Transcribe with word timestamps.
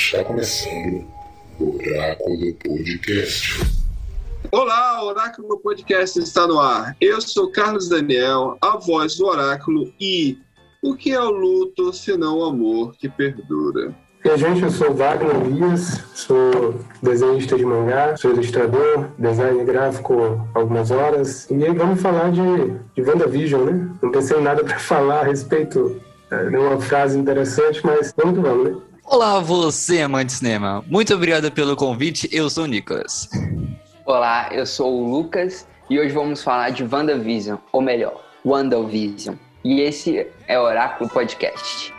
Está 0.00 0.24
começando 0.24 1.04
o 1.60 1.76
Oráculo 1.76 2.54
Podcast. 2.54 3.60
Olá, 4.50 5.04
Oráculo 5.04 5.58
Podcast 5.58 6.18
está 6.18 6.48
no 6.48 6.58
ar. 6.58 6.96
Eu 7.00 7.20
sou 7.20 7.52
Carlos 7.52 7.88
Daniel, 7.88 8.56
a 8.60 8.76
voz 8.78 9.16
do 9.16 9.26
Oráculo 9.26 9.92
e 10.00 10.38
o 10.82 10.96
que 10.96 11.12
é 11.12 11.20
o 11.20 11.30
luto 11.30 11.92
senão 11.92 12.38
o 12.38 12.44
amor 12.44 12.96
que 12.96 13.08
perdura? 13.08 13.94
E 14.24 14.28
a 14.30 14.36
gente, 14.36 14.62
eu 14.62 14.70
sou 14.70 14.92
Wagner 14.94 15.36
Elias, 15.36 16.02
sou 16.14 16.80
desenhista 17.00 17.56
de 17.56 17.64
mangá, 17.64 18.16
sou 18.16 18.32
ilustrador, 18.32 19.10
design 19.18 19.62
gráfico 19.64 20.44
algumas 20.54 20.90
horas. 20.90 21.48
E 21.50 21.62
aí 21.62 21.74
vamos 21.74 22.00
falar 22.00 22.32
de, 22.32 22.40
de 22.96 23.02
WandaVision, 23.02 23.64
né? 23.64 23.90
Não 24.02 24.10
pensei 24.10 24.38
em 24.38 24.42
nada 24.42 24.64
para 24.64 24.78
falar 24.80 25.20
a 25.20 25.24
respeito 25.24 26.00
é, 26.30 26.48
de 26.48 26.56
uma 26.56 26.80
frase 26.80 27.16
interessante, 27.16 27.84
mas 27.84 28.12
vamos 28.16 28.34
que 28.34 28.40
vamos, 28.40 28.64
né? 28.64 28.89
Olá, 29.12 29.40
você 29.40 30.02
amante 30.02 30.26
de 30.26 30.32
cinema. 30.34 30.84
Muito 30.86 31.12
obrigado 31.12 31.50
pelo 31.50 31.74
convite. 31.74 32.28
Eu 32.30 32.48
sou 32.48 32.62
o 32.62 32.66
Nicolas. 32.68 33.28
Olá, 34.06 34.48
eu 34.52 34.64
sou 34.64 35.02
o 35.02 35.10
Lucas 35.10 35.66
e 35.90 35.98
hoje 35.98 36.14
vamos 36.14 36.44
falar 36.44 36.70
de 36.70 36.84
WandaVision, 36.84 37.58
ou 37.72 37.82
melhor, 37.82 38.22
WandaVision. 38.46 39.34
E 39.64 39.80
esse 39.80 40.28
é 40.46 40.60
o 40.60 40.62
Oráculo 40.62 41.10
Podcast. 41.10 41.92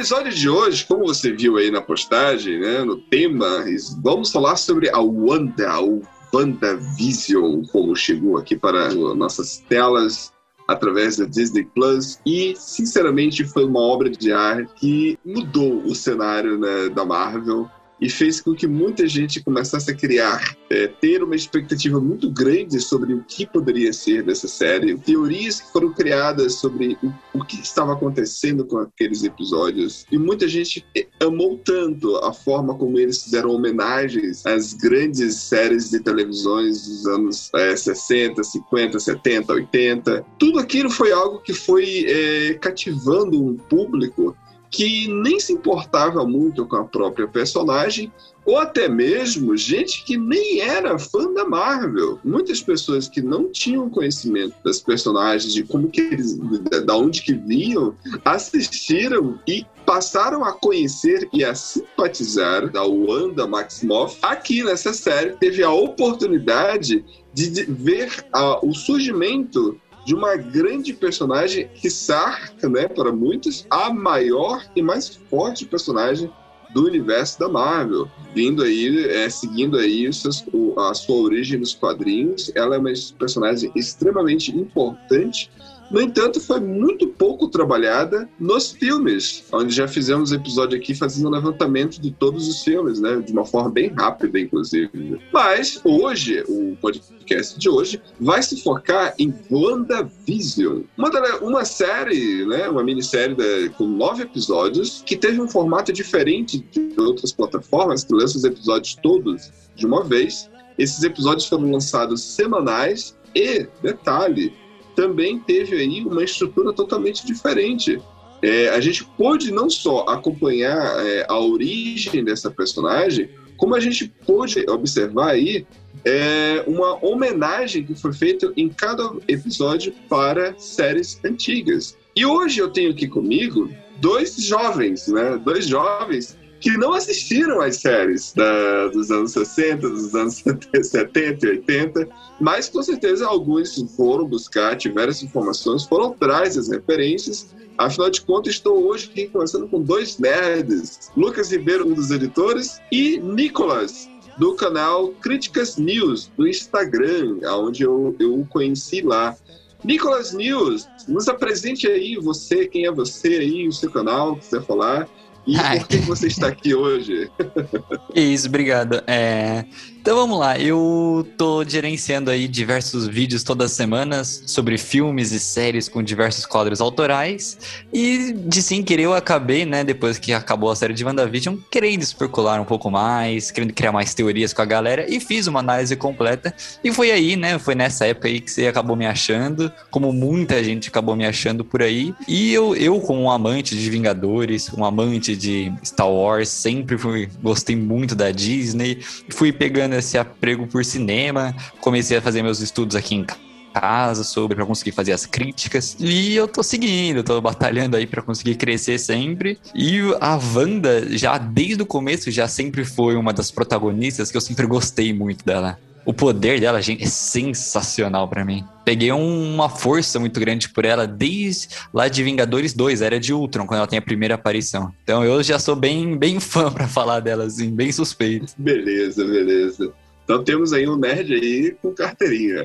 Episódio 0.00 0.32
de 0.32 0.48
hoje, 0.48 0.86
como 0.86 1.06
você 1.06 1.30
viu 1.30 1.58
aí 1.58 1.70
na 1.70 1.82
postagem, 1.82 2.58
né, 2.58 2.82
no 2.82 2.96
tema, 2.96 3.66
vamos 4.02 4.32
falar 4.32 4.56
sobre 4.56 4.88
a 4.88 4.98
Wanda, 4.98 5.78
o 5.78 6.00
WandaVision, 6.32 7.62
como 7.70 7.94
chegou 7.94 8.38
aqui 8.38 8.56
para 8.56 8.94
nossas 8.94 9.58
telas 9.68 10.32
através 10.66 11.18
da 11.18 11.26
Disney 11.26 11.64
Plus. 11.74 12.18
E 12.24 12.54
sinceramente 12.56 13.44
foi 13.44 13.66
uma 13.66 13.80
obra 13.80 14.08
de 14.08 14.32
arte 14.32 14.72
que 14.76 15.18
mudou 15.22 15.82
o 15.84 15.94
cenário 15.94 16.58
né, 16.58 16.88
da 16.88 17.04
Marvel 17.04 17.70
e 18.00 18.08
fez 18.08 18.40
com 18.40 18.54
que 18.54 18.66
muita 18.66 19.06
gente 19.06 19.42
começasse 19.42 19.90
a 19.90 19.94
criar, 19.94 20.56
é, 20.70 20.86
ter 20.86 21.22
uma 21.22 21.36
expectativa 21.36 22.00
muito 22.00 22.30
grande 22.30 22.80
sobre 22.80 23.12
o 23.12 23.22
que 23.24 23.46
poderia 23.46 23.92
ser 23.92 24.22
dessa 24.22 24.48
série, 24.48 24.96
teorias 24.96 25.60
que 25.60 25.72
foram 25.72 25.92
criadas 25.92 26.54
sobre 26.54 26.96
o, 27.02 27.12
o 27.38 27.44
que 27.44 27.60
estava 27.60 27.92
acontecendo 27.92 28.64
com 28.64 28.78
aqueles 28.78 29.22
episódios. 29.22 30.06
E 30.10 30.16
muita 30.18 30.48
gente 30.48 30.84
amou 31.20 31.58
tanto 31.58 32.16
a 32.16 32.32
forma 32.32 32.74
como 32.74 32.98
eles 32.98 33.22
fizeram 33.22 33.50
homenagens 33.50 34.46
às 34.46 34.72
grandes 34.72 35.34
séries 35.36 35.90
de 35.90 36.00
televisões 36.00 36.86
dos 36.86 37.06
anos 37.06 37.50
é, 37.54 37.76
60, 37.76 38.42
50, 38.42 38.98
70, 38.98 39.52
80. 39.52 40.24
Tudo 40.38 40.58
aquilo 40.58 40.90
foi 40.90 41.12
algo 41.12 41.40
que 41.40 41.52
foi 41.52 42.06
é, 42.06 42.54
cativando 42.54 43.44
um 43.44 43.56
público 43.56 44.36
que 44.70 45.08
nem 45.08 45.40
se 45.40 45.52
importava 45.52 46.24
muito 46.24 46.64
com 46.66 46.76
a 46.76 46.84
própria 46.84 47.26
personagem, 47.26 48.12
ou 48.44 48.56
até 48.56 48.88
mesmo 48.88 49.56
gente 49.56 50.04
que 50.04 50.16
nem 50.16 50.60
era 50.60 50.98
fã 50.98 51.32
da 51.32 51.44
Marvel. 51.44 52.18
Muitas 52.24 52.62
pessoas 52.62 53.08
que 53.08 53.20
não 53.20 53.50
tinham 53.50 53.90
conhecimento 53.90 54.54
das 54.64 54.80
personagens, 54.80 55.52
de 55.52 55.64
como 55.64 55.90
que 55.90 56.00
eles, 56.00 56.38
da 56.86 56.96
onde 56.96 57.22
que 57.22 57.34
vinham, 57.34 57.94
assistiram 58.24 59.38
e 59.46 59.66
passaram 59.84 60.44
a 60.44 60.52
conhecer 60.52 61.28
e 61.32 61.44
a 61.44 61.54
simpatizar 61.54 62.70
da 62.70 62.84
Wanda 62.84 63.46
Maximoff. 63.46 64.18
Aqui 64.22 64.62
nessa 64.62 64.92
série 64.92 65.32
teve 65.36 65.62
a 65.62 65.72
oportunidade 65.72 67.04
de, 67.34 67.64
ver 67.64 68.24
a, 68.32 68.64
o 68.64 68.72
surgimento 68.72 69.78
de 70.10 70.14
uma 70.16 70.34
grande 70.34 70.92
personagem 70.92 71.68
que 71.72 71.88
sarca, 71.88 72.68
né, 72.68 72.88
para 72.88 73.12
muitos, 73.12 73.64
a 73.70 73.92
maior 73.92 74.60
e 74.74 74.82
mais 74.82 75.08
forte 75.30 75.64
personagem 75.64 76.28
do 76.74 76.84
universo 76.84 77.38
da 77.38 77.48
Marvel, 77.48 78.10
vindo 78.34 78.64
aí, 78.64 79.08
é, 79.08 79.30
seguindo 79.30 79.78
aí 79.78 80.12
seus, 80.12 80.44
o, 80.52 80.74
a 80.80 80.94
sua 80.94 81.14
origem 81.14 81.60
nos 81.60 81.74
quadrinhos. 81.74 82.50
Ela 82.56 82.74
é 82.74 82.78
uma 82.80 82.90
personagem 83.20 83.70
extremamente 83.76 84.50
importante 84.50 85.48
no 85.90 86.00
entanto, 86.00 86.40
foi 86.40 86.60
muito 86.60 87.08
pouco 87.08 87.48
trabalhada 87.48 88.28
nos 88.38 88.70
filmes, 88.70 89.44
onde 89.52 89.74
já 89.74 89.88
fizemos 89.88 90.30
episódio 90.30 90.78
aqui 90.78 90.94
fazendo 90.94 91.28
um 91.28 91.32
levantamento 91.32 92.00
de 92.00 92.12
todos 92.12 92.46
os 92.48 92.62
filmes, 92.62 93.00
né? 93.00 93.16
De 93.16 93.32
uma 93.32 93.44
forma 93.44 93.70
bem 93.70 93.92
rápida, 93.92 94.38
inclusive. 94.38 95.20
Mas 95.32 95.80
hoje, 95.84 96.44
o 96.48 96.76
podcast 96.80 97.58
de 97.58 97.68
hoje 97.68 98.00
vai 98.20 98.42
se 98.42 98.62
focar 98.62 99.14
em 99.18 99.34
WandaVision, 99.50 100.82
uma, 100.96 101.10
uma 101.42 101.64
série, 101.64 102.46
né? 102.46 102.68
Uma 102.68 102.84
minissérie 102.84 103.34
da, 103.34 103.70
com 103.76 103.86
nove 103.86 104.22
episódios 104.22 105.02
que 105.04 105.16
teve 105.16 105.40
um 105.40 105.48
formato 105.48 105.92
diferente 105.92 106.58
de 106.58 106.94
outras 106.98 107.32
plataformas 107.32 108.04
que 108.04 108.14
lançam 108.14 108.38
os 108.38 108.44
episódios 108.44 108.94
todos 109.02 109.50
de 109.74 109.86
uma 109.86 110.04
vez. 110.04 110.48
Esses 110.78 111.02
episódios 111.02 111.46
foram 111.46 111.70
lançados 111.70 112.22
semanais 112.22 113.16
e, 113.34 113.66
detalhe, 113.82 114.52
também 114.94 115.38
teve 115.38 115.76
aí 115.76 116.04
uma 116.04 116.22
estrutura 116.22 116.72
totalmente 116.72 117.26
diferente. 117.26 118.00
É, 118.42 118.70
a 118.70 118.80
gente 118.80 119.04
pôde 119.04 119.50
não 119.52 119.68
só 119.68 120.06
acompanhar 120.08 121.06
é, 121.06 121.26
a 121.28 121.38
origem 121.38 122.24
dessa 122.24 122.50
personagem, 122.50 123.28
como 123.56 123.74
a 123.74 123.80
gente 123.80 124.10
pôde 124.26 124.64
observar 124.68 125.32
aí 125.32 125.66
é, 126.04 126.64
uma 126.66 127.04
homenagem 127.04 127.84
que 127.84 127.94
foi 127.94 128.12
feita 128.12 128.52
em 128.56 128.68
cada 128.68 129.12
episódio 129.28 129.92
para 130.08 130.54
séries 130.58 131.20
antigas. 131.24 131.96
E 132.16 132.24
hoje 132.24 132.60
eu 132.60 132.70
tenho 132.70 132.90
aqui 132.90 133.06
comigo 133.06 133.70
dois 134.00 134.36
jovens, 134.36 135.08
né? 135.08 135.38
Dois 135.44 135.66
jovens 135.66 136.38
que 136.60 136.76
não 136.76 136.92
assistiram 136.92 137.60
às 137.60 137.76
séries 137.76 138.32
da, 138.34 138.88
dos 138.88 139.10
anos 139.10 139.32
60, 139.32 139.88
dos 139.88 140.14
anos 140.14 140.42
70 140.82 141.46
e 141.46 141.50
80, 141.50 142.08
mas 142.38 142.68
com 142.68 142.82
certeza 142.82 143.26
alguns 143.26 143.74
foram 143.96 144.26
buscar, 144.26 144.76
tiveram 144.76 145.10
informações, 145.10 145.84
foram 145.84 146.12
atrás 146.12 146.56
das 146.56 146.68
referências. 146.68 147.54
Afinal 147.78 148.10
de 148.10 148.20
contas, 148.20 148.54
estou 148.54 148.86
hoje 148.86 149.08
aqui 149.10 149.26
conversando 149.28 149.66
com 149.68 149.80
dois 149.80 150.18
nerds, 150.18 151.10
Lucas 151.16 151.50
Ribeiro, 151.50 151.88
um 151.88 151.94
dos 151.94 152.10
editores, 152.10 152.78
e 152.92 153.18
Nicolas, 153.18 154.06
do 154.36 154.54
canal 154.54 155.08
Críticas 155.08 155.78
News, 155.78 156.30
do 156.36 156.46
Instagram, 156.46 157.38
onde 157.54 157.82
eu, 157.84 158.14
eu 158.20 158.38
o 158.38 158.46
conheci 158.46 159.00
lá. 159.00 159.34
Nicolas 159.82 160.34
News, 160.34 160.86
nos 161.08 161.26
apresente 161.26 161.86
aí 161.86 162.16
você, 162.16 162.66
quem 162.66 162.84
é 162.84 162.92
você 162.92 163.28
aí, 163.28 163.66
o 163.66 163.72
seu 163.72 163.90
canal, 163.90 164.36
quiser 164.36 164.62
falar. 164.62 165.08
E 165.46 165.56
por 165.56 165.88
que 165.88 165.96
você 165.98 166.26
está 166.26 166.48
aqui 166.48 166.74
hoje? 166.74 167.30
Isso, 168.14 168.48
obrigado. 168.48 169.02
É... 169.06 169.64
Então 170.00 170.16
vamos 170.16 170.38
lá, 170.38 170.58
eu 170.58 171.28
tô 171.36 171.62
gerenciando 171.62 172.30
aí 172.30 172.48
diversos 172.48 173.06
vídeos 173.06 173.42
todas 173.42 173.70
as 173.70 173.76
semanas 173.76 174.44
sobre 174.46 174.78
filmes 174.78 175.30
e 175.30 175.38
séries 175.38 175.90
com 175.90 176.02
diversos 176.02 176.46
quadros 176.46 176.80
autorais. 176.80 177.58
E 177.92 178.32
de 178.32 178.62
sem 178.62 178.82
querer 178.82 179.02
eu 179.02 179.12
acabei, 179.12 179.66
né, 179.66 179.84
depois 179.84 180.18
que 180.18 180.32
acabou 180.32 180.70
a 180.70 180.74
série 180.74 180.94
de 180.94 181.04
WandaVision, 181.04 181.56
querendo 181.70 182.00
especular 182.00 182.58
um 182.62 182.64
pouco 182.64 182.90
mais, 182.90 183.50
querendo 183.50 183.74
criar 183.74 183.92
mais 183.92 184.14
teorias 184.14 184.54
com 184.54 184.62
a 184.62 184.64
galera 184.64 185.04
e 185.06 185.20
fiz 185.20 185.46
uma 185.46 185.60
análise 185.60 185.94
completa. 185.96 186.54
E 186.82 186.90
foi 186.90 187.10
aí, 187.10 187.36
né, 187.36 187.58
foi 187.58 187.74
nessa 187.74 188.06
época 188.06 188.26
aí 188.26 188.40
que 188.40 188.50
você 188.50 188.66
acabou 188.66 188.96
me 188.96 189.06
achando, 189.06 189.70
como 189.90 190.14
muita 190.14 190.64
gente 190.64 190.88
acabou 190.88 191.14
me 191.14 191.26
achando 191.26 191.62
por 191.62 191.82
aí. 191.82 192.14
E 192.26 192.54
eu, 192.54 192.74
eu 192.74 192.98
como 193.00 193.20
um 193.20 193.30
amante 193.30 193.76
de 193.76 193.90
Vingadores, 193.90 194.72
um 194.72 194.82
amante 194.82 195.36
de 195.36 195.70
Star 195.84 196.10
Wars, 196.10 196.48
sempre 196.48 196.96
fui, 196.96 197.28
gostei 197.42 197.76
muito 197.76 198.14
da 198.14 198.30
Disney, 198.30 198.98
fui 199.28 199.52
pegando 199.52 199.89
esse 199.94 200.18
aprego 200.18 200.66
por 200.66 200.84
cinema, 200.84 201.54
comecei 201.80 202.16
a 202.16 202.22
fazer 202.22 202.42
meus 202.42 202.60
estudos 202.60 202.96
aqui 202.96 203.14
em 203.14 203.24
casa 203.72 204.24
sobre 204.24 204.56
para 204.56 204.66
conseguir 204.66 204.92
fazer 204.92 205.12
as 205.12 205.26
críticas 205.26 205.96
e 206.00 206.34
eu 206.34 206.48
tô 206.48 206.62
seguindo, 206.62 207.22
tô 207.22 207.40
batalhando 207.40 207.96
aí 207.96 208.06
para 208.06 208.22
conseguir 208.22 208.56
crescer 208.56 208.98
sempre. 208.98 209.58
E 209.74 210.00
a 210.20 210.36
Wanda 210.36 211.16
já 211.16 211.38
desde 211.38 211.82
o 211.82 211.86
começo 211.86 212.30
já 212.30 212.48
sempre 212.48 212.84
foi 212.84 213.16
uma 213.16 213.32
das 213.32 213.50
protagonistas 213.50 214.30
que 214.30 214.36
eu 214.36 214.40
sempre 214.40 214.66
gostei 214.66 215.12
muito 215.12 215.44
dela. 215.44 215.78
O 216.04 216.12
poder 216.12 216.60
dela, 216.60 216.80
gente, 216.80 217.04
é 217.04 217.06
sensacional 217.06 218.28
para 218.28 218.44
mim. 218.44 218.64
Peguei 218.84 219.12
uma 219.12 219.68
força 219.68 220.18
muito 220.18 220.40
grande 220.40 220.68
por 220.68 220.84
ela 220.84 221.06
desde 221.06 221.68
lá 221.92 222.08
de 222.08 222.22
Vingadores 222.22 222.72
2, 222.72 223.02
era 223.02 223.20
de 223.20 223.32
Ultron, 223.32 223.66
quando 223.66 223.78
ela 223.78 223.86
tem 223.86 223.98
a 223.98 224.02
primeira 224.02 224.34
aparição. 224.34 224.92
Então 225.04 225.24
eu 225.24 225.42
já 225.42 225.58
sou 225.58 225.76
bem, 225.76 226.16
bem 226.16 226.40
fã 226.40 226.72
para 226.72 226.88
falar 226.88 227.20
dela, 227.20 227.44
assim, 227.44 227.70
bem 227.70 227.92
suspeito. 227.92 228.52
Beleza, 228.58 229.24
beleza. 229.24 229.92
Então 230.30 230.44
temos 230.44 230.72
aí 230.72 230.88
um 230.88 230.94
nerd 230.94 231.34
aí 231.34 231.72
com 231.82 231.92
carteirinha. 231.92 232.64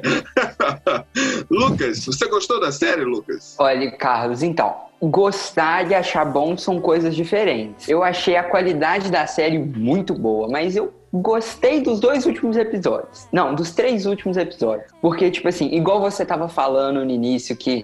Lucas, 1.49 2.05
você 2.05 2.27
gostou 2.27 2.59
da 2.59 2.71
série, 2.71 3.03
Lucas? 3.03 3.55
Olha, 3.57 3.89
Carlos, 3.89 4.43
então, 4.43 4.75
gostar 5.01 5.89
e 5.89 5.95
achar 5.95 6.25
bom 6.25 6.55
são 6.55 6.79
coisas 6.79 7.15
diferentes. 7.15 7.89
Eu 7.89 8.03
achei 8.03 8.35
a 8.35 8.43
qualidade 8.43 9.09
da 9.09 9.25
série 9.25 9.57
muito 9.57 10.13
boa, 10.13 10.47
mas 10.47 10.75
eu 10.75 10.93
gostei 11.11 11.81
dos 11.81 11.99
dois 11.99 12.27
últimos 12.27 12.55
episódios. 12.55 13.27
Não, 13.31 13.55
dos 13.55 13.71
três 13.71 14.05
últimos 14.05 14.37
episódios. 14.37 14.91
Porque, 15.01 15.31
tipo 15.31 15.47
assim, 15.47 15.73
igual 15.73 15.99
você 15.99 16.23
tava 16.23 16.47
falando 16.47 17.03
no 17.03 17.09
início 17.09 17.55
que 17.55 17.83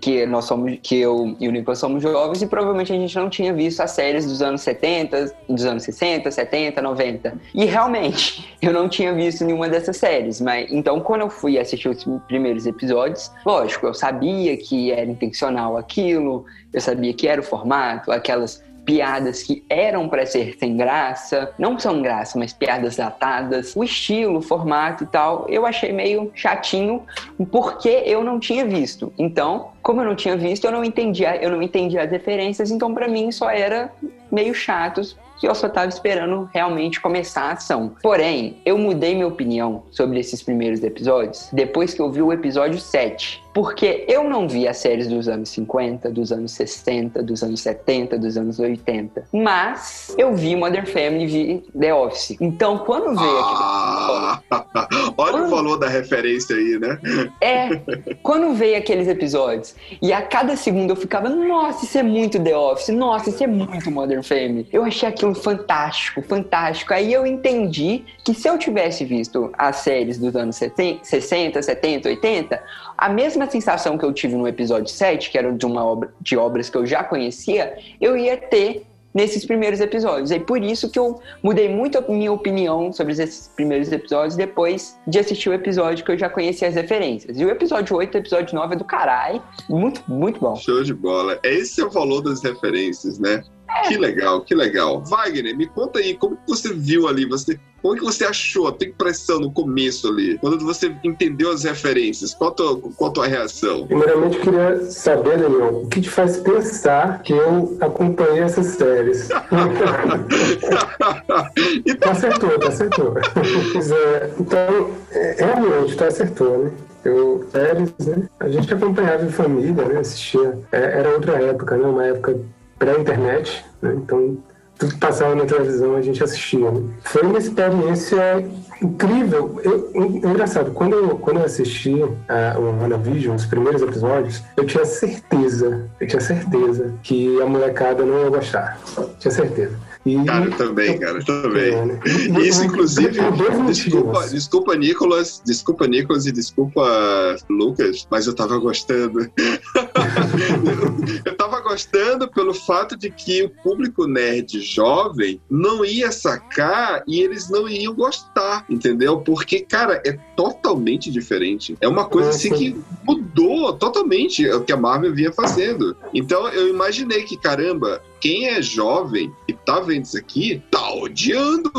que 0.00 0.24
nós 0.26 0.46
somos, 0.46 0.78
que 0.82 0.98
eu 0.98 1.36
e 1.38 1.48
o 1.48 1.52
Nicolas 1.52 1.78
somos 1.78 2.02
jovens 2.02 2.42
e 2.42 2.46
provavelmente 2.46 2.92
a 2.92 2.96
gente 2.96 3.14
não 3.16 3.28
tinha 3.28 3.52
visto 3.52 3.80
as 3.80 3.90
séries 3.90 4.24
dos 4.24 4.40
anos 4.40 4.62
70, 4.62 5.34
dos 5.48 5.64
anos 5.64 5.82
60, 5.82 6.30
70, 6.30 6.80
90. 6.80 7.38
E 7.54 7.64
realmente, 7.64 8.56
eu 8.62 8.72
não 8.72 8.88
tinha 8.88 9.12
visto 9.12 9.44
nenhuma 9.44 9.68
dessas 9.68 9.96
séries, 9.96 10.40
mas 10.40 10.70
então 10.70 11.00
quando 11.00 11.22
eu 11.22 11.30
fui 11.30 11.58
assistir 11.58 11.88
os 11.88 12.04
primeiros 12.26 12.66
episódios, 12.66 13.30
lógico, 13.44 13.86
eu 13.86 13.94
sabia 13.94 14.56
que 14.56 14.90
era 14.90 15.10
intencional 15.10 15.76
aquilo, 15.76 16.46
eu 16.72 16.80
sabia 16.80 17.12
que 17.12 17.28
era 17.28 17.40
o 17.40 17.44
formato, 17.44 18.10
aquelas 18.10 18.62
piadas 18.84 19.42
que 19.42 19.64
eram 19.68 20.08
para 20.08 20.26
ser 20.26 20.56
sem 20.58 20.76
graça, 20.76 21.52
não 21.58 21.78
são 21.78 22.02
graça, 22.02 22.38
mas 22.38 22.52
piadas 22.52 22.96
datadas, 22.96 23.74
o 23.74 23.82
estilo, 23.82 24.38
o 24.38 24.42
formato 24.42 25.04
e 25.04 25.06
tal, 25.06 25.46
eu 25.48 25.64
achei 25.64 25.92
meio 25.92 26.30
chatinho 26.34 27.02
porque 27.50 27.88
eu 27.88 28.22
não 28.22 28.38
tinha 28.38 28.64
visto. 28.64 29.12
Então, 29.18 29.68
como 29.82 30.00
eu 30.00 30.04
não 30.04 30.14
tinha 30.14 30.36
visto, 30.36 30.64
eu 30.64 30.72
não 30.72 30.84
entendia, 30.84 31.36
eu 31.42 31.50
não 31.50 31.62
entendia 31.62 32.02
as 32.02 32.10
referências, 32.10 32.70
então 32.70 32.92
para 32.94 33.08
mim 33.08 33.30
só 33.32 33.50
era 33.50 33.90
meio 34.34 34.54
chatos 34.54 35.16
que 35.38 35.48
eu 35.48 35.54
só 35.54 35.66
estava 35.66 35.88
esperando 35.88 36.48
realmente 36.52 37.00
começar 37.00 37.42
a 37.42 37.52
ação. 37.52 37.94
Porém, 38.02 38.56
eu 38.64 38.78
mudei 38.78 39.14
minha 39.14 39.26
opinião 39.26 39.82
sobre 39.90 40.18
esses 40.18 40.42
primeiros 40.42 40.82
episódios 40.82 41.48
depois 41.52 41.92
que 41.92 42.00
eu 42.00 42.10
vi 42.10 42.22
o 42.22 42.32
episódio 42.32 42.78
7. 42.80 43.44
Porque 43.54 44.04
eu 44.08 44.24
não 44.24 44.48
vi 44.48 44.66
as 44.66 44.78
séries 44.78 45.06
dos 45.06 45.28
anos 45.28 45.48
50, 45.50 46.10
dos 46.10 46.32
anos 46.32 46.50
60, 46.52 47.22
dos 47.22 47.40
anos 47.40 47.60
70, 47.60 48.18
dos 48.18 48.36
anos 48.36 48.58
80. 48.58 49.28
Mas 49.32 50.12
eu 50.18 50.34
vi 50.34 50.56
Modern 50.56 50.86
Family, 50.86 51.26
vi 51.26 51.64
The 51.78 51.94
Office. 51.94 52.36
Então, 52.40 52.78
quando 52.78 53.16
veio 53.16 53.38
Ah, 53.44 54.42
olha 55.16 55.44
o 55.44 55.48
valor 55.48 55.78
da 55.78 55.86
referência 55.86 56.56
aí, 56.56 56.80
né? 56.80 56.98
É, 57.40 57.68
quando 58.24 58.54
veio 58.54 58.76
aqueles 58.76 59.06
episódios 59.06 59.76
e 60.02 60.12
a 60.12 60.20
cada 60.20 60.56
segundo 60.56 60.90
eu 60.90 60.96
ficava, 60.96 61.28
nossa, 61.28 61.84
isso 61.84 61.96
é 61.96 62.02
muito 62.02 62.42
The 62.42 62.56
Office, 62.56 62.88
nossa, 62.88 63.30
isso 63.30 63.44
é 63.44 63.46
muito 63.46 63.88
Modern 63.88 64.22
Family. 64.24 64.66
Eu 64.72 64.84
achei 64.84 65.08
aquilo 65.08 65.34
fantástico, 65.34 66.22
fantástico. 66.22 66.92
Aí 66.92 67.12
eu 67.12 67.26
entendi 67.26 68.04
que 68.24 68.34
se 68.34 68.48
eu 68.48 68.58
tivesse 68.58 69.04
visto 69.04 69.52
as 69.56 69.76
séries 69.76 70.18
dos 70.18 70.34
anos 70.34 70.56
70, 70.56 71.04
60, 71.04 71.62
70, 71.62 72.08
80, 72.08 72.62
a 72.96 73.08
mesma 73.08 73.48
sensação 73.48 73.98
que 73.98 74.04
eu 74.04 74.12
tive 74.12 74.34
no 74.34 74.48
episódio 74.48 74.88
7, 74.88 75.30
que 75.30 75.38
era 75.38 75.52
de 75.52 75.66
uma 75.66 75.84
obra 75.84 76.12
de 76.20 76.36
obras 76.36 76.70
que 76.70 76.76
eu 76.76 76.86
já 76.86 77.04
conhecia, 77.04 77.76
eu 78.00 78.16
ia 78.16 78.36
ter 78.36 78.86
nesses 79.14 79.46
primeiros 79.46 79.80
episódios. 79.80 80.32
E 80.32 80.40
por 80.40 80.62
isso 80.62 80.90
que 80.90 80.98
eu 80.98 81.20
mudei 81.42 81.68
muito 81.68 81.96
a 81.96 82.00
minha 82.00 82.32
opinião 82.32 82.92
sobre 82.92 83.12
esses 83.12 83.48
primeiros 83.54 83.90
episódios 83.92 84.34
depois 84.34 84.98
de 85.06 85.20
assistir 85.20 85.48
o 85.48 85.54
episódio 85.54 86.04
que 86.04 86.10
eu 86.10 86.18
já 86.18 86.28
conhecia 86.28 86.66
as 86.66 86.74
referências. 86.74 87.38
E 87.38 87.44
o 87.44 87.50
episódio 87.50 87.96
8 87.96 88.16
e 88.16 88.18
o 88.18 88.20
episódio 88.20 88.54
9 88.56 88.74
é 88.74 88.76
do 88.76 88.84
caralho. 88.84 89.40
Muito, 89.68 90.02
muito 90.08 90.40
bom. 90.40 90.56
Show 90.56 90.82
de 90.82 90.92
bola. 90.92 91.38
Esse 91.44 91.80
é 91.80 91.84
o 91.84 91.90
valor 91.90 92.20
das 92.22 92.42
referências, 92.42 93.18
né? 93.20 93.44
Que 93.82 93.96
legal, 93.96 94.42
que 94.42 94.54
legal. 94.54 95.02
Wagner, 95.02 95.56
me 95.56 95.66
conta 95.66 95.98
aí, 95.98 96.14
como 96.14 96.36
que 96.36 96.48
você 96.48 96.72
viu 96.72 97.08
ali? 97.08 97.26
Você, 97.26 97.58
como 97.82 97.96
que 97.96 98.02
você 98.02 98.24
achou? 98.24 98.72
Tem 98.72 98.88
impressão 98.88 99.38
no 99.40 99.52
começo 99.52 100.08
ali? 100.08 100.38
Quando 100.38 100.64
você 100.64 100.94
entendeu 101.04 101.50
as 101.50 101.64
referências, 101.64 102.32
qual 102.32 102.50
a 102.50 102.54
tua, 102.54 102.80
qual 102.80 103.10
a 103.10 103.12
tua 103.12 103.26
reação? 103.26 103.86
Primeiramente, 103.86 104.38
eu 104.38 104.42
queria 104.42 104.90
saber, 104.90 105.36
Daniel, 105.38 105.82
o 105.82 105.88
que 105.88 106.00
te 106.00 106.08
faz 106.08 106.38
pensar 106.38 107.20
que 107.22 107.32
eu 107.32 107.76
acompanhei 107.80 108.40
essas 108.40 108.68
séries? 108.68 109.28
então, 111.84 112.12
acertou, 112.12 112.58
tá 112.58 112.68
acertou. 112.68 113.18
É, 113.18 114.30
então, 114.40 114.90
é, 115.10 115.36
realmente, 115.38 115.96
tá 115.96 116.06
acertou, 116.06 116.58
né? 116.58 116.70
Eu, 117.04 117.46
séries, 117.52 117.92
né? 117.98 118.28
A 118.40 118.48
gente 118.48 118.72
acompanhava 118.72 119.26
em 119.26 119.30
família, 119.30 119.84
né? 119.84 119.98
Assistia. 119.98 120.58
É, 120.72 121.00
era 121.00 121.10
outra 121.10 121.34
época, 121.34 121.76
né? 121.76 121.86
Uma 121.86 122.06
época 122.06 122.40
pré-internet, 122.84 123.64
né? 123.80 123.94
Então, 123.96 124.36
tudo 124.78 124.92
que 124.94 124.98
passava 124.98 125.34
na 125.34 125.44
televisão 125.44 125.96
a 125.96 126.02
gente 126.02 126.22
assistia. 126.22 126.70
Né? 126.70 126.82
Foi 127.04 127.22
uma 127.22 127.38
experiência 127.38 128.44
incrível. 128.82 129.60
Eu, 129.62 129.90
é 129.94 129.98
engraçado, 129.98 130.72
quando 130.72 130.94
eu, 130.94 131.16
quando 131.18 131.38
eu 131.38 131.44
assisti 131.44 131.94
a, 132.28 132.58
o 132.58 132.82
WandaVision, 132.82 133.36
os 133.36 133.46
primeiros 133.46 133.82
episódios, 133.82 134.42
eu 134.56 134.66
tinha 134.66 134.84
certeza, 134.84 135.88
eu 136.00 136.06
tinha 136.06 136.20
certeza 136.20 136.92
que 137.02 137.40
a 137.40 137.46
molecada 137.46 138.04
não 138.04 138.24
ia 138.24 138.30
gostar. 138.30 138.78
Tinha 139.18 139.30
certeza. 139.32 139.76
E, 140.06 140.22
cara, 140.24 140.50
também, 140.50 140.98
cara, 140.98 141.24
também. 141.24 141.72
É, 141.72 141.84
né? 141.86 142.00
Isso, 142.44 142.62
e- 142.62 142.66
inclusive, 142.66 143.18
por 143.18 143.32
dois 143.36 143.66
desculpa, 143.78 144.06
motivos. 144.12 144.30
desculpa, 144.32 144.76
Nicolas, 144.76 145.42
desculpa, 145.44 145.86
Nicolas, 145.86 146.26
e 146.26 146.32
desculpa, 146.32 147.36
Lucas, 147.48 148.06
mas 148.10 148.26
eu 148.26 148.34
tava 148.34 148.58
gostando. 148.58 149.20
eu 151.24 151.36
tava 151.36 151.60
gostando 151.60 152.28
pelo 152.28 152.52
fato 152.54 152.96
de 152.96 153.10
que 153.10 153.42
o 153.44 153.50
público 153.62 154.06
nerd 154.06 154.60
jovem 154.60 155.40
não 155.50 155.84
ia 155.84 156.10
sacar 156.12 157.02
e 157.06 157.20
eles 157.20 157.48
não 157.48 157.68
iam 157.68 157.94
gostar, 157.94 158.64
entendeu? 158.68 159.18
Porque, 159.20 159.60
cara, 159.60 160.02
é 160.06 160.12
totalmente 160.36 161.10
diferente. 161.10 161.76
É 161.80 161.88
uma 161.88 162.04
coisa 162.04 162.28
É, 162.28 162.32
assim 162.32 162.48
sim. 162.50 162.56
que 162.56 162.76
mudou 163.04 163.72
totalmente 163.72 164.46
o 164.50 164.60
que 164.62 164.72
a 164.72 164.76
Marvel 164.76 165.14
vinha 165.14 165.32
fazendo. 165.32 165.96
Então 166.12 166.48
eu 166.48 166.68
imaginei 166.68 167.22
que, 167.22 167.36
caramba, 167.36 168.02
quem 168.24 168.48
é 168.48 168.62
jovem 168.62 169.30
e 169.46 169.52
tá 169.52 169.80
vendo 169.80 170.06
isso 170.06 170.16
aqui, 170.16 170.62
tá 170.70 170.94
odiando. 170.94 171.70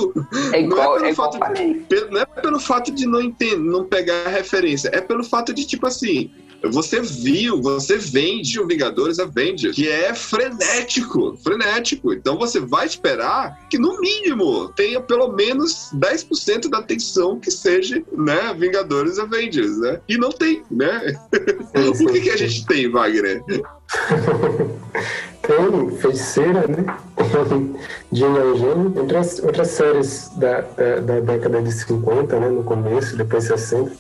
É 0.54 0.62
igual, 0.62 0.94
pelo 0.94 1.06
é 1.06 1.10
igual 1.10 1.32
fato 1.32 1.38
eu 1.38 1.40
falei. 1.40 1.74
Pe- 1.90 2.08
Não 2.12 2.22
é 2.22 2.26
pelo 2.28 2.60
fato 2.60 2.92
de 2.92 3.08
não 3.08 3.20
entender, 3.20 3.58
não 3.58 3.84
pegar 3.84 4.28
a 4.28 4.30
referência, 4.30 4.92
é 4.94 5.02
pelo 5.02 5.24
fato 5.24 5.52
de, 5.52 5.66
tipo 5.66 5.88
assim, 5.88 6.30
você 6.72 7.02
viu, 7.02 7.62
você 7.64 7.98
vende 7.98 8.60
o 8.60 8.68
Vingadores 8.68 9.18
Avengers, 9.18 9.76
que 9.76 9.88
é 9.90 10.14
frenético, 10.14 11.36
frenético. 11.44 12.14
Então 12.14 12.38
você 12.38 12.60
vai 12.60 12.86
esperar 12.86 13.68
que, 13.68 13.80
no 13.80 14.00
mínimo, 14.00 14.70
tenha 14.76 15.02
pelo 15.02 15.32
menos 15.34 15.90
10% 15.96 16.70
da 16.70 16.78
atenção 16.80 17.40
que 17.40 17.50
seja, 17.50 18.04
né, 18.16 18.54
Vingadores 18.58 19.18
Avengers, 19.18 19.78
né? 19.80 20.00
E 20.08 20.16
não 20.18 20.30
tem, 20.30 20.62
né? 20.70 21.16
O 22.02 22.08
que, 22.08 22.22
que 22.22 22.30
a 22.30 22.38
gente 22.38 22.66
tem, 22.68 22.90
Wagner? 22.90 23.44
Tem 25.42 25.92
Feiticeira, 25.98 26.66
né? 26.68 26.86
Jane 28.12 28.38
Eugênio, 28.38 28.94
entre 29.02 29.18
as 29.18 29.40
outras 29.40 29.68
séries 29.68 30.32
da, 30.38 30.62
da, 30.62 31.00
da 31.02 31.20
década 31.20 31.62
de 31.62 31.72
50, 31.72 32.40
né? 32.40 32.50
No 32.50 32.64
começo, 32.64 33.16
depois 33.16 33.44
60. 33.44 33.92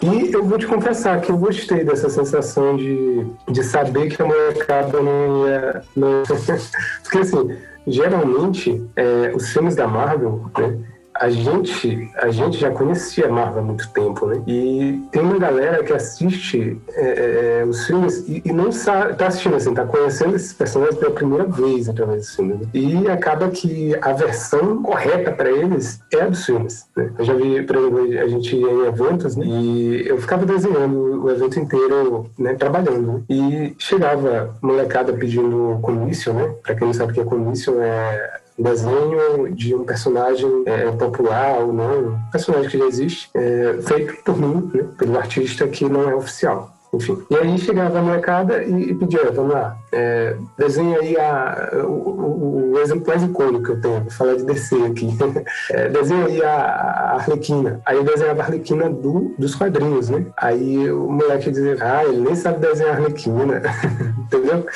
E 0.00 0.32
eu 0.32 0.44
vou 0.44 0.56
te 0.56 0.66
confessar 0.66 1.20
que 1.20 1.32
eu 1.32 1.36
gostei 1.36 1.82
dessa 1.82 2.08
sensação 2.08 2.76
de, 2.76 3.26
de 3.48 3.64
saber 3.64 4.08
que 4.08 4.22
a 4.22 4.26
molecada 4.26 5.02
não 5.02 5.48
ia. 5.48 5.82
Não... 5.96 6.22
Porque 7.02 7.18
assim, 7.18 7.56
geralmente, 7.86 8.84
é, 8.94 9.32
os 9.34 9.52
filmes 9.52 9.74
da 9.74 9.88
Marvel, 9.88 10.44
né? 10.56 10.78
A 11.18 11.28
gente, 11.28 12.10
a 12.16 12.28
gente 12.30 12.58
já 12.58 12.70
conhecia 12.70 13.28
Marvel 13.28 13.62
há 13.62 13.64
muito 13.64 13.88
tempo, 13.90 14.26
né? 14.26 14.40
E 14.46 15.02
tem 15.10 15.20
uma 15.20 15.38
galera 15.38 15.82
que 15.82 15.92
assiste 15.92 16.80
é, 16.94 17.60
é, 17.60 17.64
os 17.64 17.86
filmes 17.86 18.28
e, 18.28 18.42
e 18.44 18.52
não 18.52 18.70
sabe, 18.70 19.14
tá 19.14 19.26
assistindo 19.26 19.56
assim, 19.56 19.74
tá 19.74 19.84
conhecendo 19.84 20.36
esses 20.36 20.52
personagens 20.52 20.96
pela 20.96 21.10
primeira 21.10 21.44
vez 21.44 21.88
através 21.88 22.20
dos 22.20 22.36
filmes. 22.36 22.60
Né? 22.60 22.66
E 22.72 23.08
acaba 23.08 23.48
que 23.48 23.96
a 24.00 24.12
versão 24.12 24.82
correta 24.82 25.32
para 25.32 25.50
eles 25.50 26.00
é 26.12 26.22
a 26.22 26.28
dos 26.28 26.44
filmes. 26.44 26.86
Né? 26.96 27.10
Eu 27.18 27.24
já 27.24 27.34
vi, 27.34 27.62
por 27.62 27.76
exemplo, 27.76 28.20
a 28.20 28.28
gente 28.28 28.56
ia 28.56 28.70
em 28.70 28.86
eventos 28.86 29.36
né? 29.36 29.44
e 29.46 30.08
eu 30.08 30.18
ficava 30.18 30.46
desenhando 30.46 31.24
o 31.24 31.30
evento 31.30 31.58
inteiro, 31.58 32.30
né? 32.38 32.54
Trabalhando. 32.54 33.12
Né? 33.12 33.22
E 33.28 33.74
chegava 33.78 34.56
molecada 34.62 35.12
pedindo 35.12 35.78
comício, 35.82 36.32
né? 36.32 36.54
Para 36.62 36.74
quem 36.74 36.86
não 36.86 36.94
sabe 36.94 37.10
o 37.10 37.14
que 37.14 37.20
é 37.20 37.24
comício, 37.24 37.80
é 37.80 38.40
desenho 38.62 39.52
de 39.54 39.74
um 39.74 39.84
personagem 39.84 40.62
é, 40.66 40.90
popular 40.92 41.58
ou 41.60 41.72
não, 41.72 41.98
um 42.14 42.18
personagem 42.32 42.70
que 42.70 42.78
já 42.78 42.84
existe, 42.86 43.30
é, 43.34 43.78
feito 43.86 44.14
por 44.24 44.36
mim, 44.38 44.70
né, 44.74 44.84
pelo 44.98 45.16
artista 45.18 45.66
que 45.68 45.84
não 45.88 46.08
é 46.08 46.14
oficial. 46.14 46.72
Enfim. 46.90 47.22
E 47.30 47.36
aí 47.36 47.58
chegava 47.58 47.98
a 47.98 48.02
molecada 48.02 48.62
e, 48.64 48.90
e 48.92 48.94
pedia, 48.94 49.20
"Olha, 49.20 49.30
vamos 49.32 49.52
lá, 49.52 49.76
é, 49.92 50.34
desenha 50.56 50.98
aí 50.98 51.18
a, 51.18 51.70
o, 51.84 51.88
o- 51.92 52.72
o 52.72 52.78
exemplo 52.78 53.06
mais 53.08 53.22
icônico 53.22 53.62
que 53.64 53.70
eu 53.72 53.80
tenho, 53.82 54.00
vou 54.00 54.10
falar 54.10 54.36
de 54.36 54.44
DC 54.44 54.74
aqui. 54.86 55.08
É, 55.70 55.88
desenha 55.90 56.24
aí 56.24 56.42
a, 56.42 56.50
a 56.50 57.14
Arlequina. 57.16 57.80
Aí 57.84 57.96
eu 57.98 58.04
desenhava 58.04 58.40
a 58.40 58.44
Arlequina 58.46 58.88
do, 58.88 59.34
dos 59.38 59.54
quadrinhos, 59.54 60.08
né? 60.08 60.24
Aí 60.36 60.90
o 60.90 61.10
moleque 61.10 61.50
dizia, 61.50 61.76
ah, 61.80 62.04
ele 62.06 62.22
nem 62.22 62.34
sabe 62.34 62.58
desenhar 62.60 62.94
a 62.94 62.96
Arlequina. 62.96 63.62
Entendeu? 64.24 64.66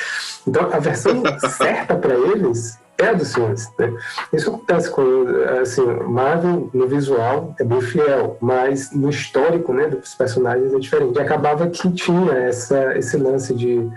Então 0.47 0.69
a 0.71 0.77
versão 0.79 1.23
certa 1.49 1.95
para 1.95 2.13
eles 2.13 2.77
dos 3.11 3.33
filmes, 3.33 3.69
né? 3.77 3.93
Isso 4.31 4.49
acontece 4.49 4.89
com, 4.89 5.25
assim, 5.61 5.83
Marvel 6.07 6.69
no 6.73 6.87
visual 6.87 7.53
é 7.59 7.63
bem 7.63 7.81
fiel, 7.81 8.37
mas 8.39 8.91
no 8.91 9.09
histórico, 9.09 9.73
né, 9.73 9.87
dos 9.87 10.13
personagens 10.13 10.73
é 10.73 10.79
diferente. 10.79 11.17
E 11.17 11.21
acabava 11.21 11.67
que 11.67 11.91
tinha 11.91 12.31
essa, 12.33 12.97
esse 12.97 13.17
lance 13.17 13.53
de 13.53 13.89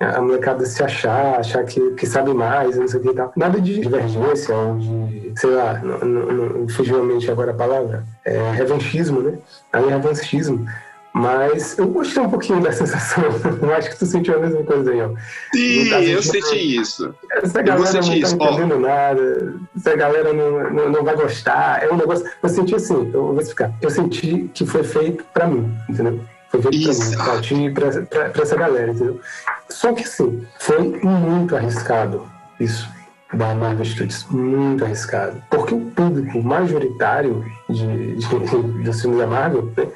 a 0.00 0.20
molecada 0.20 0.66
se 0.66 0.82
achar, 0.82 1.38
achar 1.38 1.64
que, 1.64 1.92
que 1.92 2.06
sabe 2.06 2.34
mais, 2.34 2.76
não 2.76 2.88
sei 2.88 3.00
o 3.00 3.02
que 3.02 3.08
e 3.10 3.14
tal. 3.14 3.32
Nada 3.36 3.60
de 3.60 3.80
divergência 3.80 4.54
ou 4.54 4.78
de, 4.78 5.32
sei 5.36 5.50
lá, 5.50 5.80
não 5.82 6.68
fugiu 6.68 7.00
a 7.00 7.04
mente 7.04 7.30
agora 7.30 7.52
a 7.52 7.54
palavra, 7.54 8.04
é 8.24 8.50
revanchismo, 8.52 9.20
né? 9.20 9.38
Aí 9.72 9.84
é 9.84 9.90
revanchismo. 9.90 10.66
Mas 11.14 11.76
eu 11.76 11.88
gostei 11.88 12.22
um 12.22 12.30
pouquinho 12.30 12.60
da 12.62 12.72
sensação. 12.72 13.24
Eu 13.60 13.74
acho 13.74 13.90
que 13.90 13.98
tu 13.98 14.06
sentiu 14.06 14.34
a 14.36 14.40
mesma 14.40 14.62
coisa 14.62 14.90
aí, 14.90 15.02
ó. 15.02 15.10
Sim, 15.54 15.90
tá 15.90 16.00
eu 16.00 16.22
senti 16.22 16.78
isso. 16.80 17.14
Essa 17.30 17.60
Eu 17.60 17.64
galera 17.64 17.86
sentir 17.86 18.20
não 18.20 18.20
tá 18.20 18.26
isso, 18.26 18.34
entendendo 18.34 18.78
nada, 18.80 19.54
essa 19.76 19.96
galera 19.96 20.32
não, 20.32 20.70
não, 20.70 20.88
não 20.90 21.04
vai 21.04 21.14
gostar. 21.14 21.82
É 21.82 21.92
um 21.92 21.96
negócio. 21.96 22.24
Eu 22.42 22.48
senti 22.48 22.74
assim, 22.74 23.10
eu 23.12 23.26
vou 23.26 23.40
explicar. 23.40 23.72
Eu 23.82 23.90
senti 23.90 24.50
que 24.54 24.64
foi 24.64 24.82
feito 24.82 25.22
pra 25.34 25.46
mim, 25.46 25.70
entendeu? 25.88 26.18
Foi 26.50 26.62
feito 26.62 26.82
pra 26.82 26.94
mim, 26.94 27.16
pra 27.16 27.40
ti 27.40 27.70
pra, 27.70 28.02
pra, 28.06 28.30
pra 28.30 28.42
essa 28.42 28.56
galera, 28.56 28.92
entendeu? 28.92 29.20
Só 29.68 29.92
que 29.92 30.04
assim, 30.04 30.46
foi 30.58 30.78
muito 31.02 31.54
arriscado 31.54 32.26
isso 32.58 32.88
da 33.34 33.54
Marvel 33.54 33.84
Studios. 33.84 34.26
Muito 34.30 34.84
arriscado. 34.84 35.42
Porque 35.50 35.74
o 35.74 35.80
público 35.80 36.42
majoritário 36.42 37.44
de, 37.72 38.16
de, 38.16 38.82
dos 38.84 39.00
filmes 39.00 39.18
da 39.18 39.26
Marvel, 39.26 39.72
né? 39.76 39.88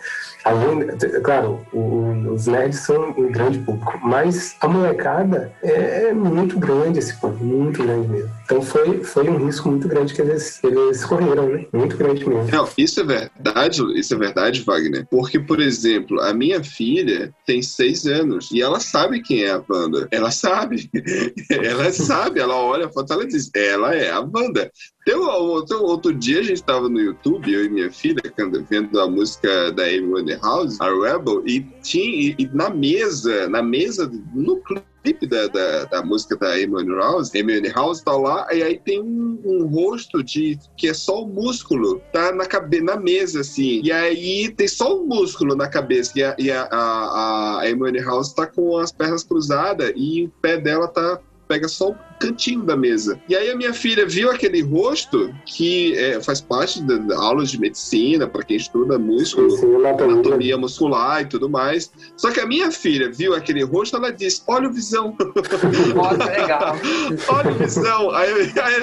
Além, 0.46 0.86
claro, 1.24 1.60
os 1.72 2.46
nerds 2.46 2.78
são 2.78 3.10
um 3.18 3.32
grande 3.32 3.58
público, 3.58 3.98
mas 4.04 4.54
a 4.60 4.68
molecada 4.68 5.52
é 5.60 6.12
muito 6.12 6.56
grande 6.56 7.00
esse 7.00 7.20
público, 7.20 7.44
muito 7.44 7.82
grande 7.82 8.06
mesmo. 8.06 8.30
Então 8.44 8.62
foi, 8.62 9.02
foi 9.02 9.28
um 9.28 9.44
risco 9.44 9.68
muito 9.68 9.88
grande 9.88 10.14
que 10.14 10.22
eles, 10.22 10.62
eles 10.62 11.04
correram, 11.04 11.48
né? 11.48 11.66
Muito 11.72 11.96
grande 11.96 12.24
mesmo. 12.28 12.48
Não, 12.48 12.68
isso 12.78 13.00
é 13.00 13.04
verdade, 13.04 13.82
isso 13.98 14.14
é 14.14 14.16
verdade, 14.16 14.62
Wagner. 14.62 15.04
Porque, 15.10 15.40
por 15.40 15.60
exemplo, 15.60 16.20
a 16.20 16.32
minha 16.32 16.62
filha 16.62 17.34
tem 17.44 17.60
seis 17.60 18.06
anos 18.06 18.48
e 18.52 18.62
ela 18.62 18.78
sabe 18.78 19.22
quem 19.22 19.42
é 19.42 19.50
a 19.50 19.62
Wanda. 19.68 20.06
Ela 20.12 20.30
sabe. 20.30 20.88
ela 21.50 21.90
sabe, 21.90 22.38
ela 22.38 22.54
olha 22.54 22.86
a 22.86 22.92
foto 22.92 23.12
ela 23.12 23.26
diz, 23.26 23.50
ela 23.52 23.96
é 23.96 24.10
a 24.10 24.20
Wanda. 24.20 24.70
Tem 25.06 25.14
outro, 25.14 25.84
outro 25.84 26.12
dia 26.12 26.40
a 26.40 26.42
gente 26.42 26.56
estava 26.56 26.88
no 26.88 26.98
YouTube, 26.98 27.52
eu 27.52 27.64
e 27.64 27.68
minha 27.68 27.92
filha, 27.92 28.20
vendo 28.68 28.98
a 28.98 29.08
música 29.08 29.70
da 29.70 29.84
Amy 29.84 30.12
Winehouse, 30.12 30.78
a 30.80 30.86
Rebel, 30.86 31.46
e 31.46 31.60
tinha 31.80 32.34
e 32.36 32.50
na 32.52 32.70
mesa, 32.70 33.48
na 33.48 33.62
mesa, 33.62 34.10
no 34.34 34.56
clipe 34.56 35.24
da, 35.28 35.46
da, 35.46 35.84
da 35.84 36.02
música 36.02 36.36
da 36.36 36.54
Amy 36.54 36.74
Winehouse, 36.74 37.38
Amy 37.38 37.54
Winehouse 37.54 38.04
tá 38.04 38.16
lá, 38.16 38.52
e 38.52 38.64
aí 38.64 38.80
tem 38.80 39.00
um, 39.00 39.40
um 39.44 39.66
rosto 39.68 40.24
de 40.24 40.58
que 40.76 40.88
é 40.88 40.94
só 40.94 41.22
o 41.22 41.28
músculo, 41.28 42.02
tá 42.12 42.32
na, 42.32 42.44
cabe, 42.44 42.80
na 42.80 42.96
mesa, 42.96 43.42
assim, 43.42 43.80
e 43.84 43.92
aí 43.92 44.52
tem 44.56 44.66
só 44.66 45.00
o 45.00 45.06
músculo 45.06 45.54
na 45.54 45.68
cabeça, 45.68 46.18
e 46.18 46.24
a, 46.24 46.34
e 46.36 46.50
a, 46.50 46.62
a, 46.64 47.58
a 47.58 47.60
Amy 47.60 47.80
Winehouse 47.80 48.34
tá 48.34 48.44
com 48.44 48.76
as 48.76 48.90
pernas 48.90 49.22
cruzadas, 49.22 49.92
e 49.94 50.24
o 50.24 50.32
pé 50.42 50.56
dela 50.56 50.88
tá 50.88 51.20
pega 51.46 51.68
só 51.68 51.90
o 51.90 51.96
cantinho 52.18 52.62
da 52.62 52.76
mesa. 52.76 53.20
E 53.28 53.36
aí 53.36 53.50
a 53.50 53.56
minha 53.56 53.72
filha 53.72 54.06
viu 54.06 54.30
aquele 54.30 54.62
rosto 54.62 55.34
que 55.44 55.96
é, 55.96 56.20
faz 56.20 56.40
parte 56.40 56.82
da, 56.82 57.16
aulas 57.16 57.50
de 57.50 57.60
medicina 57.60 58.26
para 58.26 58.42
quem 58.44 58.56
estuda 58.56 58.98
músculo, 58.98 59.50
Sim, 59.50 59.74
anatomia. 59.86 60.56
muscular 60.56 61.22
e 61.22 61.26
tudo 61.26 61.48
mais. 61.48 61.90
Só 62.16 62.30
que 62.30 62.40
a 62.40 62.46
minha 62.46 62.70
filha 62.70 63.10
viu 63.10 63.34
aquele 63.34 63.62
rosto, 63.64 63.96
ela 63.96 64.10
disse: 64.10 64.42
"Olha 64.46 64.68
o 64.68 64.72
visão". 64.72 65.16
Nossa, 65.94 66.24
legal. 66.24 66.76
Olha 67.28 67.50
o 67.50 67.54
visão. 67.54 68.10
Aí, 68.10 68.32
aí, 68.32 68.82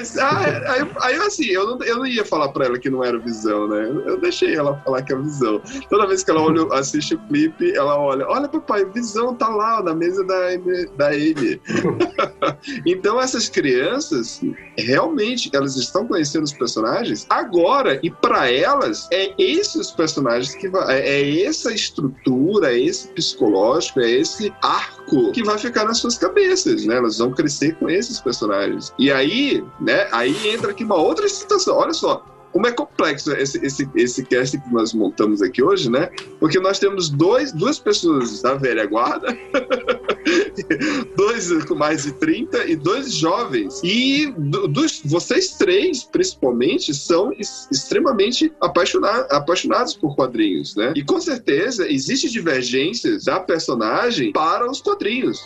aí, 0.68 0.92
aí, 1.02 1.16
assim, 1.18 1.46
eu 1.46 1.66
não, 1.66 1.84
eu 1.84 1.98
não 1.98 2.06
ia 2.06 2.26
falar 2.26 2.50
pra 2.50 2.66
ela 2.66 2.80
que 2.80 2.90
não 2.90 3.04
era 3.04 3.18
visão, 3.18 3.68
né? 3.68 3.90
Eu, 4.06 4.20
deixei 4.20 4.56
ela 4.56 4.78
falar 4.84 5.02
que 5.02 5.14
é 5.14 5.16
o 5.16 5.24
visão. 5.24 5.62
Toda 5.90 6.08
vez 6.08 6.24
que 6.24 6.32
ela 6.32 6.42
olha, 6.42 6.68
assiste 6.74 7.16
o 7.16 7.20
clipe, 7.28 7.76
ela 7.76 7.98
olha: 7.98 8.28
olha, 8.28 8.48
papai, 8.48 8.84
o 8.84 8.92
visão 8.92 9.36
tá 9.36 9.50
lá 9.50 9.80
ó, 9.80 9.84
na 9.84 9.94
mesa 9.94 10.24
da 10.24 10.48
Amy. 10.48 10.86
Da 10.98 11.08
Amy. 11.10 11.62
então, 12.86 13.20
essas 13.24 13.50
crianças, 13.50 14.42
realmente, 14.78 15.50
elas 15.54 15.76
estão 15.76 16.08
conhecendo 16.08 16.44
os 16.44 16.54
personagens 16.54 17.26
agora, 17.30 18.00
e 18.04 18.10
pra 18.10 18.52
elas, 18.52 19.08
é 19.12 19.34
esses 19.38 19.92
personagens 19.92 20.56
que 20.56 20.70
vai, 20.70 21.00
é, 21.00 21.22
é 21.22 21.44
essa 21.46 21.74
estrutura, 21.74 22.74
é 22.74 22.80
esse 22.80 23.08
psicológico, 23.10 24.00
é 24.02 24.12
esse 24.12 24.54
arco 24.62 25.32
que 25.32 25.44
vai 25.44 25.58
ficar 25.58 25.86
nas 25.86 26.00
suas 26.00 26.18
cabeças, 26.18 26.86
né? 26.86 26.98
Elas 26.98 27.18
vão 27.18 27.32
crescer 27.32 27.76
com 27.76 27.90
esses 27.90 28.20
personagens. 28.20 28.94
E 29.00 29.12
aí, 29.12 29.64
né? 29.80 30.08
Aí 30.12 30.36
entra 30.50 30.72
aqui 30.72 30.84
uma 30.84 30.96
outra 30.96 31.28
situação. 31.28 31.78
Olha 31.78 31.94
só. 31.94 32.26
Como 32.54 32.68
é 32.68 32.72
complexo 32.72 33.32
esse, 33.34 33.58
esse, 33.66 33.90
esse 33.96 34.24
cast 34.26 34.58
que 34.58 34.72
nós 34.72 34.94
montamos 34.94 35.42
aqui 35.42 35.62
hoje, 35.64 35.90
né? 35.90 36.10
Porque 36.40 36.60
nós 36.60 36.78
temos 36.80 37.10
dois, 37.10 37.52
duas 37.52 37.80
pessoas 37.80 38.42
da 38.44 38.54
velha 38.54 38.86
guarda, 38.86 39.36
dois 41.18 41.52
com 41.66 41.76
mais 41.76 42.04
de 42.04 42.14
30 42.14 42.66
e 42.66 42.76
dois 42.76 43.12
jovens. 43.14 43.82
E 43.84 44.32
do- 44.38 44.68
dos, 44.68 45.02
vocês 45.04 45.56
três, 45.56 46.04
principalmente, 46.04 46.94
são 46.94 47.32
extremamente 47.72 48.54
apaixona- 48.62 49.28
apaixonados 49.32 49.96
por 49.96 50.16
quadrinhos, 50.16 50.76
né? 50.76 50.94
E 50.96 51.04
com 51.04 51.20
certeza 51.20 51.92
existe 51.92 52.30
divergências 52.30 53.26
da 53.26 53.40
personagem 53.40 54.32
para 54.32 54.70
os 54.70 54.80
quadrinhos. 54.80 55.40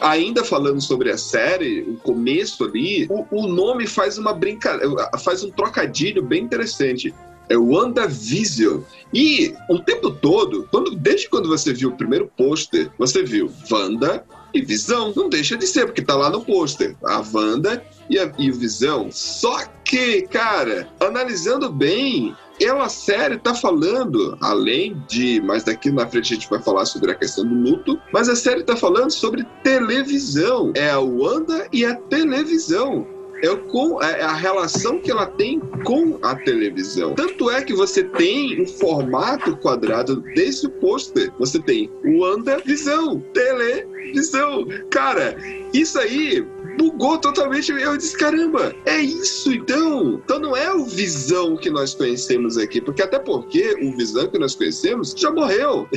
Ainda 0.00 0.44
falando 0.44 0.80
sobre 0.80 1.10
a 1.10 1.18
série, 1.18 1.80
o 1.80 1.96
começo 1.96 2.64
ali, 2.64 3.06
o, 3.10 3.26
o 3.30 3.46
nome 3.48 3.86
faz 3.86 4.16
uma 4.16 4.32
brincadeira, 4.32 5.10
faz 5.18 5.42
um 5.42 5.50
trocadilho 5.50 6.22
bem 6.22 6.44
interessante. 6.44 7.12
É 7.48 7.56
WandaVision. 7.56 8.82
E 9.12 9.54
o 9.70 9.78
tempo 9.78 10.10
todo, 10.10 10.68
quando, 10.70 10.94
desde 10.94 11.28
quando 11.28 11.48
você 11.48 11.72
viu 11.72 11.88
o 11.88 11.96
primeiro 11.96 12.30
pôster, 12.36 12.90
você 12.98 13.22
viu 13.22 13.50
Wanda 13.70 14.24
e 14.52 14.60
Visão. 14.60 15.12
Não 15.16 15.28
deixa 15.28 15.56
de 15.56 15.66
ser, 15.66 15.86
porque 15.86 16.02
tá 16.02 16.14
lá 16.14 16.28
no 16.28 16.44
pôster. 16.44 16.94
A 17.02 17.24
Wanda 17.32 17.82
e, 18.08 18.18
a, 18.18 18.30
e 18.38 18.50
o 18.50 18.54
Visão. 18.54 19.08
Só 19.10 19.64
que, 19.82 20.22
cara, 20.22 20.88
analisando 21.00 21.72
bem, 21.72 22.36
ela 22.64 22.88
série 22.88 23.38
tá 23.38 23.54
falando, 23.54 24.36
além 24.40 25.02
de, 25.08 25.40
mas 25.42 25.64
daqui 25.64 25.90
na 25.90 26.06
frente 26.06 26.32
a 26.32 26.36
gente 26.36 26.50
vai 26.50 26.60
falar 26.60 26.84
sobre 26.86 27.12
a 27.12 27.14
questão 27.14 27.46
do 27.46 27.54
luto, 27.54 28.00
mas 28.12 28.28
a 28.28 28.36
série 28.36 28.62
tá 28.62 28.76
falando 28.76 29.10
sobre 29.10 29.44
televisão. 29.62 30.72
É 30.74 30.90
a 30.90 30.98
Wanda 30.98 31.68
e 31.72 31.84
a 31.84 31.94
televisão. 31.94 33.17
É, 33.42 33.54
com, 33.54 34.02
é 34.02 34.22
a 34.22 34.34
relação 34.34 34.98
que 34.98 35.10
ela 35.10 35.26
tem 35.26 35.60
com 35.84 36.18
a 36.22 36.34
televisão. 36.34 37.14
Tanto 37.14 37.50
é 37.50 37.62
que 37.62 37.72
você 37.72 38.02
tem 38.02 38.60
um 38.60 38.66
formato 38.66 39.56
quadrado 39.56 40.20
desse 40.34 40.68
pôster. 40.68 41.32
Você 41.38 41.60
tem 41.60 41.90
WandaVisão, 42.04 43.20
televisão. 43.32 44.66
Cara, 44.90 45.36
isso 45.72 45.98
aí 45.98 46.44
bugou 46.78 47.18
totalmente. 47.18 47.70
Eu 47.70 47.96
disse, 47.96 48.16
caramba, 48.16 48.74
é 48.86 49.00
isso 49.00 49.52
então? 49.52 50.20
Então 50.24 50.38
não 50.38 50.56
é 50.56 50.72
o 50.72 50.84
Visão 50.84 51.56
que 51.56 51.70
nós 51.70 51.94
conhecemos 51.94 52.56
aqui, 52.56 52.80
porque 52.80 53.02
até 53.02 53.18
porque 53.18 53.76
o 53.82 53.96
Visão 53.96 54.28
que 54.28 54.38
nós 54.38 54.54
conhecemos 54.54 55.14
já 55.16 55.30
morreu. 55.30 55.88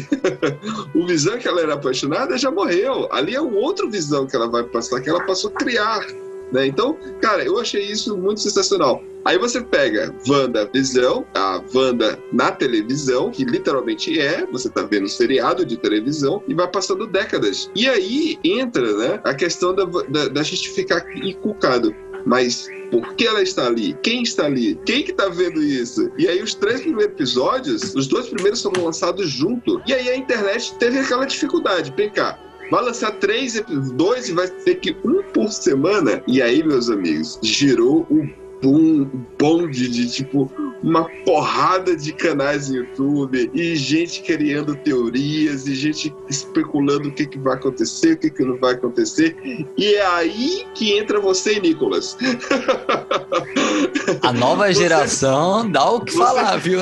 o 0.94 1.06
Visão 1.06 1.38
que 1.38 1.48
ela 1.48 1.62
era 1.62 1.74
apaixonada 1.76 2.38
já 2.38 2.52
morreu. 2.52 3.08
Ali 3.12 3.36
é 3.36 3.42
um 3.42 3.56
outro 3.56 3.90
Visão 3.90 4.28
que 4.28 4.36
ela 4.36 4.50
vai 4.50 4.64
passar, 4.64 5.02
que 5.02 5.10
ela 5.10 5.24
passou 5.26 5.52
a 5.52 5.54
criar. 5.54 6.06
Né? 6.52 6.68
Então, 6.68 6.98
cara, 7.22 7.44
eu 7.44 7.60
achei 7.60 7.84
isso 7.84 8.18
muito 8.18 8.42
sensacional. 8.42 9.04
Aí 9.24 9.38
você 9.38 9.62
pega 9.62 10.14
Wanda 10.28 10.70
Visão, 10.74 11.26
a 11.36 11.62
Wanda 11.74 12.18
na 12.34 12.52
televisão, 12.52 13.30
que 13.30 13.46
literalmente 13.46 14.20
é, 14.20 14.46
você 14.48 14.70
tá 14.70 14.82
vendo 14.82 15.06
um 15.06 15.10
seriado 15.10 15.64
de 15.64 15.78
televisão, 15.78 16.42
e 16.48 16.54
vai 16.56 16.68
passando 16.68 17.06
décadas. 17.06 17.70
E 17.76 17.88
aí 17.88 18.40
entra 18.44 18.92
né, 18.98 19.22
a 19.24 19.34
questão 19.34 19.76
da, 19.76 19.86
da, 19.86 20.28
da 20.28 20.44
gente 20.44 20.70
ficar 20.72 21.06
encucado. 21.16 21.96
Mas 22.26 22.68
por 22.92 23.16
que 23.16 23.26
ela 23.26 23.42
está 23.42 23.68
ali? 23.68 23.98
Quem 24.04 24.24
está 24.24 24.46
ali? 24.46 24.80
Quem 24.86 25.04
que 25.04 25.14
tá 25.14 25.30
vendo 25.30 25.62
isso? 25.62 26.12
E 26.18 26.28
aí 26.28 26.42
os 26.42 26.54
três 26.54 26.82
primeiros 26.82 27.14
episódios, 27.14 27.96
os 27.96 28.08
dois 28.08 28.28
primeiros 28.28 28.62
foram 28.62 28.86
lançados 28.86 29.30
junto. 29.30 29.82
E 29.88 29.94
aí 29.94 30.10
a 30.10 30.16
internet 30.16 30.74
teve 30.78 31.00
aquela 31.00 31.26
dificuldade. 31.26 31.94
Vem 31.96 32.10
cá, 32.10 32.38
vai 32.72 32.86
lançar 32.86 33.12
três, 33.12 33.62
dois 33.94 34.30
e 34.30 34.32
vai 34.32 34.48
ter 34.48 34.76
que 34.76 34.96
um 35.04 35.22
por 35.34 35.52
semana. 35.52 36.24
E 36.26 36.42
aí, 36.42 36.64
meus 36.64 36.90
amigos, 36.90 37.38
girou 37.44 38.08
um 38.10 38.28
boom, 38.62 39.02
um 39.14 39.26
bonde 39.40 39.88
de 39.90 40.10
tipo, 40.10 40.52
uma 40.84 41.06
porrada 41.26 41.96
de 41.96 42.14
canais 42.14 42.70
no 42.70 42.78
YouTube 42.78 43.50
e 43.54 43.76
gente 43.76 44.22
criando 44.22 44.76
teorias 44.76 45.68
e 45.68 45.76
gente 45.76 46.14
especulando 46.30 47.10
o 47.10 47.12
que, 47.12 47.26
que 47.26 47.38
vai 47.40 47.56
acontecer, 47.56 48.14
o 48.14 48.18
que, 48.18 48.30
que 48.30 48.44
não 48.44 48.58
vai 48.58 48.74
acontecer. 48.74 49.36
E 49.78 49.94
é 49.96 50.06
aí 50.06 50.66
que 50.76 50.98
entra 50.98 51.20
você, 51.20 51.60
Nicolas. 51.60 52.18
A 54.22 54.32
nova 54.34 54.68
Você- 54.68 54.74
geração 54.82 55.70
dá 55.70 55.90
o 55.90 56.02
que 56.02 56.12
você- 56.12 56.18
falar, 56.18 56.58
viu? 56.58 56.80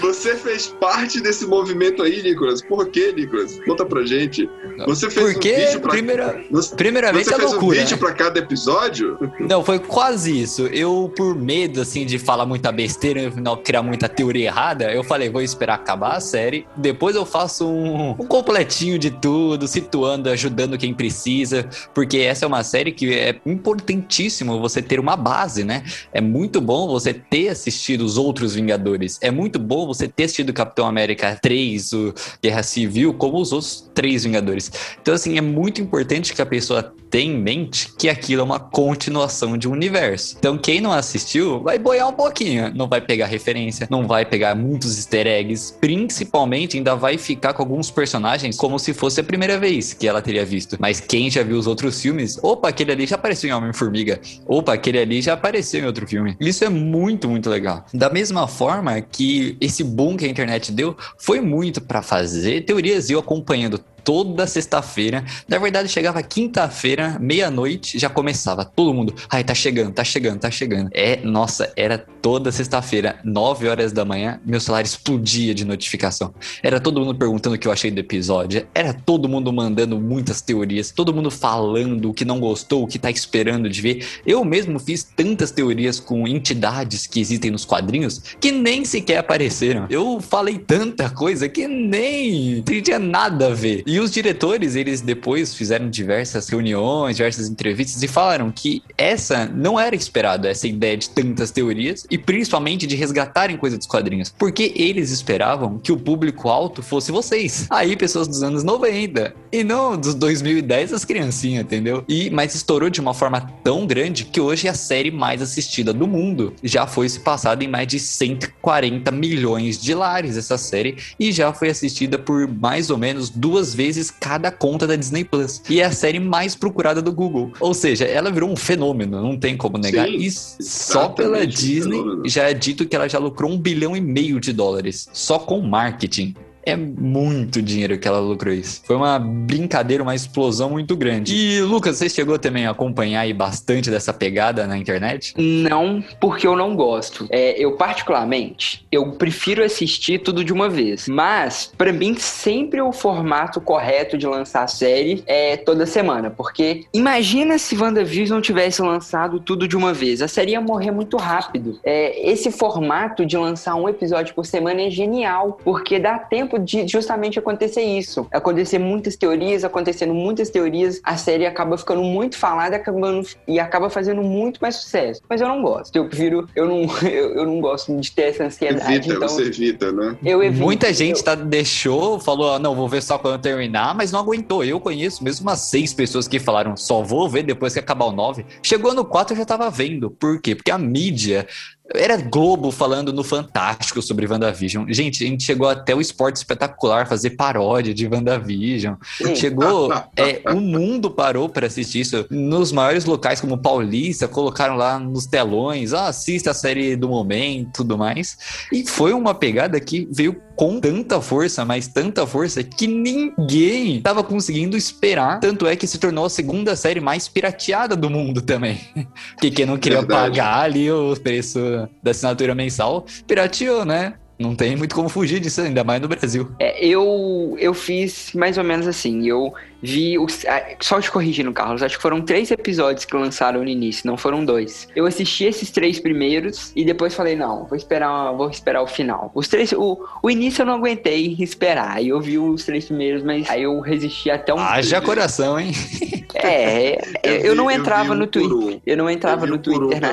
Você 0.00 0.34
fez 0.36 0.68
parte 0.80 1.20
desse 1.20 1.46
movimento 1.46 2.02
aí, 2.02 2.22
Nicolas. 2.22 2.62
Por 2.62 2.88
quê, 2.88 3.12
Nicolas? 3.14 3.58
Conta 3.64 3.84
pra 3.84 4.04
gente. 4.04 4.48
Você 4.86 5.10
fez 5.10 5.32
Porque, 5.32 5.52
um 5.52 5.56
vídeo 5.66 5.80
pra... 5.80 5.90
primeira, 5.90 6.44
Você, 6.50 6.74
primeiramente, 6.76 7.24
você 7.24 7.34
é 7.34 7.38
fez 7.38 7.50
loucura. 7.52 7.76
um 7.76 7.80
vídeo 7.80 7.98
pra 7.98 8.12
cada 8.12 8.38
episódio? 8.38 9.18
Não, 9.40 9.64
foi 9.64 9.78
quase 9.78 10.40
isso. 10.40 10.66
Eu, 10.68 11.12
por 11.18 11.34
medo, 11.34 11.80
assim, 11.80 12.06
de 12.06 12.16
falar 12.16 12.46
muita 12.46 12.70
besteira 12.70 13.20
e 13.20 13.26
no 13.26 13.32
final 13.32 13.56
criar 13.56 13.82
muita 13.82 14.08
teoria 14.08 14.44
errada, 14.44 14.92
eu 14.92 15.02
falei, 15.02 15.28
vou 15.28 15.42
esperar 15.42 15.74
acabar 15.74 16.12
a 16.12 16.20
série, 16.20 16.64
depois 16.76 17.16
eu 17.16 17.26
faço 17.26 17.66
um, 17.66 18.10
um 18.10 18.14
completinho 18.14 18.96
de 19.00 19.10
tudo, 19.10 19.66
situando, 19.66 20.30
ajudando 20.30 20.78
quem 20.78 20.94
precisa, 20.94 21.68
porque 21.92 22.18
essa 22.18 22.44
é 22.44 22.46
uma 22.46 22.62
série 22.62 22.92
que 22.92 23.12
é 23.12 23.36
importantíssimo 23.44 24.60
você 24.60 24.80
ter 24.80 25.00
uma 25.00 25.16
base, 25.16 25.64
né? 25.64 25.82
É 26.12 26.20
muito 26.20 26.60
bom 26.60 26.86
você 26.86 27.12
ter 27.12 27.48
assistido 27.48 28.02
os 28.02 28.16
outros 28.16 28.54
Vingadores. 28.54 29.18
É 29.20 29.32
muito 29.32 29.58
bom 29.58 29.88
você 29.88 30.06
ter 30.06 30.24
assistido 30.24 30.52
Capitão 30.52 30.86
América 30.86 31.36
3, 31.42 31.92
o 31.94 32.14
Guerra 32.40 32.62
Civil, 32.62 33.12
como 33.14 33.40
os 33.40 33.50
outros 33.50 33.90
três 33.92 34.22
Vingadores. 34.22 34.70
Então, 35.02 35.14
assim, 35.14 35.36
é 35.36 35.40
muito 35.40 35.80
importante 35.80 36.32
que 36.32 36.40
a 36.40 36.46
pessoa 36.46 36.94
tenha 37.10 37.32
em 37.32 37.38
mente 37.38 37.92
que 37.98 38.08
aquilo 38.08 38.42
é 38.42 38.44
uma 38.44 38.60
continuação 38.60 39.56
de 39.56 39.68
um 39.68 39.72
universo. 39.72 40.36
Então, 40.38 40.56
quem 40.56 40.80
não 40.80 40.92
assistiu 41.08 41.60
vai 41.60 41.78
boiar 41.78 42.08
um 42.08 42.12
pouquinho. 42.12 42.72
Não 42.74 42.86
vai 42.86 43.00
pegar 43.00 43.26
referência, 43.26 43.86
não 43.90 44.06
vai 44.06 44.24
pegar 44.24 44.54
muitos 44.54 44.96
easter 44.98 45.26
eggs. 45.26 45.74
Principalmente, 45.80 46.76
ainda 46.76 46.94
vai 46.94 47.16
ficar 47.16 47.52
com 47.54 47.62
alguns 47.62 47.90
personagens 47.90 48.56
como 48.56 48.78
se 48.78 48.92
fosse 48.92 49.20
a 49.20 49.24
primeira 49.24 49.58
vez 49.58 49.94
que 49.94 50.06
ela 50.06 50.20
teria 50.20 50.44
visto. 50.44 50.76
Mas 50.78 51.00
quem 51.00 51.30
já 51.30 51.42
viu 51.42 51.58
os 51.58 51.66
outros 51.66 52.00
filmes, 52.00 52.38
opa, 52.42 52.68
aquele 52.68 52.92
ali 52.92 53.06
já 53.06 53.16
apareceu 53.16 53.50
em 53.50 53.52
Homem-Formiga. 53.52 54.20
Opa, 54.46 54.74
aquele 54.74 54.98
ali 54.98 55.22
já 55.22 55.32
apareceu 55.32 55.82
em 55.82 55.86
outro 55.86 56.06
filme. 56.06 56.36
Isso 56.38 56.64
é 56.64 56.68
muito, 56.68 57.28
muito 57.28 57.48
legal. 57.48 57.84
Da 57.92 58.10
mesma 58.10 58.46
forma 58.46 59.00
que 59.00 59.56
esse 59.60 59.82
boom 59.82 60.16
que 60.16 60.24
a 60.24 60.28
internet 60.28 60.72
deu 60.72 60.96
foi 61.16 61.40
muito 61.40 61.80
pra 61.80 62.02
fazer 62.02 62.62
teorias 62.62 63.08
e 63.08 63.12
eu 63.12 63.20
acompanhando 63.20 63.80
toda 64.08 64.46
sexta-feira. 64.46 65.22
Na 65.46 65.58
verdade, 65.58 65.86
chegava 65.86 66.22
quinta-feira, 66.22 67.18
meia-noite, 67.20 67.98
já 67.98 68.08
começava. 68.08 68.64
Todo 68.64 68.94
mundo, 68.94 69.14
ai, 69.28 69.44
tá 69.44 69.54
chegando, 69.54 69.92
tá 69.92 70.02
chegando, 70.02 70.40
tá 70.40 70.50
chegando. 70.50 70.88
É, 70.94 71.20
nossa, 71.22 71.70
era 71.76 71.98
toda 71.98 72.50
sexta-feira, 72.50 73.18
nove 73.22 73.68
horas 73.68 73.92
da 73.92 74.06
manhã, 74.06 74.40
meu 74.46 74.60
celular 74.60 74.80
explodia 74.80 75.54
de 75.54 75.62
notificação. 75.62 76.32
Era 76.62 76.80
todo 76.80 76.98
mundo 77.00 77.18
perguntando 77.18 77.56
o 77.56 77.58
que 77.58 77.68
eu 77.68 77.72
achei 77.72 77.90
do 77.90 78.00
episódio. 78.00 78.66
Era 78.74 78.94
todo 78.94 79.28
mundo 79.28 79.52
mandando 79.52 80.00
muitas 80.00 80.40
teorias, 80.40 80.90
todo 80.90 81.12
mundo 81.12 81.30
falando 81.30 82.08
o 82.08 82.14
que 82.14 82.24
não 82.24 82.40
gostou, 82.40 82.84
o 82.84 82.86
que 82.86 82.98
tá 82.98 83.10
esperando 83.10 83.68
de 83.68 83.82
ver. 83.82 84.06
Eu 84.24 84.42
mesmo 84.42 84.78
fiz 84.78 85.04
tantas 85.04 85.50
teorias 85.50 86.00
com 86.00 86.26
entidades 86.26 87.06
que 87.06 87.20
existem 87.20 87.50
nos 87.50 87.66
quadrinhos 87.66 88.22
que 88.40 88.52
nem 88.52 88.86
sequer 88.86 89.18
apareceram. 89.18 89.86
Eu 89.90 90.18
falei 90.18 90.58
tanta 90.58 91.10
coisa 91.10 91.46
que 91.46 91.68
nem 91.68 92.62
tinha 92.62 92.98
nada 92.98 93.48
a 93.48 93.54
ver. 93.54 93.82
E 93.86 93.97
os 94.00 94.10
diretores, 94.10 94.74
eles 94.74 95.00
depois 95.00 95.54
fizeram 95.54 95.88
diversas 95.88 96.48
reuniões, 96.48 97.16
diversas 97.16 97.48
entrevistas 97.48 98.02
e 98.02 98.08
falaram 98.08 98.50
que 98.50 98.82
essa 98.96 99.46
não 99.46 99.78
era 99.78 99.94
esperado, 99.94 100.46
essa 100.46 100.66
ideia 100.66 100.96
de 100.96 101.10
tantas 101.10 101.50
teorias 101.50 102.06
e 102.10 102.18
principalmente 102.18 102.86
de 102.86 102.96
resgatarem 102.96 103.56
coisa 103.56 103.76
dos 103.76 103.86
quadrinhos, 103.86 104.34
porque 104.36 104.72
eles 104.76 105.10
esperavam 105.10 105.78
que 105.78 105.92
o 105.92 105.96
público 105.96 106.48
alto 106.48 106.82
fosse 106.82 107.10
vocês. 107.10 107.66
Aí 107.70 107.96
pessoas 107.96 108.28
dos 108.28 108.42
anos 108.42 108.62
90 108.62 109.34
e 109.52 109.64
não 109.64 109.96
dos 109.96 110.14
2010 110.14 110.92
as 110.92 111.04
criancinhas, 111.04 111.64
entendeu? 111.64 112.04
E 112.08 112.30
mas 112.30 112.54
estourou 112.54 112.90
de 112.90 113.00
uma 113.00 113.14
forma 113.14 113.40
tão 113.62 113.86
grande 113.86 114.24
que 114.24 114.40
hoje 114.40 114.66
é 114.66 114.70
a 114.70 114.74
série 114.74 115.10
mais 115.10 115.40
assistida 115.42 115.92
do 115.92 116.06
mundo. 116.06 116.54
Já 116.62 116.86
foi 116.86 117.08
se 117.08 117.20
passada 117.20 117.64
em 117.64 117.68
mais 117.68 117.86
de 117.86 117.98
140 117.98 119.10
milhões 119.10 119.80
de 119.80 119.94
lares 119.94 120.36
essa 120.36 120.58
série 120.58 120.96
e 121.18 121.32
já 121.32 121.52
foi 121.52 121.70
assistida 121.70 122.18
por 122.18 122.46
mais 122.48 122.90
ou 122.90 122.98
menos 122.98 123.30
duas 123.30 123.74
vezes 123.78 124.10
cada 124.10 124.50
conta 124.50 124.88
da 124.88 124.96
Disney 124.96 125.22
Plus. 125.22 125.62
E 125.70 125.80
é 125.80 125.84
a 125.84 125.92
série 125.92 126.18
mais 126.18 126.56
procurada 126.56 127.00
do 127.00 127.12
Google. 127.12 127.52
Ou 127.60 127.72
seja, 127.72 128.04
ela 128.04 128.28
virou 128.28 128.50
um 128.50 128.56
fenômeno, 128.56 129.22
não 129.22 129.38
tem 129.38 129.56
como 129.56 129.78
negar. 129.78 130.08
Sim, 130.08 130.16
e 130.16 130.30
só 130.32 131.08
pela 131.08 131.46
Disney 131.46 131.98
fenômeno. 131.98 132.28
já 132.28 132.50
é 132.50 132.54
dito 132.54 132.84
que 132.86 132.96
ela 132.96 133.08
já 133.08 133.20
lucrou 133.20 133.48
um 133.52 133.56
bilhão 133.56 133.96
e 133.96 134.00
meio 134.00 134.40
de 134.40 134.52
dólares 134.52 135.08
só 135.12 135.38
com 135.38 135.60
marketing. 135.60 136.34
É 136.68 136.76
muito 136.76 137.62
dinheiro 137.62 137.98
que 137.98 138.06
ela 138.06 138.20
lucrou 138.20 138.52
isso. 138.52 138.82
Foi 138.84 138.96
uma 138.96 139.18
brincadeira, 139.18 140.02
uma 140.02 140.14
explosão 140.14 140.70
muito 140.70 140.96
grande. 140.96 141.34
E, 141.34 141.60
Lucas, 141.62 141.96
você 141.96 142.08
chegou 142.08 142.38
também 142.38 142.66
a 142.66 142.70
acompanhar 142.70 143.20
aí 143.20 143.32
bastante 143.32 143.90
dessa 143.90 144.12
pegada 144.12 144.66
na 144.66 144.76
internet? 144.76 145.34
Não, 145.36 146.02
porque 146.20 146.46
eu 146.46 146.56
não 146.56 146.76
gosto. 146.76 147.26
É, 147.30 147.58
eu, 147.58 147.72
particularmente, 147.72 148.86
eu 148.90 149.12
prefiro 149.12 149.64
assistir 149.64 150.18
tudo 150.20 150.44
de 150.44 150.52
uma 150.52 150.68
vez. 150.68 151.08
Mas, 151.08 151.72
pra 151.76 151.92
mim, 151.92 152.14
sempre 152.18 152.80
o 152.80 152.92
formato 152.92 153.60
correto 153.60 154.18
de 154.18 154.26
lançar 154.26 154.64
a 154.64 154.68
série 154.68 155.22
é 155.26 155.56
toda 155.56 155.86
semana. 155.86 156.30
Porque 156.30 156.84
imagina 156.92 157.58
se 157.58 157.76
WandaVision 157.76 158.40
tivesse 158.40 158.82
lançado 158.82 159.40
tudo 159.40 159.66
de 159.66 159.76
uma 159.76 159.92
vez. 159.92 160.20
A 160.20 160.28
série 160.28 160.52
ia 160.52 160.60
morrer 160.60 160.90
muito 160.90 161.16
rápido. 161.16 161.78
É, 161.82 162.30
esse 162.30 162.50
formato 162.50 163.24
de 163.24 163.36
lançar 163.36 163.74
um 163.74 163.88
episódio 163.88 164.34
por 164.34 164.44
semana 164.44 164.82
é 164.82 164.90
genial. 164.90 165.58
Porque 165.64 165.98
dá 165.98 166.18
tempo 166.18 166.57
de 166.58 166.86
justamente 166.86 167.38
acontecer 167.38 167.82
isso. 167.82 168.26
Acontecer 168.32 168.78
muitas 168.78 169.16
teorias, 169.16 169.64
acontecendo 169.64 170.14
muitas 170.14 170.50
teorias, 170.50 171.00
a 171.02 171.16
série 171.16 171.46
acaba 171.46 171.76
ficando 171.76 172.02
muito 172.02 172.36
falada 172.36 172.76
acabando, 172.76 173.26
e 173.46 173.58
acaba 173.58 173.90
fazendo 173.90 174.22
muito 174.22 174.58
mais 174.60 174.76
sucesso. 174.76 175.22
Mas 175.28 175.40
eu 175.40 175.48
não 175.48 175.62
gosto. 175.62 175.94
Eu 175.94 176.06
prefiro. 176.08 176.48
Eu 176.54 176.66
não, 176.66 176.82
eu, 177.06 177.34
eu 177.34 177.46
não 177.46 177.60
gosto 177.60 177.94
de 177.96 178.12
ter 178.12 178.22
essa 178.22 178.44
ansiedade. 178.44 178.94
Evita, 178.94 179.14
então 179.14 179.28
você 179.28 179.42
evita, 179.42 179.92
né? 179.92 180.16
eu 180.24 180.42
evito. 180.42 180.62
Muita 180.62 180.92
gente 180.92 181.18
Eu- 181.18 181.24
tá, 181.24 181.34
deixou, 181.34 182.18
falou, 182.20 182.52
ah, 182.54 182.58
não, 182.58 182.74
vou 182.74 182.88
ver 182.88 183.02
só 183.02 183.18
quando 183.18 183.40
terminar, 183.40 183.94
mas 183.94 184.12
não 184.12 184.20
aguentou. 184.20 184.64
Eu 184.64 184.80
conheço 184.80 185.22
mesmo 185.22 185.46
umas 185.46 185.60
seis 185.60 185.92
pessoas 185.92 186.26
que 186.28 186.38
falaram, 186.38 186.76
só 186.76 187.02
vou 187.02 187.28
ver 187.28 187.42
depois 187.42 187.72
que 187.72 187.78
acabar 187.78 188.06
o 188.06 188.12
9. 188.12 188.44
Chegou 188.62 188.94
no 188.94 189.04
4 189.04 189.34
eu 189.34 189.38
já 189.38 189.44
tava 189.44 189.70
vendo. 189.70 190.10
Por 190.10 190.40
quê? 190.40 190.54
Porque 190.54 190.70
a 190.70 190.78
mídia. 190.78 191.46
Era 191.94 192.16
Globo 192.16 192.70
falando 192.70 193.12
no 193.12 193.24
Fantástico 193.24 194.02
sobre 194.02 194.26
WandaVision. 194.26 194.86
Gente, 194.88 195.24
a 195.24 195.26
gente 195.26 195.42
chegou 195.42 195.68
até 195.68 195.94
o 195.94 196.00
Esporte 196.00 196.36
Espetacular 196.36 197.08
fazer 197.08 197.30
paródia 197.30 197.94
de 197.94 198.06
WandaVision. 198.06 198.94
Sim. 199.16 199.34
Chegou, 199.34 199.92
é, 200.16 200.42
o 200.52 200.60
mundo 200.60 201.10
parou 201.10 201.48
para 201.48 201.66
assistir 201.66 202.00
isso. 202.00 202.26
Nos 202.30 202.72
maiores 202.72 203.04
locais 203.04 203.40
como 203.40 203.56
Paulista, 203.56 204.28
colocaram 204.28 204.76
lá 204.76 204.98
nos 204.98 205.26
telões, 205.26 205.94
ah, 205.94 206.08
assista 206.08 206.50
a 206.50 206.54
série 206.54 206.94
do 206.94 207.08
momento, 207.08 207.70
tudo 207.78 207.96
mais. 207.96 208.36
E 208.72 208.86
foi 208.86 209.12
uma 209.12 209.34
pegada 209.34 209.80
que 209.80 210.06
veio 210.10 210.36
com 210.58 210.80
tanta 210.80 211.20
força, 211.20 211.64
mas 211.64 211.86
tanta 211.86 212.26
força 212.26 212.64
que 212.64 212.88
ninguém 212.88 214.02
tava 214.02 214.24
conseguindo 214.24 214.76
esperar. 214.76 215.38
Tanto 215.38 215.66
é 215.68 215.76
que 215.76 215.86
se 215.86 215.98
tornou 215.98 216.24
a 216.24 216.30
segunda 216.30 216.74
série 216.74 216.98
mais 217.00 217.28
pirateada 217.28 217.94
do 217.94 218.10
mundo 218.10 218.42
também. 218.42 218.80
Porque 219.34 219.52
quem 219.52 219.64
não 219.64 219.78
queria 219.78 220.00
Verdade. 220.00 220.30
pagar 220.36 220.62
ali 220.62 220.90
o 220.90 221.14
preço 221.16 221.60
da 222.02 222.10
assinatura 222.10 222.54
mensal, 222.54 223.04
pirateou, 223.26 223.84
né? 223.84 224.14
Não 224.38 224.54
tem 224.54 224.76
muito 224.76 224.94
como 224.94 225.08
fugir 225.08 225.40
disso, 225.40 225.60
ainda 225.60 225.82
mais 225.82 226.00
no 226.00 226.06
Brasil. 226.06 226.48
É, 226.60 226.84
eu, 226.84 227.56
eu 227.58 227.74
fiz 227.74 228.32
mais 228.34 228.56
ou 228.56 228.62
menos 228.62 228.86
assim. 228.86 229.26
Eu 229.26 229.52
vi. 229.82 230.18
Os, 230.18 230.44
só 230.80 231.00
te 231.00 231.10
corrigindo, 231.10 231.52
Carlos. 231.52 231.82
Acho 231.82 231.96
que 231.96 232.02
foram 232.02 232.20
três 232.20 232.50
episódios 232.50 233.04
que 233.04 233.16
lançaram 233.16 233.62
no 233.62 233.68
início, 233.68 234.06
não 234.06 234.16
foram 234.16 234.44
dois. 234.44 234.88
Eu 234.94 235.06
assisti 235.06 235.44
esses 235.44 235.70
três 235.70 235.98
primeiros 235.98 236.72
e 236.74 236.84
depois 236.84 237.14
falei, 237.14 237.36
não, 237.36 237.64
vou 237.64 237.76
esperar, 237.76 238.32
vou 238.32 238.50
esperar 238.50 238.82
o 238.82 238.86
final. 238.86 239.30
Os 239.34 239.48
três. 239.48 239.72
O, 239.72 239.98
o 240.22 240.30
início 240.30 240.62
eu 240.62 240.66
não 240.66 240.74
aguentei 240.74 241.36
esperar. 241.40 241.96
Aí 241.96 242.08
eu 242.08 242.20
vi 242.20 242.38
os 242.38 242.64
três 242.64 242.84
primeiros, 242.86 243.22
mas 243.22 243.48
aí 243.50 243.62
eu 243.62 243.78
resisti 243.80 244.30
até 244.30 244.52
um. 244.54 244.58
Haja 244.58 245.00
coração, 245.00 245.58
hein? 245.58 245.72
É, 246.34 246.98
eu, 247.24 247.32
Eu 247.32 247.40
eu 247.46 247.54
não 247.54 247.66
vi- 247.68 247.74
eu 247.74 247.80
entrava 247.80 248.12
vi 248.12 248.20
no 248.20 248.26
Twitter. 248.26 248.52
um. 248.56 248.80
Eu 248.86 248.96
não 248.98 249.10
entrava 249.10 249.46
Eu 249.46 249.48
no 249.48 249.54
um 249.54 249.58
um 249.58 249.62
Twitter 249.62 250.00
na. 250.00 250.08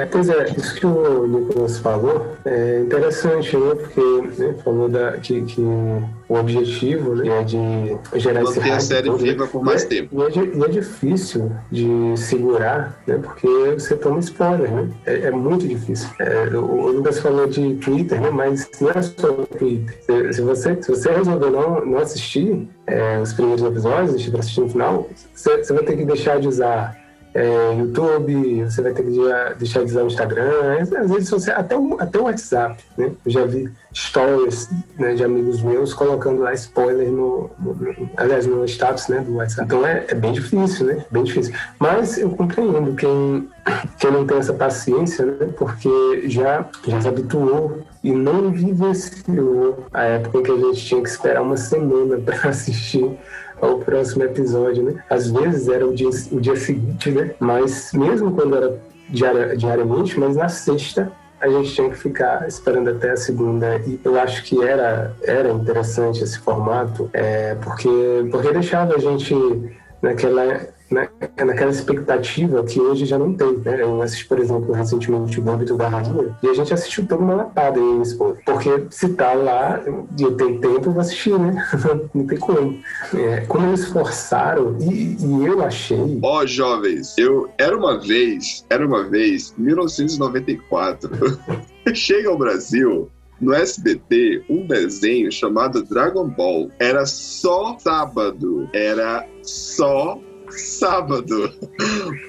É, 0.00 0.06
pois 0.06 0.28
é, 0.28 0.50
isso 0.56 0.74
que 0.74 0.86
o 0.86 1.26
Nicolas 1.26 1.78
falou 1.78 2.26
é 2.46 2.80
interessante, 2.80 3.54
né? 3.56 3.74
Porque 3.74 4.42
né, 4.42 4.54
falou 4.64 4.88
da, 4.88 5.12
que, 5.18 5.42
que 5.42 5.60
o 6.28 6.34
objetivo 6.34 7.14
né, 7.14 7.40
é 7.40 7.42
de 7.42 7.56
gerar 8.16 8.42
esse 8.42 8.58
Manter 8.58 8.60
a 8.60 8.72
hype 8.74 8.80
série 8.82 9.06
todo, 9.10 9.22
né? 9.24 9.32
viva 9.32 9.46
por 9.46 9.64
mais 9.64 9.82
E 9.82 9.86
é- 9.86 9.88
tempo. 9.88 10.20
E 10.20 10.22
é, 10.38 10.44
e 10.44 10.62
é 10.62 10.68
difícil 10.68 11.52
de 11.70 12.16
segurar, 12.16 13.00
né? 13.06 13.18
Porque 13.22 13.48
você 13.78 13.96
toma 13.96 14.18
spoiler, 14.20 14.70
né? 14.70 14.88
É, 15.06 15.20
é 15.20 15.30
muito 15.30 15.66
difícil. 15.66 16.08
É, 16.20 16.48
o, 16.54 16.88
Lucas 16.92 17.18
falou 17.18 17.46
de 17.46 17.74
Twitter, 17.76 18.20
né? 18.20 18.30
Mas 18.30 18.68
não 18.80 18.90
é 18.90 19.00
só 19.00 19.28
o 19.30 19.46
Twitter. 19.46 19.98
Se, 20.02 20.32
se 20.34 20.42
você, 20.42 20.82
se 20.82 20.90
você 20.90 21.10
resolver 21.12 21.50
não, 21.50 21.84
não 21.84 21.98
assistir 21.98 22.68
é, 22.86 23.18
os 23.20 23.32
primeiros 23.32 23.62
episódios, 23.64 24.12
deixar 24.12 24.30
pra 24.30 24.40
assistir 24.40 24.60
no 24.60 24.68
final, 24.68 25.08
você, 25.34 25.58
você 25.58 25.72
vai 25.72 25.82
ter 25.84 25.96
que 25.96 26.04
deixar 26.04 26.38
de 26.40 26.48
usar 26.48 27.07
é, 27.34 27.74
YouTube, 27.78 28.64
você 28.64 28.82
vai 28.82 28.92
ter 28.92 29.02
que 29.04 29.10
deixar 29.58 29.80
de 29.84 29.90
usar 29.90 30.02
o 30.02 30.06
Instagram, 30.06 30.50
as 30.80 31.10
redes 31.10 31.28
sociais, 31.28 31.60
até 31.60 31.76
o, 31.76 31.96
até 32.00 32.18
o 32.18 32.24
WhatsApp, 32.24 32.82
né? 32.96 33.12
Eu 33.24 33.30
já 33.30 33.44
vi 33.44 33.70
stories 33.94 34.68
né, 34.98 35.14
de 35.14 35.24
amigos 35.24 35.62
meus 35.62 35.92
colocando 35.94 36.40
lá 36.42 36.52
spoiler 36.54 37.08
no, 37.10 37.50
no- 37.58 37.74
no- 37.74 38.10
aliás, 38.16 38.46
no 38.46 38.64
status 38.64 39.08
né, 39.08 39.20
do 39.20 39.36
WhatsApp. 39.36 39.66
Então 39.66 39.86
é, 39.86 40.04
é 40.08 40.14
bem 40.14 40.32
difícil, 40.32 40.86
né? 40.86 41.04
Bem 41.10 41.24
difícil. 41.24 41.54
Mas 41.78 42.18
eu 42.18 42.30
compreendo 42.30 42.94
quem, 42.94 43.48
quem 43.98 44.10
não 44.10 44.26
tem 44.26 44.38
essa 44.38 44.52
paciência, 44.54 45.24
né? 45.26 45.48
Porque 45.56 46.22
já, 46.28 46.66
já 46.86 47.00
se 47.00 47.08
habituou 47.08 47.80
e 48.02 48.12
não 48.12 48.50
vivenciou 48.52 49.86
a 49.92 50.04
época 50.04 50.38
em 50.38 50.42
que 50.42 50.52
a 50.52 50.56
gente 50.56 50.84
tinha 50.86 51.02
que 51.02 51.08
esperar 51.08 51.42
uma 51.42 51.56
semana 51.56 52.16
para 52.24 52.50
assistir 52.50 53.10
ao 53.60 53.78
próximo 53.78 54.24
episódio, 54.24 54.82
né? 54.82 55.02
Às 55.08 55.30
vezes 55.30 55.68
era 55.68 55.86
o 55.86 55.94
dia, 55.94 56.08
o 56.32 56.40
dia 56.40 56.56
seguinte, 56.56 57.10
né? 57.10 57.34
Mas 57.38 57.92
mesmo 57.92 58.32
quando 58.32 58.56
era 58.56 58.78
diária- 59.08 59.56
diariamente, 59.56 60.18
mas 60.18 60.36
na 60.36 60.48
sexta 60.48 61.10
a 61.40 61.48
gente 61.48 61.72
tinha 61.72 61.88
que 61.88 61.96
ficar 61.96 62.48
esperando 62.48 62.90
até 62.90 63.10
a 63.12 63.16
segunda 63.16 63.76
e 63.86 64.00
eu 64.04 64.18
acho 64.18 64.42
que 64.42 64.60
era 64.60 65.14
era 65.22 65.48
interessante 65.50 66.22
esse 66.24 66.36
formato 66.40 67.08
é, 67.12 67.54
porque 67.56 67.88
porque 68.30 68.52
deixava 68.52 68.96
a 68.96 68.98
gente 68.98 69.34
naquela 70.02 70.66
na, 70.90 71.08
naquela 71.44 71.70
expectativa 71.70 72.62
que 72.64 72.80
hoje 72.80 73.04
já 73.04 73.18
não 73.18 73.34
tem, 73.34 73.58
né? 73.58 73.82
Eu 73.82 74.00
assisti, 74.02 74.26
por 74.26 74.38
exemplo, 74.38 74.72
recentemente 74.72 75.38
o 75.38 75.42
Gambito 75.42 75.76
da 75.76 75.88
Rainha 75.88 76.36
e 76.42 76.48
a 76.48 76.54
gente 76.54 76.72
assistiu 76.72 77.06
toda 77.06 77.22
uma 77.22 77.34
lapada 77.34 77.78
em 77.78 78.02
esposa. 78.02 78.38
Porque 78.44 78.86
se 78.90 79.10
tá 79.10 79.34
lá 79.34 79.80
e 80.18 80.22
eu 80.22 80.36
tenho 80.36 80.60
tempo, 80.60 80.88
eu 80.88 80.92
vou 80.92 81.00
assistir, 81.00 81.38
né? 81.38 81.62
não 82.14 82.26
tem 82.26 82.38
como. 82.38 82.78
É, 83.14 83.40
como 83.42 83.66
eles 83.66 83.86
forçaram, 83.86 84.76
e, 84.80 85.16
e 85.20 85.46
eu 85.46 85.62
achei 85.62 86.18
Ó, 86.22 86.46
jovens, 86.46 87.14
eu 87.18 87.48
era 87.58 87.76
uma 87.76 87.98
vez, 87.98 88.64
era 88.70 88.86
uma 88.86 89.04
vez, 89.04 89.54
1994, 89.56 91.10
chega 91.94 92.28
ao 92.28 92.38
Brasil 92.38 93.10
no 93.40 93.54
SBT 93.54 94.44
um 94.48 94.66
desenho 94.66 95.30
chamado 95.30 95.82
Dragon 95.82 96.28
Ball. 96.28 96.70
Era 96.78 97.06
só 97.06 97.76
sábado, 97.78 98.68
era 98.72 99.26
só 99.42 100.18
sábado, 100.50 101.52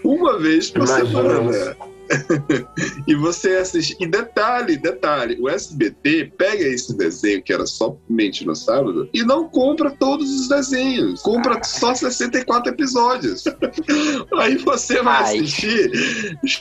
uma 0.04 0.38
vez 0.40 0.72
por 0.72 0.84
Imagina 0.84 1.08
semana. 1.08 1.89
e 3.08 3.16
você 3.16 3.56
assiste. 3.56 3.96
E 4.00 4.08
detalhe, 4.08 4.78
detalhe, 4.78 5.38
o 5.40 5.50
SBT 5.50 6.34
pega 6.38 6.64
esse 6.64 6.96
desenho 6.98 7.42
que 7.42 7.54
era 7.54 7.66
somente 7.66 8.46
no 8.46 8.56
sábado 8.56 9.10
e 9.14 9.24
não 9.24 9.48
compra 9.48 9.92
todos 9.92 10.30
os 10.42 10.50
desenhos. 10.50 11.22
Compra 11.22 11.62
só 11.64 11.94
64 11.94 12.72
episódios. 12.72 13.44
Aí 14.38 14.58
você 14.58 15.02
vai 15.02 15.24
Ai. 15.24 15.40
assistir, 15.40 15.92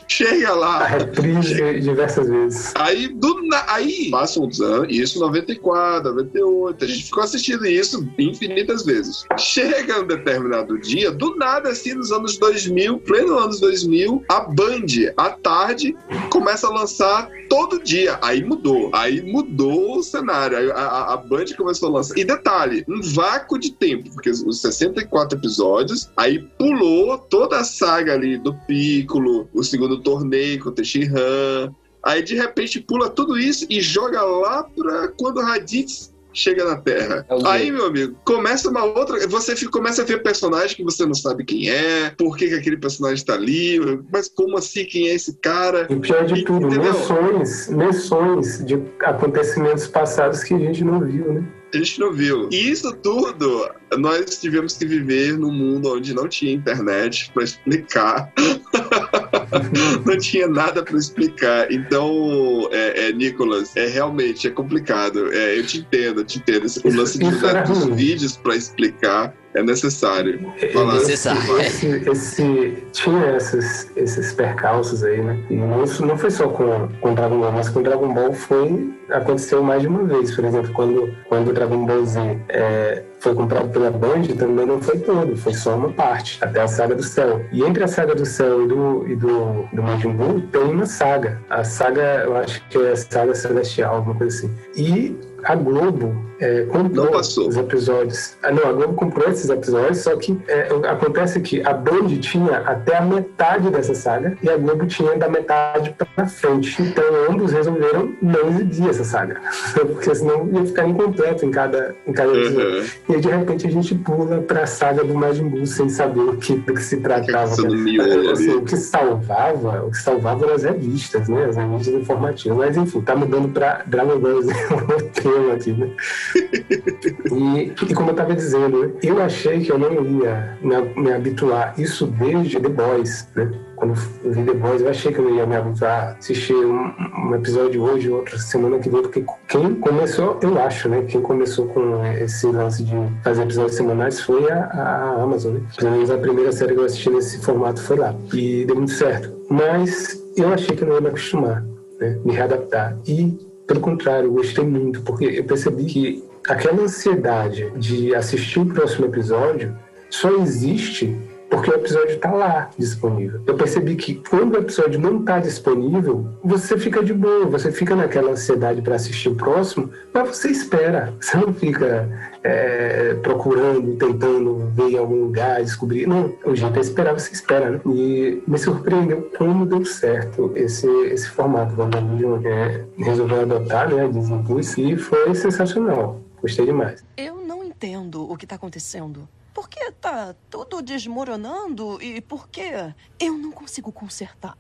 chega 0.09 0.51
a 0.51 0.55
lá. 0.55 0.87
reprise 0.87 1.81
diversas 1.81 2.29
vezes. 2.29 2.73
Aí, 2.77 3.09
do 3.09 3.39
aí 3.69 4.11
passam 4.11 4.47
os 4.47 4.61
anos, 4.61 4.89
isso 4.91 5.19
94, 5.21 6.11
98, 6.11 6.85
a 6.85 6.89
gente 6.89 7.05
ficou 7.05 7.23
assistindo 7.23 7.67
isso 7.67 8.07
infinitas 8.19 8.85
vezes. 8.85 9.25
Chega 9.39 10.01
um 10.01 10.07
determinado 10.07 10.79
dia, 10.79 11.11
do 11.11 11.37
nada, 11.37 11.71
assim, 11.71 11.95
nos 11.95 12.13
anos 12.13 12.37
2000, 12.39 12.99
pleno 13.01 13.39
anos 13.39 13.61
2000, 13.61 14.25
a 14.29 14.41
Band, 14.41 14.87
à 15.17 15.31
tarde, 15.39 15.97
começa 16.31 16.67
a 16.67 16.71
lançar 16.71 17.29
todo 17.49 17.83
dia. 17.83 18.19
Aí 18.23 18.45
mudou, 18.45 18.91
aí 18.95 19.23
mudou 19.23 19.99
o 19.99 20.03
cenário, 20.03 20.73
a, 20.73 20.81
a, 20.81 21.15
a 21.15 21.17
Band 21.17 21.47
começou 21.57 21.89
a 21.89 21.93
lançar. 21.93 22.17
E 22.19 22.25
detalhe, 22.25 22.85
um 22.89 23.01
vácuo 23.03 23.59
de 23.59 23.73
tempo, 23.73 24.11
porque 24.13 24.31
os 24.31 24.61
64 24.61 25.39
episódios, 25.39 26.11
aí 26.17 26.39
pulou 26.59 27.19
toda 27.19 27.59
a 27.59 27.65
saga 27.65 28.15
ali 28.15 28.39
do 28.39 28.55
Piccolo, 28.67 29.49
o 29.53 29.63
segundo 29.63 30.01
torneio 30.01 30.63
com 30.63 30.69
o 30.71 30.73
Tenshinhan, 30.73 31.75
Aí 32.05 32.23
de 32.23 32.35
repente 32.35 32.81
pula 32.81 33.11
tudo 33.11 33.39
isso 33.39 33.67
e 33.69 33.81
joga 33.81 34.23
lá 34.23 34.63
pra 34.63 35.09
quando 35.09 35.43
Raditz 35.43 36.15
chega 36.33 36.65
na 36.65 36.77
Terra. 36.77 37.27
É 37.29 37.35
Aí, 37.49 37.71
meu 37.71 37.87
amigo, 37.87 38.17
começa 38.25 38.69
uma 38.71 38.85
outra. 38.85 39.27
Você 39.29 39.57
fica- 39.57 39.71
começa 39.71 40.03
a 40.03 40.05
ver 40.05 40.23
personagem 40.23 40.77
que 40.77 40.85
você 40.85 41.05
não 41.07 41.15
sabe 41.15 41.45
quem 41.45 41.71
é, 41.71 42.11
por 42.17 42.37
que, 42.37 42.49
que 42.49 42.55
aquele 42.55 42.77
personagem 42.77 43.25
tá 43.25 43.35
ali, 43.35 43.79
mas 44.13 44.29
como 44.29 44.57
assim, 44.57 44.85
quem 44.85 45.09
é 45.09 45.15
esse 45.15 45.35
cara? 45.39 45.87
E 45.91 45.95
o 45.95 46.01
pior 46.01 46.25
de 46.27 46.45
tudo, 46.45 46.67
Entendeu? 46.67 46.93
menções, 46.93 47.69
menções 47.69 48.65
de 48.65 48.81
acontecimentos 49.01 49.87
passados 49.87 50.43
que 50.43 50.55
a 50.55 50.59
gente 50.59 50.85
não 50.85 51.01
viu, 51.01 51.33
né? 51.33 51.45
A 51.73 51.77
gente 51.77 52.01
não 52.01 52.13
viu. 52.13 52.49
E 52.51 52.71
isso 52.71 52.91
tudo, 52.97 53.71
nós 53.99 54.39
tivemos 54.41 54.77
que 54.77 54.87
viver 54.87 55.37
num 55.39 55.53
mundo 55.53 55.95
onde 55.95 56.15
não 56.15 56.27
tinha 56.27 56.53
internet 56.53 57.31
pra 57.35 57.45
explicar. 57.45 58.33
não 60.07 60.17
tinha 60.19 60.49
nada 60.49 60.83
pra 60.83 60.97
explicar. 60.99 61.71
Então, 61.73 62.69
é, 62.73 63.09
é, 63.09 63.13
Nicolas, 63.13 63.77
é 63.77 63.87
realmente 63.87 64.47
é 64.47 64.51
complicado. 64.51 65.33
É, 65.33 65.59
eu 65.59 65.67
te 65.67 65.79
entendo, 65.79 66.21
eu 66.21 66.25
te 66.25 66.39
entendo. 66.39 66.67
Esse- 66.67 66.81
O 66.87 66.95
lance 66.95 67.19
de 67.19 67.25
dos 67.25 67.85
ruim. 67.85 67.95
vídeos 67.95 68.37
pra 68.37 68.57
explicar 68.57 69.35
é 69.59 69.63
necessário. 69.63 70.41
Vai 70.75 70.85
lá. 70.85 70.95
Necessário. 70.95 71.61
Esse, 71.61 71.87
esse- 72.09 72.79
tinha 72.93 73.37
esses, 73.37 73.91
esses 73.97 74.33
percalços 74.33 75.03
aí, 75.05 75.21
né? 75.23 75.39
E 75.51 75.55
não, 75.57 75.85
isso 75.85 76.05
não 76.05 76.17
foi 76.17 76.31
só 76.31 76.49
com, 76.49 76.89
com 77.01 77.15
Dragon 77.15 77.41
Ball, 77.41 77.53
mas 77.53 77.69
com 77.69 77.83
Dragon 77.83 78.13
Ball 78.13 78.33
foi 78.33 78.91
aconteceu 79.11 79.63
mais 79.63 79.83
de 79.83 79.89
uma 79.89 80.05
vez. 80.05 80.35
Por 80.35 80.45
exemplo, 80.45 80.71
quando, 80.73 81.15
quando 81.29 81.49
o 81.49 81.53
Dragon 81.53 81.85
Ball 81.87 82.05
Z 82.05 82.39
é, 82.51 83.03
foi 83.21 83.35
comprado 83.35 83.69
pela 83.71 83.91
Band, 83.91 84.23
também 84.39 84.67
não 84.67 84.81
foi 84.81 84.99
todo, 84.99 85.35
foi 85.37 85.55
só 85.55 85.77
uma 85.77 85.91
parte, 85.91 86.39
até 86.43 86.61
a 86.61 86.69
Saga 86.69 86.95
do 86.95 87.03
Céu. 87.03 87.45
E 87.51 87.63
entre 87.63 87.83
a 87.85 87.89
Saga 87.89 88.15
do 88.15 88.27
Céu 88.27 88.65
e 88.65 88.69
do, 88.69 89.09
e 89.09 89.17
do, 89.17 89.67
do 89.73 89.83
Majin 89.83 90.11
Buu, 90.13 90.41
tem 90.53 90.63
uma 90.63 90.87
saga. 90.87 91.41
A 91.49 91.65
saga, 91.65 92.23
eu 92.25 92.37
acho 92.37 92.63
que 92.69 92.79
é 92.79 92.93
a 92.93 92.97
Saga 92.97 93.35
Celestial, 93.35 93.97
alguma 93.97 94.15
coisa 94.15 94.37
assim. 94.37 94.55
E 94.77 95.17
a 95.45 95.55
Globo 95.55 96.28
é, 96.41 96.63
comprou 96.63 97.07
Não 97.07 97.13
passou. 97.13 97.49
os 97.49 97.57
episódios. 97.57 98.37
Ah, 98.43 98.51
não, 98.51 98.69
a 98.69 98.73
Globo 98.73 98.95
comprou 98.95 99.29
esses 99.29 99.51
episódios, 99.51 99.99
só 99.99 100.17
que 100.17 100.39
é, 100.47 100.69
acontece 100.89 101.41
que 101.41 101.61
a 101.67 101.73
Band 101.73 102.09
tinha 102.21 102.59
até 102.59 102.97
a 102.97 103.01
metade 103.03 103.71
dessa 103.71 103.95
saga 103.95 104.37
e 104.43 104.49
a 104.49 104.57
Globo 104.57 104.87
tinha 104.87 105.17
da 105.17 105.29
metade 105.29 105.95
pra 106.15 106.27
frente. 106.27 106.81
Então 106.83 107.05
ambos 107.29 107.53
resolveram 107.53 108.15
não 108.23 108.49
exibir 108.51 108.91
essa 108.91 109.05
saga, 109.05 109.41
porque 109.75 110.15
senão 110.15 110.49
ia 110.53 110.65
ficar 110.65 110.87
incompleto 110.87 111.45
em 111.45 111.51
cada, 111.51 111.95
em 112.07 112.13
cada 112.13 112.33
episódio. 112.33 112.79
Uhum. 112.79 112.85
E 113.09 113.15
aí, 113.15 113.21
de 113.21 113.29
repente 113.29 113.67
a 113.67 113.71
gente 113.71 113.95
pula 113.97 114.41
pra 114.43 114.67
saga 114.67 115.05
do 115.05 115.15
Majin 115.15 115.49
Buu 115.49 115.67
sem 115.67 115.89
saber 115.89 116.21
o 116.21 116.37
que, 116.37 116.55
do 116.57 116.75
que 116.75 116.83
se 116.83 116.99
tratava. 116.99 117.57
No 117.57 117.75
miolo 117.75 118.31
Assim, 118.31 118.51
o 118.51 118.63
que 118.63 118.77
salvava, 118.77 119.85
o 119.85 119.91
que 119.91 119.99
salvava 119.99 120.45
eram 120.45 120.55
as 120.55 120.63
revistas, 120.63 121.29
né? 121.29 121.47
As 121.47 121.57
revistas 121.57 121.95
informativas. 121.95 122.59
Mas 122.59 122.77
enfim, 122.77 123.01
tá 123.01 123.17
mudando 123.17 123.49
pra 123.49 123.83
Dragon 123.87 124.19
Ball 124.19 124.43
Z 124.43 124.53
o 124.73 125.03
tema 125.21 125.55
aqui, 125.55 125.73
né? 125.73 125.91
E, 126.35 127.73
e 127.89 127.95
como 127.95 128.11
eu 128.11 128.13
estava 128.13 128.35
dizendo, 128.35 128.97
eu 129.03 129.23
achei 129.23 129.61
que 129.61 129.71
eu 129.71 129.79
não 129.79 129.93
ia 129.93 130.59
me, 130.61 131.03
me 131.03 131.13
habituar, 131.13 131.75
isso 131.79 132.07
desde 132.07 132.61
The 132.61 132.69
Boys, 132.69 133.29
né? 133.35 133.51
Quando 133.77 133.95
eu 134.25 134.33
vi 134.33 134.43
The 134.45 134.55
Boys, 134.55 134.83
eu 134.83 134.91
achei 134.91 135.13
que 135.13 135.19
eu 135.19 135.25
não 135.25 135.35
ia 135.37 135.47
me 135.47 135.57
habituar 135.57 135.93
a 135.93 136.11
assistir 136.13 136.55
um, 136.55 136.93
um 137.27 137.35
episódio 137.35 137.83
hoje, 137.83 138.11
outro 138.11 138.39
semana 138.39 138.79
que 138.79 138.91
vem, 138.91 139.03
porque 139.03 139.25
quem 139.47 139.75
começou, 139.77 140.39
eu 140.43 140.61
acho, 140.61 140.89
né? 140.89 141.03
Quem 141.03 141.21
começou 141.21 141.67
com 141.69 142.05
esse 142.05 142.47
lance 142.47 142.83
de 142.83 142.95
fazer 143.23 143.43
episódios 143.43 143.77
semanais 143.77 144.21
foi 144.21 144.51
a, 144.51 144.65
a 144.65 145.23
Amazon, 145.23 145.55
né? 145.55 145.61
Pelo 145.77 145.93
menos 145.93 146.11
a 146.11 146.19
primeira 146.19 146.53
série 146.53 146.75
que 146.75 146.81
eu 146.81 146.85
assisti 146.85 147.11
nesse 147.11 147.39
formato 147.41 147.81
foi 147.81 147.97
lá. 147.97 148.15
E 148.33 148.65
deu 148.65 148.77
muito 148.77 148.93
certo. 148.93 149.33
Mas 149.49 150.21
eu 150.37 150.53
achei 150.53 150.75
que 150.75 150.83
eu 150.83 150.89
não 150.89 150.95
ia 150.97 151.01
me 151.01 151.09
acostumar, 151.09 151.65
né? 152.01 152.19
Me 152.25 152.33
readaptar. 152.33 152.99
E 153.07 153.48
pelo 153.69 153.81
contrário, 153.81 154.29
eu 154.29 154.33
gostei 154.33 154.65
muito, 154.65 155.03
porque 155.03 155.27
eu 155.27 155.45
percebi 155.45 155.85
que 155.85 156.25
aquela 156.49 156.83
ansiedade 156.83 157.71
de 157.77 158.15
assistir 158.15 158.59
o 158.59 158.67
próximo 158.67 159.05
episódio 159.05 159.77
só 160.09 160.31
existe 160.39 161.15
porque 161.51 161.71
o 161.71 161.75
episódio 161.75 162.17
está 162.17 162.31
lá 162.31 162.71
disponível. 162.79 163.41
Eu 163.47 163.55
percebi 163.55 163.97
que 163.97 164.17
quando 164.29 164.55
o 164.55 164.59
episódio 164.59 165.01
não 165.01 165.21
está 165.21 165.39
disponível, 165.39 166.29
você 166.43 166.79
fica 166.79 167.03
de 167.03 167.15
boa, 167.15 167.47
você 167.47 167.73
fica 167.73 167.97
naquela 167.97 168.33
ansiedade 168.33 168.83
para 168.83 168.97
assistir 168.97 169.31
o 169.31 169.35
próximo, 169.35 169.91
mas 170.13 170.29
você 170.29 170.49
espera. 170.51 171.15
Você 171.21 171.37
não 171.37 171.53
fica 171.53 172.09
é, 172.43 173.15
procurando, 173.23 173.97
tentando 173.97 174.71
ver 174.75 174.93
em 174.93 174.99
algum 174.99 175.25
lugar, 175.25 175.63
descobrir. 175.63 176.07
Não, 176.07 176.35
o 176.45 176.55
jeito 176.55 176.79
é 176.79 176.81
esperar, 176.81 177.13
você 177.13 177.33
espera, 177.33 177.71
né? 177.71 177.81
E 177.87 178.43
me 178.47 178.59
surpreendeu 178.59 179.31
como 179.37 179.67
deu 179.67 179.85
certo 179.85 180.53
esse, 180.55 180.87
esse 181.07 181.29
formato. 181.29 181.75
O 181.75 181.81
WandaVision 181.81 182.41
é, 182.47 182.85
resolveu 182.97 183.43
adotar, 183.43 183.93
né? 183.93 184.09
Plus, 184.47 184.79
e 184.79 184.97
foi 184.97 185.35
sensacional. 185.35 186.21
Gostei 186.41 186.67
demais. 186.67 187.05
Eu 187.17 187.37
não 187.45 187.63
entendo 187.65 188.31
o 188.31 188.37
que 188.37 188.47
tá 188.47 188.55
acontecendo. 188.55 189.29
Por 189.59 189.69
que 189.69 189.91
tá 190.01 190.37
tudo 190.49 190.81
desmoronando 190.81 192.01
e 192.01 192.21
por 192.21 192.49
que 192.49 192.71
eu 193.19 193.37
não 193.37 193.51
consigo 193.51 193.91
consertar? 193.91 194.57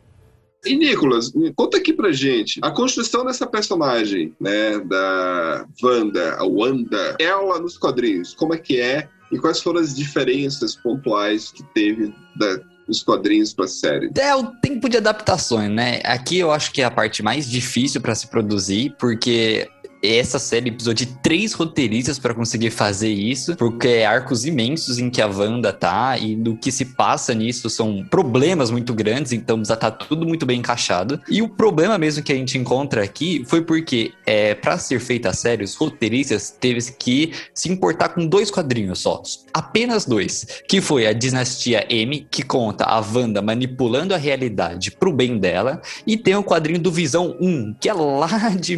E 0.66 0.74
Nicolas, 0.74 1.30
conta 1.54 1.76
aqui 1.76 1.92
pra 1.92 2.10
gente 2.10 2.58
a 2.64 2.72
construção 2.72 3.24
dessa 3.24 3.46
personagem, 3.46 4.34
né, 4.40 4.80
da 4.80 5.64
Wanda, 5.80 6.34
a 6.34 6.44
Wanda, 6.44 7.16
ela 7.20 7.60
nos 7.60 7.78
quadrinhos, 7.78 8.34
como 8.34 8.54
é 8.54 8.58
que 8.58 8.80
é 8.80 9.08
e 9.30 9.38
quais 9.38 9.62
foram 9.62 9.78
as 9.78 9.94
diferenças 9.94 10.74
pontuais 10.74 11.52
que 11.52 11.62
teve 11.72 12.12
da 12.34 12.58
os 12.88 13.02
quadrinhos 13.02 13.52
pra 13.52 13.68
série? 13.68 14.10
É 14.18 14.34
o 14.34 14.46
tempo 14.46 14.88
de 14.88 14.96
adaptações, 14.96 15.70
né? 15.70 16.00
Aqui 16.04 16.38
eu 16.38 16.50
acho 16.50 16.72
que 16.72 16.80
é 16.80 16.84
a 16.84 16.90
parte 16.90 17.22
mais 17.22 17.48
difícil 17.48 18.00
pra 18.00 18.14
se 18.14 18.26
produzir, 18.26 18.96
porque 18.98 19.68
essa 20.02 20.38
série 20.38 20.70
precisou 20.70 20.94
de 20.94 21.06
três 21.06 21.52
roteiristas 21.52 22.18
para 22.18 22.34
conseguir 22.34 22.70
fazer 22.70 23.10
isso, 23.10 23.56
porque 23.56 23.88
é 23.88 24.06
arcos 24.06 24.44
imensos 24.44 24.98
em 24.98 25.10
que 25.10 25.20
a 25.20 25.26
Wanda 25.26 25.72
tá 25.72 26.16
e 26.18 26.36
do 26.36 26.56
que 26.56 26.70
se 26.70 26.84
passa 26.84 27.34
nisso 27.34 27.68
são 27.68 28.04
problemas 28.08 28.70
muito 28.70 28.94
grandes, 28.94 29.32
então 29.32 29.64
já 29.64 29.76
tá 29.76 29.90
tudo 29.90 30.26
muito 30.26 30.46
bem 30.46 30.60
encaixado. 30.60 31.20
E 31.28 31.42
o 31.42 31.48
problema 31.48 31.98
mesmo 31.98 32.22
que 32.22 32.32
a 32.32 32.36
gente 32.36 32.56
encontra 32.56 33.02
aqui 33.02 33.44
foi 33.46 33.62
porque, 33.62 34.12
é, 34.26 34.54
para 34.54 34.78
ser 34.78 35.00
feita 35.00 35.30
a 35.30 35.32
série, 35.32 35.64
os 35.64 35.74
roteiristas 35.74 36.50
teve 36.50 36.78
que 36.92 37.32
se 37.52 37.70
importar 37.70 38.10
com 38.10 38.26
dois 38.26 38.50
quadrinhos 38.50 39.00
só, 39.00 39.22
apenas 39.52 40.04
dois, 40.04 40.62
que 40.68 40.80
foi 40.80 41.06
a 41.06 41.12
Dinastia 41.12 41.86
M, 41.90 42.26
que 42.30 42.42
conta 42.42 42.84
a 42.84 43.00
Wanda 43.00 43.42
manipulando 43.42 44.14
a 44.14 44.16
realidade 44.16 44.90
pro 44.92 45.12
bem 45.12 45.38
dela, 45.38 45.80
e 46.06 46.16
tem 46.16 46.36
o 46.36 46.44
quadrinho 46.44 46.78
do 46.78 46.92
Visão 46.92 47.36
1, 47.40 47.74
que 47.80 47.88
é 47.88 47.92
lá 47.92 48.28
de 48.50 48.76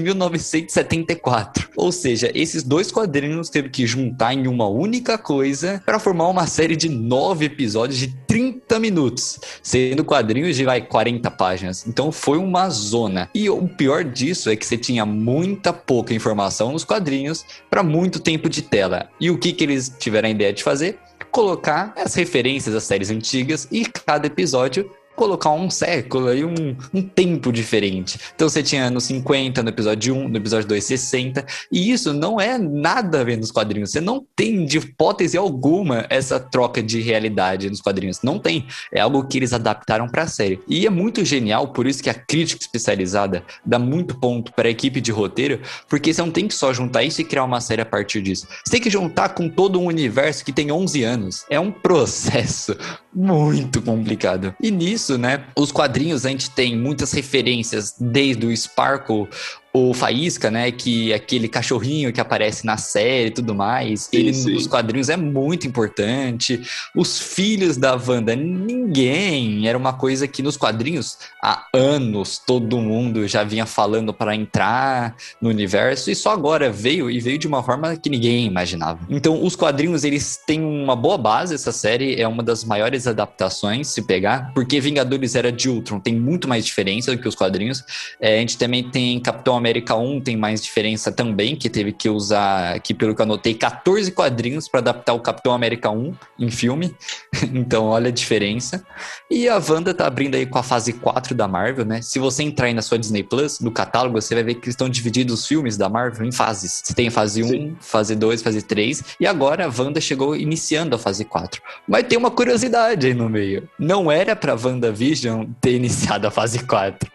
1974. 1.15 1.71
Ou 1.77 1.93
seja, 1.93 2.31
esses 2.35 2.63
dois 2.63 2.91
quadrinhos 2.91 3.49
teve 3.49 3.69
que 3.69 3.87
juntar 3.87 4.35
em 4.35 4.47
uma 4.47 4.69
única 4.69 5.19
coisa 5.19 5.83
para 5.85 5.99
formar 5.99 6.29
uma 6.29 6.47
série 6.47 6.77
de 6.77 6.89
nove 6.89 7.47
episódios 7.47 7.99
de 7.99 8.09
30 8.27 8.79
minutos, 8.79 9.39
sendo 9.63 10.05
quadrinhos 10.05 10.57
de 10.57 10.65
vai 10.65 10.81
40 10.81 11.31
páginas. 11.33 11.87
Então 11.87 12.13
foi 12.13 12.39
uma 12.39 12.69
zona. 12.69 13.29
E 13.35 13.49
o 13.49 13.69
pior 13.69 14.05
disso 14.05 14.51
é 14.51 14.57
que 14.57 14.67
você 14.67 14.77
tinha 14.77 15.05
muita 15.05 15.73
pouca 15.73 16.15
informação 16.15 16.73
nos 16.73 16.85
quadrinhos 16.85 17.45
para 17.69 17.83
muito 17.83 18.21
tempo 18.21 18.49
de 18.49 18.63
tela. 18.63 19.09
E 19.21 19.31
o 19.31 19.39
que 19.39 19.53
que 19.53 19.65
eles 19.65 19.95
tiveram 19.99 20.29
a 20.29 20.33
ideia 20.33 20.53
de 20.53 20.63
fazer? 20.63 20.99
Colocar 21.31 21.95
as 21.97 22.15
referências 22.15 22.75
às 22.75 22.85
séries 22.85 23.11
antigas 23.11 23.69
e 23.71 23.85
cada 23.85 24.27
episódio 24.27 24.91
colocar 25.21 25.51
um 25.51 25.69
século 25.69 26.33
e 26.33 26.43
um, 26.43 26.75
um 26.95 27.03
tempo 27.03 27.53
diferente. 27.53 28.19
Então 28.35 28.49
você 28.49 28.63
tinha 28.63 28.89
no 28.89 29.03
50, 29.03 29.63
no 29.63 29.69
episódio 29.69 30.15
1, 30.15 30.29
no 30.31 30.37
episódio 30.39 30.67
2, 30.67 30.83
60, 30.83 31.45
e 31.71 31.93
isso 31.93 32.15
não 32.15 32.41
é 32.41 32.57
nada 32.57 33.21
a 33.21 33.25
ver 33.25 33.37
nos 33.37 33.51
quadrinhos. 33.51 33.91
Você 33.91 34.01
não 34.01 34.25
tem 34.35 34.65
de 34.65 34.79
hipótese 34.79 35.37
alguma 35.37 36.07
essa 36.09 36.41
troca 36.41 36.83
de 36.83 37.03
realidade 37.03 37.69
nos 37.69 37.83
quadrinhos. 37.83 38.23
Não 38.23 38.39
tem. 38.39 38.67
É 38.91 39.01
algo 39.03 39.23
que 39.27 39.37
eles 39.37 39.53
adaptaram 39.53 40.09
para 40.09 40.23
a 40.23 40.27
série. 40.27 40.59
E 40.67 40.87
é 40.87 40.91
muito 40.91 41.23
genial, 41.23 41.69
por 41.69 41.87
isso 41.87 42.03
que 42.03 42.09
a 42.09 42.15
crítica 42.15 42.63
especializada 42.63 43.45
dá 43.63 43.79
muito 43.79 44.19
ponto 44.19 44.55
para 44.55 44.69
a 44.69 44.71
equipe 44.71 45.03
de 45.03 45.13
roteiro, 45.13 45.61
porque 45.87 46.15
você 46.15 46.23
não 46.23 46.31
tem 46.31 46.49
que 46.49 46.55
só 46.55 46.73
juntar 46.73 47.03
isso 47.03 47.21
e 47.21 47.25
criar 47.25 47.45
uma 47.45 47.61
série 47.61 47.83
a 47.83 47.87
partir 47.87 48.23
disso. 48.23 48.49
Você 48.65 48.71
tem 48.71 48.81
que 48.81 48.89
juntar 48.89 49.35
com 49.35 49.51
todo 49.51 49.79
um 49.79 49.85
universo 49.85 50.43
que 50.43 50.53
tem 50.53 50.73
11 50.73 51.05
anos. 51.05 51.45
É 51.51 51.61
um 51.61 51.71
processo 51.71 52.75
muito 53.13 53.83
complicado. 53.83 54.55
E 54.61 54.71
nisso, 54.71 55.19
né, 55.19 55.45
os 55.57 55.73
quadrinhos 55.73 56.25
a 56.25 56.31
gente 56.31 56.51
tem 56.51 56.77
muitas 56.77 57.13
referências, 57.13 57.95
desde 57.99 58.47
o 58.47 58.57
Sparkle, 58.57 59.29
o 59.73 59.95
Faísca, 59.95 60.51
né, 60.51 60.71
que 60.73 61.13
é 61.13 61.15
aquele 61.15 61.49
cachorrinho 61.49 62.13
que 62.13 62.21
aparece 62.21 62.67
na 62.67 62.77
série 62.77 63.29
e 63.29 63.31
tudo 63.31 63.55
mais, 63.55 64.03
Sim, 64.03 64.17
ele 64.17 64.35
sim. 64.35 64.53
nos 64.53 64.67
quadrinhos 64.67 65.09
é 65.09 65.17
muito 65.17 65.67
importante. 65.67 66.61
Os 66.95 67.21
filhos 67.21 67.77
da 67.77 67.95
Wanda, 67.95 68.35
ninguém, 68.35 69.69
era 69.69 69.79
uma 69.79 69.93
coisa 69.93 70.27
que 70.27 70.43
nos 70.43 70.57
quadrinhos 70.57 71.19
há 71.43 71.67
anos 71.73 72.41
todo 72.45 72.79
mundo 72.79 73.29
já 73.29 73.45
vinha 73.45 73.65
falando 73.65 74.13
para 74.13 74.35
entrar 74.35 75.15
no 75.41 75.49
universo 75.49 76.11
e 76.11 76.17
só 76.17 76.31
agora 76.31 76.71
veio 76.71 77.11
e 77.11 77.21
veio 77.21 77.39
de 77.39 77.47
uma 77.47 77.63
forma 77.63 77.97
que 77.97 78.11
ninguém 78.11 78.47
imaginava. 78.47 78.99
Então, 79.09 79.43
os 79.45 79.55
quadrinhos 79.55 80.03
eles 80.03 80.39
têm 80.45 80.61
uma 80.61 80.97
boa 80.97 81.17
base, 81.17 81.55
essa 81.55 81.73
série 81.73 82.21
é 82.21 82.27
uma 82.27 82.43
das 82.43 82.65
maiores 82.65 83.07
adaptações 83.07 83.89
se 83.89 84.03
pegar, 84.03 84.53
porque 84.53 84.81
Vingadores 84.81 85.35
Era 85.37 85.53
de 85.53 85.69
Ultron 85.69 86.01
tem 86.01 86.15
muito 86.15 86.49
mais 86.49 86.65
diferença 86.67 87.15
do 87.15 87.21
que 87.21 87.29
os 87.29 87.35
quadrinhos. 87.35 87.85
É, 88.21 88.37
a 88.37 88.41
gente 88.41 88.59
também 88.59 88.83
tem 88.83 89.21
Capitão 89.21 89.60
América 89.61 89.95
1 89.95 90.21
tem 90.21 90.37
mais 90.37 90.63
diferença 90.63 91.13
também, 91.13 91.55
que 91.55 91.71
teve 91.71 91.93
que 91.93 92.09
usar, 92.09 92.75
aqui 92.75 92.93
pelo 92.93 93.15
que 93.15 93.21
eu 93.21 93.25
anotei, 93.25 93.55
14 93.55 94.11
quadrinhos 94.13 94.69
para 94.69 94.81
adaptar 94.81 95.13
o 95.13 95.21
Capitão 95.21 95.53
América 95.53 95.91
1 95.91 96.15
em 96.39 96.51
filme. 96.51 96.95
então, 97.55 97.87
olha 97.87 98.09
a 98.09 98.13
diferença. 98.13 98.85
E 99.31 99.49
a 99.49 99.57
Wanda 99.57 99.95
tá 99.95 100.07
abrindo 100.07 100.35
aí 100.35 100.47
com 100.47 100.59
a 100.59 100.63
fase 100.63 100.93
4 100.93 101.35
da 101.35 101.47
Marvel, 101.47 101.85
né? 101.85 102.03
Se 102.03 102.19
você 102.19 102.43
entrar 102.43 102.67
aí 102.67 102.75
na 102.75 102.83
sua 102.83 102.99
Disney 102.99 103.23
Plus, 103.23 103.61
no 103.61 103.71
catálogo, 103.71 104.21
você 104.21 104.35
vai 104.35 104.43
ver 104.43 104.55
que 104.55 104.69
estão 104.69 104.89
divididos 104.89 105.41
os 105.41 105.47
filmes 105.47 105.77
da 105.77 105.89
Marvel 105.89 106.27
em 106.27 106.33
fases. 106.33 106.83
Você 106.85 106.95
tem 106.95 107.09
a 107.09 107.11
fase 107.11 107.43
1, 107.43 107.49
Sim. 107.49 107.77
fase 107.81 108.17
2, 108.17 108.43
fase 108.43 108.63
3, 108.63 109.05
e 109.21 109.27
agora 109.27 109.67
a 109.67 109.69
Wanda 109.69 110.01
chegou 110.01 110.35
iniciando 110.35 110.97
a 110.97 110.99
fase 110.99 111.25
4. 111.25 111.63
Mas 111.87 112.05
tem 112.05 112.19
uma 112.19 112.31
curiosidade 112.31 113.07
aí 113.07 113.15
no 113.15 113.29
meio. 113.29 113.69
Não 113.79 114.11
era 114.11 114.35
pra 114.35 114.55
WandaVision 114.55 115.47
ter 115.61 115.75
iniciado 115.75 116.27
a 116.27 116.31
fase 116.31 116.61
4. 116.65 117.11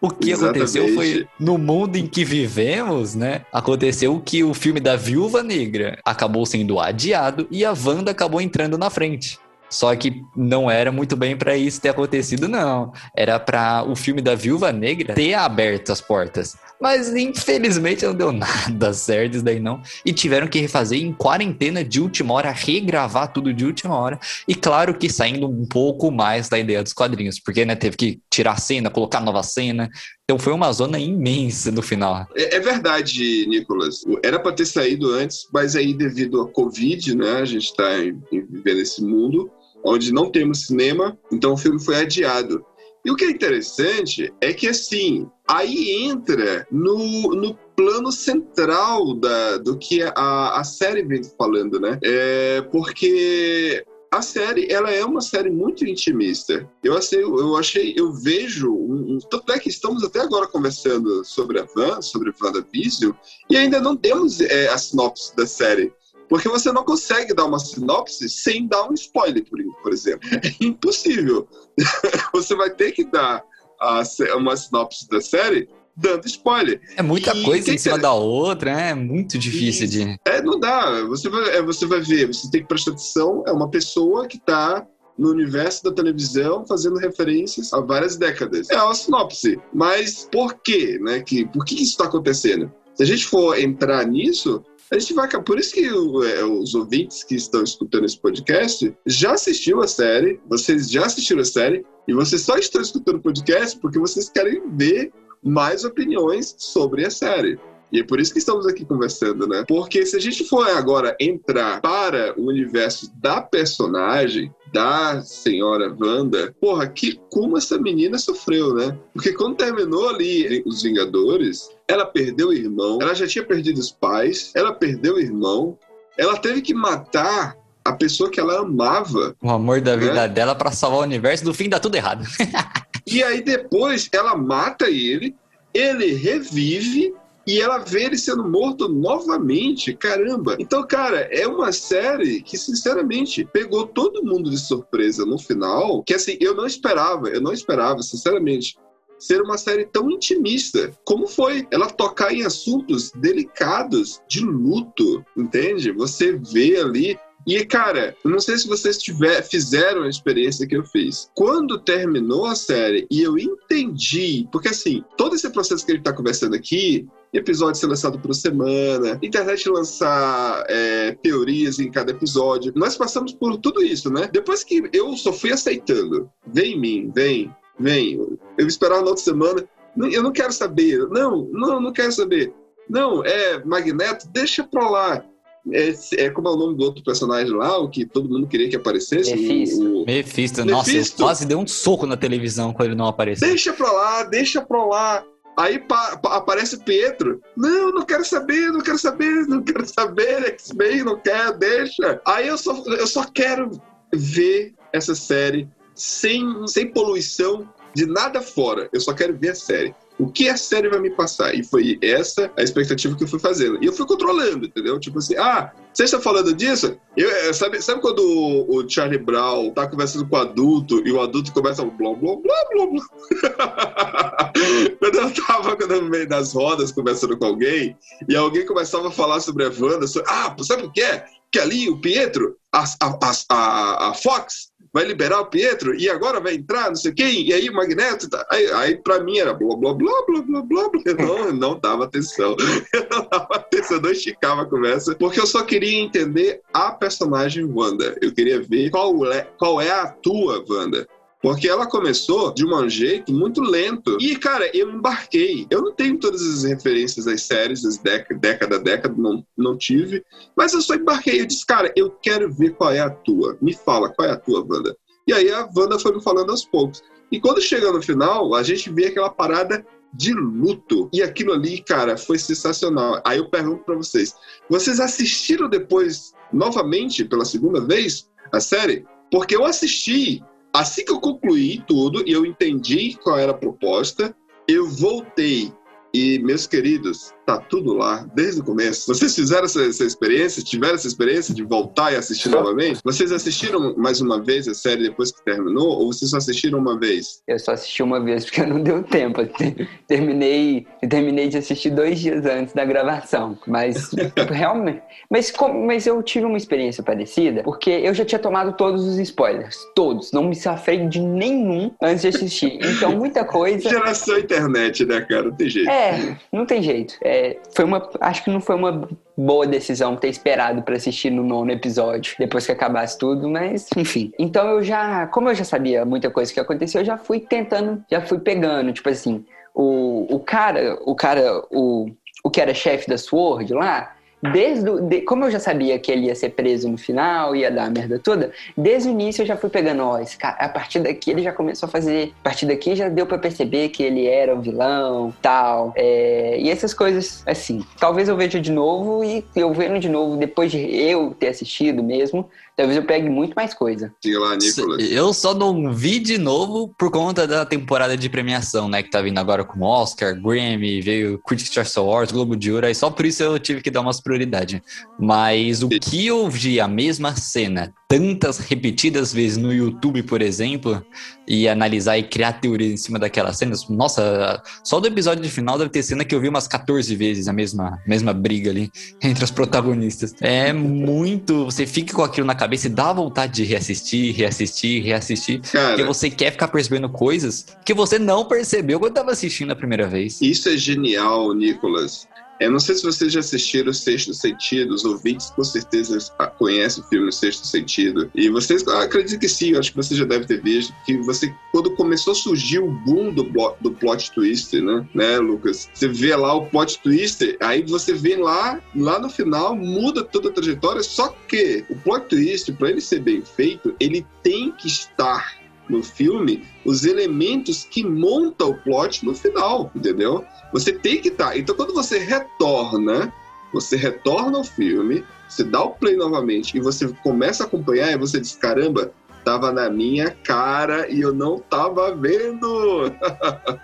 O 0.00 0.08
que 0.08 0.32
aconteceu 0.32 0.94
foi, 0.94 1.06
Exatamente. 1.06 1.30
no 1.38 1.58
mundo 1.58 1.89
em 1.96 2.06
que 2.06 2.24
vivemos, 2.24 3.14
né? 3.14 3.42
Aconteceu 3.52 4.20
que 4.20 4.42
o 4.42 4.54
filme 4.54 4.80
da 4.80 4.96
Viúva 4.96 5.42
Negra 5.42 5.98
acabou 6.04 6.44
sendo 6.46 6.78
adiado 6.80 7.46
e 7.50 7.64
a 7.64 7.72
Wanda 7.72 8.10
acabou 8.10 8.40
entrando 8.40 8.76
na 8.76 8.90
frente. 8.90 9.38
Só 9.70 9.94
que 9.94 10.24
não 10.36 10.68
era 10.68 10.90
muito 10.90 11.16
bem 11.16 11.36
pra 11.36 11.56
isso 11.56 11.80
ter 11.80 11.90
acontecido, 11.90 12.48
não. 12.48 12.92
Era 13.16 13.38
pra 13.38 13.84
o 13.84 13.94
filme 13.94 14.20
da 14.20 14.34
Viúva 14.34 14.72
Negra 14.72 15.14
ter 15.14 15.34
aberto 15.34 15.92
as 15.92 16.00
portas. 16.00 16.56
Mas 16.80 17.14
infelizmente 17.14 18.04
não 18.04 18.14
deu 18.14 18.32
nada 18.34 18.92
certo 18.92 19.36
isso 19.36 19.44
daí 19.44 19.60
não. 19.60 19.80
E 20.04 20.12
tiveram 20.12 20.48
que 20.48 20.58
refazer 20.58 20.98
em 20.98 21.12
quarentena 21.12 21.84
de 21.84 22.00
última 22.00 22.34
hora, 22.34 22.50
regravar 22.50 23.32
tudo 23.32 23.54
de 23.54 23.64
última 23.64 23.96
hora. 23.96 24.18
E 24.48 24.56
claro 24.56 24.92
que 24.92 25.08
saindo 25.08 25.48
um 25.48 25.64
pouco 25.64 26.10
mais 26.10 26.48
da 26.48 26.58
ideia 26.58 26.82
dos 26.82 26.92
quadrinhos, 26.92 27.38
porque 27.38 27.64
né, 27.64 27.76
teve 27.76 27.96
que 27.96 28.20
tirar 28.28 28.58
cena, 28.58 28.90
colocar 28.90 29.20
nova 29.20 29.42
cena. 29.44 29.88
Então 30.30 30.38
foi 30.38 30.52
uma 30.52 30.72
zona 30.72 30.96
imensa 30.96 31.72
no 31.72 31.82
final. 31.82 32.24
É, 32.36 32.54
é 32.54 32.60
verdade, 32.60 33.48
Nicolas. 33.48 34.04
Era 34.22 34.38
para 34.38 34.52
ter 34.52 34.64
saído 34.64 35.10
antes, 35.10 35.48
mas 35.52 35.74
aí 35.74 35.92
devido 35.92 36.40
à 36.40 36.48
Covid, 36.48 37.16
né? 37.16 37.32
A 37.38 37.44
gente 37.44 37.64
está 37.64 37.96
vivendo 38.30 38.78
esse 38.78 39.02
mundo 39.02 39.50
onde 39.84 40.12
não 40.12 40.30
temos 40.30 40.66
cinema, 40.66 41.18
então 41.32 41.54
o 41.54 41.56
filme 41.56 41.82
foi 41.82 41.96
adiado. 41.96 42.64
E 43.04 43.10
o 43.10 43.16
que 43.16 43.24
é 43.24 43.30
interessante 43.30 44.32
é 44.40 44.52
que, 44.52 44.68
assim, 44.68 45.26
aí 45.48 46.04
entra 46.04 46.64
no, 46.70 47.30
no 47.34 47.54
plano 47.74 48.12
central 48.12 49.14
da, 49.14 49.56
do 49.56 49.76
que 49.78 50.00
a, 50.14 50.60
a 50.60 50.62
série 50.62 51.02
vem 51.02 51.22
falando, 51.36 51.80
né? 51.80 51.98
É 52.04 52.62
porque 52.70 53.82
a 54.10 54.22
série, 54.22 54.66
ela 54.70 54.90
é 54.90 55.04
uma 55.04 55.20
série 55.20 55.50
muito 55.50 55.86
intimista. 55.86 56.68
Eu 56.82 56.96
achei, 56.96 57.22
eu 57.22 57.56
achei, 57.56 57.94
eu 57.96 58.12
vejo, 58.12 58.72
um, 58.72 59.14
um- 59.14 59.18
tanto 59.18 59.52
é 59.52 59.58
que 59.58 59.68
estamos 59.68 60.02
até 60.02 60.20
agora 60.20 60.48
conversando 60.48 61.24
sobre 61.24 61.60
a 61.60 61.66
Van, 61.76 62.02
sobre 62.02 62.34
WandaVision, 62.40 63.12
e 63.48 63.56
ainda 63.56 63.80
não 63.80 63.96
temos 63.96 64.40
é, 64.40 64.68
a 64.68 64.76
sinopse 64.78 65.34
da 65.36 65.46
série. 65.46 65.92
Porque 66.28 66.48
você 66.48 66.72
não 66.72 66.84
consegue 66.84 67.34
dar 67.34 67.44
uma 67.44 67.58
sinopse 67.58 68.28
sem 68.28 68.66
dar 68.66 68.88
um 68.88 68.94
spoiler, 68.94 69.44
por, 69.48 69.58
por 69.82 69.92
exemplo. 69.92 70.28
É 70.32 70.64
impossível. 70.64 71.48
você 72.32 72.54
vai 72.56 72.70
ter 72.70 72.92
que 72.92 73.04
dar 73.04 73.44
a 73.80 74.02
uma 74.36 74.56
sinopse 74.56 75.08
da 75.08 75.20
série 75.20 75.68
dando 76.00 76.26
spoiler. 76.26 76.80
É 76.96 77.02
muita 77.02 77.36
E 77.36 77.42
coisa 77.44 77.72
em 77.72 77.78
cima 77.78 77.98
da 77.98 78.12
outra, 78.12 78.74
né? 78.74 78.90
É 78.90 78.94
muito 78.94 79.38
difícil 79.38 79.86
de. 79.86 80.18
É, 80.24 80.40
não 80.42 80.58
dá. 80.58 81.02
Você 81.04 81.28
vai, 81.28 81.56
é, 81.56 81.62
você 81.62 81.86
vai 81.86 82.00
ver, 82.00 82.26
você 82.28 82.50
tem 82.50 82.62
que 82.62 82.68
prestar 82.68 82.92
atenção. 82.92 83.44
É 83.46 83.52
uma 83.52 83.68
pessoa 83.68 84.26
que 84.26 84.36
está 84.36 84.86
no 85.18 85.30
universo 85.30 85.84
da 85.84 85.92
televisão 85.92 86.64
fazendo 86.66 86.96
referências 86.96 87.72
a 87.74 87.80
várias 87.80 88.16
décadas. 88.16 88.70
É 88.70 88.82
uma 88.82 88.94
sinopse. 88.94 89.58
Mas 89.72 90.26
por 90.32 90.54
quê? 90.62 90.98
Né? 91.00 91.20
Que, 91.20 91.44
por 91.46 91.64
que 91.64 91.74
isso 91.74 91.92
está 91.92 92.04
acontecendo? 92.04 92.72
Se 92.94 93.02
a 93.02 93.06
gente 93.06 93.26
for 93.26 93.58
entrar 93.58 94.06
nisso, 94.06 94.62
a 94.90 94.98
gente 94.98 95.12
vai. 95.14 95.28
Por 95.42 95.58
isso 95.58 95.72
que 95.74 95.90
o- 95.90 96.24
é, 96.24 96.42
os 96.44 96.74
ouvintes 96.74 97.22
que 97.22 97.34
estão 97.34 97.62
escutando 97.62 98.04
esse 98.06 98.18
podcast 98.18 98.94
já 99.06 99.32
assistiram 99.32 99.80
a 99.80 99.86
série, 99.88 100.40
vocês 100.48 100.90
já 100.90 101.04
assistiram 101.04 101.42
a 101.42 101.44
série, 101.44 101.84
e 102.08 102.14
vocês 102.14 102.42
só 102.42 102.56
estão 102.56 102.80
escutando 102.80 103.16
o 103.16 103.20
podcast 103.22 103.78
porque 103.78 103.98
vocês 103.98 104.28
querem 104.30 104.62
ver 104.76 105.12
mais 105.42 105.84
opiniões 105.84 106.54
sobre 106.58 107.04
a 107.04 107.10
série. 107.10 107.58
E 107.92 107.98
é 107.98 108.04
por 108.04 108.20
isso 108.20 108.32
que 108.32 108.38
estamos 108.38 108.68
aqui 108.68 108.84
conversando, 108.84 109.48
né? 109.48 109.64
Porque 109.66 110.06
se 110.06 110.16
a 110.16 110.20
gente 110.20 110.44
for 110.44 110.64
agora 110.68 111.16
entrar 111.18 111.80
para 111.80 112.32
o 112.38 112.46
universo 112.46 113.10
da 113.16 113.40
personagem, 113.40 114.54
da 114.72 115.20
senhora 115.22 115.92
Wanda, 116.00 116.54
porra, 116.60 116.86
que 116.86 117.18
como 117.32 117.58
essa 117.58 117.76
menina 117.80 118.16
sofreu, 118.16 118.72
né? 118.74 118.96
Porque 119.12 119.32
quando 119.32 119.56
terminou 119.56 120.08
ali 120.08 120.62
os 120.64 120.82
Vingadores, 120.82 121.68
ela 121.88 122.06
perdeu 122.06 122.48
o 122.50 122.52
irmão, 122.52 122.98
ela 123.02 123.12
já 123.12 123.26
tinha 123.26 123.44
perdido 123.44 123.78
os 123.80 123.90
pais, 123.90 124.52
ela 124.54 124.72
perdeu 124.72 125.16
o 125.16 125.20
irmão, 125.20 125.76
ela 126.16 126.36
teve 126.36 126.62
que 126.62 126.72
matar 126.72 127.56
a 127.84 127.92
pessoa 127.92 128.30
que 128.30 128.38
ela 128.38 128.60
amava. 128.60 129.34
O 129.42 129.50
amor 129.50 129.80
da 129.80 129.96
vida 129.96 130.26
É. 130.26 130.28
dela 130.28 130.54
pra 130.54 130.70
salvar 130.70 131.00
o 131.00 131.02
universo, 131.02 131.44
no 131.44 131.52
fim 131.52 131.68
dá 131.68 131.80
tudo 131.80 131.96
errado. 131.96 132.24
E 133.06 133.22
aí 133.22 133.42
depois 133.42 134.08
ela 134.12 134.36
mata 134.36 134.88
ele, 134.88 135.36
ele 135.72 136.12
revive 136.14 137.14
e 137.46 137.60
ela 137.60 137.78
vê 137.78 138.04
ele 138.04 138.18
sendo 138.18 138.48
morto 138.48 138.88
novamente. 138.88 139.94
Caramba! 139.94 140.56
Então, 140.58 140.86
cara, 140.86 141.28
é 141.32 141.46
uma 141.46 141.72
série 141.72 142.42
que, 142.42 142.56
sinceramente, 142.56 143.44
pegou 143.44 143.86
todo 143.86 144.24
mundo 144.24 144.50
de 144.50 144.58
surpresa 144.58 145.24
no 145.24 145.38
final. 145.38 146.02
Que 146.04 146.14
assim, 146.14 146.36
eu 146.40 146.54
não 146.54 146.66
esperava, 146.66 147.28
eu 147.28 147.40
não 147.40 147.52
esperava, 147.52 148.02
sinceramente 148.02 148.76
ser 149.18 149.42
uma 149.42 149.58
série 149.58 149.84
tão 149.84 150.10
intimista 150.10 150.92
como 151.04 151.26
foi. 151.26 151.66
Ela 151.70 151.90
tocar 151.90 152.32
em 152.32 152.42
assuntos 152.42 153.10
delicados 153.12 154.20
de 154.26 154.40
luto, 154.40 155.24
entende? 155.36 155.92
Você 155.92 156.32
vê 156.32 156.78
ali 156.78 157.18
e, 157.56 157.66
cara, 157.66 158.16
não 158.24 158.38
sei 158.38 158.56
se 158.58 158.68
vocês 158.68 158.98
tiver, 158.98 159.42
fizeram 159.42 160.02
a 160.02 160.08
experiência 160.08 160.66
que 160.66 160.76
eu 160.76 160.84
fiz. 160.84 161.30
Quando 161.34 161.80
terminou 161.80 162.46
a 162.46 162.54
série 162.54 163.06
e 163.10 163.22
eu 163.22 163.36
entendi, 163.36 164.46
porque 164.52 164.68
assim, 164.68 165.04
todo 165.16 165.34
esse 165.34 165.50
processo 165.50 165.84
que 165.84 165.92
a 165.92 165.94
gente 165.96 166.04
tá 166.04 166.12
conversando 166.12 166.54
aqui, 166.54 167.08
episódio 167.32 167.80
ser 167.80 167.86
lançado 167.86 168.18
por 168.18 168.34
semana, 168.34 169.18
internet 169.22 169.68
lançar 169.68 170.64
é, 170.68 171.12
teorias 171.22 171.78
em 171.78 171.90
cada 171.90 172.12
episódio, 172.12 172.72
nós 172.76 172.96
passamos 172.96 173.32
por 173.32 173.56
tudo 173.58 173.82
isso, 173.82 174.10
né? 174.10 174.28
Depois 174.32 174.64
que 174.64 174.88
eu 174.92 175.16
só 175.16 175.32
fui 175.32 175.52
aceitando, 175.52 176.30
vem 176.46 176.74
em 176.74 176.80
mim, 176.80 177.12
vem, 177.14 177.54
vem, 177.78 178.20
eu 178.58 178.66
esperar 178.66 179.02
na 179.02 179.08
outra 179.08 179.24
semana, 179.24 179.68
eu 179.96 180.22
não 180.22 180.32
quero 180.32 180.52
saber, 180.52 181.08
não, 181.08 181.48
não, 181.52 181.80
não 181.80 181.92
quero 181.92 182.12
saber. 182.12 182.52
Não, 182.88 183.24
é 183.24 183.64
Magneto, 183.64 184.28
deixa 184.32 184.64
pra 184.64 184.88
lá. 184.90 185.24
É, 185.72 185.94
é, 186.24 186.30
como 186.30 186.48
é 186.48 186.52
o 186.52 186.56
nome 186.56 186.76
do 186.76 186.84
outro 186.84 187.02
personagem 187.04 187.52
lá, 187.52 187.78
o 187.78 187.88
que 187.88 188.04
todo 188.04 188.28
mundo 188.28 188.46
queria 188.46 188.68
que 188.68 188.76
aparecesse? 188.76 189.34
Mephisto. 189.34 189.84
O, 189.84 190.02
o... 190.02 190.06
Mephisto, 190.06 190.64
nossa, 190.64 190.90
eu 190.90 190.94
Mephisto. 190.94 191.22
quase 191.22 191.46
dei 191.46 191.56
um 191.56 191.66
soco 191.66 192.06
na 192.06 192.16
televisão 192.16 192.72
quando 192.72 192.88
ele 192.88 192.96
não 192.96 193.06
apareceu. 193.06 193.46
Deixa 193.48 193.72
pra 193.72 193.90
lá, 193.90 194.22
deixa 194.24 194.60
pra 194.62 194.84
lá. 194.84 195.24
Aí 195.56 195.78
pa- 195.78 196.16
pa- 196.16 196.36
aparece 196.36 196.76
o 196.76 196.80
Pietro. 196.80 197.40
Não, 197.56 197.90
não 197.92 198.04
quero 198.04 198.24
saber, 198.24 198.70
não 198.72 198.80
quero 198.80 198.98
saber, 198.98 199.44
não 199.48 199.62
quero 199.62 199.86
saber, 199.86 200.44
X-Men, 200.46 201.04
não 201.04 201.18
quero, 201.18 201.58
deixa. 201.58 202.20
Aí 202.26 202.48
eu 202.48 202.56
só, 202.56 202.82
eu 202.86 203.06
só 203.06 203.24
quero 203.24 203.70
ver 204.12 204.74
essa 204.92 205.14
série 205.14 205.68
sem, 205.94 206.44
sem 206.66 206.90
poluição 206.90 207.68
de 207.94 208.06
nada 208.06 208.40
fora. 208.40 208.88
Eu 208.92 209.00
só 209.00 209.12
quero 209.12 209.36
ver 209.36 209.50
a 209.50 209.54
série. 209.54 209.94
O 210.20 210.30
que 210.30 210.50
a 210.50 210.56
série 210.56 210.90
vai 210.90 211.00
me 211.00 211.08
passar? 211.08 211.54
E 211.54 211.64
foi 211.64 211.98
essa 212.02 212.52
a 212.54 212.62
expectativa 212.62 213.16
que 213.16 213.24
eu 213.24 213.28
fui 213.28 213.38
fazendo. 213.38 213.82
E 213.82 213.86
eu 213.86 213.92
fui 213.92 214.06
controlando, 214.06 214.66
entendeu? 214.66 215.00
Tipo 215.00 215.18
assim, 215.18 215.34
ah, 215.36 215.72
você 215.94 216.04
está 216.04 216.20
falando 216.20 216.52
disso? 216.52 216.94
Eu, 217.16 217.30
é, 217.30 217.52
sabe, 217.54 217.80
sabe 217.80 218.02
quando 218.02 218.20
o, 218.20 218.76
o 218.76 218.88
Charlie 218.88 219.18
Brown 219.18 219.70
tá 219.70 219.86
conversando 219.86 220.28
com 220.28 220.36
o 220.36 220.38
adulto 220.38 221.02
e 221.06 221.10
o 221.10 221.22
adulto 221.22 221.52
começa 221.54 221.80
a 221.80 221.86
blá 221.86 222.14
blá 222.14 222.36
blá 222.36 222.64
blá 222.70 222.86
blá. 222.86 224.52
quando 225.00 225.14
eu 225.14 225.34
tava 225.46 225.76
no 225.86 226.02
meio 226.10 226.28
das 226.28 226.52
rodas 226.52 226.92
conversando 226.92 227.38
com 227.38 227.46
alguém 227.46 227.96
e 228.28 228.36
alguém 228.36 228.66
começava 228.66 229.08
a 229.08 229.12
falar 229.12 229.40
sobre 229.40 229.64
a 229.64 229.68
Wanda, 229.70 230.06
sobre, 230.06 230.30
ah, 230.30 230.54
sabe 230.60 230.82
o 230.82 230.92
que 230.92 231.00
é? 231.00 231.24
Que 231.50 231.58
ali 231.58 231.88
o 231.88 231.98
Pietro, 231.98 232.56
a, 232.70 232.84
a, 233.00 233.18
a, 233.48 234.10
a 234.10 234.14
Fox, 234.14 234.69
vai 234.92 235.04
liberar 235.04 235.40
o 235.40 235.46
Pietro 235.46 235.94
e 235.94 236.08
agora 236.08 236.40
vai 236.40 236.54
entrar, 236.54 236.88
não 236.88 236.96
sei 236.96 237.12
quem, 237.12 237.46
e 237.46 237.52
aí 237.52 237.68
o 237.68 237.74
Magneto. 237.74 238.28
Tá, 238.28 238.46
aí, 238.50 238.70
aí 238.72 238.96
pra 238.96 239.20
mim 239.20 239.38
era 239.38 239.54
blá 239.54 239.76
blá 239.76 239.94
blá 239.94 240.22
blá 240.26 240.42
blá 240.42 240.62
blá 240.62 240.88
blá. 240.88 241.02
Eu 241.04 241.16
não, 241.16 241.52
não 241.52 241.80
dava 241.80 242.04
atenção. 242.04 242.56
Eu 242.92 243.06
não 243.10 243.28
dava 243.30 243.54
atenção, 243.54 243.96
eu 243.96 244.02
não 244.02 244.10
esticava 244.10 244.62
a 244.62 244.66
conversa, 244.66 245.14
porque 245.14 245.40
eu 245.40 245.46
só 245.46 245.62
queria 245.62 246.00
entender 246.00 246.60
a 246.72 246.92
personagem 246.92 247.64
Wanda. 247.64 248.16
Eu 248.20 248.32
queria 248.32 248.60
ver 248.60 248.90
qual 248.90 249.24
é, 249.32 249.46
qual 249.58 249.80
é 249.80 249.90
a 249.90 250.08
tua 250.08 250.64
Wanda. 250.68 251.06
Porque 251.42 251.68
ela 251.68 251.86
começou 251.86 252.52
de 252.52 252.66
um 252.66 252.88
jeito 252.88 253.32
muito 253.32 253.62
lento. 253.62 254.18
E, 254.20 254.36
cara, 254.36 254.70
eu 254.76 254.90
embarquei. 254.90 255.66
Eu 255.70 255.80
não 255.80 255.92
tenho 255.92 256.18
todas 256.18 256.42
as 256.42 256.64
referências 256.64 257.24
das 257.24 257.42
séries, 257.42 257.82
década, 257.98 258.38
década 258.38 258.78
década, 258.78 259.14
não, 259.16 259.44
não 259.56 259.76
tive. 259.76 260.22
Mas 260.54 260.74
eu 260.74 260.82
só 260.82 260.94
embarquei. 260.94 261.40
Eu 261.40 261.46
disse, 261.46 261.64
cara, 261.64 261.90
eu 261.96 262.10
quero 262.10 262.52
ver 262.52 262.74
qual 262.74 262.92
é 262.92 263.00
a 263.00 263.08
tua. 263.08 263.56
Me 263.60 263.72
fala, 263.72 264.10
qual 264.10 264.28
é 264.28 264.32
a 264.32 264.36
tua, 264.36 264.66
Wanda? 264.68 264.94
E 265.26 265.32
aí 265.32 265.50
a 265.50 265.66
Wanda 265.74 265.98
foi 265.98 266.14
me 266.14 266.22
falando 266.22 266.50
aos 266.50 266.64
poucos. 266.64 267.02
E 267.32 267.40
quando 267.40 267.62
chega 267.62 267.90
no 267.90 268.02
final, 268.02 268.54
a 268.54 268.62
gente 268.62 268.90
vê 268.90 269.06
aquela 269.06 269.30
parada 269.30 269.84
de 270.12 270.34
luto. 270.34 271.08
E 271.12 271.22
aquilo 271.22 271.52
ali, 271.52 271.82
cara, 271.82 272.16
foi 272.16 272.38
sensacional. 272.38 273.20
Aí 273.24 273.38
eu 273.38 273.48
pergunto 273.48 273.84
pra 273.84 273.94
vocês: 273.94 274.34
vocês 274.68 275.00
assistiram 275.00 275.68
depois, 275.68 276.34
novamente, 276.52 277.24
pela 277.24 277.44
segunda 277.44 277.80
vez, 277.80 278.28
a 278.52 278.60
série? 278.60 279.06
Porque 279.30 279.54
eu 279.54 279.64
assisti 279.64 280.42
Assim 280.72 281.04
que 281.04 281.12
eu 281.12 281.20
concluí 281.20 281.82
tudo 281.86 282.22
e 282.26 282.32
eu 282.32 282.46
entendi 282.46 283.16
qual 283.22 283.38
era 283.38 283.52
a 283.52 283.56
proposta, 283.56 284.34
eu 284.68 284.88
voltei. 284.88 285.72
E, 286.14 286.38
meus 286.40 286.66
queridos, 286.66 287.32
tá 287.50 287.58
tudo 287.58 287.94
lá 287.94 288.26
desde 288.34 288.60
o 288.60 288.64
começo. 288.64 289.06
Vocês 289.06 289.34
fizeram 289.34 289.64
essa, 289.64 289.82
essa 289.82 290.04
experiência, 290.04 290.62
tiveram 290.62 290.94
essa 290.94 291.08
experiência 291.08 291.54
de 291.54 291.64
voltar 291.64 292.12
e 292.12 292.16
assistir 292.16 292.48
novamente? 292.48 293.00
Vocês 293.04 293.32
assistiram 293.32 293.94
mais 293.96 294.20
uma 294.20 294.40
vez 294.40 294.68
a 294.68 294.74
série 294.74 295.02
depois 295.02 295.32
que 295.32 295.44
terminou? 295.44 295.88
Ou 295.88 296.12
vocês 296.12 296.30
só 296.30 296.36
assistiram 296.36 296.78
uma 296.78 296.98
vez? 296.98 297.42
Eu 297.48 297.58
só 297.58 297.72
assisti 297.72 298.02
uma 298.02 298.20
vez 298.20 298.44
porque 298.44 298.64
não 298.64 298.82
deu 298.82 299.02
tempo. 299.02 299.40
Terminei, 300.06 300.86
terminei 301.08 301.48
de 301.48 301.58
assistir 301.58 301.90
dois 301.90 302.18
dias 302.18 302.44
antes 302.44 302.74
da 302.74 302.84
gravação. 302.84 303.56
Mas 303.66 304.10
realmente. 304.50 305.02
Mas, 305.30 305.52
mas 305.86 306.06
eu 306.06 306.22
tive 306.22 306.44
uma 306.44 306.56
experiência 306.56 307.02
parecida 307.02 307.62
porque 307.62 307.90
eu 307.90 308.12
já 308.12 308.24
tinha 308.24 308.38
tomado 308.38 308.76
todos 308.76 309.06
os 309.06 309.18
spoilers. 309.18 309.76
Todos. 309.94 310.32
Não 310.32 310.44
me 310.44 310.54
safrei 310.54 311.06
de 311.06 311.20
nenhum 311.20 311.92
antes 312.02 312.22
de 312.22 312.28
assistir. 312.28 312.78
Então, 312.82 313.16
muita 313.16 313.44
coisa. 313.44 313.88
Geração 313.88 314.38
internet, 314.38 315.04
né, 315.04 315.20
cara? 315.20 315.44
Não 315.44 315.56
tem 315.56 315.70
jeito. 315.70 315.90
É, 315.90 316.36
não 316.52 316.66
tem 316.66 316.82
jeito. 316.82 317.14
É, 317.22 317.39
foi 317.74 317.84
uma, 317.84 318.08
acho 318.20 318.44
que 318.44 318.50
não 318.50 318.60
foi 318.60 318.76
uma 318.76 319.08
boa 319.36 319.66
decisão 319.66 320.16
ter 320.16 320.28
esperado 320.28 320.82
pra 320.82 320.96
assistir 320.96 321.30
no 321.30 321.42
nono 321.42 321.70
episódio, 321.70 322.34
depois 322.38 322.66
que 322.66 322.72
acabasse 322.72 323.18
tudo, 323.18 323.48
mas 323.48 323.88
enfim. 323.96 324.32
Então 324.38 324.68
eu 324.68 324.82
já, 324.82 325.26
como 325.28 325.48
eu 325.48 325.54
já 325.54 325.64
sabia 325.64 326.04
muita 326.04 326.30
coisa 326.30 326.52
que 326.52 326.60
aconteceu, 326.60 327.00
eu 327.00 327.04
já 327.04 327.16
fui 327.16 327.40
tentando, 327.40 328.04
já 328.10 328.20
fui 328.20 328.38
pegando, 328.38 328.92
tipo 328.92 329.08
assim, 329.08 329.44
o, 329.74 330.26
o 330.34 330.40
cara, 330.40 330.98
o 331.04 331.14
cara, 331.14 331.62
o, 331.70 332.10
o 332.44 332.50
que 332.50 332.60
era 332.60 332.74
chefe 332.74 333.08
da 333.08 333.16
SWORD 333.16 333.72
lá, 333.74 334.14
desde 334.42 334.88
o, 334.88 335.00
de- 335.00 335.20
como 335.22 335.44
eu 335.44 335.50
já 335.50 335.60
sabia 335.60 335.98
que 335.98 336.10
ele 336.10 336.26
ia 336.26 336.34
ser 336.34 336.50
preso 336.50 336.88
no 336.88 336.96
final, 336.96 337.54
ia 337.54 337.70
dar 337.70 337.84
a 337.84 337.90
merda 337.90 338.18
toda, 338.18 338.52
desde 338.76 339.08
o 339.08 339.12
início 339.12 339.42
eu 339.42 339.46
já 339.46 339.56
fui 339.56 339.68
pegando, 339.70 340.02
ó, 340.02 340.18
esse 340.18 340.36
cara, 340.36 340.56
a 340.58 340.68
partir 340.68 341.00
daqui 341.00 341.30
ele 341.30 341.42
já 341.42 341.52
começou 341.52 341.86
a 341.86 341.90
fazer, 341.90 342.32
a 342.40 342.44
partir 342.44 342.66
daqui 342.66 342.94
já 342.96 343.08
deu 343.08 343.26
pra 343.26 343.38
perceber 343.38 343.90
que 343.90 344.02
ele 344.02 344.26
era 344.26 344.54
um 344.54 344.60
vilão, 344.60 345.32
tal, 345.42 345.92
é, 345.96 346.56
e 346.58 346.70
essas 346.70 346.94
coisas, 346.94 347.42
assim, 347.46 347.84
talvez 347.98 348.28
eu 348.28 348.36
veja 348.36 348.58
de 348.60 348.70
novo 348.72 349.22
e 349.24 349.44
eu 349.54 349.72
vendo 349.72 349.98
de 349.98 350.08
novo, 350.08 350.36
depois 350.36 350.70
de 350.70 350.78
eu 350.78 351.34
ter 351.38 351.48
assistido 351.48 352.02
mesmo, 352.02 352.48
talvez 352.80 352.96
eu 352.96 353.04
pegue 353.04 353.28
muito 353.28 353.52
mais 353.54 353.74
coisa. 353.74 354.12
Diga 354.22 354.40
lá, 354.40 354.56
Nicolas. 354.56 355.10
Eu 355.10 355.34
só 355.34 355.52
não 355.54 355.92
vi 355.92 356.18
de 356.18 356.38
novo 356.38 356.88
por 356.98 357.10
conta 357.10 357.46
da 357.46 357.66
temporada 357.66 358.16
de 358.16 358.28
premiação, 358.28 358.88
né? 358.88 359.02
Que 359.02 359.10
tá 359.10 359.20
vindo 359.20 359.38
agora 359.38 359.64
com 359.64 359.82
Oscar, 359.82 360.34
Grammy, 360.40 361.02
veio 361.02 361.38
Critics' 361.46 361.72
Choice 361.72 361.98
Awards, 361.98 362.32
Globo 362.32 362.56
de 362.56 362.72
Ouro, 362.72 362.86
aí 362.86 362.94
só 362.94 363.10
por 363.10 363.26
isso 363.26 363.42
eu 363.42 363.58
tive 363.58 363.82
que 363.82 363.90
dar 363.90 364.00
umas 364.00 364.20
prioridades. 364.20 364.80
Mas 365.18 365.82
o 365.82 365.88
que 365.88 366.26
eu 366.26 366.48
vi 366.48 366.80
a 366.80 366.88
mesma 366.88 367.36
cena 367.36 367.92
tantas 368.08 368.58
repetidas 368.58 369.32
vezes 369.32 369.56
no 369.56 369.72
YouTube, 369.72 370.22
por 370.24 370.42
exemplo, 370.42 371.04
e 371.50 371.68
analisar 371.68 372.16
e 372.16 372.22
criar 372.22 372.52
teoria 372.52 372.92
em 372.92 372.96
cima 372.96 373.18
daquelas 373.18 373.58
cenas, 373.58 373.88
nossa, 373.88 374.62
só 374.84 375.00
do 375.00 375.08
episódio 375.08 375.42
de 375.42 375.50
final 375.50 375.76
deve 375.76 375.90
ter 375.90 376.00
cena 376.00 376.24
que 376.24 376.32
eu 376.32 376.40
vi 376.40 376.48
umas 376.48 376.68
14 376.68 377.16
vezes 377.16 377.48
a 377.48 377.52
mesma, 377.52 378.00
mesma 378.06 378.32
briga 378.32 378.70
ali 378.70 378.88
entre 379.20 379.42
os 379.42 379.50
protagonistas. 379.50 380.32
É 380.40 380.72
muito. 380.72 381.64
Você 381.64 381.86
fica 381.86 382.14
com 382.14 382.22
aquilo 382.22 382.46
na 382.46 382.54
cabeça 382.54 382.86
e 382.86 382.90
dá 382.90 383.12
vontade 383.12 383.54
de 383.54 383.64
reassistir, 383.64 384.32
reassistir, 384.32 385.02
reassistir. 385.02 385.60
Porque 385.60 385.76
Cara, 385.76 386.04
você 386.04 386.30
quer 386.30 386.52
ficar 386.52 386.68
percebendo 386.68 387.08
coisas 387.08 387.66
que 387.84 387.92
você 387.92 388.16
não 388.16 388.44
percebeu 388.44 389.00
quando 389.00 389.14
tava 389.14 389.32
assistindo 389.32 389.72
a 389.72 389.76
primeira 389.76 390.06
vez. 390.06 390.40
Isso 390.40 390.68
é 390.68 390.76
genial, 390.76 391.52
Nicolas. 391.52 392.28
Eu 392.60 392.70
não 392.70 392.78
sei 392.78 392.94
se 392.94 393.02
vocês 393.02 393.32
já 393.32 393.40
assistiram 393.40 393.90
o 393.90 393.94
Sexto 393.94 394.34
Sentido, 394.34 394.94
os 394.94 395.04
ouvintes 395.04 395.50
com 395.50 395.64
certeza 395.64 396.18
conhecem 396.58 397.02
o 397.02 397.06
filme 397.06 397.28
O 397.28 397.32
Sexto 397.32 397.66
Sentido. 397.66 398.30
E 398.34 398.50
vocês, 398.50 398.86
ah, 398.86 399.04
acredito 399.04 399.40
que 399.40 399.48
sim, 399.48 399.74
acho 399.74 399.92
que 399.92 399.96
você 399.96 400.14
já 400.14 400.26
deve 400.26 400.46
ter 400.46 400.62
visto, 400.62 400.94
que 401.06 401.16
você, 401.18 401.54
quando 401.72 401.96
começou 401.96 402.32
a 402.32 402.36
surgir 402.36 402.80
o 402.80 402.90
boom 402.90 403.32
do, 403.32 403.44
do 403.80 403.92
plot 403.92 404.30
twist, 404.32 404.78
né, 404.78 405.08
né, 405.14 405.38
Lucas? 405.38 405.88
Você 405.94 406.08
vê 406.08 406.36
lá 406.36 406.54
o 406.54 406.66
plot 406.66 407.00
twist, 407.02 407.56
aí 407.60 407.82
você 407.82 408.12
vê 408.12 408.36
lá, 408.36 408.80
lá 408.94 409.18
no 409.18 409.30
final, 409.30 409.74
muda 409.74 410.22
toda 410.22 410.50
a 410.50 410.52
trajetória, 410.52 411.02
só 411.02 411.34
que 411.48 411.84
o 411.88 411.96
plot 411.96 412.26
twist, 412.26 412.70
para 412.72 412.90
ele 412.90 413.00
ser 413.00 413.20
bem 413.20 413.42
feito, 413.42 413.94
ele 413.98 414.26
tem 414.42 414.70
que 414.72 414.86
estar 414.86 415.59
no 415.90 416.02
filme 416.02 416.62
os 416.84 417.04
elementos 417.04 417.86
que 417.90 418.04
montam 418.04 418.70
o 418.70 418.74
plot 418.74 419.24
no 419.24 419.34
final, 419.34 419.90
entendeu? 419.94 420.44
Você 420.72 420.92
tem 420.92 421.20
que 421.20 421.28
estar. 421.28 421.58
Então, 421.58 421.74
quando 421.74 421.92
você 421.92 422.18
retorna, 422.18 423.32
você 423.72 423.96
retorna 423.96 424.58
ao 424.58 424.64
filme, 424.64 425.24
você 425.48 425.64
dá 425.64 425.82
o 425.82 425.90
play 425.90 426.16
novamente 426.16 426.76
e 426.76 426.80
você 426.80 427.08
começa 427.22 427.64
a 427.64 427.66
acompanhar 427.66 428.12
e 428.12 428.16
você 428.16 428.40
diz: 428.40 428.54
caramba, 428.54 429.12
tava 429.44 429.72
na 429.72 429.90
minha 429.90 430.30
cara 430.44 431.08
e 431.08 431.20
eu 431.20 431.32
não 431.32 431.58
tava 431.58 432.14
vendo. 432.14 433.12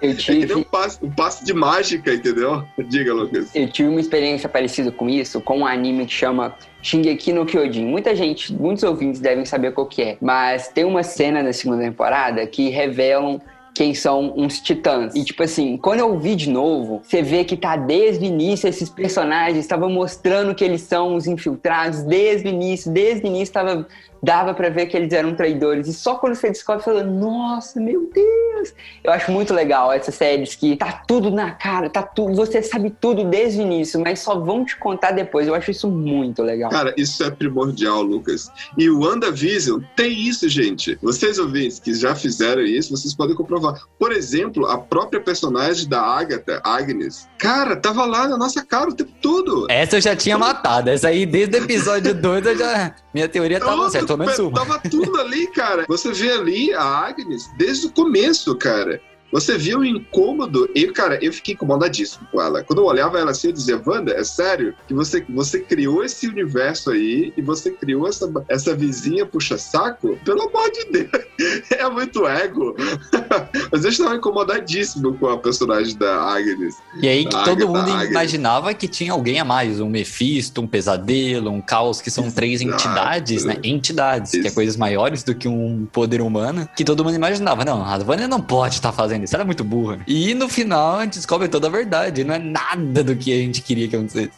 Eu 0.00 0.10
É 0.10 0.14
que 0.14 0.32
um 0.32 0.40
tive, 0.40 0.64
passe, 0.64 0.98
um 1.02 1.10
passe 1.10 1.44
de 1.44 1.54
mágica, 1.54 2.12
entendeu? 2.12 2.62
Diga, 2.88 3.12
Lucas. 3.12 3.54
eu 3.54 3.70
tive 3.70 3.88
uma 3.88 4.00
experiência 4.00 4.48
parecida 4.48 4.90
com 4.90 5.08
isso, 5.08 5.40
com 5.40 5.60
um 5.60 5.66
anime 5.66 6.06
que 6.06 6.12
chama 6.12 6.54
Shingeki 6.82 7.32
no 7.32 7.46
Kyojin. 7.46 7.84
Muita 7.84 8.14
gente, 8.14 8.52
muitos 8.52 8.84
ouvintes 8.84 9.20
devem 9.20 9.44
saber 9.44 9.72
qual 9.72 9.86
que 9.86 10.02
é. 10.02 10.16
Mas 10.20 10.68
tem 10.68 10.84
uma 10.84 11.02
cena 11.02 11.42
na 11.42 11.52
segunda 11.52 11.82
temporada 11.82 12.46
que 12.46 12.68
revelam 12.68 13.40
quem 13.76 13.94
são 13.94 14.32
uns 14.34 14.58
titãs. 14.60 15.14
E 15.14 15.22
tipo 15.22 15.42
assim, 15.42 15.76
quando 15.76 16.00
eu 16.00 16.18
vi 16.18 16.34
de 16.34 16.48
novo, 16.48 17.02
você 17.04 17.20
vê 17.20 17.44
que 17.44 17.56
tá 17.56 17.76
desde 17.76 18.24
o 18.24 18.26
início 18.26 18.66
esses 18.66 18.88
personagens 18.88 19.58
estavam 19.58 19.90
mostrando 19.90 20.54
que 20.54 20.64
eles 20.64 20.80
são 20.80 21.14
os 21.14 21.26
infiltrados 21.26 22.02
desde 22.02 22.48
o 22.48 22.50
início, 22.50 22.90
desde 22.90 23.24
o 23.24 23.26
início 23.26 23.52
tava 23.52 23.86
dava 24.22 24.54
pra 24.54 24.68
ver 24.68 24.86
que 24.86 24.96
eles 24.96 25.12
eram 25.12 25.34
traidores. 25.34 25.88
E 25.88 25.92
só 25.92 26.16
quando 26.16 26.34
você 26.34 26.50
descobre, 26.50 26.82
você 26.82 26.90
fala, 26.90 27.04
nossa, 27.04 27.80
meu 27.80 28.10
Deus! 28.12 28.74
Eu 29.04 29.12
acho 29.12 29.30
muito 29.30 29.52
legal 29.54 29.92
essas 29.92 30.14
séries 30.14 30.54
que 30.54 30.76
tá 30.76 31.02
tudo 31.06 31.30
na 31.30 31.52
cara, 31.52 31.88
tá 31.90 32.02
tudo, 32.02 32.34
você 32.34 32.62
sabe 32.62 32.90
tudo 33.00 33.24
desde 33.24 33.60
o 33.60 33.62
início, 33.62 34.00
mas 34.00 34.20
só 34.20 34.38
vão 34.38 34.64
te 34.64 34.76
contar 34.76 35.12
depois. 35.12 35.46
Eu 35.46 35.54
acho 35.54 35.70
isso 35.70 35.88
muito 35.88 36.42
legal. 36.42 36.70
Cara, 36.70 36.94
isso 36.96 37.22
é 37.22 37.30
primordial, 37.30 38.02
Lucas. 38.02 38.50
E 38.76 38.88
o 38.88 39.00
WandaVision 39.00 39.80
tem 39.94 40.12
isso, 40.12 40.48
gente. 40.48 40.98
Vocês 41.02 41.38
ouvintes 41.38 41.78
que 41.78 41.94
já 41.94 42.14
fizeram 42.14 42.62
isso, 42.62 42.96
vocês 42.96 43.14
podem 43.14 43.36
comprovar. 43.36 43.80
Por 43.98 44.12
exemplo, 44.12 44.66
a 44.66 44.78
própria 44.78 45.20
personagem 45.20 45.88
da 45.88 46.00
Agatha, 46.00 46.60
Agnes, 46.64 47.28
cara, 47.38 47.76
tava 47.76 48.04
lá 48.04 48.28
na 48.28 48.36
nossa 48.36 48.64
cara 48.64 48.90
o 48.90 48.94
tempo 48.94 49.12
todo. 49.20 49.66
Essa 49.70 49.96
eu 49.96 50.00
já 50.00 50.16
tinha 50.16 50.38
matado. 50.38 50.90
Essa 50.90 51.08
aí, 51.08 51.26
desde 51.26 51.56
o 51.58 51.64
episódio 51.64 52.14
2, 52.14 52.46
eu 52.46 52.58
já. 52.58 52.94
Minha 53.14 53.28
teoria 53.28 53.58
tava 53.58 53.76
Todo, 53.76 53.90
certa, 53.90 54.05
pelo 54.06 54.18
menos 54.18 54.38
uma. 54.38 54.64
Tava 54.64 54.78
tudo 54.78 55.20
ali, 55.20 55.46
cara. 55.48 55.84
Você 55.88 56.12
vê 56.12 56.32
ali 56.32 56.72
a 56.72 56.82
Agnes 56.82 57.50
desde 57.56 57.86
o 57.86 57.90
começo, 57.90 58.54
cara. 58.56 59.00
Você 59.32 59.58
viu 59.58 59.80
o 59.80 59.84
incômodo 59.84 60.68
e, 60.74 60.86
cara, 60.88 61.18
eu 61.22 61.32
fiquei 61.32 61.54
incomodadíssimo 61.54 62.26
com 62.30 62.40
ela. 62.40 62.62
Quando 62.62 62.80
eu 62.80 62.86
olhava 62.86 63.18
ela 63.18 63.32
assim, 63.32 63.48
eu 63.48 63.52
dizia, 63.52 63.80
Wanda, 63.84 64.12
é 64.12 64.24
sério 64.24 64.74
que 64.86 64.94
você, 64.94 65.24
você 65.28 65.60
criou 65.60 66.04
esse 66.04 66.28
universo 66.28 66.90
aí 66.90 67.32
e 67.36 67.42
você 67.42 67.70
criou 67.70 68.08
essa, 68.08 68.30
essa 68.48 68.74
vizinha 68.74 69.26
puxa-saco? 69.26 70.18
Pelo 70.24 70.42
amor 70.42 70.70
de 70.70 70.84
Deus, 70.86 71.10
é 71.70 71.88
muito 71.88 72.26
ego. 72.26 72.74
Mas 73.72 73.84
eu 73.84 73.90
estava 73.90 74.16
incomodadíssimo 74.16 75.14
com 75.18 75.28
a 75.28 75.38
personagem 75.38 75.96
da 75.96 76.22
Agnes. 76.22 76.76
E 77.00 77.08
aí 77.08 77.24
que 77.24 77.44
todo 77.44 77.66
mundo 77.66 77.90
Agnes. 77.90 78.10
imaginava 78.10 78.72
que 78.74 78.86
tinha 78.86 79.12
alguém 79.12 79.40
a 79.40 79.44
mais, 79.44 79.80
um 79.80 79.88
Mephisto, 79.88 80.60
um 80.60 80.66
pesadelo, 80.66 81.50
um 81.50 81.60
caos, 81.60 82.00
que 82.00 82.10
são 82.10 82.30
três 82.30 82.60
Exato. 82.60 82.74
entidades, 82.74 83.44
né? 83.44 83.56
Entidades, 83.62 84.30
que 84.30 84.38
é 84.38 84.40
Isso. 84.46 84.54
coisas 84.54 84.76
maiores 84.76 85.22
do 85.22 85.34
que 85.34 85.48
um 85.48 85.86
poder 85.92 86.20
humano, 86.20 86.68
que 86.76 86.84
todo 86.84 87.04
mundo 87.04 87.16
imaginava. 87.16 87.64
Não, 87.64 87.84
a 87.84 87.98
Vânia 87.98 88.28
não 88.28 88.40
pode 88.40 88.74
estar 88.76 88.92
fazendo 88.92 89.15
isso, 89.24 89.34
ela 89.34 89.44
é 89.44 89.46
muito 89.46 89.64
burra. 89.64 89.98
E 90.06 90.34
no 90.34 90.48
final 90.48 90.96
a 90.98 91.04
gente 91.04 91.14
descobre 91.14 91.48
toda 91.48 91.66
a 91.66 91.70
verdade, 91.70 92.24
não 92.24 92.34
é 92.34 92.38
nada 92.38 93.02
do 93.02 93.16
que 93.16 93.32
a 93.32 93.36
gente 93.36 93.62
queria 93.62 93.88
que 93.88 93.96
acontecesse. 93.96 94.32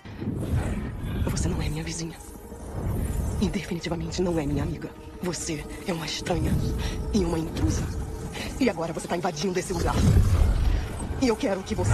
Você 1.25 1.49
não 1.49 1.61
é 1.61 1.69
minha 1.69 1.85
vizinha. 1.85 2.17
E 3.41 3.49
definitivamente 3.49 4.21
não 4.23 4.39
é 4.39 4.47
minha 4.47 4.63
amiga. 4.63 4.91
Você 5.23 5.65
é 5.87 5.93
uma 5.93 6.07
estranha 6.07 6.53
e 7.13 7.19
uma 7.19 7.39
intrusa. 7.39 7.83
E 8.61 8.69
agora 8.69 8.93
você 8.93 9.07
tá 9.07 9.17
invadindo 9.17 9.59
esse 9.59 9.73
lugar. 9.73 9.95
E 11.21 11.29
eu 11.29 11.37
quero 11.37 11.63
que 11.63 11.75
você 11.75 11.93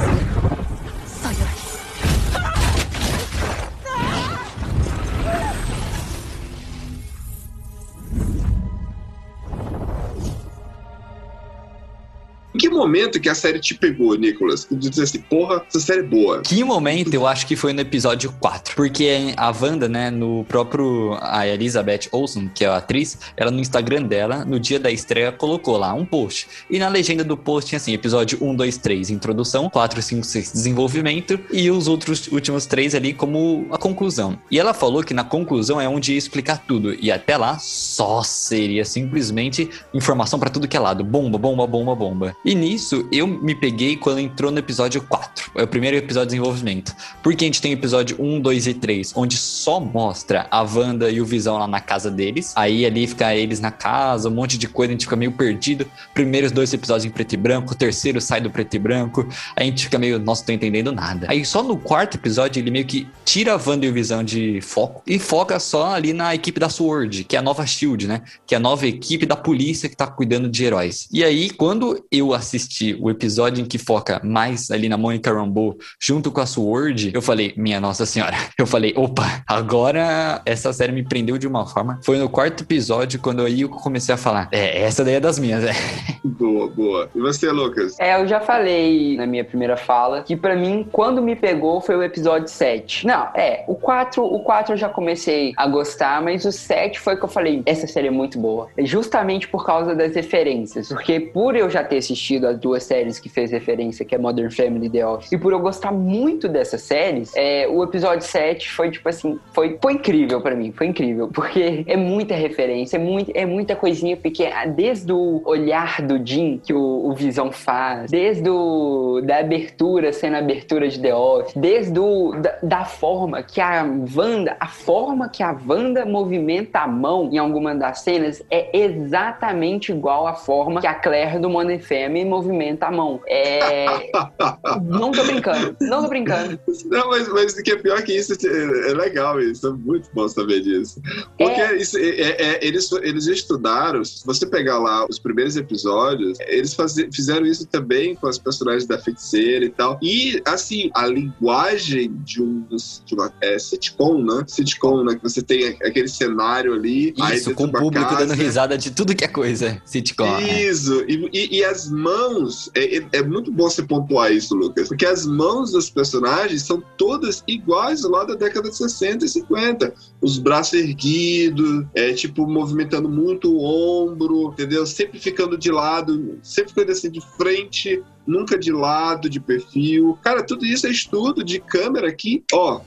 Em 12.55 12.59
que 12.59 12.69
momento 12.69 13.21
que 13.21 13.29
a 13.29 13.35
série 13.35 13.59
te 13.59 13.75
pegou, 13.75 14.15
Nicolas? 14.15 14.65
Que 14.65 14.77
disse 14.77 15.03
assim, 15.03 15.19
porra, 15.19 15.65
essa 15.69 15.81
série 15.81 16.01
é 16.01 16.05
boa. 16.05 16.41
Que 16.41 16.63
momento 16.63 17.13
eu 17.13 17.27
acho 17.27 17.47
que 17.49 17.57
foi 17.57 17.73
no 17.73 17.81
episódio 17.81 18.33
4. 18.39 18.77
Porque 18.77 19.35
a 19.37 19.51
Wanda, 19.51 19.89
né, 19.89 20.11
no 20.11 20.45
próprio. 20.45 21.19
A 21.21 21.47
Elizabeth 21.49 22.09
Olsen, 22.13 22.49
que 22.55 22.65
é 22.65 22.69
a 22.69 22.77
atriz, 22.77 23.19
ela 23.37 23.51
no 23.51 23.59
Instagram 23.59 24.05
dela, 24.05 24.45
no 24.45 24.61
dia 24.61 24.79
da 24.79 24.91
estreia, 24.91 25.33
colocou 25.33 25.77
lá 25.77 25.93
um 25.95 26.05
post. 26.05 26.47
E 26.71 26.79
na 26.79 26.89
legenda 26.89 27.25
do 27.25 27.37
post 27.37 27.71
tinha 27.71 27.77
assim: 27.79 27.93
episódio 27.93 28.39
1, 28.41 28.55
2, 28.55 28.77
3, 28.79 29.11
introdução, 29.11 29.69
4, 29.69 30.01
5, 30.01 30.25
6, 30.25 30.53
desenvolvimento, 30.53 31.41
e 31.53 31.71
os 31.71 31.89
outros 31.89 32.29
últimos 32.29 32.67
três 32.67 32.95
ali 32.95 33.13
como 33.13 33.67
a 33.71 33.79
conclusão. 33.79 34.39
E 34.49 34.61
ela 34.61 34.73
falou 34.73 35.03
que 35.03 35.13
na 35.13 35.25
conclusão 35.25 35.81
é 35.81 35.89
onde 35.89 36.13
ia 36.13 36.19
explicar 36.19 36.59
tudo. 36.59 36.95
E 36.95 37.11
até 37.11 37.37
lá 37.37 37.59
só 37.59 38.23
seria 38.23 38.85
simplesmente 38.85 39.69
informação 39.93 40.39
pra 40.39 40.51
tudo 40.51 40.69
que 40.69 40.77
é 40.77 40.81
lado: 40.81 41.03
bomba, 41.03 41.37
bomba, 41.37 41.67
bomba, 41.67 41.95
bomba. 41.97 42.37
E 42.45 42.55
nisso 42.55 43.09
eu 43.11 43.27
me 43.27 43.55
peguei 43.55 43.97
quando 43.97 44.19
entrou 44.19 44.51
no 44.51 44.59
episódio 44.59 45.01
4. 45.01 45.53
É 45.55 45.63
o 45.63 45.67
primeiro 45.67 45.97
episódio 45.97 46.29
de 46.29 46.35
desenvolvimento. 46.35 46.95
Porque 47.23 47.45
a 47.45 47.47
gente 47.47 47.63
tem 47.63 47.73
episódio 47.73 48.17
1, 48.21 48.41
2 48.41 48.67
e 48.67 48.75
3, 48.75 49.13
onde 49.17 49.39
só 49.39 49.81
mostra 49.81 50.47
a 50.51 50.63
Wanda 50.63 51.11
e 51.11 51.21
o 51.21 51.25
Visão 51.25 51.57
lá 51.57 51.67
na 51.67 51.81
casa 51.81 52.11
deles. 52.11 52.53
Aí 52.55 52.85
ali 52.85 53.07
fica 53.07 53.35
eles 53.35 53.61
na 53.61 53.71
casa, 53.71 54.29
um 54.29 54.33
monte 54.33 54.59
de 54.59 54.69
coisa, 54.69 54.91
a 54.91 54.95
gente 54.95 55.07
fica 55.07 55.17
meio 55.17 55.33
perdido. 55.33 55.87
Primeiros 56.13 56.53
dois 56.53 56.73
episódios 56.75 57.07
em 57.07 57.11
preto 57.11 57.33
e 57.33 57.37
branco, 57.37 57.73
o 57.73 57.75
terceiro 57.75 58.21
sai 58.21 58.43
do 58.43 58.51
preto 58.51 58.75
e 58.75 58.79
branco. 58.79 59.27
A 59.57 59.63
gente 59.63 59.85
fica 59.85 59.99
meio, 59.99 60.19
nossa, 60.19 60.45
tô 60.45 60.53
entendendo 60.53 60.93
nada. 60.93 61.27
Aí 61.31 61.45
só 61.47 61.63
no 61.63 61.79
quarto 61.79 62.17
episódio 62.17 62.61
ele 62.61 62.71
meio 62.71 62.85
que 62.85 63.09
tira 63.25 63.55
a 63.55 63.61
Wanda 63.65 63.87
e 63.87 63.89
o 63.89 63.93
Visão 63.93 64.23
de 64.23 64.61
foco 64.61 65.03
e 65.07 65.19
foca 65.19 65.59
só 65.59 65.95
ali 65.95 66.13
na 66.13 66.35
equipe 66.35 66.61
da 66.61 66.69
SWORD, 66.69 67.25
que 67.25 67.37
é 67.37 67.39
a 67.39 67.43
nova 67.43 67.65
SHIELD, 67.67 68.07
né? 68.07 68.23
Que 68.47 68.55
é 68.55 68.59
a 68.59 68.61
nova 68.61 68.87
equipe 68.87 69.25
da 69.25 69.37
polícia 69.37 69.89
que 69.89 69.97
tá 69.97 70.07
cuidando 70.07 70.49
de 70.49 70.65
heróis. 70.65 71.09
E 71.11 71.25
aí, 71.25 71.49
quando 71.49 72.05
eu 72.11 72.34
assisti 72.35 72.97
o 73.01 73.11
episódio 73.11 73.63
em 73.63 73.67
que 73.67 73.79
foca 73.79 74.21
mais 74.23 74.71
ali 74.71 74.89
na 74.89 74.97
Mônica 74.97 75.33
Rambeau 75.33 75.77
junto 76.01 76.31
com 76.31 76.41
a 76.41 76.47
SWORD, 76.47 77.13
eu 77.15 77.23
falei, 77.23 77.55
minha 77.57 77.81
nossa 77.81 78.07
senhora. 78.07 78.37
Eu 78.57 78.67
falei, 78.67 78.95
opa, 78.97 79.43
agora 79.47 80.41
essa 80.47 80.73
série 80.73 80.93
me 80.93 81.03
prendeu 81.03 81.37
de 81.37 81.47
uma 81.47 81.67
forma. 81.67 81.99
Foi 82.05 82.19
no 82.19 82.29
quarto 82.29 82.63
episódio 82.63 83.21
quando 83.21 83.45
aí 83.45 83.63
eu 83.63 83.69
comecei 83.69 84.15
a 84.15 84.19
falar, 84.19 84.49
é, 84.53 84.81
essa 84.83 85.05
daí 85.05 85.15
é 85.15 85.21
das 85.21 85.39
minhas, 85.39 85.65
é. 85.65 85.73
Boa, 86.25 86.69
boa. 86.69 87.11
E 87.15 87.21
você, 87.21 87.51
Lucas? 87.51 87.99
É, 88.01 88.21
eu 88.21 88.27
já 88.27 88.41
falei 88.41 89.17
na 89.17 89.27
minha 89.27 89.45
primeira 89.45 89.77
fala 89.77 90.23
que 90.23 90.37
pra 90.37 90.57
mim, 90.57 90.87
quando 90.91 91.23
me 91.23 91.37
pegou, 91.37 91.81
foi 91.81 91.97
o 91.97 92.03
episódio 92.03 92.49
7. 92.49 93.07
Não, 93.07 93.29
é, 93.35 93.65
o 93.69 93.75
4, 93.75 94.25
o 94.25 94.41
4 94.41 94.73
eu 94.73 94.77
já 94.77 94.89
comecei 94.89 95.53
a 95.57 95.67
gostar, 95.67 96.23
mas 96.23 96.45
o 96.45 96.53
7 96.53 96.99
foi 96.99 97.17
que 97.17 97.25
eu 97.25 97.29
falei, 97.29 97.63
essa 97.67 97.87
série 97.87 98.09
é 98.09 98.11
muito 98.11 98.39
boa. 98.39 98.69
Justamente 98.79 99.47
por 99.49 99.65
causa 99.65 99.95
das 99.95 100.15
referências. 100.15 100.89
Porque 100.89 101.21
por 101.21 101.57
eu 101.57 101.69
já 101.71 101.85
ter 101.85 101.99
assistido 101.99 102.24
as 102.33 102.59
duas 102.59 102.83
séries 102.85 103.19
que 103.19 103.29
fez 103.29 103.51
referência, 103.51 104.05
que 104.05 104.15
é 104.15 104.19
Modern 104.19 104.51
Family 104.51 104.87
e 104.87 104.91
The 104.91 105.07
Office, 105.07 105.33
e 105.33 105.39
por 105.39 105.53
eu 105.53 105.59
gostar 105.59 105.93
muito 105.93 106.49
dessas 106.49 106.83
séries, 106.83 107.33
é, 107.37 107.67
o 107.69 107.83
episódio 107.83 108.27
7 108.27 108.71
foi 108.71 108.91
tipo 108.91 109.09
assim, 109.09 109.39
foi, 109.53 109.79
foi 109.81 109.95
incrível 109.95 110.41
pra 110.41 110.55
mim, 110.55 110.73
foi 110.73 110.87
incrível. 110.87 111.29
Porque 111.29 111.85
é 111.87 111.97
muita 111.97 112.35
referência, 112.35 112.97
é, 112.97 113.01
muito, 113.01 113.31
é 113.35 113.45
muita 113.45 113.77
coisinha 113.77 114.17
pequena, 114.17 114.67
desde 114.67 115.13
o 115.13 115.43
olhar 115.45 116.01
do 116.03 116.25
Jim 116.25 116.61
que 116.65 116.73
o, 116.73 117.09
o 117.09 117.15
Visão 117.15 117.53
faz, 117.53 118.11
desde 118.11 118.49
o, 118.49 119.21
da 119.23 119.39
abertura, 119.39 120.13
sendo 120.13 120.37
a 120.37 120.39
abertura 120.39 120.89
de 120.89 121.01
The 121.01 121.15
Office, 121.15 121.55
desde 121.57 121.99
o, 121.99 122.33
da, 122.33 122.59
da 122.63 122.85
forma 122.85 123.43
que 123.43 123.61
a 123.61 123.85
Wanda, 124.17 124.57
a 124.59 124.69
forma 124.69 125.29
que 125.29 125.43
a 125.43 125.57
Wanda 125.67 126.05
movimenta 126.07 126.81
a 126.81 126.87
mão 126.87 127.29
em 127.33 127.39
alguma 127.39 127.75
das 127.75 128.01
cenas 128.01 128.43
é 128.51 128.77
exatamente 128.77 129.93
igual 129.93 130.27
à 130.27 130.35
forma 130.35 130.81
que 130.81 130.87
a 130.87 130.95
Claire 130.95 131.39
do 131.39 131.51
Modern 131.51 131.81
Family 131.81 132.14
movimenta 132.23 132.87
a 132.89 132.93
mão. 132.93 133.19
É... 133.27 134.11
não 134.85 135.11
tô 135.11 135.25
brincando, 135.25 135.75
não 135.81 136.03
tô 136.03 136.09
brincando. 136.09 136.61
Não, 136.85 137.09
mas, 137.09 137.27
mas 137.29 137.55
o 137.55 137.63
que 137.63 137.71
é 137.73 137.77
pior 137.77 138.03
que 138.03 138.13
isso, 138.13 138.35
é, 138.47 138.91
é 138.91 138.95
legal 138.95 139.41
isso, 139.41 139.67
é 139.67 139.73
muito 139.73 140.11
bom 140.13 140.29
saber 140.29 140.61
disso. 140.61 141.01
Porque 141.39 141.61
É. 141.61 141.77
isso, 141.79 141.97
é- 141.97 142.03
é- 142.21 142.43
é- 142.43 142.59
eles, 142.67 142.93
eles 143.03 143.27
estudaram, 143.27 144.05
se 144.05 144.25
você 144.27 144.45
pegar 144.45 144.79
lá 144.79 145.07
os 145.09 145.19
primeiros 145.19 145.57
episódios, 145.57 146.39
eles 146.47 146.75
faze- 146.75 147.09
fizeram 147.11 147.47
isso 147.47 147.67
também 147.67 148.15
com 148.15 148.27
as 148.27 148.39
personagens 148.39 148.85
da 148.87 148.99
feiticeira 148.99 149.65
e 149.65 149.71
tal. 149.71 149.99
E, 150.03 150.43
assim, 150.45 150.91
a 150.95 151.07
linguagem 151.07 152.13
de 152.25 152.43
um 152.43 152.65
de 153.05 153.15
uma 153.15 153.33
é, 153.41 153.59
sitcom, 153.59 154.19
né? 154.23 154.45
Sitcom, 154.47 155.05
né? 155.05 155.15
Que 155.15 155.23
você 155.23 155.41
tem 155.43 155.69
aquele 155.83 156.09
cenário 156.09 156.75
ali. 156.75 157.15
Isso, 157.33 157.55
com 157.55 157.65
o 157.65 157.73
público 157.73 158.05
casa, 158.11 158.27
dando 158.27 158.35
risada 158.37 158.77
de 158.77 158.91
tudo 158.91 159.15
que 159.15 159.25
é 159.25 159.29
coisa. 159.29 159.81
Sitcom. 159.85 160.25
né? 160.41 160.63
Isso, 160.65 161.05
e, 161.09 161.29
e- 161.33 161.59
e 161.59 161.65
as 161.65 161.91
mãos, 161.95 162.71
é, 162.75 162.99
é- 162.99 163.09
é 163.13 163.23
muito 163.23 163.51
bom 163.51 163.69
você 163.69 163.83
pontuar 163.83 164.33
isso, 164.33 164.55
Lucas, 164.55 164.89
porque 164.89 165.07
as 165.07 165.25
mãos 165.25 165.73
dos 165.73 165.89
personagens 165.89 166.63
são 166.63 166.83
todas 166.97 167.43
iguais 167.47 168.03
lá 168.03 168.25
da 168.25 168.35
década 168.35 168.69
de 168.69 168.77
60 168.77 169.25
e 169.25 169.29
50. 169.29 169.95
Os 170.21 170.39
braços 170.39 170.75
erguidos, 170.75 171.85
é, 171.95 172.13
tipo, 172.13 172.47
movimentando 172.47 173.09
muito 173.09 173.53
o 173.53 173.63
ombro, 173.63 174.49
entendeu? 174.53 174.85
Sempre 174.87 175.19
ficando 175.19 175.57
de 175.57 175.71
lado, 175.71 176.39
sempre 176.43 176.71
ficando 176.71 176.93
assim 176.93 177.11
de 177.11 177.21
frente, 177.37 178.03
nunca 178.27 178.59
de 178.59 178.73
lado, 178.73 179.31
de 179.31 179.41
perfil. 179.41 180.19
Cara, 180.23 180.43
tudo 180.43 180.65
isso 180.67 180.87
é 180.87 180.91
estudo 180.91 181.45
de 181.45 181.61
câmera 181.61 182.09
aqui, 182.09 182.43
ó, 182.53 182.81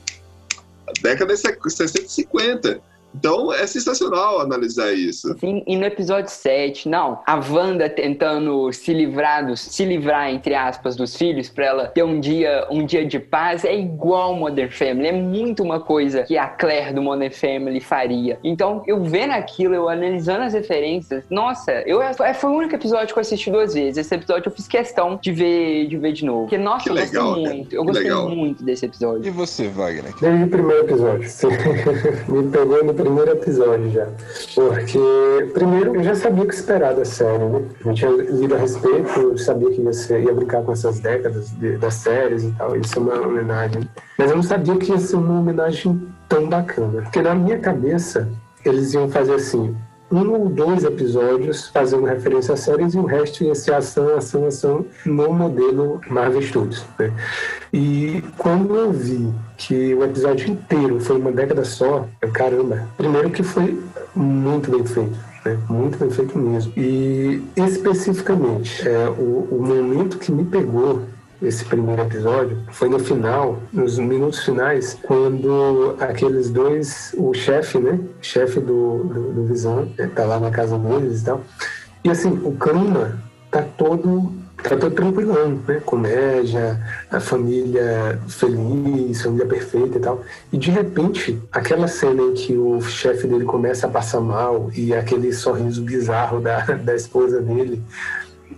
década 1.02 1.34
de 1.34 1.40
60 1.40 2.02
e 2.02 2.10
50. 2.10 2.82
Então 3.18 3.54
é 3.54 3.66
sensacional 3.66 4.42
analisar 4.42 4.94
isso. 4.94 5.36
Sim, 5.40 5.64
e 5.66 5.76
no 5.76 5.86
episódio 5.86 6.30
7, 6.30 6.88
não, 6.90 7.20
a 7.26 7.36
Wanda 7.36 7.90
tentando 7.90 8.72
se 8.72 8.94
livrar 8.94 9.46
dos, 9.46 9.60
se 9.60 9.86
livrar 9.86 10.30
entre 10.30 10.54
aspas 10.56 10.96
dos 10.96 11.16
filhos 11.16 11.50
para 11.50 11.66
ela 11.66 11.88
ter 11.88 12.04
um 12.04 12.20
dia, 12.20 12.68
um 12.70 12.86
dia 12.86 13.06
de 13.06 13.20
paz 13.20 13.64
é 13.66 13.78
igual 13.78 14.36
Modern 14.36 14.70
Family, 14.70 15.08
é 15.08 15.12
muito 15.12 15.64
uma 15.64 15.80
coisa 15.80 16.24
que 16.24 16.38
a 16.38 16.48
Claire 16.48 16.94
do 16.94 17.02
Modern 17.02 17.32
Family 17.32 17.80
faria. 17.80 18.40
Então, 18.44 18.84
eu 18.88 19.04
vendo 19.04 19.32
aquilo, 19.32 19.74
eu 19.74 19.90
analisando 19.90 20.44
as 20.44 20.54
referências, 20.54 21.24
nossa, 21.30 21.72
eu 21.86 22.00
foi 22.36 22.50
o 22.50 22.54
único 22.54 22.76
episódio 22.76 23.14
que 23.14 23.20
eu 23.20 23.22
assisti 23.22 23.50
duas 23.52 23.74
vezes. 23.74 23.98
Esse 23.98 24.16
episódio 24.16 24.50
eu 24.50 24.52
fiz 24.52 24.68
questão 24.68 25.20
de 25.22 25.32
ver 25.32 25.88
de 25.88 25.98
ver 25.98 26.14
de 26.14 26.26
novo. 26.26 26.42
Porque 26.42 26.58
nossa, 26.58 26.84
Que 26.84 26.90
eu 26.90 26.96
gostei 26.96 27.20
legal, 27.20 27.36
cara. 27.36 27.56
muito. 27.56 27.76
Eu 27.76 27.84
gostei 27.86 28.04
legal. 28.04 28.30
muito 28.30 28.64
desse 28.64 28.86
episódio. 28.86 29.26
E 29.28 29.30
você, 29.30 29.68
Wagner? 29.68 30.14
Desde 30.20 30.44
o 30.44 30.48
primeiro 30.50 30.84
episódio. 30.84 31.30
Me 32.28 32.50
pegou 32.52 32.84
no 32.84 32.94
primeiro 32.94 33.07
episódio 33.32 33.90
já. 33.92 34.08
Porque, 34.56 35.00
primeiro, 35.54 35.96
eu 35.96 36.04
já 36.04 36.16
sabia 36.16 36.44
o 36.44 36.48
que 36.48 36.54
esperar 36.54 36.94
da 36.94 37.06
série, 37.06 37.44
né? 37.44 37.62
Eu 37.86 37.94
tinha 37.94 38.12
lido 38.12 38.56
a 38.56 38.58
respeito, 38.58 39.20
eu 39.20 39.38
sabia 39.38 39.70
que 39.72 39.82
ia, 39.82 39.94
ser, 39.94 40.24
ia 40.24 40.34
brincar 40.34 40.64
com 40.64 40.72
essas 40.72 41.00
décadas 41.00 41.50
de- 41.52 41.78
das 41.78 41.94
séries 41.96 42.44
e 42.44 42.52
tal. 42.58 42.76
Isso 42.76 42.98
é 42.98 43.02
uma 43.02 43.28
homenagem. 43.28 43.90
Mas 44.18 44.30
eu 44.30 44.36
não 44.36 44.44
sabia 44.44 44.76
que 44.78 44.92
ia 44.92 44.98
ser 44.98 45.16
uma 45.16 45.40
homenagem 45.40 46.08
tão 46.28 46.48
bacana. 46.50 47.02
Porque 47.04 47.22
na 47.22 47.36
minha 47.36 47.60
cabeça, 47.60 48.28
eles 48.66 48.94
iam 48.94 49.10
fazer 49.10 49.36
assim. 49.36 49.76
Um 50.10 50.30
ou 50.32 50.48
dois 50.50 50.84
episódios 50.86 51.68
fazendo 51.68 52.06
referência 52.06 52.54
às 52.54 52.62
séries 52.62 52.94
e 52.94 52.98
o 52.98 53.06
resto 53.06 53.44
ia 53.44 53.54
ser 53.54 53.74
ação, 53.74 54.16
ação, 54.16 54.46
ação 54.46 54.86
no 55.06 55.34
modelo 55.34 56.00
Marvel 56.10 56.42
Studios. 56.42 56.86
Né? 56.98 57.12
E 57.74 58.24
quando 58.38 58.76
eu 58.76 58.92
vi 58.92 59.34
que 59.58 59.94
o 59.94 60.04
episódio 60.04 60.50
inteiro 60.50 61.00
foi 61.02 61.18
uma 61.18 61.32
década 61.32 61.66
só, 61.66 62.08
eu, 62.22 62.32
caramba, 62.32 62.88
primeiro 62.96 63.30
que 63.30 63.44
foi 63.44 63.78
muito 64.16 64.72
bem 64.72 64.86
feito. 64.86 65.18
né? 65.44 65.58
Muito 65.70 65.98
bem 65.98 66.10
feito 66.10 66.38
mesmo. 66.38 66.72
E 66.78 67.44
especificamente, 67.58 68.88
é, 68.88 69.10
o, 69.10 69.48
o 69.52 69.62
momento 69.62 70.18
que 70.18 70.32
me 70.32 70.46
pegou 70.46 71.02
esse 71.42 71.64
primeiro 71.66 72.02
episódio 72.02 72.58
foi 72.72 72.90
no 72.90 73.00
final, 73.00 73.60
nos 73.72 74.00
minutos 74.00 74.44
finais, 74.44 74.98
quando 75.04 75.96
aqueles 76.00 76.50
dois, 76.50 77.14
o 77.18 77.34
chefe, 77.34 77.78
né? 77.78 78.00
Chefe 78.22 78.60
do, 78.60 79.04
do, 79.04 79.34
do 79.34 79.46
Visão, 79.46 79.92
né, 79.98 80.10
tá 80.14 80.26
lá 80.26 80.40
na 80.40 80.50
casa 80.50 80.78
deles 80.78 81.22
e 81.22 81.26
tal. 81.26 81.42
E 82.04 82.10
assim, 82.10 82.30
o 82.44 82.56
clima 82.58 83.22
tá 83.52 83.62
todo. 83.62 84.32
Tá 84.64 84.76
todo 84.76 84.96
tranquilão, 84.96 85.62
né? 85.68 85.80
Comédia, 85.86 86.82
a 87.12 87.20
família 87.20 88.20
feliz, 88.28 89.22
família 89.22 89.46
perfeita 89.46 90.00
e 90.00 90.02
tal. 90.02 90.24
E 90.52 90.58
de 90.58 90.72
repente, 90.72 91.40
aquela 91.52 91.88
cena 91.88 92.24
em 92.24 92.34
que 92.34 92.58
o 92.58 92.82
chefe 92.82 93.28
dele 93.28 93.46
começa 93.46 93.86
a 93.86 93.90
passar 93.90 94.20
mal 94.20 94.72
e 94.76 94.96
aquele 94.96 95.32
sorriso 95.32 95.84
bizarro 95.84 96.40
da, 96.42 96.62
da 96.74 96.96
esposa 96.96 97.40
dele 97.40 97.84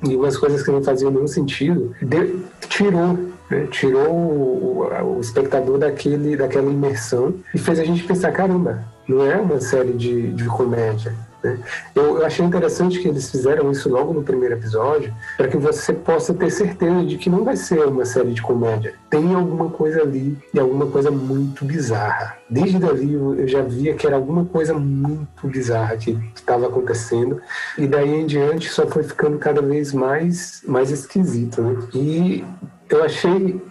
e 0.03 0.15
umas 0.15 0.37
coisas 0.37 0.63
que 0.63 0.71
não 0.71 0.83
faziam 0.83 1.11
nenhum 1.11 1.27
sentido, 1.27 1.93
de- 2.01 2.35
tirou, 2.67 3.17
né? 3.49 3.67
tirou 3.71 4.07
o, 4.11 4.87
o- 5.17 5.19
espectador 5.19 5.77
daquele, 5.77 6.35
daquela 6.37 6.69
imersão 6.71 7.33
e 7.53 7.57
fez 7.57 7.79
a 7.79 7.83
gente 7.83 8.03
pensar, 8.03 8.31
caramba, 8.31 8.83
não 9.07 9.25
é 9.25 9.35
uma 9.37 9.59
série 9.59 9.93
de, 9.93 10.31
de 10.33 10.45
comédia. 10.45 11.13
Né? 11.43 11.59
Eu, 11.95 12.19
eu 12.19 12.25
achei 12.25 12.45
interessante 12.45 12.99
que 12.99 13.07
eles 13.07 13.29
fizeram 13.29 13.71
isso 13.71 13.89
logo 13.89 14.13
no 14.13 14.23
primeiro 14.23 14.55
episódio, 14.55 15.13
para 15.37 15.47
que 15.47 15.57
você 15.57 15.93
possa 15.93 16.33
ter 16.33 16.51
certeza 16.51 17.05
de 17.05 17.17
que 17.17 17.29
não 17.29 17.43
vai 17.43 17.55
ser 17.55 17.85
uma 17.87 18.05
série 18.05 18.33
de 18.33 18.41
comédia. 18.41 18.93
Tem 19.09 19.33
alguma 19.33 19.69
coisa 19.69 20.01
ali 20.01 20.37
e 20.53 20.59
alguma 20.59 20.87
coisa 20.87 21.09
muito 21.09 21.65
bizarra. 21.65 22.37
Desde 22.49 22.83
ali 22.85 23.13
eu 23.13 23.29
eu 23.39 23.47
já 23.47 23.61
via 23.61 23.93
que 23.93 24.05
era 24.05 24.15
alguma 24.15 24.45
coisa 24.45 24.73
muito 24.73 25.47
bizarra 25.47 25.95
que 25.97 26.17
estava 26.35 26.67
acontecendo 26.67 27.41
e 27.77 27.87
daí 27.87 28.09
em 28.09 28.25
diante 28.25 28.69
só 28.69 28.85
foi 28.87 29.03
ficando 29.03 29.37
cada 29.37 29.61
vez 29.61 29.93
mais 29.93 30.61
mais 30.67 30.91
esquisito, 30.91 31.61
né? 31.61 31.77
E 31.93 32.43
eu 32.89 33.03
achei 33.03 33.61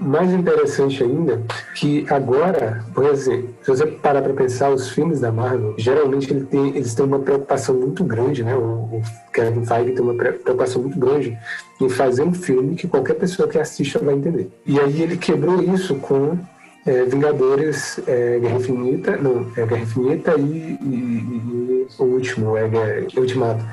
mais 0.00 0.32
interessante 0.32 1.02
ainda 1.04 1.40
que 1.74 2.06
agora, 2.08 2.84
por 2.94 3.04
exemplo, 3.06 3.50
se 3.62 3.68
você 3.68 3.86
parar 3.86 4.22
para 4.22 4.32
pensar, 4.32 4.70
os 4.70 4.88
filmes 4.88 5.20
da 5.20 5.30
Marvel, 5.30 5.74
geralmente 5.78 6.32
ele 6.32 6.44
tem, 6.46 6.68
eles 6.76 6.94
têm 6.94 7.04
uma 7.04 7.18
preocupação 7.18 7.74
muito 7.74 8.02
grande, 8.02 8.42
né? 8.42 8.54
O, 8.56 8.60
o 8.60 9.02
Kevin 9.32 9.64
Feige 9.66 9.92
tem 9.92 10.02
uma 10.02 10.14
pre- 10.14 10.32
preocupação 10.32 10.82
muito 10.82 10.98
grande 10.98 11.36
em 11.80 11.88
fazer 11.88 12.22
um 12.22 12.32
filme 12.34 12.74
que 12.74 12.88
qualquer 12.88 13.14
pessoa 13.14 13.46
que 13.48 13.58
assista 13.58 13.98
vai 13.98 14.14
entender. 14.14 14.50
E 14.66 14.80
aí 14.80 15.02
ele 15.02 15.16
quebrou 15.16 15.62
isso 15.62 15.96
com 15.96 16.38
é, 16.86 17.04
Vingadores, 17.04 18.00
é, 18.08 18.38
Guerra 18.40 18.56
Infinita, 18.56 19.16
não, 19.16 19.46
é 19.56 19.66
Guerra 19.66 19.82
Infinita 19.82 20.34
e, 20.38 20.42
e- 20.42 20.86
e 20.86 21.86
o 21.98 22.04
último, 22.04 22.56
é 22.56 22.66
Guerra- 22.68 23.06
Ultimato. 23.16 23.64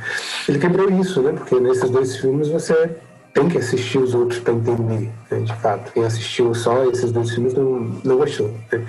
Ele 0.48 0.60
quebrou 0.60 0.90
isso, 0.92 1.22
né? 1.22 1.32
Porque 1.34 1.60
nesses 1.60 1.90
dois 1.90 2.18
filmes 2.18 2.50
você 2.50 2.92
tem 3.34 3.48
que 3.48 3.58
assistir 3.58 4.00
os 4.00 4.14
outros 4.14 4.40
para 4.40 4.54
entender, 4.54 5.10
né, 5.30 5.40
de 5.40 5.56
fato. 5.58 5.92
Quem 5.94 6.04
assistiu 6.04 6.54
só 6.54 6.84
esses 6.86 7.12
dois 7.12 7.32
filmes 7.32 7.54
não, 7.54 7.80
não 8.04 8.18
gostou. 8.18 8.50
né? 8.72 8.86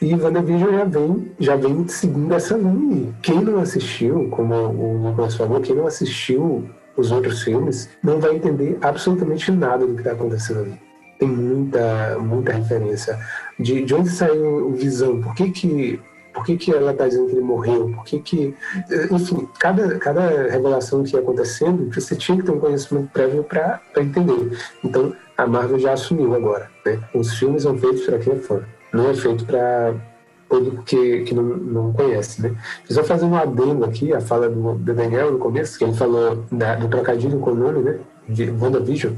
E 0.00 0.14
WandaVision 0.14 0.72
já 0.72 0.84
vem, 0.84 1.32
já 1.38 1.56
vem 1.56 1.88
seguindo 1.88 2.34
essa 2.34 2.56
linha. 2.56 3.14
Quem 3.22 3.40
não 3.40 3.58
assistiu, 3.58 4.28
como 4.30 4.54
o 4.54 5.08
Nicolas 5.08 5.34
falou, 5.34 5.60
quem 5.60 5.74
não 5.74 5.86
assistiu 5.86 6.68
os 6.96 7.10
outros 7.10 7.42
filmes, 7.42 7.88
não 8.02 8.20
vai 8.20 8.36
entender 8.36 8.78
absolutamente 8.82 9.50
nada 9.50 9.86
do 9.86 9.94
que 9.94 10.00
está 10.00 10.12
acontecendo 10.12 10.60
ali. 10.60 10.80
Tem 11.18 11.28
muita, 11.28 12.18
muita 12.20 12.52
referência. 12.52 13.18
De, 13.58 13.84
de 13.84 13.94
onde 13.94 14.10
saiu 14.10 14.68
o 14.68 14.72
Visão? 14.72 15.20
Por 15.20 15.34
que 15.34 15.50
que 15.50 16.00
por 16.36 16.44
que, 16.44 16.54
que 16.58 16.70
ela 16.70 16.92
está 16.92 17.08
dizendo 17.08 17.28
que 17.28 17.32
ele 17.32 17.40
morreu? 17.40 17.90
Por 17.94 18.04
que 18.04 18.18
que... 18.18 18.54
Enfim, 19.10 19.48
cada, 19.58 19.98
cada 19.98 20.28
revelação 20.50 21.02
que 21.02 21.14
ia 21.14 21.20
acontecendo, 21.20 21.90
você 21.90 22.14
tinha 22.14 22.36
que 22.36 22.44
ter 22.44 22.50
um 22.50 22.60
conhecimento 22.60 23.10
prévio 23.10 23.42
para 23.42 23.80
entender. 23.96 24.54
Então, 24.84 25.16
a 25.34 25.46
Marvel 25.46 25.78
já 25.78 25.94
assumiu 25.94 26.34
agora. 26.34 26.70
Né? 26.84 27.00
Os 27.14 27.38
filmes 27.38 27.62
são 27.62 27.78
feitos 27.78 28.04
para 28.04 28.18
quem 28.18 28.34
é 28.34 28.36
fã. 28.36 28.62
Não 28.92 29.08
é 29.08 29.14
feito 29.14 29.46
para 29.46 29.94
público 30.48 30.82
que, 30.84 31.22
que 31.22 31.34
não, 31.34 31.42
não 31.42 31.92
conhece, 31.92 32.40
né? 32.42 32.54
Só 32.90 33.02
fazendo 33.04 33.32
um 33.32 33.36
adendo 33.36 33.84
aqui, 33.84 34.12
a 34.12 34.20
fala 34.20 34.48
do, 34.48 34.74
do 34.74 34.94
Daniel 34.94 35.32
no 35.32 35.38
começo, 35.38 35.78
que 35.78 35.84
ele 35.84 35.94
falou 35.94 36.44
da- 36.52 36.76
do 36.76 36.88
trocadilho 36.88 37.38
com 37.40 37.50
o 37.50 37.54
nome, 37.54 37.80
né? 37.82 37.98
De 38.28 38.50
WandaVision. 38.50 39.12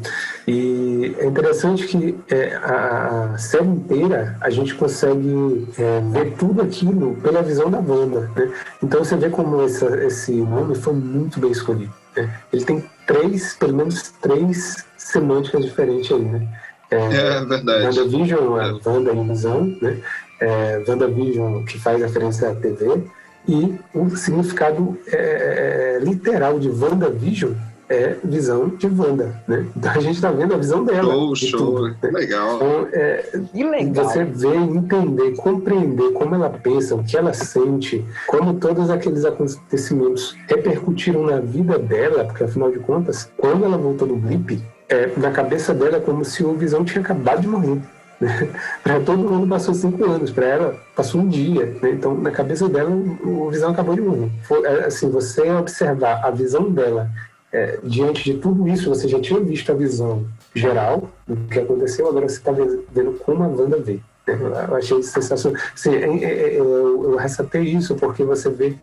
E 0.47 1.15
é 1.19 1.27
interessante 1.27 1.87
que 1.87 2.15
é, 2.31 2.55
a, 2.57 3.31
a 3.35 3.39
série 3.39 3.67
inteira 3.67 4.37
a 4.41 4.51
gente 4.51 4.75
consegue 4.75 5.67
é, 5.79 6.01
ver 6.13 6.35
tudo 6.39 6.61
aquilo 6.63 7.17
pela 7.23 7.43
visão 7.43 7.71
da 7.71 7.79
Wanda, 7.79 8.31
né? 8.37 8.51
Então 8.83 9.03
você 9.03 9.17
vê 9.17 9.31
como 9.31 9.63
essa, 9.63 9.87
esse 10.05 10.33
nome 10.33 10.75
foi 10.75 10.93
muito 10.93 11.41
bem 11.41 11.51
escolhido. 11.51 11.93
né? 12.17 12.31
Ele 12.53 12.65
tem 12.65 12.85
três, 13.07 13.55
pelo 13.55 13.75
menos 13.75 14.13
três 14.21 14.85
semânticas 14.99 15.65
diferentes 15.65 16.13
aí, 16.13 16.23
né? 16.23 16.49
É 16.91 17.45
verdade. 17.45 17.85
WandaVision, 17.99 18.57
a 18.57 18.79
Wanda 18.91 19.13
em 19.13 19.29
visão, 19.29 19.77
né? 19.81 19.99
É, 20.41 20.83
WandaVision, 20.87 21.65
que 21.65 21.79
faz 21.79 22.01
referência 22.01 22.51
à 22.51 22.55
TV, 22.55 23.03
e 23.49 23.75
o 23.95 24.15
significado 24.17 24.99
é, 25.07 25.97
é, 25.97 26.05
literal 26.05 26.59
de 26.59 26.69
WandaVision 26.69 27.53
é 27.89 28.17
visão 28.23 28.69
de 28.69 28.87
Wanda, 28.87 29.43
né? 29.49 29.67
Então 29.75 29.93
a 29.93 30.01
gente 30.01 30.17
está 30.17 30.31
vendo 30.31 30.55
a 30.55 30.59
visão 30.59 30.85
dela. 30.85 31.11
Show, 31.11 31.33
de 31.33 31.47
show. 31.47 31.59
tudo, 31.59 31.89
né? 31.89 31.97
Legal. 32.03 32.57
Então, 32.57 32.89
é, 32.93 33.41
Que 33.53 33.65
legal. 33.65 34.05
você 34.05 34.25
ver, 34.25 34.57
entender, 34.57 35.35
compreender 35.37 36.13
como 36.13 36.35
ela 36.35 36.51
pensa, 36.51 36.95
o 36.95 37.03
que 37.03 37.17
ela 37.17 37.33
sente, 37.33 38.05
como 38.27 38.55
todos 38.55 38.91
aqueles 38.91 39.25
acontecimentos 39.25 40.37
repercutiram 40.47 41.25
na 41.25 41.41
vida 41.41 41.79
dela, 41.79 42.25
porque 42.25 42.45
afinal 42.45 42.71
de 42.71 42.79
contas, 42.79 43.31
quando 43.37 43.65
ela 43.65 43.79
voltou 43.79 44.07
do 44.07 44.17
blip, 44.17 44.63
é, 44.89 45.11
na 45.17 45.31
cabeça 45.31 45.73
dela 45.73 45.97
é 45.97 46.01
como 46.01 46.25
se 46.25 46.45
o 46.45 46.53
Visão 46.55 46.85
tinha 46.85 47.01
acabado 47.01 47.41
de 47.41 47.49
morrer. 47.49 47.81
Né? 48.21 48.49
Para 48.83 48.99
todo 49.01 49.19
mundo 49.19 49.47
passou 49.49 49.73
cinco 49.73 50.05
anos, 50.05 50.33
para 50.33 50.45
ela 50.47 50.77
passou 50.97 51.21
um 51.21 51.29
dia. 51.29 51.67
Né? 51.81 51.91
Então, 51.93 52.15
na 52.17 52.33
cabeça 52.33 52.69
dela, 52.69 52.91
o 52.91 53.49
Visão 53.49 53.71
acabou 53.71 53.95
de 53.95 54.01
morrer. 54.01 54.29
É, 54.65 54.87
assim, 54.87 55.09
você 55.09 55.49
observar 55.53 56.25
a 56.25 56.31
visão 56.31 56.69
dela 56.69 57.09
é, 57.53 57.79
diante 57.85 58.25
de 58.25 58.35
tudo 58.39 58.69
isso, 58.69 58.89
você 58.89 59.07
já 59.09 59.21
tinha 59.21 59.39
visto 59.41 59.71
a 59.71 59.75
visão 59.75 60.27
geral 60.55 61.09
do 61.27 61.37
que 61.49 61.61
aconteceu, 61.61 62.09
agora 62.09 62.29
você 62.29 62.39
está 62.39 62.51
vendo 62.51 63.13
como 63.25 63.45
a 63.45 63.47
Wanda 63.47 63.79
vê. 63.79 64.01
né? 64.27 64.67
Eu 64.69 64.75
achei 64.77 65.03
sensacional. 65.03 65.61
Assim, 65.73 65.95
é- 65.95 66.25
é- 66.25 66.59
eu, 66.61 67.13
eu 67.13 67.17
ressaltei 67.17 67.63
isso 67.63 67.95
porque 67.95 68.25
você 68.25 68.51
vê 68.51 68.75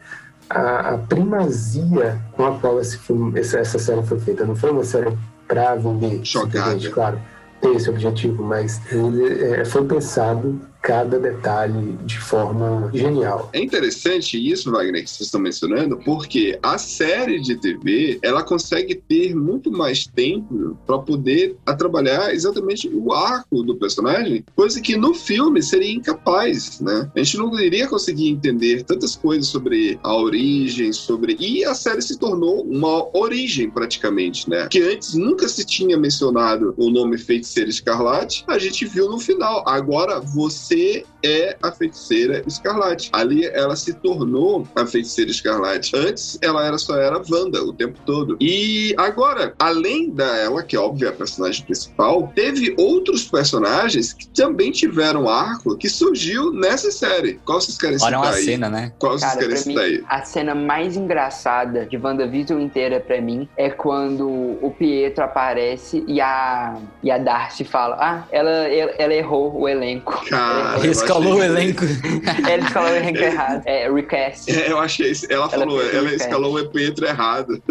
a, 0.49 0.93
a 0.93 0.97
primazia 0.97 2.19
com 2.31 2.45
a 2.45 2.57
qual 2.57 2.79
esse 2.79 2.97
filme, 2.97 3.37
essa, 3.39 3.59
essa 3.59 3.77
série 3.77 4.01
foi 4.03 4.19
feita. 4.19 4.45
Não 4.45 4.55
foi 4.55 4.71
uma 4.71 4.83
série 4.83 5.15
para 5.47 5.75
vender, 5.75 6.21
Jogada. 6.23 6.89
claro. 6.89 7.19
Tem 7.65 7.77
esse 7.77 7.89
objetivo, 7.89 8.43
mas 8.43 8.79
ele 8.91 9.43
é, 9.43 9.65
foi 9.65 9.83
pensado 9.85 10.61
cada 10.85 11.17
detalhe 11.17 11.97
de 12.05 12.19
forma 12.19 12.91
genial. 12.93 13.49
É 13.51 13.59
interessante 13.59 14.37
isso, 14.37 14.71
Wagner, 14.71 15.03
que 15.03 15.09
vocês 15.09 15.21
estão 15.21 15.41
mencionando, 15.41 15.97
porque 15.97 16.59
a 16.61 16.77
série 16.77 17.41
de 17.41 17.55
TV 17.55 18.19
ela 18.21 18.43
consegue 18.43 18.93
ter 18.93 19.35
muito 19.35 19.71
mais 19.71 20.05
tempo 20.05 20.77
para 20.85 20.99
poder 20.99 21.57
trabalhar 21.75 22.31
exatamente 22.35 22.87
o 22.87 23.11
arco 23.11 23.63
do 23.63 23.75
personagem, 23.75 24.45
coisa 24.55 24.79
que 24.79 24.95
no 24.95 25.15
filme 25.15 25.61
seria 25.63 25.91
incapaz, 25.91 26.79
né? 26.79 27.09
A 27.15 27.19
gente 27.19 27.37
não 27.37 27.59
iria 27.59 27.87
conseguir 27.87 28.29
entender 28.29 28.83
tantas 28.83 29.15
coisas 29.15 29.47
sobre 29.47 29.99
a 30.03 30.15
origem, 30.15 30.93
sobre 30.93 31.35
e 31.39 31.65
a 31.65 31.73
série 31.73 32.01
se 32.03 32.19
tornou 32.19 32.61
uma 32.61 33.09
origem 33.17 33.71
praticamente, 33.71 34.47
né? 34.47 34.67
Que 34.67 34.83
antes 34.83 35.15
nunca 35.15 35.47
se 35.47 35.65
tinha 35.65 35.97
mencionado 35.97 36.75
o 36.77 36.91
nome 36.91 37.17
Feiticeira 37.17 37.71
Escarlate, 37.71 38.43
a 38.47 38.59
gente 38.59 38.85
viu 38.85 39.09
no 39.09 39.19
final. 39.19 39.67
Agora 39.67 40.19
você 40.19 40.74
é 41.23 41.57
a 41.61 41.71
Feiticeira 41.71 42.43
Escarlate. 42.45 43.09
Ali 43.13 43.45
ela 43.45 43.75
se 43.75 43.93
tornou 43.93 44.67
a 44.75 44.85
Feiticeira 44.85 45.31
Escarlate. 45.31 45.95
Antes 45.95 46.37
ela 46.41 46.65
era 46.65 46.77
só 46.77 46.95
era 46.97 47.21
Wanda 47.29 47.63
o 47.63 47.73
tempo 47.73 47.99
todo. 48.05 48.37
E 48.39 48.93
agora, 48.97 49.53
além 49.59 50.09
dela, 50.09 50.61
que 50.63 50.75
é 50.75 50.79
óbvio 50.79 51.09
a 51.09 51.11
personagem 51.11 51.65
principal, 51.65 52.31
teve 52.35 52.75
outros 52.77 53.23
personagens 53.25 54.13
que 54.13 54.27
também 54.29 54.71
tiveram 54.71 55.27
arco 55.27 55.77
que 55.77 55.89
surgiu 55.89 56.51
nessa 56.53 56.91
série. 56.91 57.39
Qual 57.45 57.59
vocês 57.59 57.77
querem 57.77 57.95
Olha 57.95 58.05
citar 58.05 58.19
uma 58.19 58.29
aí? 58.31 58.43
cena, 58.43 58.69
né? 58.69 58.93
Qual 58.99 59.13
vocês 59.13 59.31
Cara, 59.33 59.39
querem 59.47 59.55
pra 59.55 59.65
mim, 59.65 59.73
citar 59.73 59.83
aí? 59.83 60.03
a 60.07 60.25
cena 60.25 60.55
mais 60.55 60.95
engraçada 60.95 61.85
de 61.85 61.97
WandaVision 61.97 62.59
inteira 62.59 62.99
pra 62.99 63.19
mim 63.21 63.47
é 63.57 63.69
quando 63.69 64.27
o 64.61 64.73
Pietro 64.77 65.23
aparece 65.23 66.03
e 66.07 66.21
a, 66.21 66.75
e 67.01 67.09
a 67.09 67.17
Darcy 67.17 67.63
fala: 67.63 67.97
Ah, 67.99 68.23
ela, 68.31 68.49
ela, 68.49 68.91
ela 68.97 69.13
errou 69.13 69.59
o 69.59 69.67
elenco. 69.67 70.23
Cara, 70.29 70.64
eu 70.83 70.91
Escalou 70.91 71.35
o 71.35 71.43
elenco. 71.43 71.83
Ela 72.49 72.63
escalou 72.65 72.89
o 72.91 72.95
elenco 72.95 73.19
errado. 73.19 73.61
É, 73.65 73.91
recast. 73.91 74.51
É, 74.51 74.71
eu 74.71 74.79
achei 74.79 75.11
isso. 75.11 75.25
Ela, 75.29 75.49
falou, 75.49 75.79
fez 75.79 75.93
ela 75.93 76.13
escalou 76.13 76.57
o 76.57 76.69
Pietro 76.69 77.05
errado. 77.05 77.61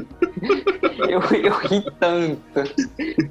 Eu, 0.97 1.21
eu 1.21 1.53
ri 1.59 1.85
tanto. 1.99 2.39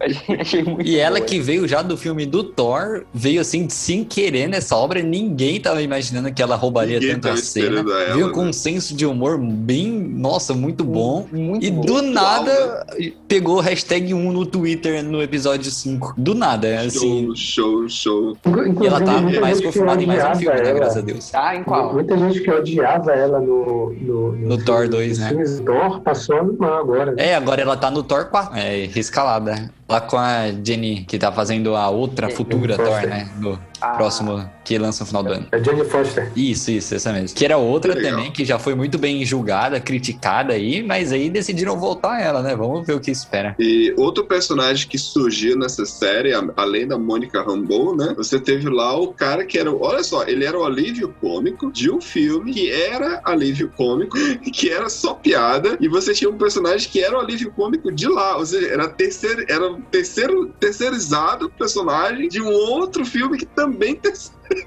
Achei, 0.02 0.36
achei 0.42 0.64
muito 0.64 0.88
E 0.88 0.98
ela 0.98 1.18
boa. 1.18 1.26
que 1.28 1.40
veio 1.40 1.66
já 1.68 1.82
do 1.82 1.96
filme 1.96 2.26
do 2.26 2.44
Thor, 2.44 3.06
veio 3.14 3.40
assim 3.40 3.70
sem 3.70 4.04
querer 4.04 4.48
nessa 4.48 4.76
obra, 4.76 5.02
ninguém 5.02 5.62
tava 5.62 5.82
imaginando 5.82 6.32
que 6.34 6.42
ela 6.42 6.56
roubaria 6.56 7.00
Ninguém 7.00 7.20
tanto 7.20 7.30
a 7.30 7.38
cena. 7.38 7.80
ela, 7.80 8.14
veio 8.16 8.32
com 8.32 8.44
né? 8.44 8.50
um 8.50 8.54
senso 8.54 8.94
de 8.96 9.06
humor 9.06 9.38
bem, 9.40 9.90
nossa, 9.92 10.54
muito 10.54 10.84
bom. 10.84 11.26
Muito 11.32 11.66
E 11.66 11.72
boa. 11.72 11.86
do 11.86 12.02
nada 12.02 12.86
pegou 13.28 13.60
hashtag 13.62 14.14
1 14.14 14.32
no 14.32 14.46
Twitter 14.46 15.02
no 15.04 15.22
episódio 15.22 15.72
5. 15.72 16.16
Do 16.18 16.36
nada, 16.36 16.68
é 16.68 16.78
assim. 16.86 17.34
Show, 17.34 17.36
show, 17.36 17.90
show. 17.90 18.38
Inclusive, 18.46 18.84
E 18.84 18.88
ela 18.88 19.02
tá 19.02 19.22
muita 19.22 19.40
mais 19.54 19.66
confirmada 19.66 20.04
em 20.04 20.08
mais 20.08 20.20
um 20.20 20.26
odiava 20.26 20.40
filme, 20.40 20.56
né? 20.56 20.70
ela. 20.70 20.80
Graças 20.80 20.98
a 20.98 21.02
Deus. 21.02 21.32
Tá, 21.32 21.56
em 21.56 21.64
qual? 21.64 21.94
Muita 21.94 22.18
gente 22.18 22.42
que 22.42 22.52
odiava 22.52 23.12
ela 23.12 23.40
no, 23.40 23.94
no, 23.94 24.32
No 24.34 24.58
Thor 24.64 24.90
2, 24.90 25.20
nos 25.20 25.60
né? 25.60 25.66
Thor 25.66 26.02
passou 26.02 26.38
a 26.38 26.80
agora. 26.80 27.14
É, 27.18 27.36
agora 27.36 27.62
ela 27.62 27.78
tá 27.78 27.92
no 27.92 28.04
Thor 28.04 28.26
4, 28.26 28.58
é, 28.58 28.86
rescalada. 28.88 29.72
Lá 29.94 30.02
com 30.02 30.18
a 30.18 30.46
Jenny, 30.64 31.06
que 31.08 31.20
tá 31.20 31.32
fazendo 31.32 31.76
a 31.76 31.88
outra 31.90 32.28
É, 32.28 32.30
futura 32.32 32.76
Jenny 32.76 32.78
Thor, 32.90 32.94
Foster. 32.94 33.10
né? 33.10 33.30
No 33.40 33.60
Ah. 33.80 33.90
próximo, 33.90 34.50
que 34.64 34.78
lança 34.78 35.04
no 35.04 35.08
final 35.08 35.24
do 35.24 35.34
ano. 35.34 35.48
A 35.52 35.58
Jane 35.60 35.84
Foster. 35.86 36.32
Isso, 36.36 36.72
isso, 36.72 36.96
essa 36.96 37.12
mesmo. 37.14 37.36
Que 37.38 37.44
era 37.46 37.58
outra 37.58 37.94
legal. 37.94 38.12
também, 38.12 38.32
que 38.32 38.44
já 38.46 38.58
foi 38.58 38.74
muito 38.74 38.98
bem 38.98 39.24
julgada, 39.26 39.80
criticada 39.80 40.54
aí, 40.54 40.82
mas 40.82 41.12
aí 41.12 41.30
decidiram 41.30 41.78
voltar 41.78 42.20
ela, 42.22 42.42
né? 42.42 42.56
Vamos 42.56 42.88
ver 42.88 42.94
o 42.94 43.00
que 43.00 43.12
espera. 43.12 43.56
E 43.60 43.94
outro 43.98 44.24
personagem 44.26 44.88
que 44.88 44.98
surgiu 44.98 45.58
nessa 45.58 45.86
série, 45.86 46.32
além 46.56 46.88
da 46.88 46.98
Mônica 46.98 47.44
Rambeau, 47.44 47.96
né? 47.96 48.14
Você 48.18 48.40
teve 48.40 48.70
lá 48.70 48.98
o 48.98 49.10
cara 49.14 49.46
que 49.46 49.60
era. 49.60 49.72
Olha 49.72 50.02
só, 50.04 50.24
ele 50.24 50.44
era 50.46 50.58
o 50.58 50.64
alívio 50.66 51.14
cômico 51.22 51.72
de 51.72 51.92
um 51.92 52.00
filme 52.02 52.52
que 52.54 52.72
era 52.72 53.22
alívio 53.26 53.70
cômico, 53.78 54.16
que 54.54 54.70
era 54.70 54.90
só 54.90 55.14
piada, 55.14 55.78
e 55.80 55.88
você 55.88 56.14
tinha 56.14 56.30
um 56.32 56.38
personagem 56.38 56.90
que 56.90 57.00
era 57.04 57.16
o 57.16 57.20
alívio 57.20 57.52
cômico 57.52 57.92
de 57.92 58.08
lá. 58.08 58.38
Ou 58.38 58.46
seja, 58.46 58.68
era, 58.70 58.88
terceiro, 58.88 59.46
era 59.50 59.76
terceiro, 59.84 60.48
terceirizado 60.60 61.50
personagem 61.52 62.28
de 62.28 62.42
um 62.42 62.52
outro 62.52 63.06
filme 63.06 63.38
que 63.38 63.46
também 63.46 63.96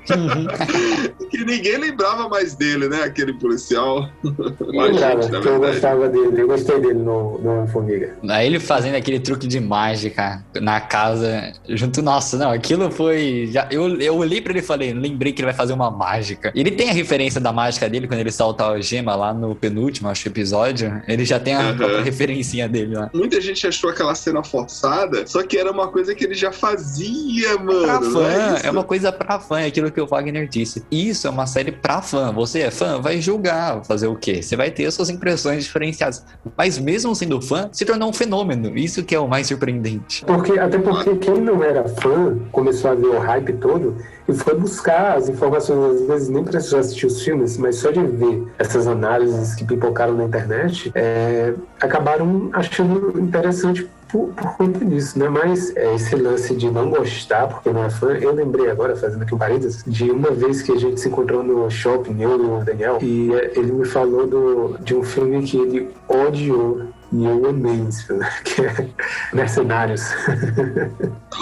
ter- 0.07 1.15
que 1.31 1.45
ninguém 1.45 1.77
lembrava 1.79 2.29
mais 2.29 2.55
dele, 2.55 2.89
né? 2.89 3.03
Aquele 3.05 3.35
policial. 3.35 4.09
Eu 4.25 5.41
que 5.41 5.49
eu 5.49 5.59
gostava 5.61 6.09
dele. 6.09 6.41
Eu 6.41 6.47
gostei 6.47 6.81
dele 6.81 6.95
no, 6.95 7.39
no 7.39 7.51
Homem-Formiga. 7.51 8.17
Aí 8.29 8.47
ele 8.47 8.61
fazendo 8.61 8.95
aquele 8.95 9.21
truque 9.21 9.47
de 9.47 9.61
mágica 9.61 10.45
na 10.61 10.81
casa, 10.81 11.53
junto. 11.69 12.03
Nossa, 12.03 12.37
não, 12.37 12.51
aquilo 12.51 12.91
foi. 12.91 13.49
Já, 13.51 13.67
eu, 13.71 14.01
eu 14.01 14.17
olhei 14.17 14.41
pra 14.41 14.53
ele 14.53 14.61
e 14.61 14.63
falei, 14.63 14.93
lembrei 14.93 15.33
que 15.33 15.41
ele 15.41 15.47
vai 15.47 15.55
fazer 15.55 15.73
uma 15.73 15.91
mágica. 15.91 16.53
Ele 16.55 16.71
tem 16.71 16.91
a 16.91 16.93
referência 16.93 17.41
da 17.41 17.53
mágica 17.53 17.89
dele 17.89 18.07
quando 18.07 18.21
ele 18.21 18.31
salta 18.33 18.67
a 18.67 18.81
gema 18.81 19.15
lá 19.15 19.33
no 19.35 19.55
penúltimo, 19.55 20.09
acho, 20.09 20.29
episódio. 20.29 21.03
Ele 21.07 21.25
já 21.25 21.39
tem 21.39 21.55
a 21.55 21.75
própria 21.75 22.03
referencinha 22.03 22.69
dele 22.69 22.95
lá. 22.95 23.11
Muita 23.13 23.41
gente 23.41 23.67
achou 23.67 23.91
aquela 23.91 24.15
cena 24.15 24.43
forçada, 24.43 25.27
só 25.27 25.43
que 25.43 25.57
era 25.57 25.71
uma 25.71 25.89
coisa 25.89 26.15
que 26.15 26.25
ele 26.25 26.35
já 26.35 26.53
fazia, 26.53 27.57
mano. 27.59 27.83
Pra 27.83 28.01
fã, 28.03 28.55
isso? 28.57 28.67
é 28.67 28.71
uma 28.71 28.85
coisa 28.85 29.13
pra 29.13 29.39
fã, 29.39 29.61
aquilo 29.67 29.91
que 29.91 30.01
o 30.01 30.07
Wagner 30.07 30.49
disse. 30.49 30.85
Isso 30.91 31.27
é 31.27 31.31
uma 31.31 31.47
série 31.47 31.73
pra 31.73 32.03
fã. 32.03 32.33
Você 32.33 32.61
é 32.61 32.71
fã, 32.71 33.01
vai 33.01 33.21
julgar, 33.21 33.85
fazer 33.85 34.07
o 34.07 34.17
quê? 34.17 34.43
Você 34.43 34.57
vai 34.57 34.71
ter 34.71 34.87
as 34.87 34.95
suas 34.95 35.11
impressões 35.11 35.65
diferenciadas. 35.65 36.25
Mas 36.57 36.79
mesmo 36.79 37.15
sendo 37.15 37.41
fã, 37.41 37.69
se 37.73 37.85
tornou 37.85 38.09
um 38.09 38.13
fenômeno. 38.13 38.77
Isso 38.77 39.05
que 39.05 39.15
é 39.15 39.21
o 39.21 39.29
mais 39.29 39.47
surpreendente. 39.47 40.25
Porque, 40.25 40.59
até 40.59 40.79
porque 40.79 41.17
quem 41.17 41.41
não 41.41 41.63
era 41.63 41.89
fã 41.89 42.39
começou 42.53 42.91
a 42.91 42.95
ver 42.95 43.07
o 43.07 43.19
hype 43.19 43.53
todo 43.55 43.97
e 44.29 44.35
foi 44.35 44.55
buscar 44.55 45.17
as 45.17 45.29
informações, 45.29 46.01
às 46.01 46.07
vezes 46.07 46.29
nem 46.29 46.43
precisou 46.43 46.81
assistir 46.81 47.07
os 47.07 47.23
filmes, 47.23 47.57
mas 47.57 47.77
só 47.77 47.91
de 47.91 48.05
ver 48.05 48.45
essas 48.59 48.87
análises 48.87 49.55
que 49.55 49.65
pipocaram 49.65 50.15
na 50.15 50.25
internet, 50.25 50.91
é, 50.95 51.55
acabaram 51.81 52.51
achando 52.53 53.21
interessante 53.21 53.89
por, 54.09 54.29
por 54.29 54.57
conta 54.57 54.85
disso, 54.85 55.19
né? 55.19 55.29
Mas 55.29 55.75
é, 55.77 55.95
esse 55.95 56.15
lance 56.15 56.55
de 56.55 56.71
não 56.71 56.91
gostar 56.91 57.49
porque 57.49 57.71
não 57.71 57.85
é 57.85 57.91
fã, 57.91 58.13
eu 58.13 58.33
lembrei 58.33 58.71
agora, 58.71 58.97
fazendo 58.97 59.23
aqui 59.23 59.35
um 59.35 59.39
parênteses, 59.39 59.85
de 59.87 60.11
uma 60.11 60.31
vez 60.31 60.63
que 60.63 60.73
a 60.73 60.77
gente 60.77 61.01
se 61.01 61.09
encontrou 61.09 61.43
no 61.43 61.71
shopping, 61.71 62.21
eu 62.21 62.43
e 62.43 62.47
o 62.47 62.65
Daniel, 62.65 62.99
e 63.03 63.35
é, 63.35 63.53
ele 63.59 63.73
me 63.73 63.85
falou 63.85 64.27
do, 64.27 64.79
de 64.81 64.95
um 64.95 65.03
filme 65.03 65.43
que 65.43 65.57
ele 65.57 65.91
odiou. 66.09 66.83
E 67.13 67.25
eu 67.25 67.47
amei 67.49 67.87
esse 67.89 68.05
filme, 68.05 68.25
que 68.45 68.63
é 68.63 68.89
Mercenários. 69.33 70.03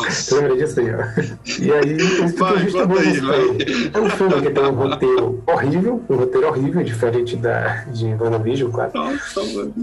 Você 0.08 0.34
lembra 0.34 0.56
disso 0.56 0.80
aí, 0.80 0.86
ó? 0.94 1.22
E 1.60 1.72
aí, 1.72 1.98
justamente 1.98 2.72
conta 2.72 3.00
aí, 3.00 3.16
ele. 3.16 3.90
É 3.94 4.00
um 4.00 4.10
filme 4.10 4.42
que 4.42 4.50
tem 4.50 4.64
um 4.64 4.74
roteiro 4.74 5.42
horrível, 5.46 6.02
um 6.08 6.16
roteiro 6.16 6.46
horrível, 6.48 6.82
diferente 6.82 7.36
da, 7.36 7.84
de 7.92 8.06
WandaVision, 8.14 8.70
claro. 8.70 8.90
Nossa. 8.94 9.40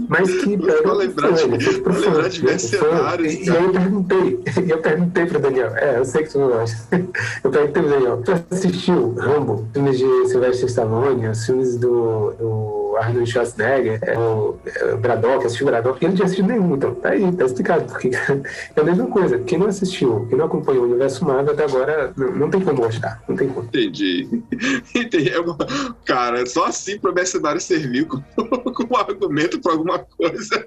Mas 0.08 0.30
que 0.42 0.56
pega 0.56 0.88
o 0.88 0.94
lembrar 0.94 1.36
fã, 1.36 1.48
de- 1.58 1.80
pro 1.80 1.92
fã, 1.94 2.10
lembrar 2.10 2.28
de 2.28 2.44
né, 2.44 2.50
Mercenários, 2.50 3.34
fã. 3.34 3.40
E, 3.40 3.50
aí 3.50 3.64
eu 3.64 3.72
perguntei, 3.72 4.42
eu 4.68 4.78
perguntei 4.78 5.26
pro 5.26 5.38
Daniel, 5.40 5.76
é, 5.76 5.98
eu 5.98 6.04
sei 6.04 6.22
que 6.22 6.30
tu 6.30 6.38
não 6.38 6.48
gosta. 6.48 6.76
Eu 7.42 7.50
perguntei 7.50 7.82
pro 7.82 7.90
Daniel, 7.90 8.22
tu 8.22 8.32
assistiu 8.50 9.14
Rambo, 9.18 9.66
filmes 9.72 9.98
de 9.98 10.28
Sylvester 10.28 10.68
Stallone, 10.68 11.28
os 11.28 11.44
filmes 11.44 11.76
do, 11.76 12.32
do 12.38 12.81
Arnold 12.96 13.30
Schwarzenegger, 13.30 13.98
é, 14.02 14.18
o 14.18 14.56
é, 14.66 14.94
o 14.94 14.98
Braddock, 14.98 15.46
assistiu 15.46 15.66
o 15.66 15.70
Braddock, 15.70 15.98
e 16.00 16.04
ele 16.04 16.08
não 16.10 16.16
tinha 16.16 16.26
assistido 16.26 16.48
nenhum, 16.48 16.74
então 16.76 16.94
tá 16.94 17.10
aí, 17.10 17.32
tá 17.32 17.44
explicado, 17.44 17.84
porque 17.84 18.10
é 18.76 18.80
a 18.80 18.84
mesma 18.84 19.06
coisa, 19.06 19.38
quem 19.40 19.58
não 19.58 19.66
assistiu, 19.66 20.26
quem 20.28 20.38
não 20.38 20.46
acompanhou 20.46 20.84
o 20.84 20.88
universo 20.88 21.24
Marvel 21.24 21.52
até 21.54 21.64
agora, 21.64 22.12
não, 22.16 22.32
não 22.32 22.50
tem 22.50 22.60
como 22.60 22.82
gostar, 22.82 23.22
não 23.28 23.36
tem 23.36 23.48
como. 23.48 23.66
Entendi. 23.66 24.28
Entendi. 24.94 25.30
É 25.30 25.40
uma- 25.40 25.56
Cara, 26.04 26.44
só 26.46 26.66
assim 26.66 26.98
pro 26.98 27.12
mercenário 27.14 27.60
servir 27.60 28.06
com, 28.06 28.20
com 28.72 28.94
um 28.94 28.96
argumento 28.96 29.60
pra 29.60 29.72
alguma 29.72 29.98
coisa. 29.98 30.64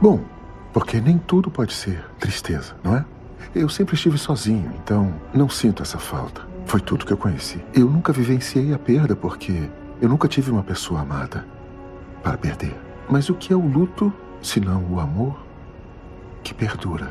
Bom, 0.00 0.20
porque 0.72 1.00
nem 1.00 1.18
tudo 1.18 1.50
pode 1.50 1.72
ser 1.72 2.04
tristeza, 2.18 2.74
não 2.84 2.96
é? 2.96 3.04
Eu 3.54 3.68
sempre 3.68 3.94
estive 3.94 4.18
sozinho, 4.18 4.70
então 4.82 5.14
não 5.32 5.48
sinto 5.48 5.82
essa 5.82 5.98
falta. 5.98 6.42
Foi 6.66 6.80
tudo 6.80 7.06
que 7.06 7.12
eu 7.12 7.16
conheci. 7.16 7.58
Eu 7.72 7.86
nunca 7.86 8.12
vivenciei 8.12 8.74
a 8.74 8.78
perda 8.78 9.14
porque 9.16 9.70
eu 10.00 10.08
nunca 10.08 10.28
tive 10.28 10.50
uma 10.50 10.62
pessoa 10.62 11.00
amada 11.00 11.46
para 12.22 12.36
perder. 12.36 12.74
Mas 13.08 13.28
o 13.28 13.34
que 13.34 13.52
é 13.52 13.56
o 13.56 13.66
luto, 13.66 14.12
se 14.42 14.60
não 14.60 14.84
o 14.92 15.00
amor 15.00 15.36
que 16.42 16.52
perdura? 16.52 17.10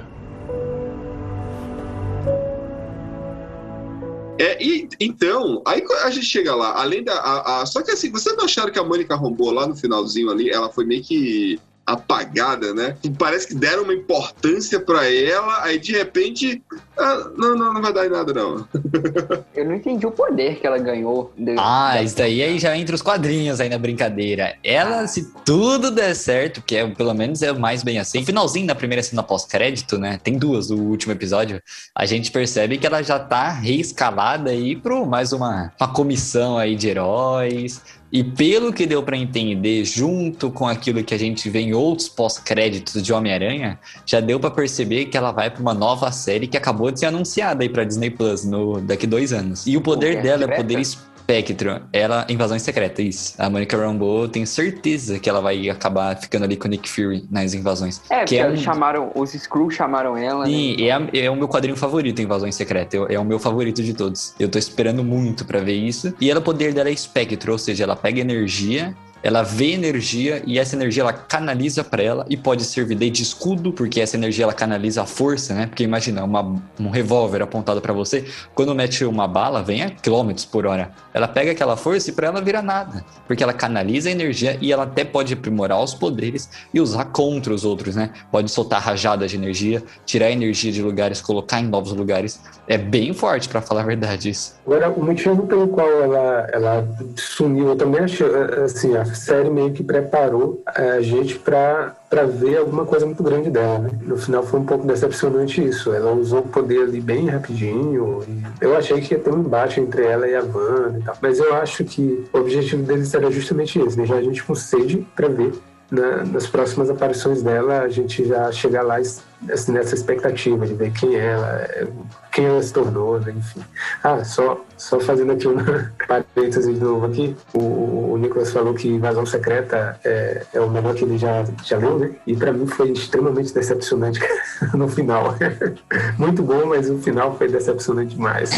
É, 4.37 4.61
e 4.61 4.89
então, 4.99 5.61
aí 5.65 5.81
a 6.03 6.09
gente 6.09 6.25
chega 6.25 6.53
lá, 6.53 6.79
além 6.81 7.03
da. 7.03 7.13
a- 7.13 7.61
a- 7.61 7.65
só 7.65 7.81
que 7.81 7.91
assim, 7.91 8.11
vocês 8.11 8.35
não 8.35 8.43
acharam 8.45 8.71
que 8.71 8.77
a 8.77 8.83
Mônica 8.83 9.15
rombou 9.15 9.49
lá 9.51 9.65
no 9.65 9.75
finalzinho 9.75 10.29
ali, 10.29 10.49
ela 10.49 10.69
foi 10.69 10.83
meio 10.85 11.01
que 11.01 11.57
apagada, 11.85 12.73
né? 12.73 12.95
Parece 13.17 13.47
que 13.47 13.55
deram 13.55 13.83
uma 13.83 13.93
importância 13.93 14.79
pra 14.79 15.09
ela, 15.11 15.63
aí 15.63 15.77
de 15.79 15.91
repente 15.91 16.61
Ah, 16.97 17.29
não, 17.37 17.55
não, 17.57 17.73
não 17.73 17.81
vai 17.81 17.91
dar 17.93 18.05
em 18.05 18.09
nada, 18.09 18.33
não. 18.33 18.65
Eu 19.53 19.65
não 19.65 19.75
entendi 19.75 20.05
o 20.05 20.11
poder 20.11 20.59
que 20.59 20.65
ela 20.65 20.77
ganhou. 20.77 21.31
de- 21.37 21.55
Ah, 21.59 21.95
da- 21.95 22.03
isso 22.03 22.15
daí 22.15 22.41
aí 22.41 22.57
já 22.57 22.75
entra 22.77 22.95
os 22.95 23.01
quadrinhos 23.01 23.59
aí 23.59 23.67
na 23.69 23.77
brincadeira. 23.77 24.55
Ela, 24.63 25.05
se 25.07 25.31
tudo 25.45 25.91
der 25.91 26.15
certo, 26.15 26.61
que 26.61 26.75
é, 26.75 26.87
pelo 26.87 27.13
menos 27.13 27.41
é 27.41 27.51
o 27.51 27.59
mais 27.59 27.83
bem 27.83 27.99
assim. 27.99 28.19
No 28.21 28.25
finalzinho 28.25 28.65
da 28.67 28.75
primeira 28.75 29.03
cena 29.03 29.21
pós-crédito, 29.21 29.97
né? 29.97 30.17
Tem 30.23 30.37
duas 30.37 30.67
do 30.67 30.77
último 30.81 31.11
episódio. 31.11 31.61
A 31.93 32.05
gente 32.05 32.31
percebe 32.31 32.77
que 32.77 32.87
ela 32.87 33.01
já 33.03 33.19
tá 33.19 33.49
reescalada 33.51 34.49
aí 34.51 34.75
pro 34.75 35.05
mais 35.05 35.33
uma, 35.33 35.73
uma 35.79 35.93
comissão 35.93 36.57
aí 36.57 36.75
de 36.75 36.87
heróis. 36.87 37.81
E 38.11 38.23
pelo 38.23 38.71
que 38.71 38.85
deu 38.85 39.03
pra 39.03 39.17
entender, 39.17 39.83
junto 39.83 40.49
com 40.51 40.67
aquilo 40.67 41.03
que 41.03 41.13
a 41.13 41.17
gente 41.17 41.49
vê 41.49 41.59
em 41.59 41.73
outros 41.73 42.07
pós-créditos 42.07 43.01
de 43.01 43.11
Homem-Aranha, 43.11 43.79
já 44.05 44.19
deu 44.19 44.39
pra 44.39 44.51
perceber 44.51 45.05
que 45.05 45.17
ela 45.17 45.31
vai 45.31 45.49
pra 45.49 45.61
uma 45.61 45.73
nova 45.73 46.11
série 46.11 46.47
que 46.47 46.55
acabou 46.55 46.91
de 46.91 46.99
ser 46.99 47.07
anunciada 47.07 47.63
aí 47.63 47.69
pra 47.69 47.83
Disney 47.83 48.09
Plus 48.09 48.45
no, 48.45 48.79
daqui 48.79 49.05
dois 49.05 49.33
anos. 49.33 49.65
E 49.67 49.75
o 49.75 49.81
poder 49.81 50.21
Guerra 50.21 50.23
dela 50.23 50.35
é 50.35 50.39
Secreta? 50.39 50.61
poder 50.61 50.79
Spectrum, 51.25 51.79
ela, 51.91 52.23
invasão 52.29 52.57
secreta, 52.59 53.01
isso. 53.01 53.33
A 53.39 53.49
Monica 53.49 53.75
Rambeau, 53.75 54.21
eu 54.23 54.27
tenho 54.29 54.45
certeza 54.45 55.17
que 55.17 55.27
ela 55.27 55.41
vai 55.41 55.67
acabar 55.71 56.15
ficando 56.15 56.45
ali 56.45 56.55
com 56.55 56.67
o 56.67 56.69
Nick 56.69 56.87
Fury 56.87 57.25
nas 57.31 57.55
invasões. 57.55 57.99
É, 58.11 58.17
que 58.17 58.19
porque 58.19 58.35
é 58.37 58.45
eles 58.45 58.59
um- 58.59 58.63
chamaram, 58.63 59.11
os 59.15 59.31
Screw 59.31 59.71
chamaram 59.71 60.15
ela. 60.15 60.45
Sim, 60.45 60.77
né? 60.77 61.09
é, 61.13 61.25
é 61.25 61.31
o 61.31 61.35
meu 61.35 61.47
quadrinho 61.47 61.75
favorito, 61.75 62.21
Invasões 62.21 62.53
Secreta. 62.55 62.95
É 63.09 63.17
o 63.17 63.25
meu 63.25 63.39
favorito 63.39 63.81
de 63.81 63.95
todos. 63.95 64.35
Eu 64.39 64.47
tô 64.49 64.59
esperando 64.59 65.03
muito 65.03 65.45
pra 65.45 65.59
ver 65.59 65.73
isso. 65.73 66.13
E 66.21 66.29
ela, 66.29 66.39
o 66.39 66.43
poder 66.43 66.73
dela 66.73 66.89
é 66.89 66.95
Spectrum, 66.95 67.53
ou 67.53 67.57
seja, 67.57 67.83
ela 67.85 67.95
pega 67.95 68.19
energia. 68.21 68.95
Ela 69.25 69.41
vê 69.41 69.71
energia 69.71 70.43
e 70.45 70.59
essa 70.59 70.75
energia 70.75 71.01
ela 71.01 71.11
canaliza 71.11 71.83
pra 71.83 72.03
ela 72.03 72.27
e 72.29 72.37
pode 72.37 72.63
servir 72.63 73.09
de 73.09 73.23
escudo, 73.23 73.73
porque 73.73 73.99
essa 73.99 74.15
energia 74.15 74.43
ela 74.43 74.53
canaliza 74.53 75.01
a 75.01 75.05
força, 75.07 75.55
né? 75.55 75.65
Porque 75.65 75.83
imagina, 75.83 76.23
uma, 76.23 76.61
um 76.79 76.91
revólver 76.91 77.41
apontado 77.41 77.81
pra 77.81 77.91
você, 77.91 78.23
quando 78.53 78.75
mete 78.75 79.03
uma 79.03 79.27
bala, 79.27 79.63
vem 79.63 79.81
a 79.81 79.89
quilômetros 79.89 80.45
por 80.45 80.67
hora. 80.67 80.91
Ela 81.11 81.27
pega 81.27 81.53
aquela 81.53 81.75
força 81.75 82.11
e 82.11 82.13
pra 82.13 82.27
ela 82.27 82.39
vira 82.39 82.61
nada, 82.61 83.03
porque 83.25 83.41
ela 83.41 83.51
canaliza 83.51 84.09
a 84.09 84.11
energia 84.11 84.59
e 84.61 84.71
ela 84.71 84.83
até 84.83 85.03
pode 85.03 85.33
aprimorar 85.33 85.83
os 85.83 85.95
poderes 85.95 86.47
e 86.71 86.79
usar 86.79 87.05
contra 87.05 87.51
os 87.51 87.65
outros, 87.65 87.95
né? 87.95 88.11
Pode 88.31 88.51
soltar 88.51 88.79
rajadas 88.79 89.31
de 89.31 89.37
energia, 89.37 89.81
tirar 90.05 90.29
energia 90.29 90.71
de 90.71 90.83
lugares, 90.83 91.19
colocar 91.19 91.59
em 91.59 91.65
novos 91.65 91.93
lugares. 91.93 92.39
É 92.67 92.77
bem 92.77 93.11
forte, 93.11 93.49
pra 93.49 93.59
falar 93.59 93.81
a 93.81 93.85
verdade, 93.85 94.29
isso. 94.29 94.53
Agora, 94.67 94.91
o 94.91 95.03
motivo 95.03 95.47
pelo 95.47 95.67
qual 95.69 95.89
ela, 95.89 96.47
ela 96.53 96.87
sumiu, 97.15 97.69
eu 97.69 97.75
também 97.75 98.01
acho, 98.01 98.23
eh, 98.23 98.63
assim, 98.65 98.95
a 98.95 99.14
série 99.15 99.49
meio 99.49 99.71
que 99.71 99.83
preparou 99.83 100.61
a 100.65 100.99
gente 101.01 101.39
para 101.39 101.95
ver 102.27 102.57
alguma 102.57 102.85
coisa 102.85 103.05
muito 103.05 103.23
grande 103.23 103.49
dela, 103.49 103.79
né? 103.79 103.89
No 104.03 104.17
final 104.17 104.43
foi 104.43 104.59
um 104.59 104.65
pouco 104.65 104.85
decepcionante 104.85 105.63
isso. 105.65 105.93
Ela 105.93 106.11
usou 106.13 106.39
o 106.39 106.47
poder 106.47 106.83
ali 106.83 107.01
bem 107.01 107.27
rapidinho. 107.27 108.23
e 108.27 108.43
eu 108.63 108.75
achei 108.77 109.01
que 109.01 109.13
ia 109.13 109.19
ter 109.19 109.33
um 109.33 109.39
embate 109.39 109.79
entre 109.79 110.03
ela 110.05 110.27
e 110.27 110.35
a 110.35 110.41
Wanda 110.43 110.99
e 110.99 111.03
tal. 111.03 111.17
Mas 111.21 111.39
eu 111.39 111.53
acho 111.55 111.83
que 111.83 112.25
o 112.33 112.37
objetivo 112.37 112.83
deles 112.83 113.13
era 113.13 113.31
justamente 113.31 113.79
esse, 113.79 113.97
deixar 113.97 114.15
a 114.15 114.21
gente 114.21 114.43
com 114.43 114.53
sede 114.53 115.05
para 115.15 115.27
ver 115.27 115.53
na- 115.89 116.23
nas 116.25 116.47
próximas 116.47 116.89
aparições 116.89 117.41
dela, 117.43 117.81
a 117.81 117.89
gente 117.89 118.25
já 118.27 118.51
chegar 118.51 118.81
lá 118.81 118.95
assim, 118.97 119.71
nessa 119.71 119.93
expectativa 119.93 120.65
de 120.65 120.73
ver 120.73 120.91
quem 120.91 121.15
ela 121.15 121.47
é, 121.61 121.87
quem 122.35 122.45
ela 122.47 122.61
se 122.61 122.73
tornou, 122.73 123.17
né? 123.17 123.33
enfim. 123.35 123.61
Ah, 124.03 124.21
só, 124.25 124.59
só 124.77 124.99
fazendo 124.99 125.31
aqui 125.31 125.47
uma 125.47 125.89
parêntese 126.05 126.73
de 126.73 126.79
novo 126.81 127.05
aqui, 127.05 127.33
o, 127.53 128.11
o 128.11 128.17
Nicolas 128.17 128.51
falou 128.51 128.73
que 128.73 128.89
Invasão 128.89 129.25
Secreta 129.25 129.97
é, 130.03 130.45
é 130.53 130.59
o 130.59 130.69
melhor 130.69 130.93
que 130.93 131.05
ele 131.05 131.17
já, 131.17 131.45
já 131.63 131.77
leu, 131.77 131.97
né? 131.97 132.11
E 132.27 132.35
pra 132.35 132.51
mim 132.51 132.67
foi 132.67 132.91
extremamente 132.91 133.53
decepcionante 133.53 134.19
no 134.75 134.89
final. 134.89 135.33
Muito 136.19 136.43
bom, 136.43 136.65
mas 136.65 136.89
o 136.89 136.97
final 136.97 137.37
foi 137.37 137.47
decepcionante 137.47 138.15
demais. 138.15 138.51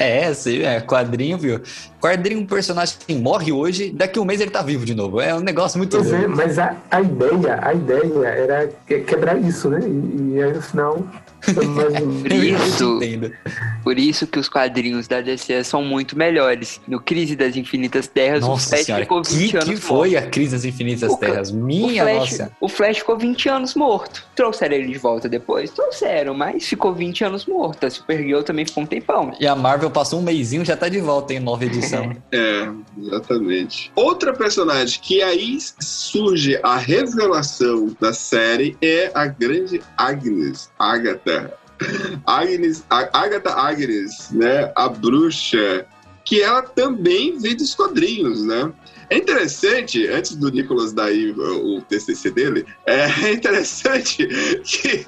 É, 0.00 0.34
sim, 0.34 0.62
é 0.62 0.80
quadrinho, 0.80 1.38
viu? 1.38 1.60
Quadrinho, 2.00 2.40
um 2.40 2.46
personagem 2.46 2.96
que 2.98 3.14
morre 3.14 3.52
hoje, 3.52 3.90
daqui 3.90 4.18
a 4.18 4.22
um 4.22 4.24
mês 4.24 4.40
ele 4.40 4.50
tá 4.50 4.60
vivo 4.62 4.84
de 4.84 4.94
novo. 4.94 5.20
É 5.20 5.32
um 5.32 5.40
negócio 5.40 5.78
muito 5.78 5.96
Pois 5.96 6.12
é, 6.12 6.26
mas 6.26 6.58
a, 6.58 6.74
a 6.90 7.00
ideia, 7.00 7.60
a 7.62 7.72
ideia 7.74 8.26
era 8.26 8.68
que- 8.84 9.00
quebrar 9.00 9.38
isso, 9.38 9.68
né? 9.68 9.78
E, 9.82 10.34
e 10.34 10.42
aí 10.42 10.52
no 10.52 10.62
final 10.62 10.98
um... 10.98 11.28
Por 11.48 12.32
Eu 12.32 12.44
isso, 12.44 13.00
por 13.84 13.98
isso 13.98 14.26
que 14.26 14.38
os 14.38 14.48
quadrinhos 14.48 15.06
da 15.08 15.20
DC 15.20 15.64
são 15.64 15.82
muito 15.82 16.16
melhores. 16.16 16.80
No 16.86 17.00
Crise 17.00 17.36
das 17.36 17.56
Infinitas 17.56 18.06
Terras, 18.06 18.44
o 18.44 18.48
Nossa 18.48 18.68
Flash 18.70 18.84
senhora, 18.86 19.04
ficou 19.04 19.22
20 19.22 19.50
que, 19.50 19.56
anos 19.56 19.68
que 19.68 19.76
foi 19.76 20.10
morto. 20.12 20.24
a 20.26 20.30
Crise 20.30 20.52
das 20.52 20.64
Infinitas 20.64 21.12
O 21.12 21.16
Terras? 21.16 21.50
O 21.50 21.56
Minha 21.56 22.02
Flash, 22.02 22.18
nossa. 22.38 22.52
o 22.60 22.68
Flash 22.68 22.98
ficou 22.98 23.16
20 23.16 23.48
anos 23.48 23.74
morto. 23.74 24.24
Trouxeram 24.34 24.74
ele 24.76 24.92
de 24.92 24.98
volta 24.98 25.28
depois? 25.28 25.70
Trouxeram, 25.70 26.34
mas 26.34 26.66
ficou 26.66 26.92
20 26.92 27.24
anos 27.24 27.46
morto. 27.46 27.86
A 27.86 27.90
Supergirl 27.90 28.42
também 28.42 28.66
ficou 28.66 28.82
um 28.82 28.86
tempão. 28.86 29.32
E 29.40 29.46
a 29.46 29.54
Marvel 29.54 29.90
passou 29.90 30.18
um 30.18 30.22
mêsinho 30.22 30.64
já 30.64 30.76
tá 30.76 30.88
de 30.88 31.00
volta 31.00 31.32
em 31.34 31.40
nova 31.40 31.64
edição. 31.64 32.14
É, 32.30 32.68
exatamente. 33.00 33.90
Outra 33.94 34.32
personagem 34.32 35.00
que 35.00 35.22
aí 35.22 35.58
surge 35.80 36.58
a 36.62 36.76
revelação 36.76 37.94
da 38.00 38.12
série 38.12 38.76
é 38.82 39.10
a 39.14 39.26
grande 39.26 39.80
Agnes, 39.96 40.70
Agatha. 40.78 41.37
Agnes, 42.26 42.84
a- 42.90 43.08
Agatha 43.12 43.52
Agnes, 43.52 44.30
né? 44.30 44.72
A 44.76 44.88
bruxa, 44.88 45.86
que 46.24 46.42
ela 46.42 46.62
também 46.62 47.38
veio 47.38 47.56
dos 47.56 47.74
quadrinhos, 47.74 48.44
né? 48.44 48.72
É 49.10 49.16
interessante, 49.16 50.06
antes 50.06 50.34
do 50.36 50.50
Nicolas 50.50 50.92
dar 50.92 51.06
aí 51.06 51.30
o 51.30 51.80
TCC 51.80 52.30
dele, 52.30 52.66
é 52.84 53.06
interessante 53.32 54.26
que 54.62 55.02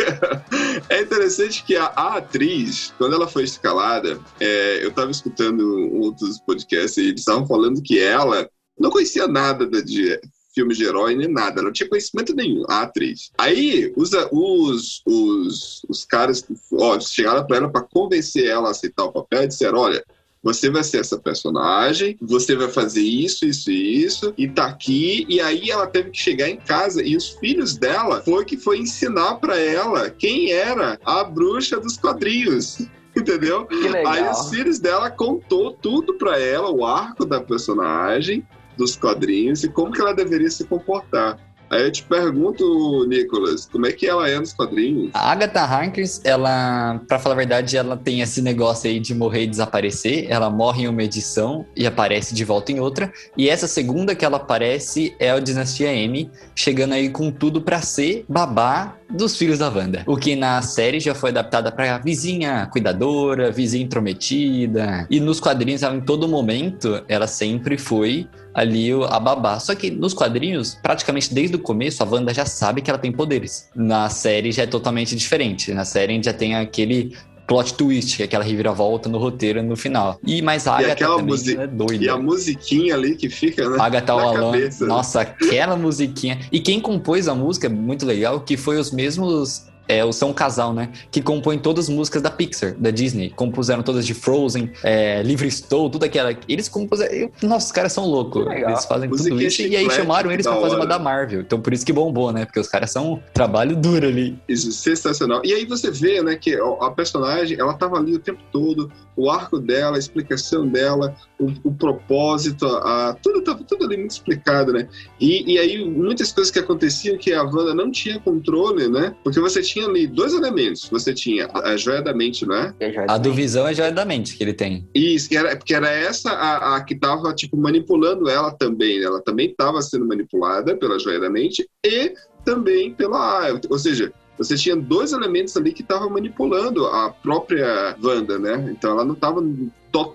é 0.89 1.03
interessante 1.03 1.63
que 1.65 1.77
a, 1.77 1.85
a 1.85 2.17
atriz, 2.17 2.95
quando 2.97 3.15
ela 3.15 3.29
foi 3.29 3.45
escalada, 3.45 4.19
é, 4.41 4.83
eu 4.83 4.89
estava 4.89 5.11
escutando 5.11 5.93
outros 6.01 6.41
podcasts 6.41 6.97
e 6.97 7.09
eles 7.09 7.21
estavam 7.21 7.47
falando 7.47 7.83
que 7.83 7.99
ela 7.99 8.49
não 8.79 8.91
conhecia 8.91 9.27
nada 9.29 9.67
da- 9.67 9.83
de 9.83 10.19
filmes 10.61 10.77
de 10.77 10.85
herói 10.85 11.15
nem 11.17 11.29
nada, 11.29 11.61
ela 11.61 11.65
não 11.65 11.73
tinha 11.73 11.89
conhecimento 11.89 12.35
nenhum, 12.35 12.65
a 12.69 12.83
atriz. 12.83 13.31
Aí 13.39 13.93
os, 13.97 14.11
os, 14.31 15.03
os, 15.07 15.87
os 15.89 16.05
caras 16.05 16.45
ó, 16.73 17.01
chegaram 17.01 17.47
para 17.47 17.57
ela 17.57 17.71
para 17.71 17.83
convencer 17.83 18.47
ela 18.47 18.69
a 18.69 18.71
aceitar 18.73 19.05
o 19.05 19.13
papel 19.13 19.45
e 19.45 19.49
disseram: 19.49 19.79
olha. 19.79 20.05
Você 20.43 20.71
vai 20.71 20.83
ser 20.83 21.01
essa 21.01 21.19
personagem, 21.19 22.17
você 22.19 22.57
vai 22.57 22.69
fazer 22.69 23.03
isso, 23.03 23.45
isso 23.45 23.71
e 23.71 24.03
isso, 24.03 24.33
e 24.39 24.49
tá 24.49 24.69
aqui. 24.69 25.27
E 25.29 25.39
aí 25.39 25.71
ela 25.71 25.87
teve 25.87 26.09
que 26.09 26.19
chegar 26.19 26.49
em 26.49 26.57
casa 26.57 27.03
e 27.03 27.15
os 27.15 27.29
filhos 27.29 27.77
dela 27.77 28.23
foi 28.23 28.43
que 28.47 28.57
foi 28.57 28.79
ensinar 28.79 29.35
para 29.35 29.59
ela 29.59 30.09
quem 30.09 30.51
era 30.51 30.99
a 31.05 31.23
bruxa 31.25 31.79
dos 31.79 31.99
quadrinhos. 31.99 32.79
Entendeu? 33.15 33.69
Aí 34.07 34.31
os 34.31 34.49
filhos 34.49 34.79
dela 34.79 35.11
contou 35.11 35.73
tudo 35.73 36.15
pra 36.15 36.39
ela, 36.39 36.71
o 36.71 36.87
arco 36.87 37.27
da 37.27 37.39
personagem, 37.39 38.43
dos 38.81 38.97
quadrinhos 38.97 39.63
e 39.63 39.69
como 39.69 39.93
que 39.93 40.01
ela 40.01 40.15
deveria 40.15 40.51
se 40.51 40.65
comportar. 40.65 41.39
Aí 41.71 41.85
eu 41.85 41.93
te 41.93 42.03
pergunto, 42.03 43.07
Nicolas, 43.07 43.67
como 43.67 43.87
é 43.87 43.93
que 43.93 44.05
ela 44.05 44.29
é 44.29 44.37
nos 44.37 44.53
quadrinhos? 44.53 45.11
A 45.15 45.31
Agatha 45.31 45.61
Harkness, 45.61 46.21
ela, 46.25 47.01
pra 47.07 47.21
falar 47.21 47.37
a 47.37 47.39
verdade, 47.39 47.77
ela 47.77 47.97
tem 47.97 48.23
esse 48.23 48.43
negócio 48.43 48.91
aí 48.91 48.99
de 48.99 49.15
morrer 49.15 49.45
e 49.45 49.47
desaparecer. 49.47 50.27
Ela 50.29 50.51
morre 50.51 50.83
em 50.83 50.89
uma 50.89 51.05
edição 51.05 51.65
e 51.77 51.87
aparece 51.87 52.35
de 52.35 52.45
volta 52.45 52.73
em 52.73 52.81
outra. 52.81 53.13
E 53.37 53.49
essa 53.49 53.69
segunda 53.69 54.17
que 54.17 54.25
ela 54.25 54.39
aparece 54.39 55.15
é 55.21 55.31
a 55.31 55.39
Dinastia 55.39 55.95
M, 55.95 56.29
chegando 56.57 56.95
aí 56.95 57.09
com 57.09 57.31
tudo 57.31 57.63
pra 57.63 57.81
ser 57.81 58.25
babá 58.29 58.97
dos 59.09 59.37
filhos 59.37 59.61
da 59.61 59.69
Wanda. 59.69 60.03
O 60.09 60.17
que 60.17 60.35
na 60.35 60.61
série 60.63 60.99
já 60.99 61.15
foi 61.15 61.31
adaptada 61.31 61.71
pra 61.71 61.99
vizinha 61.99 62.67
cuidadora, 62.67 63.53
vizinha 63.53 63.85
intrometida. 63.85 65.07
E 65.09 65.21
nos 65.21 65.39
quadrinhos, 65.39 65.85
ela, 65.85 65.95
em 65.95 66.01
todo 66.01 66.27
momento, 66.27 67.01
ela 67.07 67.29
sempre 67.29 67.79
foi 67.79 68.29
ali 68.55 68.93
o- 68.95 69.05
a 69.05 69.19
babá. 69.21 69.59
Só 69.61 69.75
que 69.75 69.91
nos 69.91 70.13
quadrinhos, 70.15 70.77
praticamente 70.83 71.33
desde 71.33 71.57
o 71.57 71.59
começo, 71.59 72.03
a 72.03 72.07
Wanda 72.07 72.33
já 72.35 72.45
sabe 72.45 72.81
que 72.83 72.91
ela 72.91 72.99
tem 72.99 73.13
poderes. 73.13 73.69
Na 73.75 74.09
série 74.09 74.53
já 74.53 74.63
é 74.63 74.67
totalmente 74.67 75.15
diferente. 75.17 75.73
Na 75.73 75.85
série 75.85 76.13
a 76.13 76.15
gente 76.17 76.25
já 76.25 76.33
tem 76.33 76.55
aquele 76.57 77.17
plot 77.47 77.75
twist, 77.75 78.17
que 78.17 78.23
é 78.23 78.27
aquela 78.27 78.45
reviravolta 78.45 79.09
no 79.09 79.19
roteiro 79.19 79.61
no 79.63 79.77
final. 79.77 80.21
E 80.25 80.41
mais 80.41 80.69
a 80.69 80.75
Agatha 80.77 80.93
aquela 80.93 81.17
também 81.17 81.27
musi- 81.33 81.57
é 81.57 81.67
doida. 81.67 82.05
E 82.05 82.09
a 82.09 82.17
musiquinha 82.17 82.95
ali 82.95 83.17
que 83.17 83.29
fica, 83.29 83.69
né? 83.69 83.77
Agatha 83.81 84.15
na 84.15 84.23
Allan, 84.23 84.53
cabeça. 84.53 84.87
nossa, 84.87 85.21
aquela 85.23 85.75
musiquinha. 85.77 86.39
E 86.53 86.61
quem 86.61 86.79
compôs 86.81 87.27
a 87.27 87.35
música, 87.35 87.69
muito 87.69 88.07
legal, 88.07 88.41
que 88.41 88.57
foi 88.57 88.79
os 88.79 88.93
mesmos. 88.93 89.67
É, 89.91 90.13
São 90.13 90.33
Casal, 90.33 90.73
né? 90.73 90.91
Que 91.11 91.23
compõem 91.23 91.59
todas 91.59 91.87
as 91.87 91.95
músicas 91.95 92.23
da 92.23 92.31
Pixar, 92.31 92.75
da 92.79 92.91
Disney. 92.91 93.31
Compuseram 93.31 93.83
todas 93.83 94.07
de 94.07 94.15
Frozen, 94.15 94.71
é, 94.83 95.23
Livre 95.23 95.49
Estou, 95.49 95.89
tudo 95.89 96.05
aquela. 96.05 96.37
Eles 96.49 96.69
compuseram. 96.69 97.31
Nossa, 97.43 97.67
os 97.67 97.73
caras 97.73 97.93
são 97.93 98.07
loucos. 98.07 98.47
Eles 98.47 98.85
fazem 98.85 99.09
tudo 99.09 99.19
Musiquinha 99.19 99.47
isso. 99.47 99.63
E 99.63 99.77
aí 99.77 99.91
chamaram 99.91 100.31
eles 100.31 100.47
pra 100.47 100.61
fazer 100.61 100.77
uma 100.77 100.87
da 100.87 100.99
Marvel. 100.99 101.41
Então 101.41 101.61
por 101.61 101.73
isso 101.73 101.85
que 101.87 101.93
bombou, 101.93 102.33
né? 102.33 102.45
Porque 102.45 102.61
os 102.61 102.69
caras 102.69 102.91
são 102.91 103.15
um 103.15 103.21
trabalho 103.33 103.77
duro 103.77 104.07
ali. 104.07 104.39
Isso, 104.49 104.73
sensacional. 104.73 105.41
E 105.45 105.53
aí 105.53 105.65
você 105.65 105.91
vê, 105.91 106.23
né, 106.23 106.37
que 106.37 106.55
a 106.55 106.91
a 106.91 106.91
personagem, 106.91 107.59
ela 107.59 107.75
tava 107.75 107.97
ali 107.97 108.15
o 108.15 108.19
tempo 108.19 108.41
todo, 108.51 108.91
o 109.17 109.31
arco 109.31 109.59
dela, 109.59 109.97
a 109.97 109.99
explicação 109.99 110.67
dela, 110.67 111.15
o, 111.41 111.69
o 111.71 111.75
propósito, 111.75 112.67
a, 112.67 113.09
a- 113.11 113.15
tudo 113.15 113.43
tava 113.43 113.65
tudo 113.65 113.85
ali 113.87 113.97
muito 113.97 114.11
explicado, 114.13 114.73
né? 114.73 114.89
E, 115.19 115.55
e 115.55 115.59
aí 115.59 115.85
muitas 115.89 116.31
coisas 116.33 116.51
que 116.51 116.59
aconteciam 116.59 117.17
que 117.19 117.33
a 117.33 117.43
Wanda 117.43 117.75
não 117.75 117.91
tinha 117.91 118.19
controle, 118.21 118.89
né? 118.89 119.15
Porque 119.25 119.41
você 119.41 119.63
tinha 119.63 119.87
ali 119.87 120.07
dois 120.07 120.35
elementos. 120.35 120.89
Você 120.91 121.13
tinha 121.15 121.49
a 121.53 121.77
joia 121.77 122.03
da 122.03 122.13
mente, 122.15 122.45
não 122.47 122.55
é? 122.55 122.75
E 122.81 122.85
a 122.99 123.15
A 123.15 123.19
do. 123.19 123.33
Visão 123.33 123.67
é 123.67 123.73
joia 123.75 123.91
da 123.93 124.05
mente 124.05 124.37
que 124.37 124.45
ele 124.45 124.53
tem. 124.53 124.87
Isso, 124.95 125.29
que 125.29 125.37
era, 125.37 125.57
porque 125.57 125.75
era 125.75 125.89
essa 125.91 126.31
a, 126.31 126.77
a 126.77 126.85
que 126.85 126.95
tava, 126.95 127.33
tipo, 127.35 127.57
manipulando 127.57 128.29
ela 128.29 128.51
também. 128.53 128.99
né? 129.01 129.07
Ela 129.07 129.21
também 129.23 129.51
estava 129.51 129.81
sendo 129.83 130.07
manipulada 130.07 130.77
pela 130.77 130.99
joia 130.99 131.19
da 131.19 131.31
mente 131.31 131.67
e 131.85 132.13
também 132.45 132.93
pela. 132.93 133.59
Ou 133.69 133.79
seja, 133.79 134.13
você 134.37 134.57
tinha 134.57 134.75
dois 134.77 135.13
elementos 135.13 135.57
ali 135.57 135.73
que 135.73 135.83
estavam 135.83 136.11
manipulando 136.11 136.87
a 136.87 137.11
própria 137.11 137.97
Wanda, 138.03 138.39
né? 138.39 138.69
Então 138.77 138.91
ela 138.93 139.05
não 139.05 139.15
estava. 139.15 139.43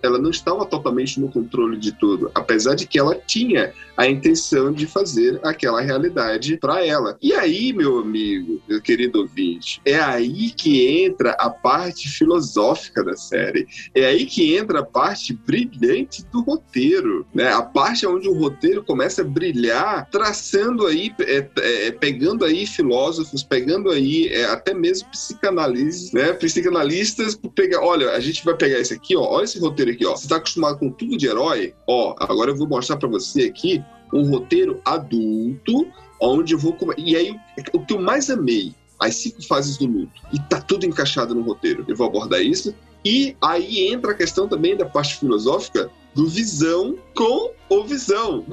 Ela 0.01 0.17
não 0.17 0.29
estava 0.29 0.65
totalmente 0.65 1.19
no 1.19 1.31
controle 1.31 1.77
de 1.77 1.91
tudo, 1.91 2.31
apesar 2.33 2.75
de 2.75 2.87
que 2.87 2.99
ela 2.99 3.15
tinha 3.15 3.73
a 3.97 4.07
intenção 4.07 4.71
de 4.71 4.85
fazer 4.85 5.39
aquela 5.43 5.81
realidade 5.81 6.57
para 6.57 6.85
ela. 6.85 7.17
E 7.21 7.33
aí, 7.33 7.71
meu 7.71 7.99
amigo, 7.99 8.61
meu 8.67 8.81
querido 8.81 9.19
ouvinte, 9.19 9.81
é 9.85 9.99
aí 9.99 10.51
que 10.51 11.03
entra 11.03 11.31
a 11.31 11.49
parte 11.49 12.09
filosófica 12.09 13.03
da 13.03 13.15
série. 13.15 13.67
É 13.93 14.05
aí 14.05 14.25
que 14.25 14.55
entra 14.55 14.79
a 14.79 14.85
parte 14.85 15.33
brilhante 15.33 16.25
do 16.25 16.41
roteiro, 16.41 17.25
né? 17.33 17.51
A 17.51 17.61
parte 17.61 18.05
onde 18.05 18.27
o 18.27 18.37
roteiro 18.37 18.83
começa 18.83 19.21
a 19.21 19.25
brilhar, 19.25 20.09
traçando 20.09 20.85
aí, 20.85 21.13
é, 21.21 21.47
é, 21.57 21.91
pegando 21.91 22.43
aí 22.43 22.65
filósofos, 22.65 23.43
pegando 23.43 23.89
aí 23.89 24.27
é, 24.27 24.45
até 24.45 24.73
mesmo 24.73 25.09
psicanalistas, 25.09 26.11
né? 26.11 26.33
Psicanalistas, 26.33 27.39
pegar, 27.55 27.81
olha, 27.81 28.11
a 28.11 28.19
gente 28.19 28.43
vai 28.43 28.55
pegar 28.55 28.79
esse 28.79 28.93
aqui, 28.93 29.15
ó, 29.15 29.21
olha 29.21 29.45
esse 29.45 29.59
roteiro 29.69 29.91
aqui, 29.91 30.05
ó. 30.05 30.15
Você 30.15 30.27
tá 30.27 30.37
acostumado 30.37 30.79
com 30.79 30.89
tudo 30.89 31.17
de 31.17 31.27
herói? 31.27 31.73
Ó, 31.87 32.15
agora 32.19 32.51
eu 32.51 32.55
vou 32.55 32.67
mostrar 32.67 32.97
para 32.97 33.09
você 33.09 33.43
aqui 33.43 33.83
um 34.13 34.29
roteiro 34.29 34.81
adulto, 34.85 35.87
onde 36.21 36.53
eu 36.53 36.59
vou. 36.59 36.77
E 36.97 37.15
aí, 37.15 37.35
o 37.73 37.85
que 37.85 37.93
eu 37.93 37.99
mais 37.99 38.29
amei, 38.29 38.73
as 38.99 39.15
cinco 39.15 39.45
fases 39.45 39.77
do 39.77 39.85
luto, 39.85 40.21
e 40.33 40.39
tá 40.39 40.61
tudo 40.61 40.85
encaixado 40.85 41.35
no 41.35 41.41
roteiro. 41.41 41.83
Eu 41.87 41.95
vou 41.95 42.07
abordar 42.07 42.41
isso. 42.41 42.73
E 43.03 43.35
aí 43.41 43.87
entra 43.87 44.11
a 44.11 44.15
questão 44.15 44.47
também 44.47 44.75
da 44.75 44.85
parte 44.85 45.17
filosófica 45.17 45.91
do 46.15 46.27
visão 46.27 46.97
com 47.13 47.51
o 47.69 47.83
visão. 47.83 48.45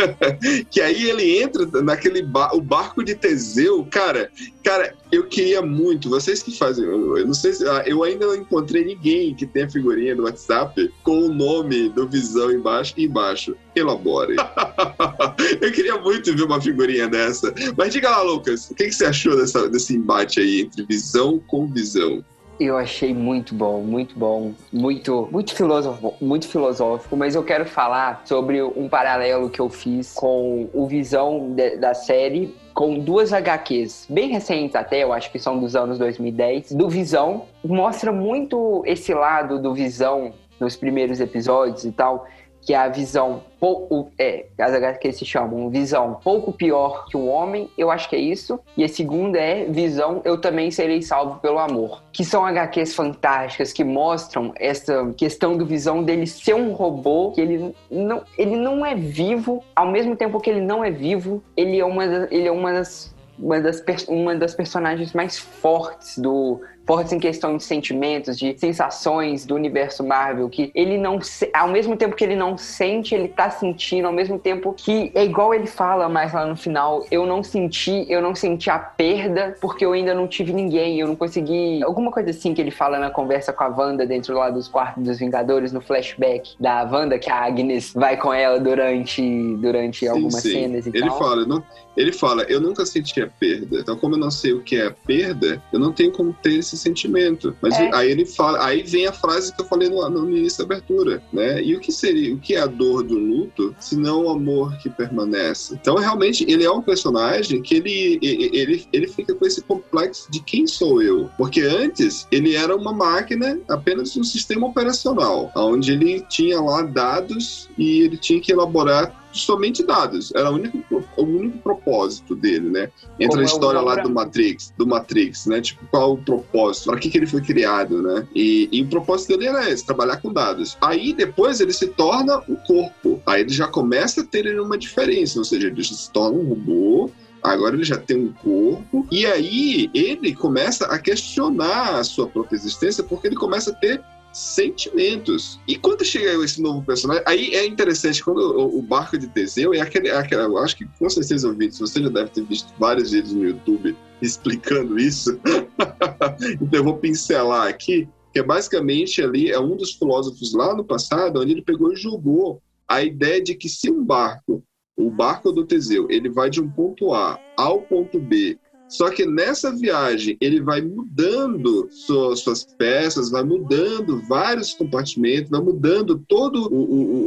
que 0.70 0.80
aí 0.80 1.08
ele 1.08 1.40
entra 1.40 1.66
naquele 1.82 2.22
ba 2.22 2.50
o 2.54 2.60
barco 2.60 3.04
de 3.04 3.14
Teseu, 3.14 3.86
cara. 3.90 4.30
Cara, 4.64 4.94
eu 5.12 5.26
queria 5.28 5.62
muito, 5.62 6.08
vocês 6.08 6.42
que 6.42 6.56
fazem, 6.56 6.84
eu 6.84 7.18
eu 7.18 7.26
não 7.26 7.34
sei 7.34 7.52
se 7.52 7.66
ah, 7.68 7.82
eu 7.86 8.02
ainda 8.02 8.26
não 8.26 8.34
encontrei 8.34 8.84
ninguém 8.84 9.34
que 9.34 9.46
tenha 9.46 9.70
figurinha 9.70 10.14
do 10.14 10.24
WhatsApp 10.24 10.92
com 11.02 11.20
o 11.20 11.32
nome 11.32 11.88
do 11.90 12.08
Visão 12.08 12.50
embaixo 12.50 12.94
e 12.96 13.04
embaixo. 13.04 13.56
Elabore. 13.74 14.36
eu 15.60 15.72
queria 15.72 15.98
muito 15.98 16.34
ver 16.34 16.44
uma 16.44 16.60
figurinha 16.60 17.08
dessa. 17.08 17.52
Mas 17.76 17.92
diga 17.92 18.10
lá, 18.10 18.22
Lucas, 18.22 18.70
o 18.70 18.74
que, 18.74 18.84
que 18.84 18.92
você 18.92 19.06
achou 19.06 19.36
dessa, 19.36 19.68
desse 19.68 19.94
embate 19.94 20.40
aí 20.40 20.62
entre 20.62 20.84
visão 20.84 21.38
com 21.46 21.66
visão? 21.66 22.24
Eu 22.58 22.78
achei 22.78 23.12
muito 23.12 23.54
bom, 23.54 23.80
muito 23.82 24.18
bom, 24.18 24.52
muito, 24.72 25.28
muito 25.30 25.54
filosófico, 25.54 26.14
muito 26.22 26.48
filosófico, 26.48 27.14
mas 27.14 27.34
eu 27.34 27.42
quero 27.44 27.66
falar 27.66 28.22
sobre 28.24 28.62
um 28.62 28.88
paralelo 28.88 29.50
que 29.50 29.60
eu 29.60 29.68
fiz 29.68 30.14
com 30.14 30.66
o 30.72 30.86
Visão 30.86 31.52
de- 31.54 31.76
da 31.76 31.92
série 31.92 32.54
com 32.72 32.98
duas 32.98 33.32
HQs 33.32 34.06
bem 34.08 34.28
recentes 34.30 34.74
até, 34.74 35.02
eu 35.02 35.12
acho 35.12 35.30
que 35.30 35.38
são 35.38 35.58
dos 35.58 35.76
anos 35.76 35.98
2010, 35.98 36.72
do 36.72 36.88
Visão. 36.88 37.42
Mostra 37.64 38.10
muito 38.10 38.82
esse 38.86 39.12
lado 39.12 39.58
do 39.60 39.74
Visão 39.74 40.32
nos 40.58 40.76
primeiros 40.76 41.20
episódios 41.20 41.84
e 41.84 41.92
tal, 41.92 42.26
que 42.66 42.74
é 42.74 42.76
a 42.76 42.88
visão 42.88 43.44
pouco 43.60 44.10
é, 44.18 44.46
as 44.58 44.74
HQs 44.74 45.18
se 45.18 45.24
chamam 45.24 45.70
visão 45.70 46.18
pouco 46.22 46.52
pior 46.52 47.06
que 47.06 47.16
um 47.16 47.28
homem, 47.28 47.70
eu 47.78 47.92
acho 47.92 48.08
que 48.10 48.16
é 48.16 48.18
isso. 48.18 48.58
E 48.76 48.82
a 48.82 48.88
segunda 48.88 49.38
é 49.38 49.64
visão 49.66 50.20
eu 50.24 50.36
também 50.36 50.70
serei 50.72 51.00
salvo 51.00 51.38
pelo 51.38 51.60
amor, 51.60 52.02
que 52.12 52.24
são 52.24 52.44
HQs 52.44 52.92
fantásticas 52.94 53.72
que 53.72 53.84
mostram 53.84 54.52
essa 54.56 55.14
questão 55.16 55.56
do 55.56 55.64
visão 55.64 56.02
dele 56.02 56.26
ser 56.26 56.54
um 56.54 56.72
robô, 56.72 57.30
que 57.30 57.40
ele 57.40 57.72
não 57.88 58.22
ele 58.36 58.56
não 58.56 58.84
é 58.84 58.96
vivo, 58.96 59.62
ao 59.74 59.86
mesmo 59.86 60.16
tempo 60.16 60.40
que 60.40 60.50
ele 60.50 60.60
não 60.60 60.84
é 60.84 60.90
vivo, 60.90 61.40
ele 61.56 61.78
é 61.78 61.84
uma 61.84 62.04
ele 62.04 62.48
é 62.48 62.52
uma 62.52 62.72
das 62.72 63.14
uma 63.38 63.60
das, 63.60 63.82
uma 64.08 64.34
das 64.34 64.54
personagens 64.54 65.12
mais 65.12 65.38
fortes 65.38 66.18
do 66.18 66.60
fortes 66.86 67.12
em 67.12 67.18
questão 67.18 67.56
de 67.56 67.64
sentimentos, 67.64 68.38
de 68.38 68.56
sensações 68.58 69.44
do 69.44 69.54
universo 69.54 70.04
Marvel, 70.04 70.48
que 70.48 70.70
ele 70.74 70.96
não 70.96 71.20
se- 71.20 71.50
ao 71.52 71.68
mesmo 71.68 71.96
tempo 71.96 72.14
que 72.14 72.22
ele 72.24 72.36
não 72.36 72.56
sente, 72.56 73.14
ele 73.14 73.28
tá 73.28 73.50
sentindo, 73.50 74.06
ao 74.06 74.12
mesmo 74.12 74.38
tempo 74.38 74.72
que 74.76 75.10
é 75.14 75.24
igual 75.24 75.52
ele 75.52 75.66
fala 75.66 76.08
mais 76.08 76.32
lá 76.32 76.46
no 76.46 76.56
final, 76.56 77.04
eu 77.10 77.26
não 77.26 77.42
senti, 77.42 78.06
eu 78.08 78.22
não 78.22 78.34
senti 78.34 78.70
a 78.70 78.78
perda 78.78 79.56
porque 79.60 79.84
eu 79.84 79.92
ainda 79.92 80.14
não 80.14 80.26
tive 80.28 80.52
ninguém, 80.52 81.00
eu 81.00 81.08
não 81.08 81.16
consegui, 81.16 81.82
alguma 81.82 82.10
coisa 82.12 82.30
assim 82.30 82.54
que 82.54 82.60
ele 82.60 82.70
fala 82.70 82.98
na 82.98 83.10
conversa 83.10 83.52
com 83.52 83.64
a 83.64 83.68
Wanda 83.68 84.06
dentro 84.06 84.34
lá 84.34 84.50
dos 84.50 84.68
quartos 84.68 85.02
dos 85.02 85.18
Vingadores 85.18 85.72
no 85.72 85.80
flashback 85.80 86.54
da 86.60 86.82
Wanda 86.84 87.18
que 87.18 87.30
a 87.30 87.36
Agnes 87.44 87.92
vai 87.94 88.16
com 88.16 88.32
ela 88.32 88.60
durante 88.60 89.22
durante 89.56 90.00
Sim, 90.00 90.08
algumas 90.08 90.42
sim. 90.42 90.52
cenas 90.52 90.86
e 90.86 90.90
Ele 90.90 91.08
tal. 91.08 91.18
fala, 91.18 91.44
não, 91.46 91.62
ele 91.96 92.12
fala, 92.12 92.42
eu 92.44 92.60
nunca 92.60 92.84
senti 92.84 93.20
a 93.22 93.26
perda. 93.26 93.80
Então, 93.80 93.96
como 93.96 94.14
eu 94.14 94.18
não 94.18 94.30
sei 94.30 94.52
o 94.52 94.60
que 94.62 94.76
é 94.76 94.86
a 94.86 94.90
perda, 94.90 95.62
eu 95.72 95.78
não 95.80 95.92
tenho 95.92 96.12
como 96.12 96.32
ter 96.32 96.54
esse 96.58 96.75
sentimento. 96.76 97.56
Mas 97.60 97.74
É. 97.74 97.90
aí 97.94 98.10
ele 98.10 98.24
fala, 98.24 98.64
aí 98.64 98.82
vem 98.82 99.06
a 99.06 99.12
frase 99.12 99.54
que 99.54 99.62
eu 99.62 99.66
falei 99.66 99.88
no, 99.88 100.08
no 100.08 100.30
início 100.36 100.58
da 100.58 100.64
abertura, 100.74 101.22
né? 101.32 101.62
E 101.62 101.74
o 101.74 101.80
que 101.80 101.92
seria, 101.92 102.34
o 102.34 102.38
que 102.38 102.54
é 102.54 102.60
a 102.60 102.66
dor 102.66 103.02
do 103.02 103.18
luto, 103.18 103.74
se 103.80 103.96
não 103.96 104.24
o 104.24 104.30
amor 104.30 104.76
que 104.78 104.88
permanece? 104.90 105.74
Então, 105.74 105.96
realmente, 105.96 106.44
ele 106.48 106.64
é 106.64 106.70
um 106.70 106.82
personagem 106.82 107.62
que 107.62 107.76
ele, 107.76 108.18
ele, 108.22 108.50
ele, 108.52 108.86
ele 108.92 109.08
fica 109.08 109.34
com 109.34 109.46
esse 109.46 109.62
complexo 109.62 110.30
de 110.30 110.42
quem 110.42 110.66
sou 110.66 111.02
eu? 111.02 111.30
Porque 111.36 111.60
antes 111.60 112.26
ele 112.30 112.54
era 112.54 112.74
uma 112.74 112.92
máquina, 112.92 113.58
apenas 113.68 114.16
um 114.16 114.24
sistema 114.24 114.66
operacional, 114.66 115.50
onde 115.56 115.92
ele 115.92 116.20
tinha 116.28 116.60
lá 116.60 116.82
dados 116.82 117.68
e 117.76 118.00
ele 118.00 118.16
tinha 118.16 118.40
que 118.40 118.52
elaborar 118.52 119.25
somente 119.40 119.82
dados. 119.84 120.32
Era 120.34 120.50
o 120.50 120.54
único, 120.54 120.78
o 121.16 121.22
único 121.22 121.58
propósito 121.58 122.34
dele, 122.34 122.68
né? 122.70 122.90
Entra 123.18 123.28
Como 123.28 123.40
a 123.40 123.42
é 123.42 123.46
história 123.46 123.80
lá 123.80 123.90
Lembra- 123.90 124.04
do 124.04 124.10
Matrix, 124.10 124.72
do 124.76 124.86
Matrix, 124.86 125.46
né? 125.46 125.60
Tipo, 125.60 125.86
qual 125.90 126.14
o 126.14 126.18
propósito? 126.18 126.86
Para 126.90 126.98
que, 126.98 127.10
que 127.10 127.18
ele 127.18 127.26
foi 127.26 127.40
criado, 127.40 128.02
né? 128.02 128.26
E, 128.34 128.68
e 128.72 128.82
o 128.82 128.86
propósito 128.88 129.30
dele 129.36 129.48
era 129.48 129.70
esse, 129.70 129.84
trabalhar 129.84 130.16
com 130.18 130.32
dados. 130.32 130.76
Aí 130.80 131.12
depois 131.12 131.60
ele 131.60 131.72
se 131.72 131.88
torna 131.88 132.38
o 132.48 132.56
corpo. 132.66 133.20
Aí 133.26 133.40
ele 133.42 133.52
já 133.52 133.68
começa 133.68 134.20
a 134.20 134.24
ter 134.24 134.58
uma 134.60 134.78
diferença, 134.78 135.38
ou 135.38 135.44
seja, 135.44 135.66
ele 135.68 135.82
se 135.84 136.10
torna 136.10 136.38
um 136.38 136.44
robô. 136.48 137.10
Agora 137.42 137.76
ele 137.76 137.84
já 137.84 137.96
tem 137.96 138.16
um 138.16 138.32
corpo, 138.32 139.06
e 139.08 139.24
aí 139.24 139.88
ele 139.94 140.34
começa 140.34 140.86
a 140.86 140.98
questionar 140.98 141.94
a 141.96 142.02
sua 142.02 142.26
própria 142.26 142.56
existência, 142.56 143.04
porque 143.04 143.28
ele 143.28 143.36
começa 143.36 143.70
a 143.70 143.74
ter 143.74 144.02
sentimentos. 144.36 145.58
E 145.66 145.76
quando 145.76 146.04
chega 146.04 146.44
esse 146.44 146.60
novo 146.60 146.84
personagem, 146.84 147.22
aí 147.26 147.54
é 147.54 147.64
interessante, 147.64 148.22
quando 148.22 148.38
o, 148.38 148.78
o 148.78 148.82
barco 148.82 149.16
de 149.16 149.26
Teseu 149.28 149.72
é 149.72 149.80
aquele, 149.80 150.08
é 150.08 150.16
aquele- 150.16 150.42
eu 150.42 150.58
acho 150.58 150.76
que 150.76 150.84
com 150.98 151.08
certeza 151.08 151.48
ouvintes, 151.48 151.78
você 151.78 152.02
já 152.02 152.10
deve 152.10 152.28
ter 152.28 152.44
visto 152.44 152.68
vários 152.78 153.12
vídeos 153.12 153.32
no 153.32 153.44
YouTube 153.44 153.96
explicando 154.20 154.98
isso. 154.98 155.40
então 156.60 156.80
eu 156.80 156.84
vou 156.84 156.98
pincelar 156.98 157.66
aqui, 157.68 158.06
que 158.30 158.38
é 158.38 158.42
basicamente 158.42 159.22
ali 159.22 159.50
é 159.50 159.58
um 159.58 159.74
dos 159.74 159.94
filósofos 159.94 160.52
lá 160.52 160.74
no 160.76 160.84
passado, 160.84 161.40
onde 161.40 161.52
ele 161.52 161.62
pegou 161.62 161.90
e 161.92 161.96
jogou 161.96 162.60
a 162.86 163.02
ideia 163.02 163.42
de 163.42 163.54
que 163.54 163.70
se 163.70 163.90
um 163.90 164.04
barco, 164.04 164.62
o 164.98 165.10
barco 165.10 165.50
do 165.50 165.64
Teseu, 165.64 166.08
ele 166.10 166.28
vai 166.28 166.50
de 166.50 166.60
um 166.60 166.70
ponto 166.70 167.14
A 167.14 167.40
ao 167.56 167.80
ponto 167.80 168.20
B 168.20 168.58
só 168.88 169.10
que 169.10 169.26
nessa 169.26 169.72
viagem 169.72 170.36
ele 170.40 170.60
vai 170.60 170.80
mudando 170.80 171.88
suas, 171.90 172.40
suas 172.40 172.64
peças, 172.64 173.30
vai 173.30 173.42
mudando 173.42 174.22
vários 174.28 174.74
compartimentos, 174.74 175.50
vai 175.50 175.60
mudando 175.60 176.22
toda 176.28 176.58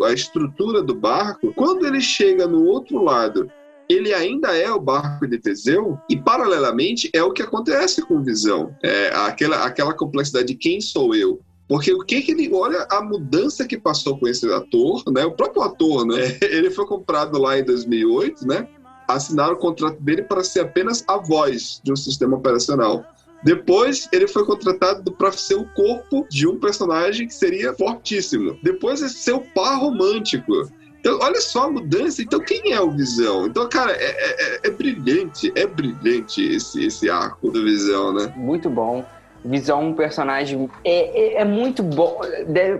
a 0.07 0.13
estrutura 0.13 0.81
do 0.81 0.95
barco. 0.95 1.53
Quando 1.53 1.85
ele 1.85 1.99
chega 1.99 2.47
no 2.47 2.63
outro 2.65 3.03
lado, 3.03 3.51
ele 3.89 4.13
ainda 4.13 4.55
é 4.55 4.71
o 4.71 4.79
barco 4.79 5.27
de 5.27 5.37
Teseu 5.37 5.97
e 6.09 6.15
paralelamente 6.15 7.09
é 7.13 7.23
o 7.23 7.33
que 7.33 7.41
acontece 7.41 8.01
com 8.03 8.23
Visão, 8.23 8.73
é 8.83 9.09
aquela, 9.15 9.65
aquela 9.65 9.93
complexidade 9.93 10.47
de 10.47 10.55
quem 10.55 10.79
sou 10.79 11.15
eu. 11.15 11.41
Porque 11.67 11.93
o 11.93 11.99
que 11.99 12.21
que 12.21 12.31
ele 12.31 12.51
olha 12.51 12.87
a 12.89 12.99
mudança 12.99 13.67
que 13.67 13.77
passou 13.77 14.17
com 14.17 14.27
esse 14.27 14.51
ator, 14.51 15.03
né? 15.11 15.23
O 15.23 15.33
próprio 15.33 15.61
ator, 15.61 16.03
né? 16.03 16.35
Ele 16.41 16.71
foi 16.71 16.83
comprado 16.87 17.37
lá 17.37 17.59
em 17.59 17.63
2008, 17.63 18.47
né? 18.47 18.67
Assinaram 19.15 19.53
o 19.53 19.57
contrato 19.57 19.99
dele 20.01 20.23
para 20.23 20.43
ser 20.43 20.61
apenas 20.61 21.03
a 21.07 21.17
voz 21.17 21.81
de 21.83 21.91
um 21.91 21.95
sistema 21.95 22.37
operacional. 22.37 23.03
Depois, 23.43 24.07
ele 24.11 24.27
foi 24.27 24.45
contratado 24.45 25.11
para 25.13 25.31
ser 25.31 25.55
o 25.55 25.65
corpo 25.73 26.27
de 26.29 26.47
um 26.47 26.59
personagem 26.59 27.27
que 27.27 27.33
seria 27.33 27.73
fortíssimo. 27.73 28.57
Depois, 28.61 29.01
ele 29.01 29.09
ser 29.09 29.31
o 29.31 29.41
par 29.41 29.79
romântico. 29.79 30.69
Então, 30.99 31.17
olha 31.21 31.39
só 31.39 31.63
a 31.63 31.71
mudança. 31.71 32.21
Então, 32.21 32.39
quem 32.41 32.73
é 32.73 32.81
o 32.81 32.91
Visão? 32.91 33.47
Então, 33.47 33.67
cara, 33.69 33.93
é, 33.93 34.05
é, 34.05 34.59
é 34.65 34.69
brilhante, 34.69 35.51
é 35.55 35.65
brilhante 35.65 36.41
esse, 36.41 36.85
esse 36.85 37.09
arco 37.09 37.49
do 37.49 37.63
Visão, 37.63 38.13
né? 38.13 38.33
Muito 38.35 38.69
bom. 38.69 39.05
Visão, 39.43 39.89
um 39.89 39.93
personagem 39.93 40.69
é, 40.83 41.37
é, 41.37 41.41
é 41.41 41.45
muito 41.45 41.81
bom. 41.81 42.19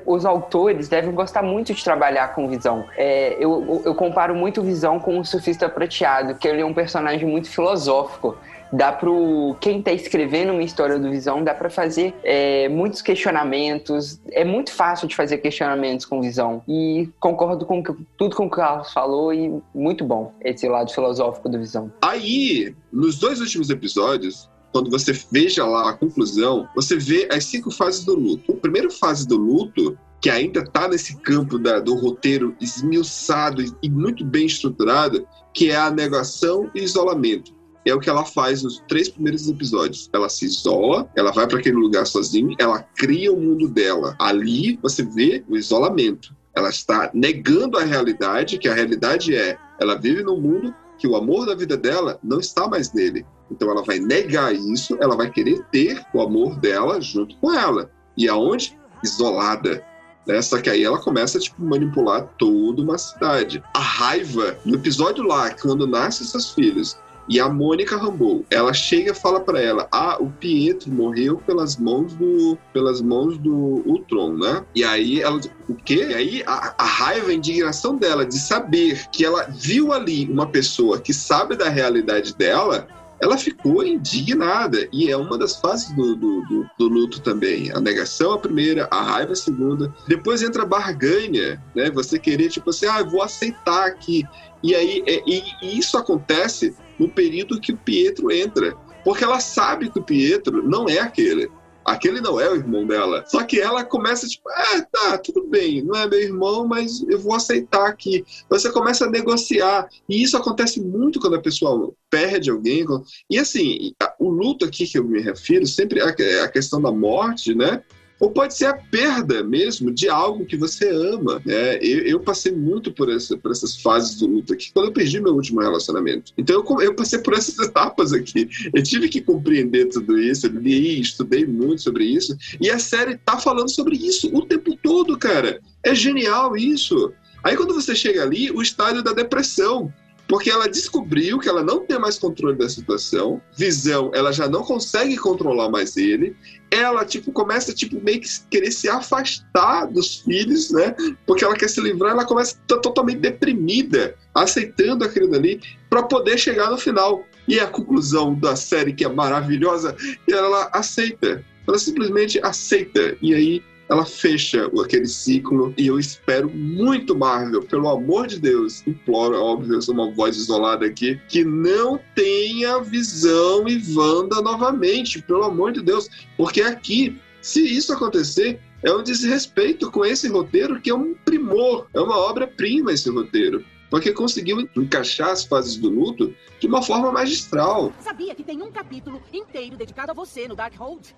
Os 0.05 0.25
autores 0.25 0.87
devem 0.87 1.11
gostar 1.11 1.41
muito 1.41 1.73
de 1.73 1.83
trabalhar 1.83 2.33
com 2.33 2.47
Visão. 2.47 2.85
É, 2.97 3.35
eu, 3.39 3.81
eu 3.85 3.95
comparo 3.95 4.35
muito 4.35 4.61
Visão 4.61 4.99
com 4.99 5.19
o 5.19 5.25
Surfista 5.25 5.69
Prateado, 5.69 6.35
que 6.35 6.47
ele 6.47 6.61
é 6.61 6.65
um 6.65 6.73
personagem 6.73 7.27
muito 7.27 7.49
filosófico. 7.49 8.37
dá 8.71 8.91
pro. 8.91 9.55
Quem 9.59 9.81
tá 9.81 9.91
escrevendo 9.91 10.51
uma 10.51 10.63
história 10.63 10.99
do 10.99 11.09
Visão, 11.09 11.43
dá 11.43 11.53
pra 11.53 11.69
fazer 11.69 12.13
é, 12.23 12.69
muitos 12.69 13.01
questionamentos. 13.01 14.19
É 14.31 14.43
muito 14.43 14.71
fácil 14.71 15.07
de 15.07 15.15
fazer 15.15 15.37
questionamentos 15.39 16.05
com 16.05 16.21
Visão. 16.21 16.61
E 16.67 17.09
concordo 17.19 17.65
com 17.65 17.81
tudo 18.17 18.35
com 18.35 18.45
o 18.45 18.49
que 18.49 18.55
o 18.55 18.57
Carlos 18.57 18.91
falou 18.93 19.33
e 19.33 19.61
muito 19.73 20.03
bom 20.03 20.33
esse 20.41 20.67
lado 20.67 20.91
filosófico 20.91 21.49
do 21.49 21.57
Visão. 21.57 21.91
Aí, 22.01 22.75
nos 22.91 23.17
dois 23.19 23.39
últimos 23.39 23.69
episódios, 23.69 24.48
quando 24.71 24.89
você 24.89 25.11
veja 25.31 25.65
lá 25.65 25.89
a 25.89 25.93
conclusão, 25.93 26.67
você 26.75 26.95
vê 26.97 27.27
as 27.31 27.45
cinco 27.45 27.71
fases 27.71 28.03
do 28.05 28.15
luto. 28.15 28.51
A 28.51 28.55
primeira 28.57 28.89
fase 28.89 29.27
do 29.27 29.37
luto, 29.37 29.97
que 30.21 30.29
ainda 30.29 30.59
está 30.61 30.87
nesse 30.87 31.15
campo 31.17 31.57
da- 31.57 31.79
do 31.79 31.95
roteiro 31.95 32.55
esmiuçado 32.59 33.63
e- 33.81 33.89
muito 33.89 34.25
bem 34.25 34.45
estruturado, 34.45 35.25
que 35.53 35.69
é 35.71 35.75
a 35.75 35.89
negação 35.89 36.69
e 36.75 36.83
isolamento. 36.83 37.57
É 37.85 37.95
o 37.95 37.99
que 37.99 38.09
ela 38.09 38.25
faz 38.25 38.61
nos 38.61 38.83
três 38.87 39.09
primeiros 39.09 39.47
episódios. 39.49 40.09
Ela 40.13 40.29
se 40.29 40.45
isola, 40.45 41.09
ela 41.15 41.31
vai 41.31 41.47
para 41.47 41.57
aquele 41.59 41.77
lugar 41.77 42.05
sozinha, 42.05 42.55
ela 42.59 42.81
cria 42.81 43.31
o 43.31 43.39
mundo 43.39 43.67
dela. 43.67 44.15
Ali 44.19 44.77
você 44.81 45.03
vê 45.03 45.43
o 45.47 45.55
isolamento. 45.57 46.35
Ela 46.53 46.69
está 46.69 47.09
negando 47.13 47.77
a 47.77 47.83
realidade, 47.83 48.57
que 48.57 48.67
a 48.67 48.73
realidade 48.73 49.33
é, 49.33 49.57
ela 49.79 49.95
vive 49.95 50.21
num 50.23 50.39
mundo 50.39 50.75
que 50.99 51.07
o 51.07 51.15
amor 51.15 51.45
da 51.45 51.55
vida 51.55 51.77
dela 51.77 52.19
não 52.23 52.39
está 52.39 52.67
mais 52.67 52.93
nele. 52.93 53.25
Então 53.49 53.71
ela 53.71 53.83
vai 53.83 53.99
negar 53.99 54.53
isso, 54.53 54.97
ela 54.99 55.15
vai 55.15 55.31
querer 55.31 55.63
ter 55.71 56.05
o 56.13 56.21
amor 56.21 56.59
dela 56.59 57.01
junto 57.01 57.35
com 57.37 57.51
ela. 57.53 57.89
E 58.15 58.27
aonde? 58.27 58.77
Isolada. 59.03 59.83
Né? 60.27 60.41
Só 60.41 60.61
que 60.61 60.69
aí 60.69 60.83
ela 60.83 60.99
começa 60.99 61.39
tipo, 61.39 61.63
manipular 61.63 62.27
toda 62.37 62.81
uma 62.81 62.97
cidade. 62.97 63.63
A 63.73 63.79
raiva, 63.79 64.57
no 64.65 64.75
episódio 64.75 65.23
lá, 65.23 65.49
quando 65.55 65.87
nascem 65.87 66.27
seus 66.27 66.51
filhos, 66.51 66.97
e 67.29 67.39
a 67.39 67.47
Mônica 67.47 67.95
Rambeau, 67.95 68.43
ela 68.49 68.73
chega 68.73 69.11
e 69.11 69.15
fala 69.15 69.39
pra 69.39 69.61
ela: 69.61 69.87
Ah, 69.91 70.17
o 70.19 70.29
Pietro 70.31 70.91
morreu 70.91 71.37
pelas 71.37 71.77
mãos 71.77 72.13
do 72.13 72.57
pelas 72.73 73.01
mãos 73.01 73.37
do 73.37 73.53
Ultron, 73.85 74.33
né? 74.33 74.65
E 74.73 74.83
aí 74.83 75.21
ela 75.21 75.39
o 75.67 75.75
quê? 75.75 76.07
E 76.09 76.13
aí 76.15 76.43
a, 76.47 76.73
a 76.77 76.85
raiva, 76.85 77.29
a 77.29 77.33
indignação 77.33 77.95
dela 77.95 78.25
de 78.25 78.39
saber 78.39 79.07
que 79.11 79.23
ela 79.23 79.43
viu 79.49 79.93
ali 79.93 80.25
uma 80.25 80.47
pessoa 80.47 80.99
que 80.99 81.13
sabe 81.13 81.55
da 81.55 81.69
realidade 81.69 82.35
dela, 82.35 82.87
ela 83.21 83.37
ficou 83.37 83.83
indignada. 83.83 84.87
E 84.91 85.09
é 85.09 85.17
uma 85.17 85.37
das 85.37 85.59
fases 85.59 85.91
do, 85.93 86.15
do, 86.15 86.41
do- 86.43 86.69
do 86.77 86.87
luto 86.87 87.21
também. 87.21 87.71
A 87.71 87.79
negação, 87.79 88.33
a 88.33 88.37
primeira, 88.39 88.87
a 88.91 89.01
raiva, 89.01 89.33
a 89.33 89.35
segunda. 89.35 89.93
Depois 90.07 90.41
entra 90.41 90.63
a 90.63 90.65
barganha, 90.65 91.61
né? 91.75 91.89
Você 91.91 92.17
querer, 92.19 92.49
tipo 92.49 92.69
assim, 92.69 92.85
ah, 92.85 92.99
eu 92.99 93.09
vou 93.09 93.21
aceitar 93.21 93.85
aqui. 93.87 94.23
E 94.63 94.75
aí, 94.75 95.03
é- 95.07 95.21
e, 95.27 95.43
e 95.61 95.79
isso 95.79 95.97
acontece 95.97 96.75
no 96.97 97.07
período 97.09 97.59
que 97.59 97.71
o 97.71 97.77
Pietro 97.77 98.31
entra. 98.31 98.75
Porque 99.03 99.23
ela 99.23 99.39
sabe 99.39 99.89
que 99.89 99.99
o 99.99 100.03
Pietro 100.03 100.61
não 100.67 100.87
é 100.89 100.99
aquele. 100.99 101.49
Aquele 101.91 102.21
não 102.21 102.39
é 102.39 102.49
o 102.49 102.55
irmão 102.55 102.85
dela. 102.85 103.23
Só 103.27 103.43
que 103.43 103.59
ela 103.59 103.83
começa, 103.83 104.27
tipo, 104.27 104.47
ah, 104.49 104.81
tá, 104.91 105.17
tudo 105.17 105.47
bem, 105.47 105.83
não 105.83 105.95
é 105.95 106.07
meu 106.07 106.19
irmão, 106.19 106.67
mas 106.67 107.01
eu 107.09 107.19
vou 107.19 107.33
aceitar 107.33 107.87
aqui. 107.87 108.23
Você 108.49 108.71
começa 108.71 109.05
a 109.05 109.09
negociar. 109.09 109.87
E 110.07 110.21
isso 110.21 110.37
acontece 110.37 110.79
muito 110.81 111.19
quando 111.19 111.35
a 111.35 111.41
pessoa 111.41 111.91
perde 112.09 112.49
alguém. 112.49 112.85
E 113.29 113.37
assim, 113.37 113.93
o 114.19 114.29
luto 114.29 114.65
aqui 114.65 114.85
que 114.85 114.97
eu 114.97 115.03
me 115.03 115.21
refiro, 115.21 115.65
sempre 115.65 115.99
é 115.99 116.41
a 116.41 116.47
questão 116.47 116.81
da 116.81 116.91
morte, 116.91 117.53
né? 117.53 117.83
Ou 118.19 118.31
pode 118.31 118.55
ser 118.55 118.65
a 118.65 118.73
perda 118.73 119.43
mesmo 119.43 119.91
de 119.91 120.09
algo 120.09 120.45
que 120.45 120.57
você 120.57 120.89
ama. 120.89 121.41
Né? 121.45 121.77
Eu, 121.77 121.99
eu 122.05 122.19
passei 122.19 122.51
muito 122.51 122.91
por, 122.91 123.09
essa, 123.09 123.37
por 123.37 123.51
essas 123.51 123.81
fases 123.81 124.15
do 124.17 124.27
luto 124.27 124.53
aqui 124.53 124.71
quando 124.73 124.87
eu 124.87 124.93
perdi 124.93 125.19
meu 125.21 125.33
último 125.33 125.61
relacionamento. 125.61 126.33
Então 126.37 126.63
eu, 126.63 126.81
eu 126.81 126.93
passei 126.93 127.19
por 127.19 127.33
essas 127.33 127.57
etapas 127.65 128.11
aqui. 128.13 128.49
Eu 128.73 128.83
tive 128.83 129.07
que 129.07 129.21
compreender 129.21 129.87
tudo 129.89 130.19
isso, 130.19 130.47
eu 130.47 130.51
li, 130.51 130.99
estudei 130.99 131.45
muito 131.45 131.81
sobre 131.81 132.03
isso. 132.05 132.37
E 132.59 132.69
a 132.69 132.79
série 132.79 133.17
tá 133.17 133.37
falando 133.37 133.69
sobre 133.69 133.95
isso 133.95 134.29
o 134.35 134.45
tempo 134.45 134.77
todo, 134.81 135.17
cara. 135.17 135.61
É 135.83 135.95
genial 135.95 136.57
isso. 136.57 137.13
Aí 137.43 137.55
quando 137.55 137.73
você 137.73 137.95
chega 137.95 138.21
ali, 138.21 138.51
o 138.51 138.61
estádio 138.61 139.01
da 139.01 139.13
depressão. 139.13 139.93
Porque 140.29 140.51
ela 140.51 140.69
descobriu 140.69 141.39
que 141.39 141.49
ela 141.49 141.63
não 141.63 141.83
tem 141.83 141.97
mais 141.97 142.19
controle 142.19 142.55
da 142.55 142.69
situação, 142.69 143.41
visão, 143.57 144.11
ela 144.13 144.31
já 144.31 144.47
não 144.47 144.61
consegue 144.61 145.17
controlar 145.17 145.69
mais 145.69 145.97
ele, 145.97 146.35
ela 146.69 147.03
tipo 147.03 147.31
começa 147.31 147.73
tipo 147.73 147.99
meio 147.99 148.21
que 148.21 148.29
querer 148.47 148.71
se 148.71 148.87
afastar 148.87 149.87
dos 149.87 150.17
filhos, 150.17 150.69
né? 150.69 150.95
Porque 151.25 151.43
ela 151.43 151.55
quer 151.55 151.67
se 151.67 151.81
livrar, 151.81 152.11
ela 152.11 152.25
começa 152.25 152.51
estar 152.51 152.77
totalmente 152.77 153.17
deprimida, 153.17 154.15
aceitando 154.35 155.03
aquilo 155.03 155.31
dali 155.31 155.59
para 155.89 156.03
poder 156.03 156.37
chegar 156.37 156.69
no 156.69 156.77
final. 156.77 157.25
E 157.47 157.59
a 157.59 157.65
conclusão 157.65 158.35
da 158.35 158.55
série 158.55 158.93
que 158.93 159.03
é 159.03 159.09
maravilhosa, 159.09 159.95
e 160.27 160.31
ela 160.31 160.69
aceita. 160.71 161.43
Ela 161.67 161.79
simplesmente 161.79 162.39
aceita 162.43 163.17
e 163.19 163.33
aí 163.33 163.63
ela 163.89 164.05
fecha 164.05 164.69
aquele 164.81 165.07
ciclo 165.07 165.73
e 165.75 165.87
eu 165.87 165.97
espero 165.97 166.49
muito 166.49 167.17
Marvel, 167.17 167.63
pelo 167.63 167.89
amor 167.89 168.27
de 168.27 168.39
Deus, 168.39 168.85
imploro, 168.85 169.35
óbvio, 169.35 169.73
eu 169.73 169.81
sou 169.81 169.95
uma 169.95 170.11
voz 170.11 170.37
isolada 170.37 170.85
aqui, 170.85 171.19
que 171.27 171.43
não 171.43 171.99
tenha 172.13 172.79
Visão 172.79 173.67
e 173.67 173.81
Wanda 173.95 174.41
novamente, 174.41 175.21
pelo 175.23 175.43
amor 175.43 175.71
de 175.71 175.81
Deus, 175.81 176.07
porque 176.37 176.61
aqui, 176.61 177.19
se 177.41 177.61
isso 177.61 177.91
acontecer, 177.91 178.59
é 178.83 178.93
um 178.93 179.01
desrespeito 179.01 179.89
com 179.91 180.05
esse 180.05 180.27
roteiro 180.27 180.79
que 180.79 180.91
é 180.91 180.95
um 180.95 181.15
primor, 181.25 181.87
é 181.93 181.99
uma 181.99 182.17
obra-prima 182.17 182.93
esse 182.93 183.09
roteiro. 183.09 183.65
Porque 183.89 184.13
conseguiu 184.13 184.69
encaixar 184.77 185.31
as 185.31 185.43
fases 185.43 185.75
do 185.75 185.89
luto 185.89 186.31
de 186.59 186.67
uma 186.67 186.79
forma 186.79 187.11
magistral. 187.11 187.91
Sabia 187.99 188.35
que 188.35 188.43
tem 188.43 188.61
um 188.61 188.71
capítulo 188.71 189.19
inteiro 189.33 189.75
dedicado 189.75 190.11
a 190.11 190.13
você 190.13 190.47
no 190.47 190.55
Darkhold? 190.55 191.15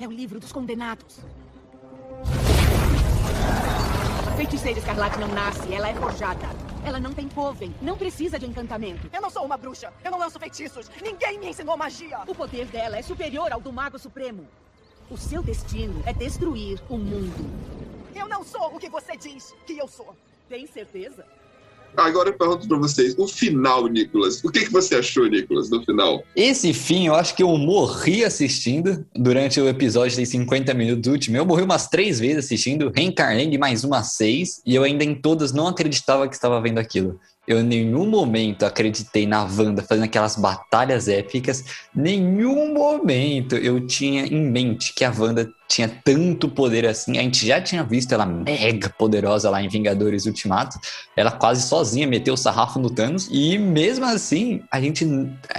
É 0.00 0.08
o 0.08 0.10
livro 0.10 0.40
dos 0.40 0.50
condenados. 0.50 1.20
A 4.26 4.36
feiticeira 4.36 4.78
escarlate 4.78 5.18
não 5.18 5.28
nasce, 5.28 5.72
ela 5.72 5.88
é 5.88 5.94
forjada. 5.94 6.46
Ela 6.84 6.98
não 6.98 7.12
tem 7.12 7.28
coven, 7.28 7.74
não 7.80 7.96
precisa 7.96 8.38
de 8.38 8.46
encantamento. 8.46 9.08
Eu 9.12 9.20
não 9.20 9.30
sou 9.30 9.44
uma 9.44 9.56
bruxa. 9.56 9.92
Eu 10.04 10.10
não 10.10 10.18
lanço 10.18 10.38
feitiços. 10.38 10.90
Ninguém 11.02 11.38
me 11.38 11.48
ensinou 11.48 11.76
magia. 11.76 12.20
O 12.26 12.34
poder 12.34 12.66
dela 12.66 12.98
é 12.98 13.02
superior 13.02 13.52
ao 13.52 13.60
do 13.60 13.72
Mago 13.72 13.98
Supremo. 13.98 14.46
O 15.10 15.16
seu 15.16 15.42
destino 15.42 16.02
é 16.06 16.12
destruir 16.12 16.80
o 16.88 16.96
mundo. 16.96 17.50
Eu 18.14 18.28
não 18.28 18.44
sou 18.44 18.74
o 18.74 18.78
que 18.78 18.88
você 18.88 19.16
diz 19.16 19.54
que 19.66 19.76
eu 19.76 19.88
sou. 19.88 20.16
Tem 20.48 20.66
certeza? 20.66 21.26
Agora 21.96 22.30
eu 22.30 22.34
pergunto 22.34 22.66
pra 22.66 22.78
vocês, 22.78 23.14
o 23.18 23.26
final, 23.26 23.86
Nicolas. 23.86 24.42
O 24.44 24.50
que, 24.50 24.60
que 24.60 24.72
você 24.72 24.96
achou, 24.96 25.26
Nicolas, 25.26 25.70
no 25.70 25.84
final? 25.84 26.22
Esse 26.34 26.72
fim, 26.72 27.06
eu 27.06 27.14
acho 27.14 27.34
que 27.34 27.42
eu 27.42 27.56
morri 27.56 28.24
assistindo 28.24 29.04
durante 29.14 29.60
o 29.60 29.68
episódio 29.68 30.16
de 30.16 30.26
50 30.26 30.72
minutos 30.74 31.10
último. 31.10 31.36
Eu 31.36 31.46
morri 31.46 31.62
umas 31.62 31.88
três 31.88 32.18
vezes 32.18 32.44
assistindo, 32.44 32.92
reencarnei 32.94 33.58
mais 33.58 33.84
umas 33.84 34.12
seis, 34.14 34.62
e 34.64 34.74
eu 34.74 34.84
ainda 34.84 35.04
em 35.04 35.14
todas 35.14 35.52
não 35.52 35.66
acreditava 35.66 36.28
que 36.28 36.34
estava 36.34 36.60
vendo 36.60 36.78
aquilo. 36.78 37.18
Eu 37.50 37.58
em 37.58 37.64
nenhum 37.64 38.06
momento 38.06 38.64
acreditei 38.64 39.26
na 39.26 39.42
Wanda 39.42 39.82
fazendo 39.82 40.04
aquelas 40.04 40.36
batalhas 40.36 41.08
épicas. 41.08 41.64
Nenhum 41.92 42.72
momento 42.72 43.56
eu 43.56 43.84
tinha 43.84 44.24
em 44.24 44.40
mente 44.40 44.94
que 44.94 45.04
a 45.04 45.10
Wanda 45.10 45.52
tinha 45.70 45.88
tanto 46.04 46.48
poder 46.48 46.84
assim. 46.84 47.16
A 47.16 47.22
gente 47.22 47.46
já 47.46 47.60
tinha 47.60 47.84
visto 47.84 48.12
ela 48.12 48.26
mega 48.26 48.88
poderosa 48.88 49.48
lá 49.48 49.62
em 49.62 49.68
Vingadores 49.68 50.26
Ultimato. 50.26 50.76
Ela 51.16 51.30
quase 51.30 51.62
sozinha 51.62 52.08
meteu 52.08 52.34
o 52.34 52.36
sarrafo 52.36 52.80
no 52.80 52.90
Thanos. 52.90 53.28
E 53.30 53.56
mesmo 53.56 54.04
assim, 54.04 54.62
a 54.70 54.80
gente 54.80 55.06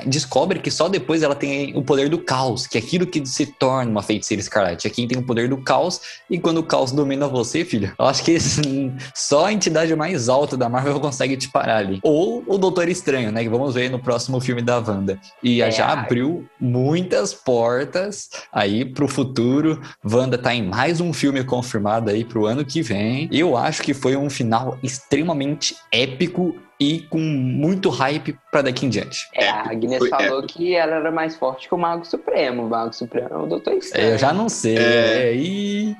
descobre 0.06 0.60
que 0.60 0.70
só 0.70 0.90
depois 0.90 1.24
ela 1.24 1.34
tem 1.34 1.76
o 1.78 1.82
poder 1.82 2.10
do 2.10 2.20
caos, 2.20 2.68
que 2.68 2.78
é 2.78 2.82
aquilo 2.82 3.08
que 3.08 3.26
se 3.26 3.46
torna 3.46 3.90
uma 3.90 4.04
feiticeira 4.04 4.42
escarlate. 4.42 4.86
Aqui 4.86 5.08
tem 5.08 5.18
o 5.18 5.26
poder 5.26 5.48
do 5.48 5.58
caos, 5.58 6.02
e 6.30 6.38
quando 6.38 6.58
o 6.58 6.64
caos 6.64 6.92
domina 6.92 7.28
você, 7.28 7.64
filho, 7.64 7.94
eu 7.98 8.06
acho 8.06 8.24
que 8.24 8.38
só 9.16 9.46
a 9.46 9.54
entidade 9.54 9.96
mais 9.96 10.28
alta 10.28 10.58
da 10.58 10.68
Marvel 10.68 11.00
consegue 11.00 11.38
te 11.38 11.50
parar 11.50 11.81
ali. 11.82 12.00
Ou 12.04 12.44
o 12.48 12.58
Doutor 12.58 12.88
Estranho, 12.90 13.32
né? 13.32 13.44
Que 13.44 13.50
vamos 13.50 13.74
ver 13.76 13.90
no 13.90 14.00
próximo 14.00 14.40
filme 14.40 14.62
da 14.62 14.78
Wanda. 14.80 15.20
E 15.44 15.62
É, 15.62 15.70
já 15.72 15.88
ai. 15.88 15.94
abriu 16.00 16.46
muitas 16.60 17.34
portas 17.34 18.30
aí 18.52 18.86
pro 18.86 19.08
futuro. 19.08 19.80
Wanda 20.04 20.38
tá 20.38 20.54
em 20.54 20.64
mais 20.64 21.00
um 21.02 21.12
filme 21.14 21.44
confirmado 21.44 22.10
aí 22.10 22.24
pro 22.24 22.46
ano 22.46 22.64
que 22.66 22.82
vem. 22.82 23.28
Eu 23.32 23.56
acho 23.58 23.82
que 23.82 23.94
foi 23.94 24.16
um 24.16 24.30
final 24.30 24.78
extremamente 24.82 25.76
épico 25.92 26.56
e 26.80 27.02
com 27.12 27.20
muito 27.20 27.90
hype 27.90 28.36
pra 28.52 28.64
daqui 28.64 28.88
em 28.88 28.90
diante. 28.90 29.28
É, 29.36 29.48
a 29.48 29.70
Agnes 29.70 30.00
foi 30.00 30.10
falou 30.10 30.42
que 30.42 30.74
ela 30.74 30.96
era 30.96 31.12
mais 31.12 31.36
forte 31.36 31.68
que 31.68 31.76
o 31.76 31.78
Mago 31.78 32.04
Supremo. 32.06 32.64
O 32.66 32.70
Mago 32.70 32.92
Supremo 32.92 33.30
é 33.30 33.38
o 33.38 33.46
Doutor 33.46 33.74
Estranho. 33.74 34.08
É, 34.10 34.14
eu 34.14 34.18
já 34.18 34.34
não 34.34 34.50
sei. 34.50 34.78
É. 34.78 34.82
É, 34.82 35.36
e... 35.36 35.96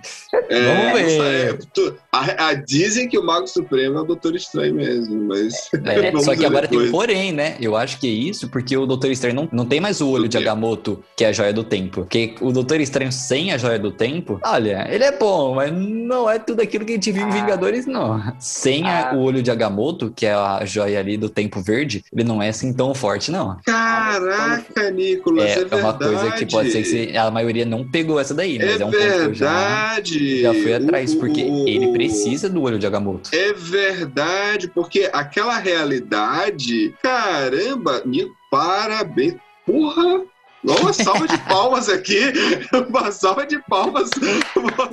É, 0.50 0.64
Vamos 0.64 0.94
ver. 0.94 1.54
não 1.54 1.60
sei, 1.62 1.68
tu- 1.72 1.98
a, 2.14 2.50
a- 2.50 2.54
dizem 2.54 3.08
que 3.08 3.18
o 3.18 3.24
Mago 3.24 3.48
Supremo 3.48 3.98
é 3.98 4.02
o 4.02 4.04
Doutor 4.04 4.36
Estranho 4.36 4.76
mesmo, 4.76 5.24
mas. 5.28 5.54
É, 5.86 6.12
vamos 6.12 6.26
só 6.26 6.36
que 6.36 6.46
agora 6.46 6.68
tem 6.68 6.78
depois. 6.80 6.92
porém, 6.92 7.32
né? 7.32 7.56
Eu 7.60 7.76
acho 7.76 8.00
que 8.00 8.08
é 8.08 8.12
isso 8.12 8.50
porque 8.50 8.76
o 8.76 8.86
Doutor 8.86 9.12
Estranho 9.12 9.36
não, 9.36 9.50
não 9.52 9.66
tem 9.66 9.80
mais 9.80 10.02
o 10.02 10.10
olho 10.10 10.28
de 10.28 10.38
quê? 10.38 10.44
Agamotto, 10.44 11.04
que 11.16 11.24
é 11.24 11.30
a 11.30 11.32
joia 11.32 11.54
do 11.54 11.64
tempo. 11.64 12.02
Porque 12.02 12.36
o 12.42 12.52
Doutor 12.52 12.82
Estranho 12.82 13.12
sem 13.12 13.52
a 13.54 13.58
joia 13.58 13.80
do 13.80 13.92
tempo, 13.92 14.40
olha, 14.44 14.88
ele 14.92 15.04
é 15.04 15.18
bom, 15.18 15.56
mas 15.56 15.72
não 15.72 16.30
é 16.30 16.38
tudo 16.40 16.62
aquilo 16.62 16.84
que 16.86 16.92
a 16.92 16.96
gente 16.96 17.12
viu 17.12 17.24
em 17.24 17.30
Ah. 17.30 17.34
Vingadores, 17.34 17.86
não. 17.86 18.22
Sem 18.40 18.88
a- 18.88 19.12
Ah. 19.12 19.16
o 19.16 19.22
olho 19.22 19.42
de 19.42 19.50
Agamotto, 19.50 20.12
que 20.16 20.26
é 20.26 20.34
a 20.34 20.64
joia 20.66 21.00
ali 21.00 21.16
do 21.18 21.30
tempo 21.30 21.62
verde, 21.62 22.04
ele 22.14 22.24
não 22.24 22.42
é 22.42 22.50
assim 22.50 22.74
tão 22.74 22.94
forte, 22.94 23.32
não. 23.32 23.58
Caraca, 23.66 24.92
Nicolas, 24.92 25.46
é, 25.46 25.52
É, 25.52 25.56
verdade. 25.60 25.82
uma 25.84 25.94
coisa 25.94 26.32
que 26.32 26.46
pode 26.46 26.72
ser 26.72 26.84
que 26.84 27.18
a 27.18 27.32
maioria 27.32 27.66
não 27.66 27.88
pegou 27.90 28.20
essa 28.20 28.34
daí, 28.34 28.58
mas 28.58 28.80
é, 28.80 28.84
É 28.84 28.86
um 28.86 28.92
ponto 28.92 28.98
que 28.98 29.04
eu 29.08 29.34
já, 29.34 29.52
verdade. 29.96 30.42
já 30.42 30.54
fui 30.54 30.74
atrás, 30.74 31.14
O- 31.14 31.20
porque 31.20 31.44
o- 31.44 31.68
ele 31.68 31.92
precisa 32.02 32.50
do 32.50 32.64
olho 32.64 32.80
de 32.80 32.88
Agamotto. 32.88 33.30
É 33.34 33.54
verdade, 33.54 34.68
porque 34.68 35.10
aquela 35.14 35.58
realidade, 35.58 36.96
caramba, 37.02 38.02
Nico, 38.06 38.36
parabéns. 38.50 39.36
Porra! 39.66 40.24
Uma 40.64 40.94
salva 40.94 41.28
de 41.28 41.38
palmas 41.40 41.90
aqui. 41.90 42.20
Uma 42.90 43.12
salva 43.12 43.46
de 43.48 43.58
palmas. 43.68 44.10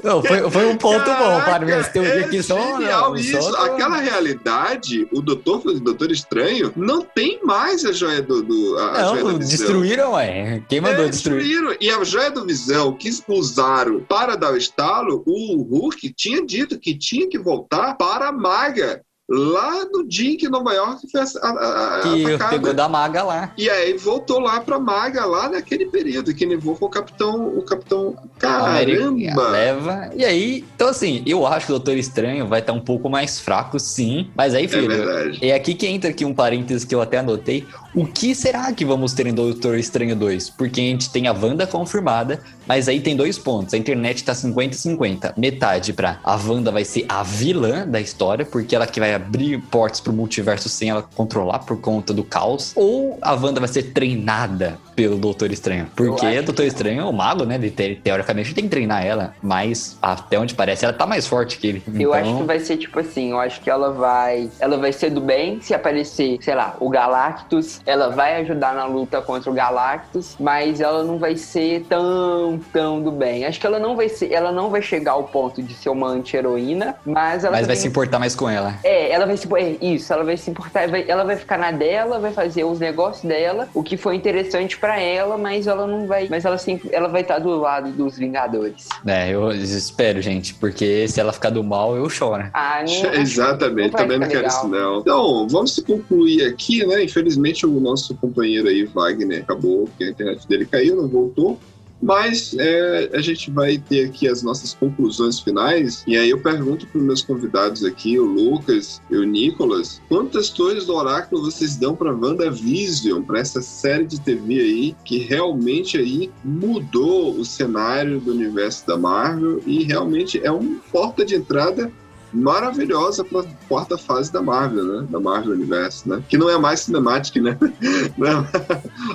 Não, 0.03 0.23
foi, 0.23 0.51
foi 0.51 0.67
um 0.67 0.77
ponto 0.77 1.05
bom, 1.05 1.05
Caraca, 1.05 1.45
para 1.51 1.65
minhas 1.67 1.89
teorias 1.89 2.17
é 2.17 2.25
aqui 2.25 2.43
são. 2.43 2.59
genial 2.79 3.11
não, 3.11 3.17
isso. 3.17 3.43
só- 3.43 3.67
Aquela 3.67 3.99
realidade, 3.99 5.07
o 5.13 5.21
Doutor, 5.21 5.67
o 5.67 5.79
Doutor 5.81 6.11
Estranho, 6.11 6.73
não 6.77 7.03
tem 7.03 7.41
mais 7.45 7.85
a 7.85 7.93
joia 7.93 8.23
do. 8.23 8.43
do 8.43 8.79
a, 8.79 9.05
joia 9.05 9.25
Não, 9.25 9.39
visão. 9.39 9.39
destruíram, 9.59 10.13
ué. 10.13 10.63
Quem 10.69 10.81
mandou 10.81 11.05
É, 11.05 11.09
destruir? 11.09 11.43
destruíram. 11.43 11.77
E 11.81 11.91
a 11.91 12.03
joia 12.05 12.31
do 12.31 12.47
visão 12.47 12.93
que 12.95 13.11
usaram 13.29 14.01
para 14.01 14.37
dar 14.37 14.53
o 14.53 14.57
estalo, 14.57 15.23
o 15.27 15.63
Hulk 15.63 16.13
tinha 16.17 16.45
dito 16.45 16.79
que 16.79 16.97
tinha 16.97 17.29
que 17.29 17.39
voltar 17.39 17.95
para 17.95 18.29
a 18.29 18.33
maga. 18.33 19.03
Lá 19.31 19.85
no 19.93 20.09
dia 20.09 20.33
em 20.33 20.37
que 20.39 20.49
Nova 20.49 20.73
York 20.73 21.07
foi 21.11 21.21
a, 21.21 21.25
a, 21.25 21.99
a, 21.99 22.01
Que 22.01 22.25
atacada. 22.25 22.51
pegou 22.51 22.73
da 22.73 22.89
maga 22.89 23.23
lá. 23.23 23.53
E 23.59 23.69
aí 23.69 23.93
voltou 23.99 24.39
lá 24.41 24.59
pra 24.61 24.79
Maga, 24.79 25.27
lá 25.27 25.51
naquele 25.51 25.85
período, 25.87 26.33
que 26.35 26.47
levou 26.47 26.75
com 26.77 26.87
o 26.87 26.89
capitão. 26.89 27.47
O 27.49 27.63
capitão. 27.63 28.17
Caramba! 28.39 29.49
leva. 29.51 30.11
E 30.17 30.25
aí, 30.25 30.65
então 30.75 30.89
assim, 30.89 31.23
eu 31.27 31.47
acho 31.47 31.67
que 31.67 31.73
o 31.73 31.77
Doutor 31.77 31.97
Estranho 31.99 32.47
vai 32.47 32.61
estar 32.61 32.73
um 32.73 32.81
pouco 32.81 33.11
mais 33.11 33.39
fraco, 33.39 33.79
sim. 33.79 34.31
Mas 34.35 34.55
aí, 34.55 34.65
É 34.65 34.69
filho, 34.69 34.89
verdade. 34.89 35.39
é 35.43 35.55
aqui 35.55 35.75
que 35.75 35.87
entra 35.87 36.09
aqui 36.11 36.25
um 36.25 36.33
parênteses 36.35 36.85
que 36.85 36.95
eu 36.95 37.01
até 37.03 37.19
anotei. 37.19 37.67
O 37.95 38.07
que 38.07 38.35
será 38.35 38.73
que 38.73 38.85
vamos 38.85 39.13
ter 39.13 39.27
em 39.27 39.35
Doutor 39.35 39.77
Estranho 39.79 40.17
2? 40.17 40.51
Porque 40.51 40.81
a 40.81 40.85
gente 40.85 41.11
tem 41.11 41.27
a 41.27 41.33
Wanda 41.33 41.67
confirmada, 41.67 42.41
mas 42.69 42.89
aí 42.89 43.01
tem 43.01 43.17
dois 43.17 43.39
pontos. 43.39 43.75
A 43.75 43.79
internet 43.79 44.23
tá 44.23 44.35
50-50. 44.35 45.33
Metade 45.37 45.93
pra 45.93 46.19
a 46.23 46.37
Wanda 46.37 46.71
vai 46.71 46.85
ser 46.85 47.05
a 47.09 47.23
vilã 47.23 47.87
da 47.87 48.01
história, 48.01 48.45
porque 48.45 48.77
ela 48.77 48.87
que 48.87 49.01
vai 49.01 49.15
abrir 49.15 49.59
portas 49.63 50.01
pro 50.01 50.13
multiverso 50.13 50.69
sem 50.69 50.91
ela 50.91 51.03
controlar 51.15 51.61
por 51.61 51.81
conta 51.81 52.13
do 52.13 52.23
caos. 52.23 52.73
Ou 52.77 53.19
a 53.23 53.33
Wanda 53.35 53.61
vai 53.61 53.69
ser 53.69 53.85
treinada 53.93 54.79
pelo 54.95 55.17
Doutor 55.17 55.51
Estranho. 55.53 55.87
Porque 55.95 56.27
o 56.27 56.43
Doutor 56.43 56.65
Estranho 56.67 57.01
é 57.01 57.05
o 57.05 57.13
mago, 57.13 57.45
né? 57.45 57.55
Ele, 57.55 57.71
te- 57.71 58.01
teoricamente 58.03 58.53
tem 58.55 58.65
que 58.65 58.71
treinar 58.71 59.05
ela, 59.05 59.35
mas 59.43 59.97
até 60.03 60.39
onde 60.39 60.55
parece 60.55 60.85
ela 60.85 60.93
tá 60.93 61.07
mais 61.07 61.27
forte 61.27 61.59
que 61.59 61.67
ele. 61.69 61.83
Eu 61.87 61.93
Então, 61.95 62.13
acho 62.15 62.37
que 62.39 62.43
vai 62.43 62.61
ser 62.61 62.77
tipo 62.77 62.99
assim, 62.99 63.31
eu 63.31 63.39
acho 63.41 63.61
que 63.61 63.71
ela 63.71 63.93
vai. 63.93 64.51
Ela 64.59 64.77
vai 64.77 64.93
ser 64.93 65.11
do 65.11 65.21
bem 65.21 65.61
se 65.61 65.73
aparecer, 65.73 66.39
sei 66.43 66.55
lá, 66.55 66.77
o 66.81 66.89
Galactus. 66.89 67.81
Ela 67.87 68.09
vai 68.11 68.41
ajudar 68.43 68.75
na 68.75 68.85
luta 68.87 69.23
contra 69.23 69.51
o 69.51 69.55
Galactus, 69.55 70.35
mas 70.39 70.81
ela 70.81 71.05
não 71.05 71.17
vai 71.19 71.37
ser 71.37 71.85
tão, 71.89 72.58
tão 72.59 73.01
do 73.03 73.11
bem. 73.11 73.45
Acho 73.45 73.59
que 73.61 73.67
ela 73.67 73.79
não 73.79 73.97
vai 73.97 74.09
ser. 74.09 74.33
Ela 74.33 74.53
não 74.53 74.71
vai 74.71 74.83
chegar 74.83 75.13
ao 75.13 75.25
ponto 75.25 75.63
de 75.63 75.75
ser 75.75 75.89
uma 75.91 76.09
anti-heroína, 76.09 76.97
mas 77.05 77.45
ela 77.45 77.57
mas 77.57 77.67
vai 77.67 77.77
se 77.77 77.87
importar 77.89 78.19
mais 78.19 78.35
com 78.35 78.49
ela. 78.49 78.75
É, 78.85 79.11
ela 79.11 79.27
vai 79.27 79.37
se 79.37 79.49
é, 79.57 79.77
isso, 79.81 80.13
ela 80.13 80.25
vai 80.25 80.37
se 80.37 80.51
importar, 80.51 80.89
vai- 80.89 81.05
ela 81.09 81.25
vai 81.25 81.37
ficar 81.37 81.59
na 81.59 81.71
dela, 81.71 82.19
vai 82.19 82.33
fazer 82.33 82.65
os 82.65 82.79
negócios 82.79 83.25
dela, 83.25 83.69
o 83.75 83.83
que 83.83 83.97
foi 83.97 84.15
interessante 84.17 84.79
pra 84.79 85.01
ela, 85.01 85.37
mas 85.39 85.67
ela 85.67 85.87
não 85.87 86.07
vai, 86.07 86.29
mas 86.29 86.45
ela 86.45 86.59
sim, 86.59 86.81
ela 86.91 87.09
vai 87.09 87.23
estar 87.23 87.39
do 87.39 87.57
lado 87.59 87.91
dos 87.93 88.17
Vingadores. 88.19 88.89
É, 89.07 89.31
eu 89.31 89.51
espero, 89.53 90.21
gente, 90.21 90.55
porque 90.55 91.07
se 91.09 91.21
ela 91.21 91.33
ficar 91.33 91.51
do 91.51 91.63
mal, 91.63 91.97
eu 91.97 92.09
choro. 92.09 92.49
Ah, 92.53 92.83
não, 92.87 93.15
Exatamente, 93.21 93.93
não 93.93 93.99
também 93.99 94.19
não 94.19 94.27
quero 94.29 94.43
legal. 94.43 94.59
isso 94.59 94.69
não. 94.69 95.01
Então, 95.01 95.47
vamos 95.49 95.79
concluir 95.81 96.47
aqui, 96.47 96.85
né? 96.87 97.05
Infelizmente 97.05 97.65
o 97.67 97.81
nosso 97.81 98.15
companheiro 98.17 98.69
aí, 98.69 98.85
Wagner, 98.85 99.43
acabou, 99.43 99.85
porque 99.87 100.05
a 100.05 100.11
internet 100.11 100.47
dele 100.49 100.67
caiu, 100.67 100.97
não 100.97 101.09
voltou. 101.09 101.59
Mas 102.01 102.55
é, 102.59 103.11
a 103.13 103.21
gente 103.21 103.51
vai 103.51 103.79
ter 103.79 104.07
aqui 104.07 104.29
as 104.29 104.43
nossas 104.43 104.73
conclusões 104.75 105.41
finais. 105.41 106.05
E 106.07 106.17
aí 106.17 106.31
eu 106.31 106.41
pergunto 106.41 106.87
para 106.87 106.99
os 106.99 107.05
meus 107.05 107.23
convidados 107.23 107.85
aqui, 107.85 108.19
o 108.19 108.25
Lucas 108.25 109.01
e 109.11 109.17
o 109.17 109.25
Nicolas, 109.25 110.01
quantas 110.09 110.51
torres 110.51 110.87
do 110.87 110.95
oráculo 110.95 111.43
vocês 111.43 111.77
dão 111.77 111.97
para 111.97 112.15
WandaVision, 112.15 113.23
para 113.23 113.41
essa 113.41 113.61
série 113.61 114.07
de 114.07 114.21
TV 114.21 114.61
aí, 114.61 114.97
que 115.05 115.19
realmente 115.19 115.99
aí 115.99 116.31
mudou 116.45 117.35
o 117.35 117.45
cenário 117.45 118.21
do 118.21 118.33
universo 118.33 118.87
da 118.87 118.97
Marvel 118.97 119.61
e 119.67 119.83
realmente 119.85 120.41
é 120.43 120.51
uma 120.51 120.81
porta 120.93 121.25
de 121.25 121.35
entrada 121.35 121.91
maravilhosa 122.33 123.25
para 123.25 123.45
quarta 123.69 123.97
fase 123.99 124.33
da 124.33 124.43
Marvel, 124.43 124.85
né? 124.85 125.07
Da 125.11 125.21
Marvel 125.21 125.53
Universo, 125.53 126.09
né? 126.09 126.23
Que 126.29 126.37
não 126.39 126.49
é 126.51 126.59
mais 126.59 126.81
Cinematic, 126.81 127.37
né? 127.43 127.57
Não. 128.17 128.47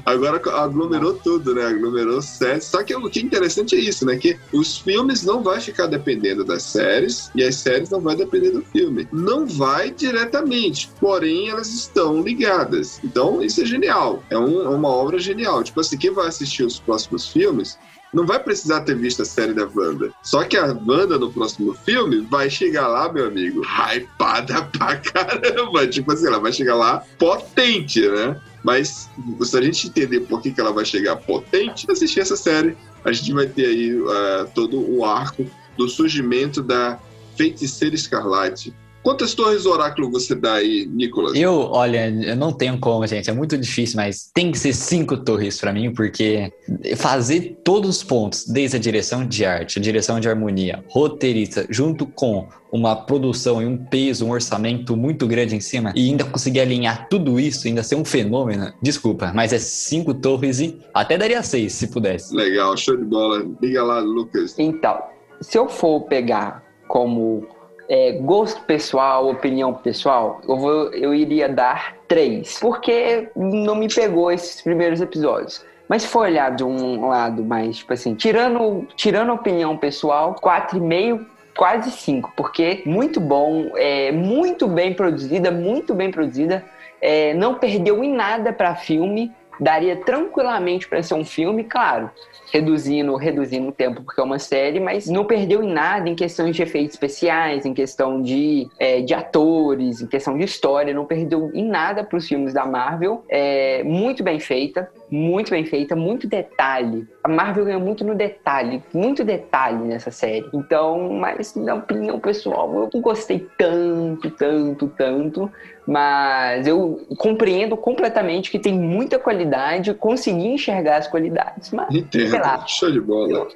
Agora 0.06 0.42
aglomerou 0.62 1.14
tudo, 1.16 1.54
né? 1.54 1.66
Aglomerou 1.66 2.22
séries. 2.22 2.66
Só 2.66 2.84
que 2.84 2.96
o 2.96 3.10
que 3.10 3.20
é 3.20 3.24
interessante 3.24 3.76
é 3.76 3.80
isso, 3.80 4.06
né? 4.06 4.16
Que 4.18 4.38
os 4.52 4.78
filmes 4.78 5.24
não 5.24 5.42
vai 5.44 5.60
ficar 5.60 5.88
dependendo 5.88 6.44
das 6.44 6.64
séries 6.64 7.30
e 7.36 7.44
as 7.44 7.56
séries 7.56 7.90
não 7.90 8.00
vai 8.00 8.16
depender 8.16 8.52
do 8.52 8.62
filme. 8.62 9.08
Não 9.12 9.46
vai 9.46 9.92
diretamente, 9.92 10.90
porém 11.00 11.50
elas 11.50 11.68
estão 11.74 12.22
ligadas. 12.22 13.00
Então 13.04 13.42
isso 13.44 13.62
é 13.62 13.66
genial. 13.66 14.24
É, 14.30 14.38
um- 14.38 14.62
é 14.64 14.70
uma 14.70 14.88
obra 14.90 15.20
genial. 15.20 15.64
Tipo 15.64 15.80
assim, 15.82 15.98
quem 15.98 16.12
vai 16.12 16.28
assistir 16.28 16.64
os 16.64 16.80
próximos 16.80 17.28
filmes 17.28 17.78
não 18.14 18.26
vai 18.26 18.40
precisar 18.40 18.82
ter 18.82 18.96
visto 18.96 19.22
a 19.22 19.26
série 19.26 19.54
da 19.54 19.68
Wanda. 19.74 20.12
Só 20.22 20.44
que 20.44 20.56
a 20.56 20.68
Wanda 20.68 21.18
no 21.18 21.32
próximo 21.32 21.74
filme 21.74 22.22
vai 22.30 22.50
chegar 22.50 22.88
lá, 22.88 23.12
meu 23.12 23.28
amigo, 23.28 23.62
hypada 23.62 24.62
pra 24.78 24.98
caramba. 24.98 25.88
Tipo 25.88 26.14
assim, 26.14 26.28
ela 26.28 26.40
vai 26.40 26.54
chegar 26.54 26.76
lá 26.76 27.04
potente, 27.18 28.08
né? 28.08 28.40
Mas 28.64 29.10
se 29.42 29.58
a 29.58 29.62
gente 29.62 29.88
entender 29.88 30.22
por 30.22 30.42
que, 30.42 30.52
que 30.52 30.62
ela 30.62 30.72
vai 30.72 30.86
chegar 30.86 31.18
potente, 31.18 31.90
assistir 31.92 32.22
essa 32.22 32.36
série, 32.36 32.78
a 33.04 33.12
gente 33.12 33.34
vai 33.34 33.48
ter 33.48 33.66
aí 33.66 34.02
ah, 34.08 34.48
todo 34.54 34.80
o 34.80 35.04
arco 35.04 35.46
do 35.78 35.90
surgimento 35.90 36.62
da 36.62 37.00
Feiticeira 37.36 37.96
Escarlate. 37.96 38.74
Quantas 39.04 39.34
torres 39.34 39.64
do 39.64 39.72
oráculo 39.72 40.10
você 40.10 40.34
dá 40.34 40.54
aí, 40.54 40.90
Nicolas? 40.92 41.36
Eu, 41.36 41.54
olha, 41.72 42.10
eu 42.10 42.36
não 42.36 42.54
tenho 42.54 42.80
como, 42.80 43.06
gente. 43.06 43.30
É 43.30 43.34
muito 43.34 43.58
difícil, 43.58 43.98
mas 43.98 44.32
tem 44.34 44.52
que 44.52 44.58
ser 44.58 44.74
cinco 44.74 45.18
torres 45.18 45.60
pra 45.60 45.74
mim, 45.74 45.94
porque 45.94 46.52
fazer 46.96 47.60
todos 47.64 47.98
os 47.98 48.04
pontos, 48.04 48.46
desde 48.48 48.78
a 48.78 48.80
direção 48.80 49.28
de 49.28 49.46
arte, 49.46 49.78
a 49.78 49.82
direção 49.82 50.20
de 50.20 50.30
harmonia, 50.30 50.84
roteirista, 50.88 51.66
junto 51.70 52.06
com 52.06 52.48
uma 52.72 52.96
produção 52.96 53.62
e 53.62 53.66
um 53.66 53.78
peso, 53.78 54.26
um 54.26 54.32
orçamento 54.32 54.98
muito 54.98 55.28
grande 55.28 55.56
em 55.56 55.60
cima, 55.60 55.94
e 55.96 56.10
ainda 56.10 56.24
conseguir 56.24 56.62
alinhar 56.62 57.08
tudo 57.08 57.40
isso, 57.40 57.68
ainda 57.68 57.84
ser 57.84 57.96
um 57.96 58.04
fenômeno, 58.04 58.74
desculpa, 58.82 59.32
mas 59.36 59.54
é 59.54 59.60
cinco 59.60 60.14
torres 60.14 60.60
e 60.60 60.80
até 60.92 61.18
daria 61.18 61.44
seis, 61.44 61.74
se 61.74 61.88
pudesse. 61.88 62.36
Legal, 62.36 62.76
show 62.76 62.98
de 62.98 63.04
bola. 63.04 63.46
Liga 63.62 63.84
lá, 63.84 64.00
Lucas. 64.00 64.56
Então, 64.58 64.98
se 65.40 65.58
eu 65.58 65.70
for 65.70 66.02
pegar 66.06 66.64
como 66.88 67.48
é, 67.90 68.14
gosto 68.14 68.62
pessoal, 68.62 69.28
opinião 69.30 69.74
pessoal, 69.74 70.42
eu, 70.48 70.58
vou, 70.58 70.94
eu 70.94 71.14
iria 71.14 71.50
dar 71.50 71.96
três. 72.08 72.60
Porque 72.60 73.30
não 73.36 73.76
me 73.76 73.88
pegou 73.88 74.32
esses 74.32 74.62
primeiros 74.62 75.02
episódios. 75.02 75.66
Mas 75.88 76.04
se 76.04 76.08
for 76.08 76.22
olhar 76.22 76.56
de 76.56 76.64
um 76.64 77.08
lado 77.08 77.44
mais, 77.44 77.78
tipo 77.78 77.94
assim, 77.94 78.16
tirando, 78.16 78.88
tirando 78.96 79.34
opinião 79.34 79.78
pessoal, 79.78 80.36
quatro 80.36 80.78
e 80.78 80.82
meio, 80.82 81.26
quase 81.56 81.92
cinco. 81.92 82.32
Porque 82.36 82.82
muito 82.86 83.20
bom, 83.20 83.72
é, 83.76 84.12
muito 84.12 84.68
bem 84.68 84.94
produzida, 84.94 85.52
muito 85.52 85.94
bem 85.94 86.10
produzida. 86.10 86.64
é, 87.02 87.34
não 87.34 87.56
perdeu 87.56 88.04
em 88.04 88.12
nada 88.14 88.54
para 88.54 88.76
filme. 88.76 89.32
Daria 89.60 89.96
tranquilamente 89.98 90.88
para 90.88 91.04
ser 91.04 91.14
um 91.14 91.24
filme, 91.24 91.64
claro 91.64 92.10
reduzindo, 92.54 93.16
reduzindo 93.16 93.68
o 93.68 93.72
tempo 93.72 94.04
porque 94.04 94.22
é 94.22 94.24
uma 94.24 94.38
série, 94.38 94.80
mas 94.80 95.08
não 95.08 95.26
perdeu 95.26 95.64
em 95.64 95.74
nada 95.74 96.08
em 96.08 96.14
questões 96.14 96.56
de 96.56 96.62
efeitos 96.62 96.94
especiais, 96.94 97.66
em 97.66 97.74
questão 97.74 98.22
de, 98.22 98.70
é, 98.78 99.02
de 99.02 99.12
atores, 99.12 100.02
em 100.02 100.08
questão 100.08 100.38
de 100.38 100.46
história, 100.46 100.94
não 100.94 101.04
perdeu 101.04 101.50
em 101.52 101.66
nada 101.66 102.04
para 102.04 102.16
os 102.16 102.28
filmes 102.28 102.54
da 102.54 102.64
Marvel. 102.64 103.24
É 103.28 103.84
muito 103.84 104.24
bem 104.24 104.40
feita, 104.40 104.88
muito 105.10 105.52
bem 105.52 105.66
feita, 105.66 105.96
muito 105.96 106.28
detalhe. 106.28 107.08
A 107.24 107.28
Marvel 107.28 107.66
ganhou 107.66 107.82
muito 107.82 108.04
no 108.04 108.16
detalhe, 108.16 108.82
muito 108.94 109.24
detalhe 109.24 109.78
nessa 109.78 110.12
série. 110.12 110.48
Então, 110.54 111.14
mas 111.14 111.56
na 111.56 111.76
opinião 111.76 112.20
pessoal, 112.20 112.74
eu 112.74 112.90
não 112.94 113.02
gostei 113.02 113.48
tanto, 113.58 114.32
tanto, 114.32 114.88
tanto, 114.98 115.52
mas 115.86 116.66
eu 116.66 117.06
compreendo 117.18 117.78
completamente 117.78 118.50
que 118.50 118.60
tem 118.60 118.74
muita 118.74 119.20
qualidade, 119.20 119.94
consegui 119.94 120.48
enxergar 120.48 120.98
as 120.98 121.08
qualidades, 121.08 121.72
mas 121.72 121.94
Entendo. 121.94 122.30
sei 122.30 122.40
lá. 122.40 122.66
Show 122.66 122.92
de 122.92 123.02
bola. 123.02 123.48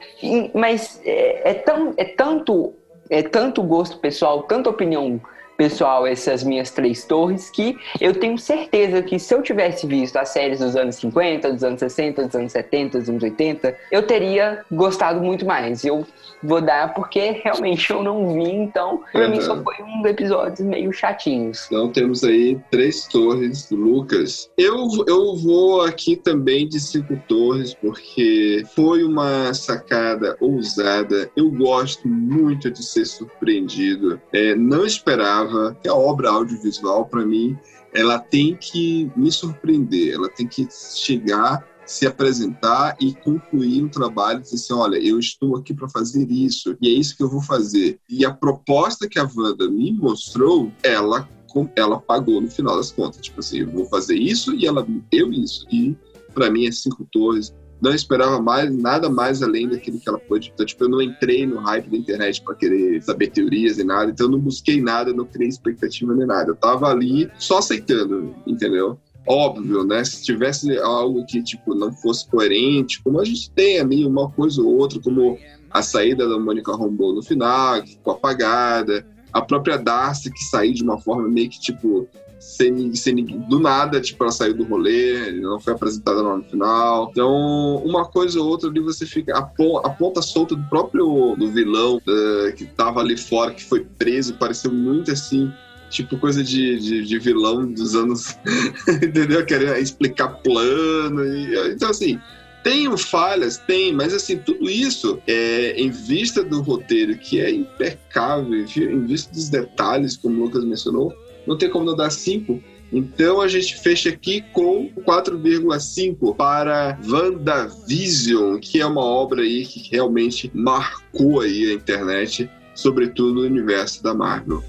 Mas 0.54 1.02
é, 1.04 1.52
é 1.52 1.54
tão, 1.54 1.94
é 1.98 2.06
tanto 2.06 2.74
é 3.10 3.24
tanto 3.24 3.64
gosto 3.64 3.98
pessoal, 4.00 4.44
tanta 4.44 4.70
opinião 4.70 5.20
pessoal, 5.58 6.06
essas 6.06 6.44
minhas 6.44 6.70
três 6.72 7.04
torres, 7.04 7.50
que 7.50 7.76
eu 8.00 8.14
tenho 8.14 8.38
certeza 8.38 9.02
que 9.02 9.18
se 9.18 9.34
eu 9.34 9.42
tivesse 9.42 9.88
visto 9.88 10.16
as 10.18 10.30
séries 10.30 10.60
dos 10.60 10.76
anos 10.76 10.96
50, 10.98 11.52
dos 11.54 11.64
anos 11.64 11.80
60, 11.80 12.26
dos 12.28 12.36
anos 12.36 12.52
70, 12.52 13.00
dos 13.00 13.10
anos 13.10 13.24
80, 13.24 13.76
eu 13.92 14.04
teria 14.04 14.64
gostado 14.72 15.20
muito 15.22 15.46
mais. 15.46 15.84
Eu 15.84 16.06
vou 16.44 16.62
dar 16.62 16.94
porque 16.94 17.42
realmente 17.44 17.90
eu 17.90 18.04
não 18.04 18.34
vi, 18.36 18.52
então 18.52 19.02
pra 19.12 19.28
mim 19.28 19.38
Uhum. 19.38 19.42
só 19.42 19.64
foi 19.64 19.76
uns 19.84 20.06
episódios 20.06 20.60
meio 20.62 20.92
chatinhos. 20.94 21.66
Então 21.68 21.90
temos 21.92 22.24
aí 22.24 22.58
três 22.70 23.08
torres 23.08 23.68
do 23.70 23.76
Lucas. 23.76 24.50
Eu, 24.58 24.88
eu 25.08 25.36
vou 25.36 25.82
aqui 25.82 26.16
também 26.16 26.68
de 26.68 26.80
cinco 26.80 27.18
torres, 27.28 27.74
porque 27.74 28.64
foi 28.76 29.04
uma 29.04 29.54
sacada 29.54 30.38
ousada. 30.40 31.30
Eu 31.36 31.50
gosto 31.50 32.08
muito 32.08 32.70
de 32.70 32.84
ser 32.86 33.06
surpreendido. 33.06 34.22
É, 34.32 34.54
não 34.56 34.86
esperava 34.86 35.47
que 35.82 35.88
a 35.88 35.96
obra 35.96 36.30
audiovisual, 36.30 37.06
para 37.06 37.26
mim, 37.26 37.58
ela 37.94 38.20
tem 38.20 38.56
que 38.56 39.12
me 39.16 39.32
surpreender, 39.32 40.14
ela 40.14 40.30
tem 40.30 40.48
que 40.48 40.68
chegar 40.72 41.66
se 41.88 42.06
apresentar 42.06 42.98
e 43.00 43.14
concluir 43.16 43.82
um 43.82 43.88
trabalho 43.88 44.40
e 44.40 44.42
dizer 44.42 44.56
assim, 44.56 44.74
olha, 44.74 44.98
eu 44.98 45.18
estou 45.18 45.56
aqui 45.56 45.74
para 45.74 45.88
fazer 45.88 46.30
isso, 46.30 46.76
e 46.82 46.90
é 46.90 46.92
isso 46.92 47.16
que 47.16 47.24
eu 47.24 47.30
vou 47.30 47.42
fazer. 47.42 47.98
E 48.10 48.26
a 48.26 48.34
proposta 48.34 49.08
que 49.08 49.18
a 49.18 49.30
Wanda 49.34 49.70
me 49.70 49.94
mostrou, 49.94 50.72
ela 50.84 51.28
ela 51.76 52.00
pagou 52.00 52.40
no 52.40 52.52
final 52.52 52.76
das 52.78 52.92
contas. 52.92 53.22
Tipo 53.22 53.40
assim, 53.40 53.62
eu 53.62 53.72
vou 53.72 53.86
fazer 53.86 54.16
isso 54.16 54.54
e 54.54 54.68
ela 54.68 54.86
deu 55.12 55.32
isso. 55.32 55.66
E 55.72 55.98
para 56.34 56.52
mim 56.52 56.68
é 56.68 56.72
cinco 56.72 57.08
torres. 57.12 57.56
Não 57.82 57.94
esperava 57.94 58.42
mais 58.42 58.76
nada 58.76 59.10
mais 59.10 59.44
além 59.44 59.70
daquilo 59.70 60.00
que 60.00 60.10
ela 60.10 60.18
pôde. 60.18 60.52
Então, 60.54 60.66
tipo, 60.66 60.84
eu 60.84 60.90
não 60.90 61.02
entrei 61.02 61.46
no 61.46 61.60
hype 61.60 61.90
da 61.90 61.98
internet 61.98 62.42
para 62.42 62.56
querer 62.56 63.02
saber 63.04 63.28
teorias 63.28 63.78
e 63.78 63.84
nada. 63.84 64.10
Então, 64.10 64.26
eu 64.28 64.32
não 64.32 64.40
busquei 64.40 64.82
nada, 64.82 65.14
não 65.14 65.26
criei 65.26 65.50
expectativa 65.50 66.14
nem 66.16 66.26
nada. 66.26 66.52
Eu 66.52 66.56
tava 66.56 66.88
ali 66.88 67.30
só 67.38 67.60
aceitando, 67.60 68.36
entendeu? 68.48 68.98
Óbvio, 69.28 69.84
né? 69.84 70.04
Se 70.04 70.24
tivesse 70.24 70.78
algo 70.80 71.26
que, 71.26 71.44
tipo, 71.44 71.76
não 71.76 71.92
fosse 71.92 72.28
coerente, 72.28 73.02
como 73.04 73.20
a 73.20 73.26
gente 73.26 73.52
tem 73.52 73.80
ali 73.80 74.06
uma 74.06 74.30
coisa 74.32 74.62
ou 74.62 74.78
outra, 74.78 75.00
como 75.00 75.38
a 75.70 75.82
saída 75.82 76.28
da 76.28 76.40
Mônica 76.40 76.76
Rambeau 76.76 77.14
no 77.14 77.22
final, 77.22 77.84
que 77.84 77.92
ficou 77.92 78.14
apagada, 78.14 79.06
a 79.34 79.42
própria 79.42 79.78
Darcy 79.78 80.32
que 80.32 80.44
saiu 80.46 80.74
de 80.74 80.84
uma 80.84 80.98
forma 80.98 81.28
meio 81.28 81.50
que 81.50 81.60
tipo 81.60 82.08
sem, 82.40 82.94
sem 82.96 83.14
ninguém- 83.16 83.40
do 83.40 83.60
nada, 83.60 84.00
tipo, 84.00 84.24
ela 84.24 84.32
saiu 84.32 84.54
do 84.54 84.64
rolê, 84.64 85.32
não 85.32 85.60
foi 85.60 85.74
apresentada 85.74 86.22
no 86.22 86.44
final. 86.44 87.10
Então, 87.12 87.78
uma 87.86 88.06
coisa 88.06 88.40
ou 88.40 88.48
outra 88.48 88.70
ali 88.70 88.80
você 88.80 89.06
fica. 89.06 89.38
A, 89.38 89.42
pon- 89.42 89.82
a 89.84 89.90
ponta 89.90 90.22
solta 90.22 90.56
do 90.56 90.64
próprio 90.70 91.36
do 91.38 91.52
vilão 91.52 92.02
eh, 92.08 92.52
que 92.52 92.66
tava 92.66 93.00
ali 93.00 93.18
fora, 93.18 93.52
que 93.54 93.64
foi 93.64 93.86
preso, 93.98 94.36
pareceu 94.36 94.72
muito 94.72 95.12
assim. 95.12 95.52
Tipo, 95.90 96.18
coisa 96.18 96.44
de, 96.44 96.78
de, 96.80 97.06
de 97.06 97.20
vilão 97.20 97.72
dos 97.72 97.96
anos. 97.96 98.38
entendeu? 99.02 99.46
Querendo 99.46 99.76
explicar 99.78 100.28
plano. 100.44 101.26
E, 101.26 101.72
então, 101.72 101.90
assim, 101.90 102.20
tem 102.64 102.98
falhas, 102.98 103.58
tem, 103.58 103.94
mas 103.94 104.14
assim, 104.14 104.38
tudo 104.40 104.70
isso 104.70 105.22
é 105.26 105.72
em 105.80 105.90
vista 105.90 106.44
do 106.44 106.62
roteiro 106.62 107.18
que 107.18 107.40
é 107.40 107.50
impecável, 107.50 108.54
em 108.54 109.06
vista 109.06 109.32
dos 109.32 109.48
detalhes, 109.48 110.18
como 110.18 110.42
o 110.42 110.44
Lucas 110.44 110.66
mencionou, 110.66 111.14
não 111.48 111.58
tem 111.58 111.70
como 111.70 111.86
não 111.86 111.96
dar 111.96 112.12
5. 112.12 112.62
Então 112.92 113.42
a 113.42 113.48
gente 113.48 113.80
fecha 113.80 114.10
aqui 114.10 114.44
com 114.54 114.90
4,5 115.06 116.36
para 116.36 116.98
WandaVision, 117.06 118.60
que 118.60 118.80
é 118.80 118.86
uma 118.86 119.04
obra 119.04 119.42
aí 119.42 119.66
que 119.66 119.90
realmente 119.92 120.50
marcou 120.54 121.42
aí 121.42 121.72
a 121.72 121.74
internet, 121.74 122.50
sobretudo 122.76 123.42
o 123.42 123.46
universo 123.46 124.04
da 124.04 124.14
Marvel. 124.14 124.64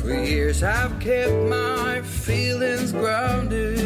For 0.00 0.12
years 0.12 0.62
I've 0.62 0.98
kept 1.00 1.32
my 1.48 2.00
feelings 2.02 2.92
grounded 2.92 3.80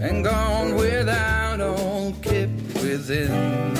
and 0.00 0.24
gone 0.24 0.76
without 0.76 1.60
all 1.60 2.12
kept 2.22 2.50
within. 2.82 3.75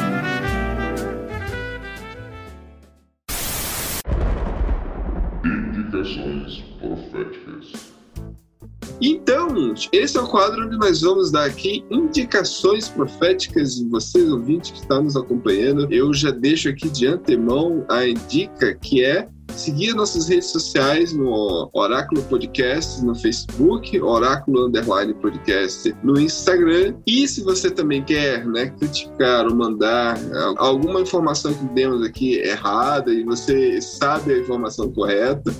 Então, 9.00 9.74
esse 9.92 10.16
é 10.16 10.20
o 10.20 10.26
quadro 10.26 10.66
onde 10.66 10.76
nós 10.76 11.02
vamos 11.02 11.30
dar 11.30 11.44
aqui 11.44 11.84
indicações 11.90 12.88
proféticas 12.88 13.76
de 13.76 13.84
vocês, 13.88 14.30
ouvintes 14.30 14.70
que 14.70 14.78
estão 14.78 15.02
nos 15.02 15.16
acompanhando. 15.16 15.92
Eu 15.92 16.14
já 16.14 16.30
deixo 16.30 16.68
aqui 16.68 16.88
de 16.88 17.06
antemão 17.06 17.84
a 17.88 18.04
dica 18.28 18.74
que 18.74 19.04
é 19.04 19.28
seguir 19.56 19.94
nossas 19.94 20.28
redes 20.28 20.50
sociais 20.50 21.12
no 21.12 21.68
Oráculo 21.72 22.22
Podcast 22.22 23.04
no 23.04 23.14
Facebook, 23.14 24.00
Oráculo 24.00 24.66
Underline 24.66 25.14
Podcast 25.14 25.94
no 26.02 26.20
Instagram. 26.20 26.94
E 27.06 27.26
se 27.26 27.42
você 27.42 27.70
também 27.70 28.04
quer 28.04 28.46
né, 28.46 28.66
criticar 28.78 29.46
ou 29.46 29.54
mandar 29.54 30.18
alguma 30.56 31.00
informação 31.00 31.54
que 31.54 31.64
demos 31.74 32.02
aqui 32.02 32.34
errada 32.38 33.12
e 33.12 33.24
você 33.24 33.80
sabe 33.80 34.34
a 34.34 34.38
informação 34.38 34.92
correta, 34.92 35.50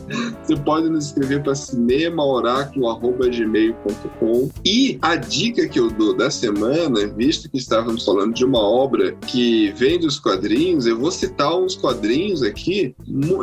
você 0.42 0.56
pode 0.56 0.88
nos 0.88 1.06
escrever 1.06 1.42
para 1.42 1.54
cinemaoráculo.gmail.com. 1.54 4.50
E 4.64 4.98
a 5.00 5.16
dica 5.16 5.66
que 5.68 5.80
eu 5.80 5.90
dou 5.90 6.14
da 6.14 6.30
semana, 6.30 7.06
visto 7.06 7.50
que 7.50 7.58
estávamos 7.58 8.04
falando 8.04 8.34
de 8.34 8.44
uma 8.44 8.60
obra 8.60 9.12
que 9.26 9.72
vem 9.72 9.98
dos 9.98 10.18
quadrinhos, 10.18 10.86
eu 10.86 10.98
vou 10.98 11.10
citar 11.10 11.58
uns 11.58 11.74
quadrinhos 11.74 12.42
aqui 12.42 12.94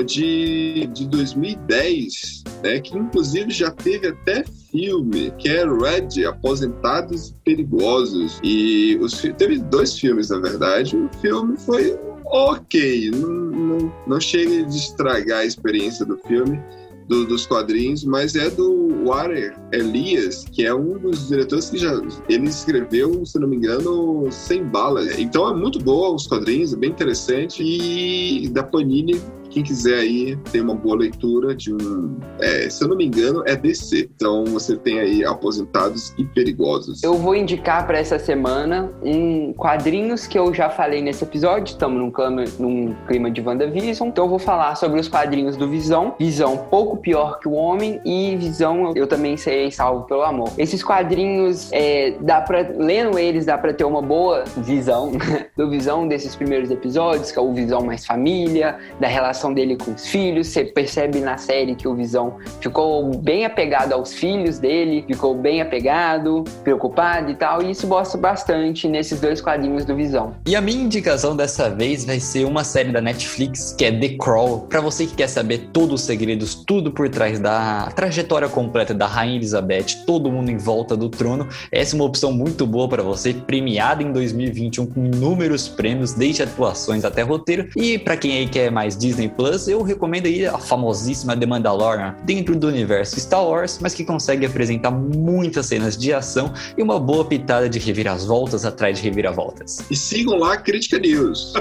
de, 0.06 0.43
de 0.88 1.08
2010, 1.08 2.44
né, 2.64 2.80
que 2.80 2.98
inclusive 2.98 3.50
já 3.52 3.72
teve 3.72 4.08
até 4.08 4.44
filme, 4.72 5.32
que 5.38 5.48
é 5.50 5.64
Red, 5.66 6.26
Aposentados 6.26 7.30
e 7.30 7.34
Perigosos. 7.44 8.40
E 8.44 8.98
os, 9.00 9.22
teve 9.38 9.60
dois 9.60 9.98
filmes, 9.98 10.30
na 10.30 10.40
verdade. 10.40 10.98
O 10.98 11.10
filme 11.22 11.56
foi 11.58 11.98
ok, 12.26 13.12
não, 13.12 13.30
não, 13.30 13.94
não 14.08 14.20
chega 14.20 14.64
de 14.64 14.76
estragar 14.76 15.40
a 15.40 15.46
experiência 15.46 16.06
do 16.06 16.18
filme. 16.28 16.60
Do, 17.06 17.26
dos 17.26 17.46
quadrinhos, 17.46 18.06
mas 18.06 18.34
é 18.34 18.50
do 18.50 19.04
Warren 19.06 19.52
Elias, 19.74 20.46
que 20.50 20.66
é 20.66 20.74
um 20.74 20.98
dos 20.98 21.28
diretores 21.28 21.70
que 21.70 21.78
já 21.78 22.02
ele 22.30 22.48
escreveu, 22.48 23.26
se 23.26 23.38
não 23.38 23.50
me 23.50 23.58
engano, 23.58 24.32
Sem 24.32 24.64
Balas. 24.64 25.20
Então 25.20 25.50
é 25.50 25.54
muito 25.54 25.80
boa 25.80 26.16
os 26.16 26.26
quadrinhos, 26.26 26.72
é 26.72 26.78
bem 26.78 26.92
interessante 26.92 27.62
e 27.62 28.48
da 28.48 28.64
Panini 28.64 29.20
quem 29.54 29.64
quiser 29.64 30.00
aí 30.00 30.36
ter 30.52 30.62
uma 30.62 30.74
boa 30.74 30.98
leitura 30.98 31.56
de 31.56 31.72
um, 31.72 32.18
é, 32.40 32.68
se 32.70 32.84
eu 32.84 32.88
não 32.88 32.98
me 32.98 33.06
engano, 33.06 33.44
é 33.46 33.56
DC. 33.56 34.10
Então 34.16 34.44
você 34.46 34.76
tem 34.76 35.00
aí 35.00 35.24
aposentados 35.24 36.14
e 36.18 36.26
perigosos. 36.26 37.04
Eu 37.04 37.14
vou 37.14 37.36
indicar 37.36 37.86
para 37.86 38.00
essa 38.00 38.18
semana 38.18 38.92
um 39.04 39.54
quadrinhos 39.54 40.26
que 40.26 40.38
eu 40.38 40.52
já 40.54 40.70
falei 40.70 41.02
nesse 41.02 41.24
episódio. 41.24 41.72
Estamos 41.72 42.00
num 42.00 42.12
clima, 42.12 42.44
num 42.58 42.96
clima 43.08 43.30
de 43.30 43.42
WandaVision. 43.42 44.10
Então 44.10 44.26
eu 44.26 44.30
vou 44.30 44.40
falar 44.40 44.76
sobre 44.76 45.00
os 45.00 45.08
quadrinhos 45.08 45.56
do 45.56 45.70
Visão. 45.70 46.16
Visão 46.20 46.58
pouco 46.58 46.98
pior 46.98 47.40
que 47.40 47.48
o 47.48 47.52
homem 47.52 48.02
e 48.04 48.36
Visão 48.36 48.94
eu 48.96 49.06
também 49.06 49.38
serei 49.38 49.70
salvo 49.70 50.06
pelo 50.06 50.24
amor. 50.24 50.52
Esses 50.58 50.84
quadrinhos, 50.84 51.72
é, 51.72 52.16
dá 52.20 52.42
para 52.42 52.74
lendo 52.76 53.20
eles 53.20 53.46
dá 53.46 53.58
para 53.58 53.74
ter 53.74 53.84
uma 53.84 54.02
boa 54.02 54.44
visão 54.58 55.12
do 55.56 55.70
Visão 55.70 56.08
desses 56.08 56.36
primeiros 56.36 56.72
episódios, 56.72 57.32
que 57.32 57.38
é 57.38 57.42
o 57.42 57.54
Visão 57.54 57.82
mais 57.82 58.06
família, 58.06 58.78
da 59.00 59.08
relação 59.08 59.43
dele 59.52 59.76
com 59.76 59.92
os 59.92 60.08
filhos. 60.08 60.48
Você 60.48 60.64
percebe 60.64 61.20
na 61.20 61.38
série 61.38 61.74
que 61.74 61.88
o 61.88 61.96
Visão 61.96 62.38
ficou 62.62 63.18
bem 63.18 63.46
apegado 63.46 63.94
aos 63.94 64.14
filhos 64.14 64.60
dele, 64.60 65.04
ficou 65.08 65.34
bem 65.34 65.62
apegado, 65.62 66.44
preocupado 66.64 67.32
e 67.32 67.36
tal. 67.36 67.64
E 67.64 67.72
isso 67.72 67.88
mostra 67.88 68.20
bastante 68.20 68.88
nesses 68.88 69.20
dois 69.20 69.42
quadrinhos 69.42 69.86
do 69.86 69.96
Visão. 69.96 70.36
E 70.46 70.56
a 70.56 70.62
minha 70.62 70.84
indicação 70.84 71.36
dessa 71.36 71.70
vez 71.70 72.06
vai 72.06 72.20
ser 72.20 72.46
uma 72.46 72.64
série 72.64 72.92
da 72.92 73.02
Netflix 73.02 73.74
que 73.76 73.86
é 73.86 73.92
The 73.92 74.10
Crawl. 74.10 74.68
Para 74.70 74.82
você 74.82 75.08
que 75.08 75.16
quer 75.16 75.28
saber 75.28 75.70
todos 75.74 76.02
os 76.02 76.02
segredos, 76.02 76.54
tudo 76.54 76.92
por 76.92 77.10
trás 77.10 77.40
da 77.40 77.92
trajetória 77.96 78.48
completa 78.48 78.94
da 78.94 79.08
Rainha 79.08 79.38
Elizabeth, 79.38 80.06
todo 80.06 80.32
mundo 80.32 80.52
em 80.52 80.58
volta 80.58 80.96
do 80.96 81.10
trono, 81.10 81.48
essa 81.72 81.96
é 81.96 82.00
uma 82.00 82.06
opção 82.06 82.32
muito 82.32 82.68
boa 82.68 82.88
para 82.88 83.02
você, 83.02 83.34
premiada 83.34 84.04
em 84.04 84.12
2021 84.12 84.86
com 84.86 85.06
inúmeros 85.06 85.68
prêmios, 85.68 86.14
desde 86.14 86.44
atuações 86.44 87.06
até 87.06 87.22
roteiro. 87.22 87.70
E 87.76 87.98
para 87.98 88.18
quem 88.18 88.38
aí 88.38 88.48
quer 88.48 88.72
mais 88.72 88.98
Disney 88.98 89.30
Plus, 89.36 89.68
eu 89.68 89.82
recomendo 89.82 90.26
aí 90.26 90.46
a 90.46 90.58
famosíssima 90.58 91.36
The 91.36 91.46
Mandalorian, 91.46 92.16
dentro 92.24 92.56
do 92.56 92.68
universo 92.68 93.20
Star 93.20 93.46
Wars, 93.46 93.80
mas 93.82 93.94
que 93.94 94.06
consegue 94.06 94.46
apresentar 94.46 94.92
muitas 94.92 95.68
cenas 95.68 95.98
de 95.98 96.14
ação 96.14 96.54
e 96.78 96.82
uma 96.84 97.00
boa 97.00 97.26
pitada 97.26 97.70
de 97.70 97.80
reviravoltas 97.80 98.66
atrás 98.66 98.98
de 98.98 99.04
reviravoltas. 99.04 99.84
E 99.90 99.96
sigam 99.96 100.38
lá 100.38 100.54
a 100.54 100.58
Crítica 100.58 101.00
News. 101.00 101.54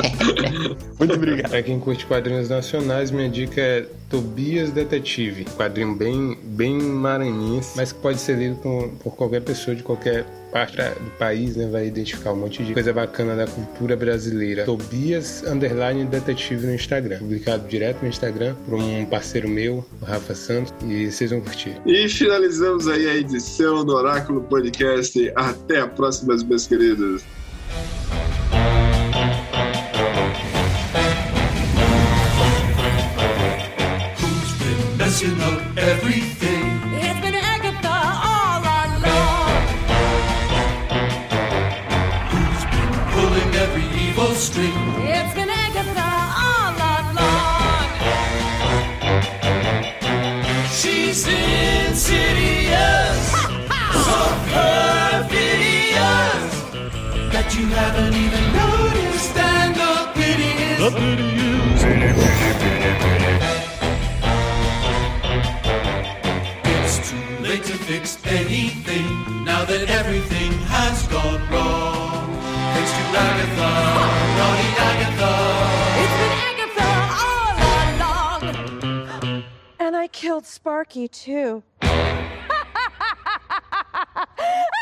Muito 0.98 1.14
obrigado. 1.14 1.50
Pra 1.50 1.62
quem 1.62 1.80
curte 1.80 2.06
quadrinhos 2.06 2.48
nacionais, 2.48 3.10
minha 3.10 3.28
dica 3.28 3.60
é 3.60 3.86
Tobias 4.08 4.70
Detetive. 4.70 5.44
Quadrinho 5.56 5.94
bem, 5.94 6.36
bem 6.42 6.78
maranhense, 6.78 7.72
mas 7.76 7.92
que 7.92 8.00
pode 8.00 8.18
ser 8.18 8.36
lido 8.36 8.56
por, 8.56 8.88
por 9.02 9.16
qualquer 9.16 9.42
pessoa 9.42 9.74
de 9.74 9.82
qualquer 9.82 10.26
parte 10.50 10.76
do 10.76 11.10
país, 11.18 11.56
né? 11.56 11.68
Vai 11.70 11.86
identificar 11.86 12.32
um 12.32 12.36
monte 12.36 12.62
de 12.62 12.74
coisa 12.74 12.92
bacana 12.92 13.36
da 13.36 13.46
cultura 13.46 13.96
brasileira. 13.96 14.64
Tobias 14.64 15.42
Underline 15.44 16.04
Detetive 16.04 16.66
no 16.66 16.74
Instagram. 16.74 17.18
Publicado 17.18 17.66
direto 17.68 18.02
no 18.02 18.08
Instagram 18.08 18.54
por 18.66 18.74
um 18.74 19.04
parceiro 19.06 19.48
meu, 19.48 19.84
o 20.00 20.04
Rafa 20.04 20.34
Santos, 20.34 20.72
e 20.86 21.10
vocês 21.10 21.30
vão 21.30 21.40
curtir. 21.40 21.80
E 21.86 22.08
finalizamos 22.08 22.88
aí 22.88 23.08
a 23.08 23.16
edição 23.16 23.84
do 23.84 23.94
Oráculo 23.94 24.42
Podcast. 24.42 25.32
Até 25.34 25.80
a 25.80 25.86
próxima, 25.86 26.36
meus 26.36 26.66
queridos. 26.66 27.22
Who's 34.20 34.52
been 34.58 34.96
messing 34.98 35.40
up 35.40 35.78
everything? 35.78 36.59
Evil 44.40 44.52
string? 44.52 44.72
It's 45.04 45.34
been 45.34 45.50
Agatha 45.50 46.10
all 46.46 46.74
along. 46.74 47.88
She's 50.70 51.26
insidious, 51.26 52.10
so 54.06 54.18
perfidious 54.52 55.62
that 57.32 57.48
you 57.56 57.66
haven't 57.66 58.14
even 58.14 58.44
noticed. 58.52 59.36
And 59.36 59.74
the 59.74 59.94
pity 60.14 60.50
is, 60.68 60.78
the 60.78 60.90
pity 60.90 61.28
is, 61.36 61.82
pity, 61.82 62.08
pity, 62.20 62.50
pity, 62.60 62.92
pity. 63.02 63.34
It's 66.64 66.96
too 67.10 67.28
late 67.42 67.64
to 67.64 67.76
fix 67.88 68.04
anything 68.26 69.08
now 69.44 69.64
that 69.64 69.90
everything 69.90 70.52
has 70.68 71.06
gone 71.08 71.42
wrong. 71.50 72.28
Thanks 72.72 72.92
to 72.92 73.02
Agatha, 73.18 73.72
killed 80.12 80.46
Sparky, 80.46 81.08
too. 81.08 81.62